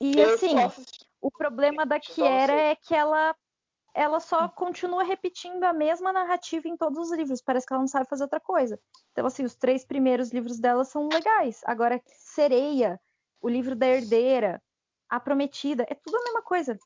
E 0.00 0.18
Eu 0.18 0.34
assim, 0.34 0.58
assisti- 0.58 1.06
o 1.20 1.30
problema 1.30 1.84
da 1.84 2.00
Kiera 2.00 2.52
é 2.52 2.74
que 2.74 2.94
ela, 2.94 3.36
ela 3.98 4.20
só 4.20 4.48
continua 4.48 5.02
repetindo 5.02 5.64
a 5.64 5.72
mesma 5.72 6.12
narrativa 6.12 6.68
em 6.68 6.76
todos 6.76 7.10
os 7.10 7.10
livros. 7.10 7.42
Parece 7.42 7.66
que 7.66 7.72
ela 7.72 7.80
não 7.80 7.88
sabe 7.88 8.08
fazer 8.08 8.22
outra 8.22 8.38
coisa. 8.38 8.80
Então, 9.10 9.26
assim, 9.26 9.42
os 9.42 9.56
três 9.56 9.84
primeiros 9.84 10.30
livros 10.30 10.60
dela 10.60 10.84
são 10.84 11.08
legais. 11.12 11.62
Agora, 11.64 12.00
Sereia, 12.06 13.00
o 13.40 13.48
livro 13.48 13.74
da 13.74 13.88
Herdeira, 13.88 14.62
A 15.10 15.18
Prometida, 15.18 15.84
é 15.90 15.96
tudo 15.96 16.16
a 16.16 16.22
mesma 16.22 16.42
coisa. 16.42 16.78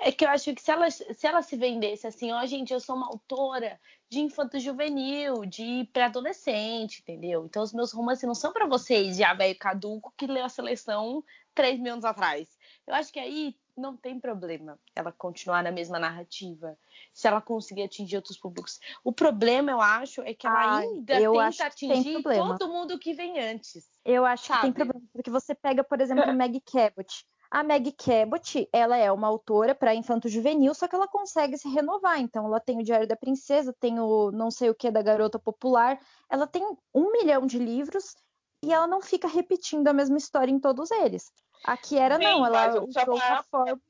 É 0.00 0.10
que 0.10 0.24
eu 0.24 0.30
acho 0.30 0.52
que 0.52 0.60
se 0.60 0.72
ela, 0.72 0.90
se 0.90 1.24
ela 1.24 1.40
se 1.40 1.56
vendesse 1.56 2.04
assim, 2.04 2.32
ó, 2.32 2.44
gente, 2.46 2.72
eu 2.72 2.80
sou 2.80 2.96
uma 2.96 3.06
autora 3.06 3.78
de 4.10 4.18
infanto 4.18 4.58
juvenil, 4.58 5.46
de 5.46 5.88
pré-adolescente, 5.92 7.00
entendeu? 7.00 7.44
Então 7.44 7.62
os 7.62 7.72
meus 7.72 7.92
romances 7.92 8.24
não 8.24 8.34
são 8.34 8.52
para 8.52 8.66
vocês, 8.66 9.16
já 9.16 9.32
velho 9.34 9.56
caduco, 9.56 10.12
que 10.16 10.26
leu 10.26 10.44
a 10.44 10.48
seleção 10.48 11.22
três 11.54 11.78
mil 11.78 11.92
anos 11.92 12.04
atrás. 12.04 12.48
Eu 12.84 12.94
acho 12.94 13.12
que 13.12 13.20
aí 13.20 13.56
não 13.76 13.96
tem 13.96 14.20
problema 14.20 14.78
ela 14.94 15.12
continuar 15.12 15.62
na 15.62 15.70
mesma 15.70 15.98
narrativa, 15.98 16.78
se 17.12 17.26
ela 17.26 17.40
conseguir 17.40 17.82
atingir 17.82 18.16
outros 18.16 18.38
públicos. 18.38 18.78
O 19.04 19.12
problema, 19.12 19.70
eu 19.70 19.80
acho, 19.80 20.22
é 20.22 20.34
que 20.34 20.46
ela 20.46 20.58
Ah, 20.58 20.78
ainda 20.80 21.14
tenta 21.14 21.66
atingir 21.66 22.22
todo 22.22 22.68
mundo 22.68 22.98
que 22.98 23.14
vem 23.14 23.40
antes. 23.40 23.88
Eu 24.04 24.24
acho 24.24 24.44
que 24.44 24.48
tem 24.60 24.72
Sabe? 24.72 24.74
problema, 24.74 25.06
porque 25.12 25.30
você 25.30 25.54
pega, 25.54 25.82
por 25.84 26.00
exemplo, 26.00 26.24
Meg 26.36 26.60
Cabot. 26.60 27.26
A 27.50 27.62
Meg 27.62 27.92
Cabot, 27.92 28.68
ela 28.72 28.96
é 28.96 29.12
uma 29.12 29.28
autora 29.28 29.74
para 29.74 29.94
infanto 29.94 30.26
juvenil, 30.28 30.74
só 30.74 30.88
que 30.88 30.94
ela 30.94 31.06
consegue 31.06 31.58
se 31.58 31.68
renovar. 31.68 32.18
Então, 32.18 32.46
ela 32.46 32.58
tem 32.58 32.78
o 32.78 32.82
Diário 32.82 33.06
da 33.06 33.14
Princesa, 33.14 33.74
tem 33.78 34.00
o 34.00 34.30
não 34.32 34.50
sei 34.50 34.70
o 34.70 34.74
que 34.74 34.90
da 34.90 35.02
Garota 35.02 35.38
Popular. 35.38 36.00
Ela 36.30 36.46
tem 36.46 36.64
um 36.94 37.12
milhão 37.12 37.46
de 37.46 37.58
livros 37.58 38.16
e 38.64 38.72
ela 38.72 38.86
não 38.86 39.00
fica 39.00 39.26
repetindo 39.26 39.88
a 39.88 39.92
mesma 39.92 40.16
história 40.16 40.50
em 40.50 40.60
todos 40.60 40.90
eles. 40.90 41.32
A 41.64 41.76
Kiera 41.76 42.16
Sim, 42.16 42.22
não, 42.22 42.46
ela 42.46 42.82
usou 42.82 43.14
uma 43.14 43.42
forma. 43.44 43.80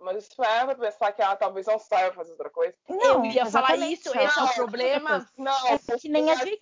Mas 0.00 0.24
isso 0.24 0.42
é 0.42 0.64
pra 0.64 0.74
pensar 0.74 1.12
que 1.12 1.20
ela 1.20 1.36
talvez 1.36 1.66
não 1.66 1.78
saiba 1.78 2.14
fazer 2.14 2.32
outra 2.32 2.48
coisa. 2.48 2.74
Não, 2.88 3.24
eu 3.24 3.30
ia 3.30 3.44
falar 3.46 3.76
isso, 3.76 4.08
esse 4.16 4.38
é 4.38 4.42
o 4.42 4.54
problema. 4.54 5.12
outras. 5.12 5.32
Não, 5.36 5.66
É 5.68 5.78
porque, 5.78 5.98
que 5.98 6.08
nem 6.08 6.30
a 6.30 6.34
assim. 6.34 6.56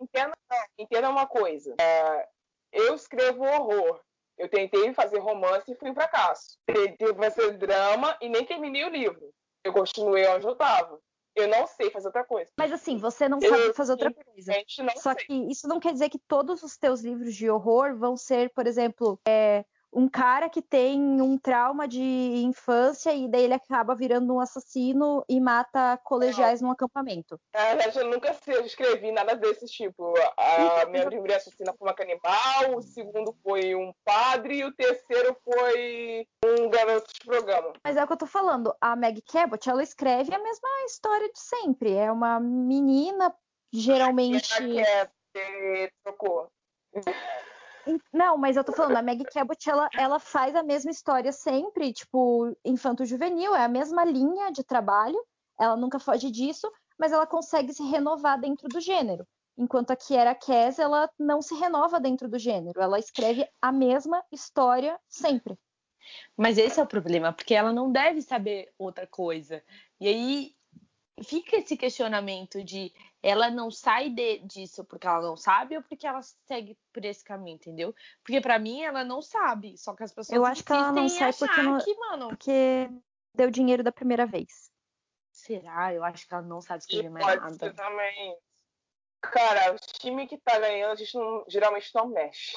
Entenda, 0.00 0.32
entenda 0.78 1.10
uma 1.10 1.26
coisa. 1.26 1.74
É, 1.80 2.28
eu 2.72 2.94
escrevo 2.94 3.44
horror. 3.44 4.00
Eu 4.36 4.48
tentei 4.48 4.94
fazer 4.94 5.18
romance 5.18 5.70
e 5.70 5.74
fui 5.74 5.90
um 5.90 5.94
fracasso. 5.94 6.56
Tentei 6.64 7.12
fazer 7.14 7.58
drama 7.58 8.16
e 8.20 8.28
nem 8.28 8.44
terminei 8.44 8.84
o 8.84 8.90
livro. 8.90 9.32
Eu 9.64 9.72
continuei 9.72 10.28
onde 10.28 10.46
eu 10.46 10.52
estava. 10.52 11.00
Eu 11.34 11.48
não 11.48 11.66
sei 11.66 11.90
fazer 11.90 12.08
outra 12.08 12.24
coisa. 12.24 12.50
Mas 12.56 12.72
assim, 12.72 12.96
você 12.96 13.28
não 13.28 13.38
Eu 13.40 13.48
sabe 13.48 13.72
fazer 13.72 13.92
outra 13.92 14.12
coisa. 14.12 14.52
Não 14.78 14.96
Só 14.96 15.14
sei. 15.14 15.24
que 15.26 15.32
isso 15.50 15.68
não 15.68 15.78
quer 15.78 15.92
dizer 15.92 16.08
que 16.08 16.18
todos 16.18 16.62
os 16.62 16.76
teus 16.76 17.00
livros 17.00 17.34
de 17.34 17.48
horror 17.48 17.96
vão 17.96 18.16
ser, 18.16 18.50
por 18.50 18.66
exemplo, 18.66 19.20
é, 19.26 19.64
um 19.92 20.08
cara 20.08 20.48
que 20.48 20.60
tem 20.60 21.00
um 21.20 21.38
trauma 21.38 21.88
de 21.88 22.02
infância 22.02 23.12
e 23.12 23.28
daí 23.28 23.44
ele 23.44 23.54
acaba 23.54 23.94
virando 23.94 24.34
um 24.34 24.40
assassino 24.40 25.24
e 25.28 25.40
mata 25.40 25.98
colegiais 26.04 26.60
num 26.60 26.70
acampamento. 26.70 27.40
Na 27.54 27.74
verdade, 27.74 27.98
eu 27.98 28.10
nunca 28.10 28.36
escrevi 28.64 29.10
nada 29.12 29.34
desse 29.34 29.66
tipo. 29.66 30.14
A 30.36 30.60
Então, 30.60 30.90
minha 30.90 31.06
primeira 31.06 31.36
assassina 31.36 31.74
foi 31.76 31.88
uma 31.88 31.94
canibal, 31.94 32.76
o 32.76 32.82
segundo 32.82 33.34
foi 33.42 33.74
um 33.74 33.92
padre 34.04 34.58
e 34.58 34.64
o 34.64 34.74
terceiro 34.74 35.36
foi 35.42 36.26
um 36.44 36.68
garoto 36.68 37.08
de 37.12 37.26
programa. 37.26 37.72
Mas 37.82 37.96
é 37.96 38.04
o 38.04 38.06
que 38.06 38.12
eu 38.12 38.18
tô 38.18 38.26
falando. 38.26 38.74
A 38.80 38.94
Meg 38.94 39.22
Cabot, 39.22 39.68
ela 39.68 39.82
escreve 39.82 40.34
a 40.34 40.38
mesma 40.38 40.68
história 40.86 41.30
de 41.32 41.40
sempre. 41.40 41.94
É 41.94 42.12
uma 42.12 42.38
menina, 42.38 43.34
geralmente. 43.72 44.56
Que 44.56 44.80
é, 44.80 45.10
que 45.32 45.92
trocou. 46.04 46.50
Não, 48.12 48.36
mas 48.36 48.56
eu 48.56 48.64
tô 48.64 48.72
falando, 48.72 48.96
a 48.96 49.02
Meg 49.02 49.24
Cabot, 49.24 49.70
ela, 49.70 49.88
ela 49.96 50.18
faz 50.18 50.54
a 50.54 50.62
mesma 50.62 50.90
história 50.90 51.32
sempre, 51.32 51.92
tipo, 51.92 52.54
infanto-juvenil, 52.64 53.54
é 53.54 53.64
a 53.64 53.68
mesma 53.68 54.04
linha 54.04 54.50
de 54.50 54.62
trabalho, 54.62 55.18
ela 55.58 55.76
nunca 55.76 55.98
foge 55.98 56.30
disso, 56.30 56.70
mas 56.98 57.12
ela 57.12 57.26
consegue 57.26 57.72
se 57.72 57.82
renovar 57.82 58.40
dentro 58.40 58.68
do 58.68 58.80
gênero. 58.80 59.26
Enquanto 59.56 59.90
a 59.90 59.96
Kiera 59.96 60.34
Cass, 60.34 60.78
ela 60.78 61.10
não 61.18 61.42
se 61.42 61.54
renova 61.54 61.98
dentro 61.98 62.28
do 62.28 62.38
gênero, 62.38 62.80
ela 62.80 62.98
escreve 62.98 63.48
a 63.60 63.72
mesma 63.72 64.22
história 64.30 64.98
sempre. 65.08 65.58
Mas 66.36 66.58
esse 66.58 66.78
é 66.78 66.82
o 66.82 66.86
problema, 66.86 67.32
porque 67.32 67.54
ela 67.54 67.72
não 67.72 67.90
deve 67.90 68.22
saber 68.22 68.72
outra 68.78 69.06
coisa. 69.06 69.62
E 70.00 70.06
aí 70.06 70.54
fica 71.22 71.56
esse 71.56 71.76
questionamento 71.76 72.62
de 72.62 72.92
ela 73.22 73.50
não 73.50 73.70
sai 73.70 74.10
de- 74.10 74.38
disso 74.40 74.84
porque 74.84 75.06
ela 75.06 75.20
não 75.20 75.36
sabe 75.36 75.76
ou 75.76 75.82
porque 75.82 76.06
ela 76.06 76.20
segue 76.46 76.78
por 76.92 77.04
esse 77.04 77.24
caminho, 77.24 77.56
entendeu? 77.56 77.94
Porque 78.22 78.40
pra 78.40 78.58
mim 78.58 78.82
ela 78.82 79.04
não 79.04 79.20
sabe, 79.20 79.76
só 79.76 79.94
que 79.94 80.04
as 80.04 80.12
pessoas 80.12 80.36
Eu 80.36 80.44
acho 80.44 80.62
que 80.64 80.72
ela 80.72 80.92
não 80.92 81.08
sai 81.08 81.32
porque 81.32 81.62
não- 81.62 81.78
que, 81.80 81.94
mano, 81.96 82.28
Porque 82.28 82.88
deu 83.34 83.50
dinheiro 83.50 83.82
da 83.82 83.92
primeira 83.92 84.24
vez. 84.26 84.70
será? 85.32 85.92
Eu 85.94 86.02
acho 86.04 86.26
que 86.26 86.34
ela 86.34 86.42
não 86.42 86.60
sabe 86.60 86.82
E 86.82 86.86
escrever 86.86 87.10
mais 87.10 87.24
pode 87.26 87.40
nada. 87.40 87.54
ser 87.54 87.74
também. 87.74 88.36
Cara, 89.20 89.72
o 89.74 89.76
time 89.78 90.26
que 90.28 90.38
tá 90.38 90.58
ganhando, 90.58 90.92
a 90.92 90.94
gente 90.94 91.14
não- 91.16 91.44
geralmente 91.48 91.90
não 91.94 92.06
mexe. 92.08 92.56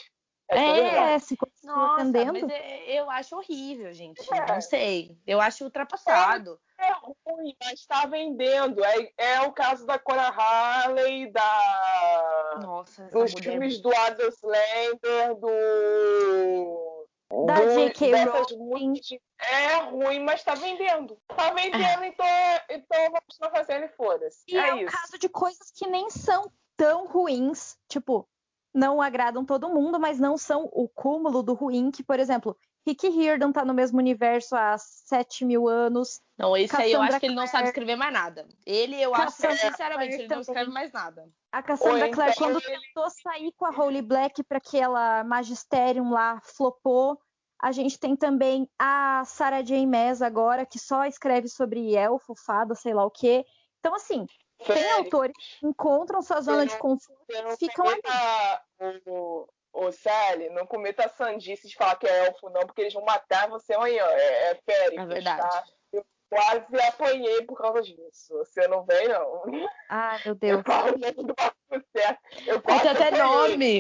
É, 0.52 0.58
É. 0.60 1.14
É, 1.16 1.20
se 1.20 1.36
continua 1.38 1.76
Nossa, 1.76 2.02
atendendo. 2.02 2.34
mas 2.34 2.50
é- 2.50 2.92
eu 3.00 3.10
acho 3.10 3.36
horrível, 3.38 3.94
gente. 3.94 4.22
É. 4.34 4.46
Não 4.54 4.62
sei. 4.62 5.18
Eu 5.26 5.40
acho 5.42 5.64
ultrapassado. 5.64 6.60
É 6.78 6.92
ruim, 7.26 7.56
mas 7.64 7.86
tá 7.86 8.06
vendendo. 8.08 8.84
É, 8.84 9.12
é 9.18 9.42
o 9.42 9.52
caso 9.54 9.86
da 9.86 9.98
Cora 10.00 10.24
Harley, 10.30 11.32
da. 11.32 12.60
Nossa, 12.62 13.04
dos 13.06 13.34
mulher. 13.34 13.44
filmes 13.52 13.80
do 13.80 13.96
Adam 13.96 14.30
Slender, 14.30 15.36
do. 15.36 17.08
Da 17.46 17.54
do- 17.56 17.74
J.K. 17.74 18.26
Rowling. 18.26 19.00
É 19.40 19.76
ruim, 19.84 20.20
mas 20.20 20.44
tá 20.44 20.54
vendendo. 20.54 21.18
Tá 21.30 21.52
vendendo, 21.52 22.04
então, 22.04 22.26
então 22.70 23.04
vamos 23.06 23.22
continuar 23.30 23.52
fazendo 23.52 23.86
e 23.86 23.90
foda-se. 23.90 24.44
E 24.50 24.58
é, 24.58 24.68
É, 24.70 24.74
o 24.74 24.78
isso. 24.80 24.92
caso 24.98 25.18
de 25.18 25.30
coisas 25.30 25.72
que 25.74 25.88
nem 25.88 26.10
são 26.10 26.52
tão 26.76 27.08
ruins, 27.08 27.78
tipo, 27.88 28.28
não 28.74 29.02
agradam 29.02 29.44
todo 29.46 29.70
mundo, 29.70 30.00
mas 30.00 30.20
não 30.20 30.38
são 30.38 30.70
o 30.72 30.88
cúmulo 30.88 31.44
do 31.44 31.54
ruim, 31.54 31.92
que, 31.92 32.04
por 32.04 32.20
exemplo, 32.20 32.56
Rick 32.86 33.08
Riordan 33.10 33.52
tá 33.52 33.64
no 33.66 33.74
mesmo 33.74 34.00
universo 34.00 34.56
há 34.56 34.76
7 34.78 35.46
mil 35.46 35.68
anos. 35.68 36.20
Não, 36.38 36.56
esse 36.58 36.76
aí 36.76 36.92
eu 36.92 37.00
Cassandra 37.00 37.10
acho 37.16 37.20
que 37.20 37.26
ele 37.28 37.36
não 37.36 37.48
sabe 37.48 37.68
escrever 37.68 37.96
mais 37.96 38.14
nada. 38.14 38.48
Ele, 38.66 38.96
eu 39.00 39.14
acho, 39.14 39.26
Cassandra 39.26 39.58
sinceramente, 39.58 40.10
Clare 40.10 40.24
ele 40.24 40.28
não 40.34 40.42
escreve 40.42 40.72
mais 40.72 40.92
nada. 40.92 41.30
A 41.52 41.62
Cassandra 41.62 42.06
Ou 42.08 42.12
Clare, 42.14 42.32
então 42.32 42.48
quando 42.48 42.64
ele- 42.64 42.80
tentou 42.80 43.10
sair 43.10 43.52
com 43.58 43.66
a 43.66 43.70
Holy 43.70 44.02
Black 44.02 44.44
para 44.44 44.58
aquela 44.58 45.24
Magisterium 45.24 46.12
lá, 46.12 46.42
flopou. 46.44 47.20
A 47.62 47.72
gente 47.72 48.00
tem 48.00 48.16
também 48.16 48.68
a 48.80 49.22
Sarah 49.26 49.62
J. 49.62 49.86
Maas 49.86 50.22
agora, 50.22 50.66
que 50.66 50.80
só 50.80 51.06
escreve 51.06 51.48
sobre 51.48 51.94
elfo, 51.96 52.34
fada, 52.36 52.74
sei 52.74 52.94
lá 52.94 53.06
o 53.06 53.12
quê. 53.12 53.46
Então, 53.80 53.94
assim, 53.94 54.26
tem 54.66 54.92
autores 54.94 55.34
que 55.60 55.66
encontram 55.66 56.22
sua 56.22 56.42
zona 56.42 56.66
de 56.66 56.78
conforto 56.78 57.22
não 57.44 57.58
ficam 57.58 57.88
ali. 57.88 58.02
cometa, 58.02 58.62
o, 59.08 59.48
o 59.74 59.92
Sally, 59.92 60.50
não 60.50 60.66
cometa 60.66 61.06
a 61.06 61.10
sandice 61.10 61.68
de 61.68 61.76
falar 61.76 61.96
que 61.96 62.08
é 62.08 62.28
elfo, 62.28 62.50
não, 62.50 62.62
porque 62.62 62.82
eles 62.82 62.94
vão 62.94 63.04
matar 63.04 63.48
você 63.50 63.74
amanhã. 63.74 64.04
É, 64.06 64.52
é 64.52 64.56
férias, 64.66 65.04
É 65.04 65.06
verdade. 65.06 65.42
tá? 65.42 65.64
Eu 65.94 66.06
quase 66.30 66.82
apanhei 66.88 67.42
por 67.46 67.58
causa 67.58 67.82
disso. 67.82 68.34
Você 68.38 68.68
não 68.68 68.84
vem, 68.86 69.08
não. 69.08 69.44
Ai, 69.90 70.20
meu 70.26 70.34
Eu 70.34 70.36
Deus. 70.36 70.62
falo 70.66 70.96
o 70.96 71.00
nome 71.00 71.14
do 71.14 71.34
bagulho 71.34 71.86
certo. 71.96 72.20
Eu 72.48 72.62
quase 72.62 72.82
tem 72.82 72.92
até 72.92 73.08
apanhei. 73.08 73.24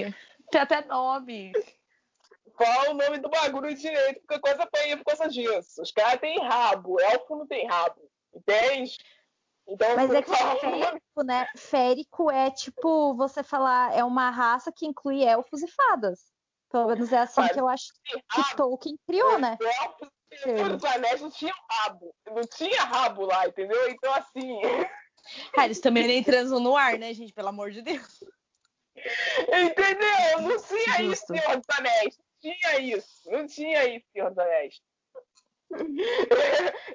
nome. 0.07 0.15
Tem 0.51 0.61
até 0.61 0.81
nome. 0.85 1.51
Fala 2.57 2.91
o 2.91 2.93
nome 2.93 3.17
do 3.19 3.29
bagulho 3.29 3.73
direito, 3.73 4.19
porque 4.21 4.35
eu 4.35 4.41
quase 4.41 4.61
apanhei 4.61 4.95
por 4.97 5.05
causa 5.05 5.27
disso. 5.29 5.81
Os 5.81 5.91
caras 5.91 6.19
têm 6.19 6.37
rabo, 6.39 6.99
elfo 6.99 7.35
não 7.37 7.47
tem 7.47 7.65
rabo. 7.67 8.01
Entende? 8.33 8.97
Então, 9.71 9.95
Mas 9.95 10.11
é 10.11 10.21
que 10.21 10.29
fala 10.29 10.59
o 10.59 10.69
nome 10.69 10.83
férico, 10.83 11.23
né? 11.23 11.47
Férico 11.55 12.29
é 12.29 12.51
tipo 12.51 13.15
você 13.15 13.41
falar, 13.41 13.95
é 13.95 14.03
uma 14.03 14.29
raça 14.29 14.69
que 14.69 14.85
inclui 14.85 15.23
elfos 15.23 15.63
e 15.63 15.67
fadas. 15.67 16.25
Pelo 16.69 16.87
menos 16.87 17.11
é 17.13 17.19
assim 17.19 17.39
Mas 17.39 17.53
que 17.53 17.59
eu 17.59 17.69
acho 17.69 17.85
tem 18.11 18.21
que 18.21 18.41
rabo. 18.41 18.55
Tolkien 18.57 18.97
criou, 19.07 19.39
né? 19.39 19.57
Os 19.61 19.65
elfos 19.65 20.09
do 20.09 20.37
Senhor 20.37 20.69
dos 20.75 20.83
Anéis 20.83 21.21
não 21.21 21.31
tinha 21.31 21.53
rabo. 21.69 22.13
Não 22.27 22.41
tinha 22.41 22.83
rabo 22.83 23.25
lá, 23.25 23.47
entendeu? 23.47 23.89
Então, 23.89 24.13
assim. 24.13 24.59
Ah, 25.55 25.65
eles 25.65 25.79
também 25.79 26.07
nem 26.07 26.23
transam 26.23 26.59
no 26.59 26.75
ar, 26.75 26.97
né, 26.97 27.13
gente? 27.13 27.31
Pelo 27.31 27.49
amor 27.49 27.69
de 27.69 27.83
Deus. 27.83 28.23
Entendeu? 28.95 30.41
Não 30.41 30.59
tinha 30.63 31.01
isso, 31.03 31.27
Justo. 31.27 31.37
Senhor 31.37 31.57
dos 31.57 31.77
Anéis. 31.77 32.17
Não 32.17 32.25
tinha 32.41 32.79
isso. 32.79 33.31
Não 33.31 33.47
tinha 33.47 33.85
isso, 33.85 34.05
Senhor 34.11 34.29
dos 34.29 34.39
Anéis. 34.39 34.81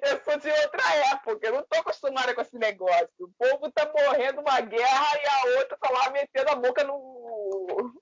Eu 0.02 0.20
sou 0.24 0.38
de 0.38 0.50
outra 0.50 0.94
época, 1.12 1.46
eu 1.46 1.54
não 1.54 1.62
tô 1.62 1.78
acostumada 1.80 2.34
com 2.34 2.40
esse 2.40 2.58
negócio. 2.58 3.08
O 3.20 3.28
povo 3.38 3.70
tá 3.72 3.90
morrendo 3.92 4.40
uma 4.40 4.60
guerra 4.60 5.06
e 5.22 5.26
a 5.26 5.58
outra 5.58 5.76
tá 5.78 5.90
lá 5.90 6.10
metendo 6.10 6.50
a 6.50 6.54
boca 6.56 6.84
no. 6.84 7.92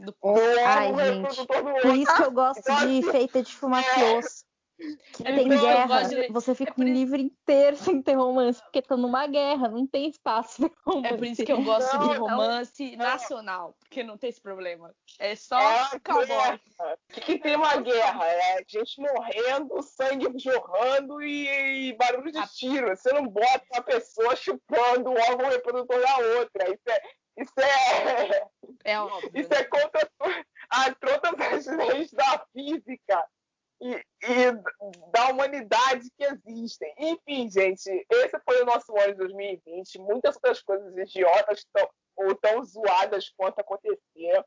Do- 0.00 0.16
no 0.22 0.38
Ai, 0.66 0.94
gente. 0.94 1.46
Por 1.46 1.94
isso 1.96 2.14
que 2.16 2.22
eu 2.22 2.30
gosto 2.32 2.60
Então, 2.60 2.76
de 2.76 2.82
assim, 2.82 3.10
feita 3.10 3.42
de 3.42 3.54
fumacioso. 3.54 4.44
Que 4.76 5.22
É 5.26 5.32
tem 5.34 5.48
guerra, 5.48 5.86
gosto 5.86 6.08
de- 6.10 6.28
você 6.32 6.54
fica 6.54 6.72
é 6.72 6.80
um 6.80 6.84
isso- 6.84 6.92
livro 6.92 7.16
inteiro 7.20 7.76
sem 7.76 8.02
ter 8.02 8.14
romance, 8.14 8.60
porque 8.62 8.82
tá 8.82 8.96
numa 8.96 9.26
guerra, 9.26 9.68
não 9.68 9.86
tem 9.86 10.08
espaço 10.08 10.68
pra 10.68 10.78
romance. 10.84 11.14
É 11.14 11.16
por 11.16 11.26
isso 11.26 11.44
que 11.44 11.52
eu 11.52 11.62
gosto 11.62 11.96
Não, 11.96 12.08
de 12.08 12.16
romance 12.16 12.96
não. 12.96 13.04
nacional, 13.06 13.76
porque 13.78 14.02
não 14.02 14.18
tem 14.18 14.30
esse 14.30 14.40
problema. 14.40 14.92
É 15.20 15.36
só 15.36 15.58
É 15.60 15.98
cowboy. 16.00 16.26
O 16.56 17.14
que, 17.14 17.20
que 17.20 17.38
tem 17.38 17.54
uma 17.56 17.76
guerra? 17.76 18.26
É 18.26 18.64
gente 18.66 19.00
morrendo, 19.00 19.80
sangue 19.82 20.26
jorrando 20.38 21.22
e, 21.22 21.88
e 21.90 21.96
barulho 21.96 22.32
de 22.32 22.38
A- 22.38 22.46
tiro. 22.48 22.88
Você 22.96 23.12
não 23.12 23.26
bota 23.28 23.62
uma 23.72 23.82
pessoa 23.82 24.34
chupando 24.34 25.10
o 25.10 25.14
órgão 25.30 25.48
reprodutor 25.50 26.00
da 26.00 26.16
outra. 26.40 26.68
Isso 26.68 26.88
é, 26.88 27.00
isso 27.38 27.52
é, 27.60 28.46
É 28.84 28.98
óbvio. 29.00 29.30
isso 29.34 29.50
né? 29.50 29.56
é 29.60 29.64
contra 29.64 30.10
a, 30.70 30.94
todas 30.94 31.40
as 31.52 31.66
leis 32.08 32.10
da 32.12 32.44
física 32.52 33.24
e, 33.80 33.94
e 33.94 34.52
da 35.12 35.28
humanidade 35.28 36.08
que 36.16 36.24
existem. 36.24 36.94
Enfim, 36.98 37.50
gente, 37.50 38.06
esse 38.10 38.38
foi 38.44 38.62
o 38.62 38.66
nosso 38.66 38.96
ano 38.98 39.12
de 39.12 39.18
2020. 39.18 39.98
Muitas 39.98 40.34
outras 40.36 40.62
coisas 40.62 40.96
idiotas 40.96 41.64
tão, 41.72 41.88
ou 42.16 42.34
tão 42.36 42.64
zoadas 42.64 43.30
quanto 43.36 43.58
aconteceram. 43.60 44.44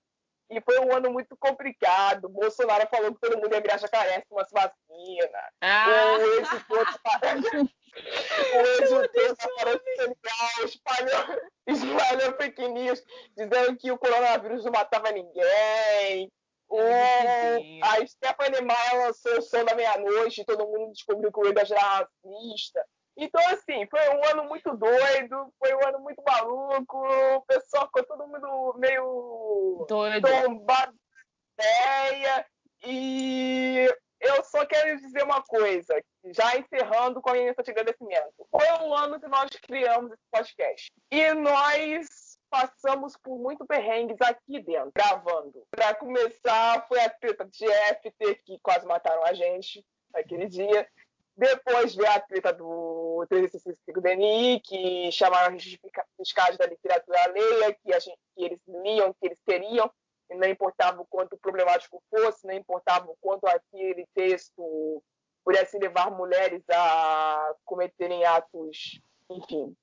E 0.49 0.61
foi 0.61 0.79
um 0.79 0.95
ano 0.95 1.11
muito 1.11 1.35
complicado. 1.37 2.29
Bolsonaro 2.29 2.87
falou 2.87 3.13
que 3.13 3.19
todo 3.19 3.37
mundo 3.37 3.53
ia 3.53 3.61
virar 3.61 3.77
jacaré 3.77 4.23
com 4.27 4.35
umas 4.35 4.49
vacinas. 4.49 5.29
Ah. 5.61 5.87
O 5.89 6.21
editor, 6.39 6.85
o 8.53 8.59
editor 8.81 9.35
da 9.35 9.79
Senegal 9.97 10.63
espalhou, 10.63 11.41
espalhou 11.67 12.37
fake 12.37 12.67
news 12.69 13.03
dizendo 13.35 13.75
que 13.75 13.91
o 13.91 13.97
coronavírus 13.97 14.63
não 14.63 14.71
matava 14.71 15.11
ninguém. 15.11 16.31
O, 16.69 16.79
a 16.79 18.05
Stephanie 18.05 18.61
Maia 18.61 19.05
lançou 19.05 19.37
o 19.37 19.41
som 19.41 19.63
da 19.63 19.73
meia-noite 19.73 20.41
e 20.41 20.45
todo 20.45 20.67
mundo 20.67 20.91
descobriu 20.91 21.31
que 21.31 21.39
o 21.39 21.47
Ida 21.47 21.61
era 21.61 21.81
racista. 21.81 22.85
Então, 23.15 23.41
assim, 23.47 23.87
foi 23.89 23.99
um 24.15 24.25
ano 24.25 24.43
muito 24.45 24.75
doido, 24.77 25.51
foi 25.57 25.73
um 25.73 25.87
ano 25.87 25.99
muito 26.01 26.21
maluco, 26.21 26.97
o 26.97 27.41
pessoal 27.47 27.85
ficou 27.87 28.03
todo 28.05 28.27
mundo 28.27 28.75
meio 28.77 29.85
Doido. 29.89 30.27
tombado 30.27 30.93
de 30.93 31.63
ideia. 31.63 32.45
E 32.85 33.89
eu 34.19 34.43
só 34.43 34.65
quero 34.67 34.99
dizer 34.99 35.23
uma 35.23 35.41
coisa, 35.41 35.99
já 36.25 36.57
encerrando 36.57 37.19
com 37.19 37.31
a 37.31 37.33
minha 37.33 37.55
de 37.55 37.71
agradecimento. 37.71 38.47
Foi 38.51 38.85
um 38.85 38.93
ano 38.93 39.19
que 39.19 39.27
nós 39.27 39.49
criamos 39.63 40.11
esse 40.11 40.23
podcast. 40.31 40.91
E 41.09 41.33
nós 41.33 42.07
passamos 42.49 43.15
por 43.17 43.37
muito 43.37 43.65
perrengues 43.65 44.17
aqui 44.21 44.59
dentro, 44.61 44.91
gravando. 44.95 45.63
Para 45.69 45.95
começar, 45.95 46.85
foi 46.87 46.99
a 47.01 47.09
treta 47.09 47.45
de 47.45 47.65
FT 47.65 48.35
que 48.45 48.59
quase 48.59 48.85
mataram 48.85 49.23
a 49.25 49.33
gente 49.33 49.85
naquele 50.13 50.47
dia. 50.47 50.87
Depois 51.35 51.93
veio 51.93 52.09
a 52.09 52.19
treta 52.19 52.51
do 52.51 53.25
365 53.29 54.01
DNI, 54.01 54.59
que 54.61 55.11
chamaram 55.11 55.55
os 55.55 55.77
fiscais 56.17 56.57
da 56.57 56.65
literatura 56.65 57.21
alheia, 57.23 57.77
que, 57.83 57.93
a 57.93 57.99
gente, 57.99 58.17
que 58.35 58.43
eles 58.43 58.59
liam, 58.67 59.13
que 59.13 59.27
eles 59.27 59.39
queriam, 59.45 59.91
e 60.31 60.35
não 60.35 60.47
importava 60.47 60.99
o 60.99 61.05
quanto 61.05 61.37
problemático 61.37 62.01
fosse, 62.09 62.47
não 62.47 62.53
importava 62.53 63.09
o 63.11 63.17
quanto 63.21 63.45
aquele 63.45 64.07
texto 64.15 65.03
pudesse 65.45 65.77
levar 65.77 66.09
mulheres 66.09 66.63
a 66.69 67.53
cometerem 67.63 68.25
atos, 68.25 68.99
enfim, 69.29 69.75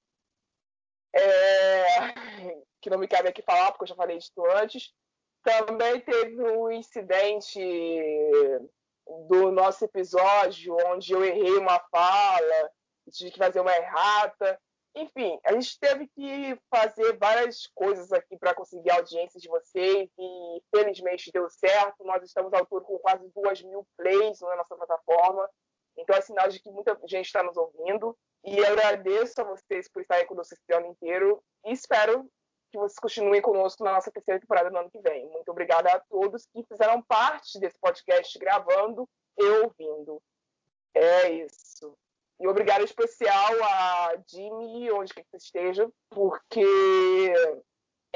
é, 1.14 2.14
que 2.82 2.90
não 2.90 2.98
me 2.98 3.08
cabe 3.08 3.28
aqui 3.28 3.42
falar, 3.42 3.72
porque 3.72 3.84
eu 3.84 3.88
já 3.88 3.94
falei 3.94 4.18
isso 4.18 4.32
antes. 4.56 4.92
Também 5.42 6.00
teve 6.00 6.42
um 6.42 6.70
incidente 6.70 7.60
do 9.28 9.50
nosso 9.52 9.84
episódio, 9.84 10.76
onde 10.86 11.12
eu 11.12 11.24
errei 11.24 11.56
uma 11.58 11.78
fala, 11.90 12.70
tive 13.12 13.30
que 13.30 13.38
fazer 13.38 13.60
uma 13.60 13.76
errata. 13.76 14.58
Enfim, 14.96 15.38
a 15.44 15.52
gente 15.52 15.78
teve 15.80 16.06
que 16.08 16.58
fazer 16.70 17.18
várias 17.18 17.66
coisas 17.74 18.12
aqui 18.12 18.38
para 18.38 18.54
conseguir 18.54 18.90
a 18.90 18.96
audiência 18.96 19.40
de 19.40 19.48
vocês 19.48 20.08
e 20.16 20.62
felizmente 20.74 21.32
deu 21.32 21.48
certo. 21.50 22.04
Nós 22.04 22.22
estamos 22.22 22.52
ao 22.52 22.64
todo 22.64 22.84
com 22.84 22.98
quase 22.98 23.28
duas 23.34 23.60
mil 23.62 23.86
plays 23.96 24.40
na 24.40 24.56
nossa 24.56 24.76
plataforma. 24.76 25.48
Então 25.96 26.16
é 26.16 26.20
sinal 26.20 26.48
de 26.48 26.60
que 26.60 26.70
muita 26.70 26.98
gente 27.06 27.26
está 27.26 27.42
nos 27.42 27.56
ouvindo. 27.56 28.16
E 28.44 28.58
eu 28.58 28.66
agradeço 28.66 29.40
a 29.40 29.44
vocês 29.44 29.88
por 29.88 30.02
estarem 30.02 30.26
conosco 30.26 30.54
esse 30.54 30.72
ano 30.72 30.88
inteiro 30.88 31.42
e 31.64 31.72
espero 31.72 32.28
que 32.70 32.78
vocês 32.78 32.98
continuem 32.98 33.40
conosco 33.40 33.84
na 33.84 33.92
nossa 33.92 34.10
terceira 34.10 34.40
temporada 34.40 34.68
no 34.68 34.78
ano 34.78 34.90
que 34.90 35.00
vem. 35.00 35.28
Muito 35.28 35.50
obrigada 35.50 35.90
a 35.92 36.00
todos 36.00 36.46
que 36.46 36.64
fizeram 36.64 37.00
parte 37.02 37.58
desse 37.58 37.78
podcast 37.78 38.38
gravando 38.38 39.08
e 39.38 39.44
ouvindo. 39.44 40.20
É 40.92 41.30
isso. 41.30 41.96
E 42.40 42.48
obrigado 42.48 42.84
especial 42.84 43.52
a 43.62 44.16
Jimmy, 44.28 44.90
onde 44.90 45.14
que 45.14 45.22
você 45.22 45.36
esteja, 45.36 45.88
porque 46.10 47.32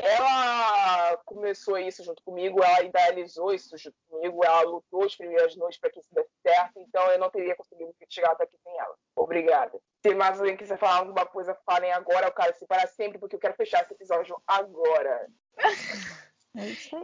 ela 0.00 1.16
começou 1.24 1.76
isso 1.76 2.04
junto 2.04 2.22
comigo, 2.22 2.62
ela 2.62 2.84
idealizou 2.84 3.52
isso 3.52 3.76
junto 3.76 3.96
comigo, 4.08 4.44
ela 4.44 4.62
lutou 4.62 5.04
as 5.04 5.16
primeiras 5.16 5.56
noites 5.56 5.78
para 5.80 5.90
que 5.90 5.98
isso 5.98 6.08
desse 6.14 6.30
certo, 6.40 6.78
então 6.78 7.02
eu 7.10 7.18
não 7.18 7.28
teria 7.28 7.56
conseguido 7.56 7.92
chegar 8.08 8.30
até 8.30 8.44
aqui 8.44 8.56
sem 8.62 8.78
ela. 8.78 8.94
Obrigada. 9.16 9.78
Se 10.00 10.14
mais 10.14 10.38
alguém 10.38 10.56
quiser 10.56 10.78
falar 10.78 10.98
alguma 10.98 11.26
coisa, 11.26 11.58
falem 11.66 11.90
agora, 11.92 12.28
eu 12.28 12.32
quero 12.32 12.56
separar 12.56 12.86
sempre, 12.86 13.18
porque 13.18 13.34
eu 13.34 13.40
quero 13.40 13.54
fechar 13.54 13.82
esse 13.82 13.92
episódio 13.92 14.40
agora. 14.46 15.28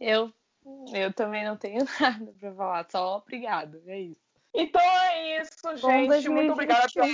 eu, 0.01 0.33
eu 0.93 1.12
também 1.12 1.45
não 1.45 1.57
tenho 1.57 1.85
nada 2.01 2.33
para 2.39 2.55
falar, 2.55 2.87
só 2.91 3.16
obrigado, 3.16 3.83
é 3.89 3.99
isso. 3.99 4.25
Então 4.55 4.81
é 4.81 5.41
isso, 5.41 5.77
gente. 5.77 6.29
Muito 6.29 6.53
obrigada 6.53 6.87
pela, 6.95 7.09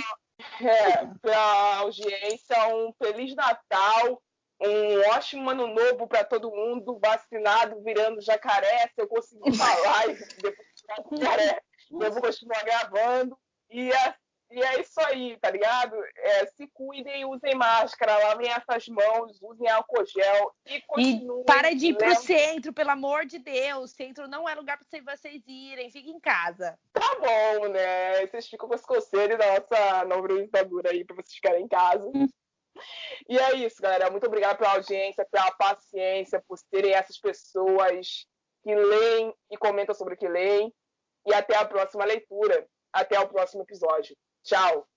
é, 0.61 1.05
pela 1.19 1.77
audiência. 1.77 2.67
Um 2.75 2.93
Feliz 2.93 3.33
Natal 3.33 4.21
um 4.69 5.09
ótimo 5.09 5.49
ano 5.49 5.67
novo 5.67 6.07
para 6.07 6.23
todo 6.23 6.51
mundo, 6.51 6.99
vacinado, 6.99 7.81
virando 7.81 8.21
jacaré. 8.21 8.89
Se 8.93 9.01
eu 9.01 9.07
conseguir 9.07 9.51
falar 9.57 10.07
e 10.07 10.13
depois 10.13 10.67
de 10.75 11.19
jacaré, 11.19 11.61
eu 11.91 12.11
vou 12.11 12.21
continuar 12.21 12.63
gravando. 12.63 13.37
E 13.69 13.91
é, 13.91 14.15
e 14.51 14.61
é 14.61 14.81
isso 14.81 14.99
aí, 14.99 15.37
tá 15.39 15.49
ligado? 15.49 15.95
É, 16.17 16.45
se 16.45 16.67
cuidem, 16.73 17.23
usem 17.23 17.55
máscara, 17.55 18.17
lavem 18.17 18.49
essas 18.51 18.85
mãos, 18.89 19.41
usem 19.41 19.69
álcool 19.69 20.05
gel 20.05 20.51
e 20.65 20.81
continuem. 20.81 21.41
E 21.41 21.45
para 21.45 21.73
de 21.73 21.87
ir 21.87 21.97
pro 21.97 22.13
centro, 22.15 22.73
pelo 22.73 22.89
amor 22.89 23.25
de 23.25 23.39
Deus. 23.39 23.91
Centro 23.91 24.27
não 24.27 24.47
é 24.47 24.53
lugar 24.53 24.77
para 24.77 25.15
vocês 25.15 25.41
irem, 25.47 25.89
fiquem 25.89 26.17
em 26.17 26.19
casa. 26.19 26.77
Tá 26.91 27.15
bom, 27.19 27.69
né? 27.69 28.27
Vocês 28.27 28.49
ficam 28.49 28.67
com 28.67 28.75
esse 28.75 28.85
conselho 28.85 29.37
da 29.37 29.59
nossa 29.59 30.05
nova 30.05 30.27
ditadura 30.27 30.91
aí 30.91 31.05
para 31.05 31.15
vocês 31.15 31.35
ficarem 31.35 31.63
em 31.63 31.67
casa. 31.69 32.11
E 33.29 33.37
é 33.37 33.55
isso, 33.55 33.81
galera. 33.81 34.09
Muito 34.09 34.27
obrigada 34.27 34.57
pela 34.57 34.73
audiência, 34.73 35.27
pela 35.31 35.51
paciência, 35.51 36.43
por 36.47 36.57
serem 36.57 36.93
essas 36.93 37.17
pessoas 37.17 38.25
que 38.63 38.73
leem 38.75 39.33
e 39.49 39.57
comentam 39.57 39.95
sobre 39.95 40.13
o 40.13 40.17
que 40.17 40.27
leem. 40.27 40.73
E 41.27 41.33
até 41.33 41.55
a 41.55 41.65
próxima 41.65 42.05
leitura. 42.05 42.67
Até 42.91 43.19
o 43.19 43.27
próximo 43.27 43.63
episódio. 43.63 44.15
Tchau! 44.43 44.90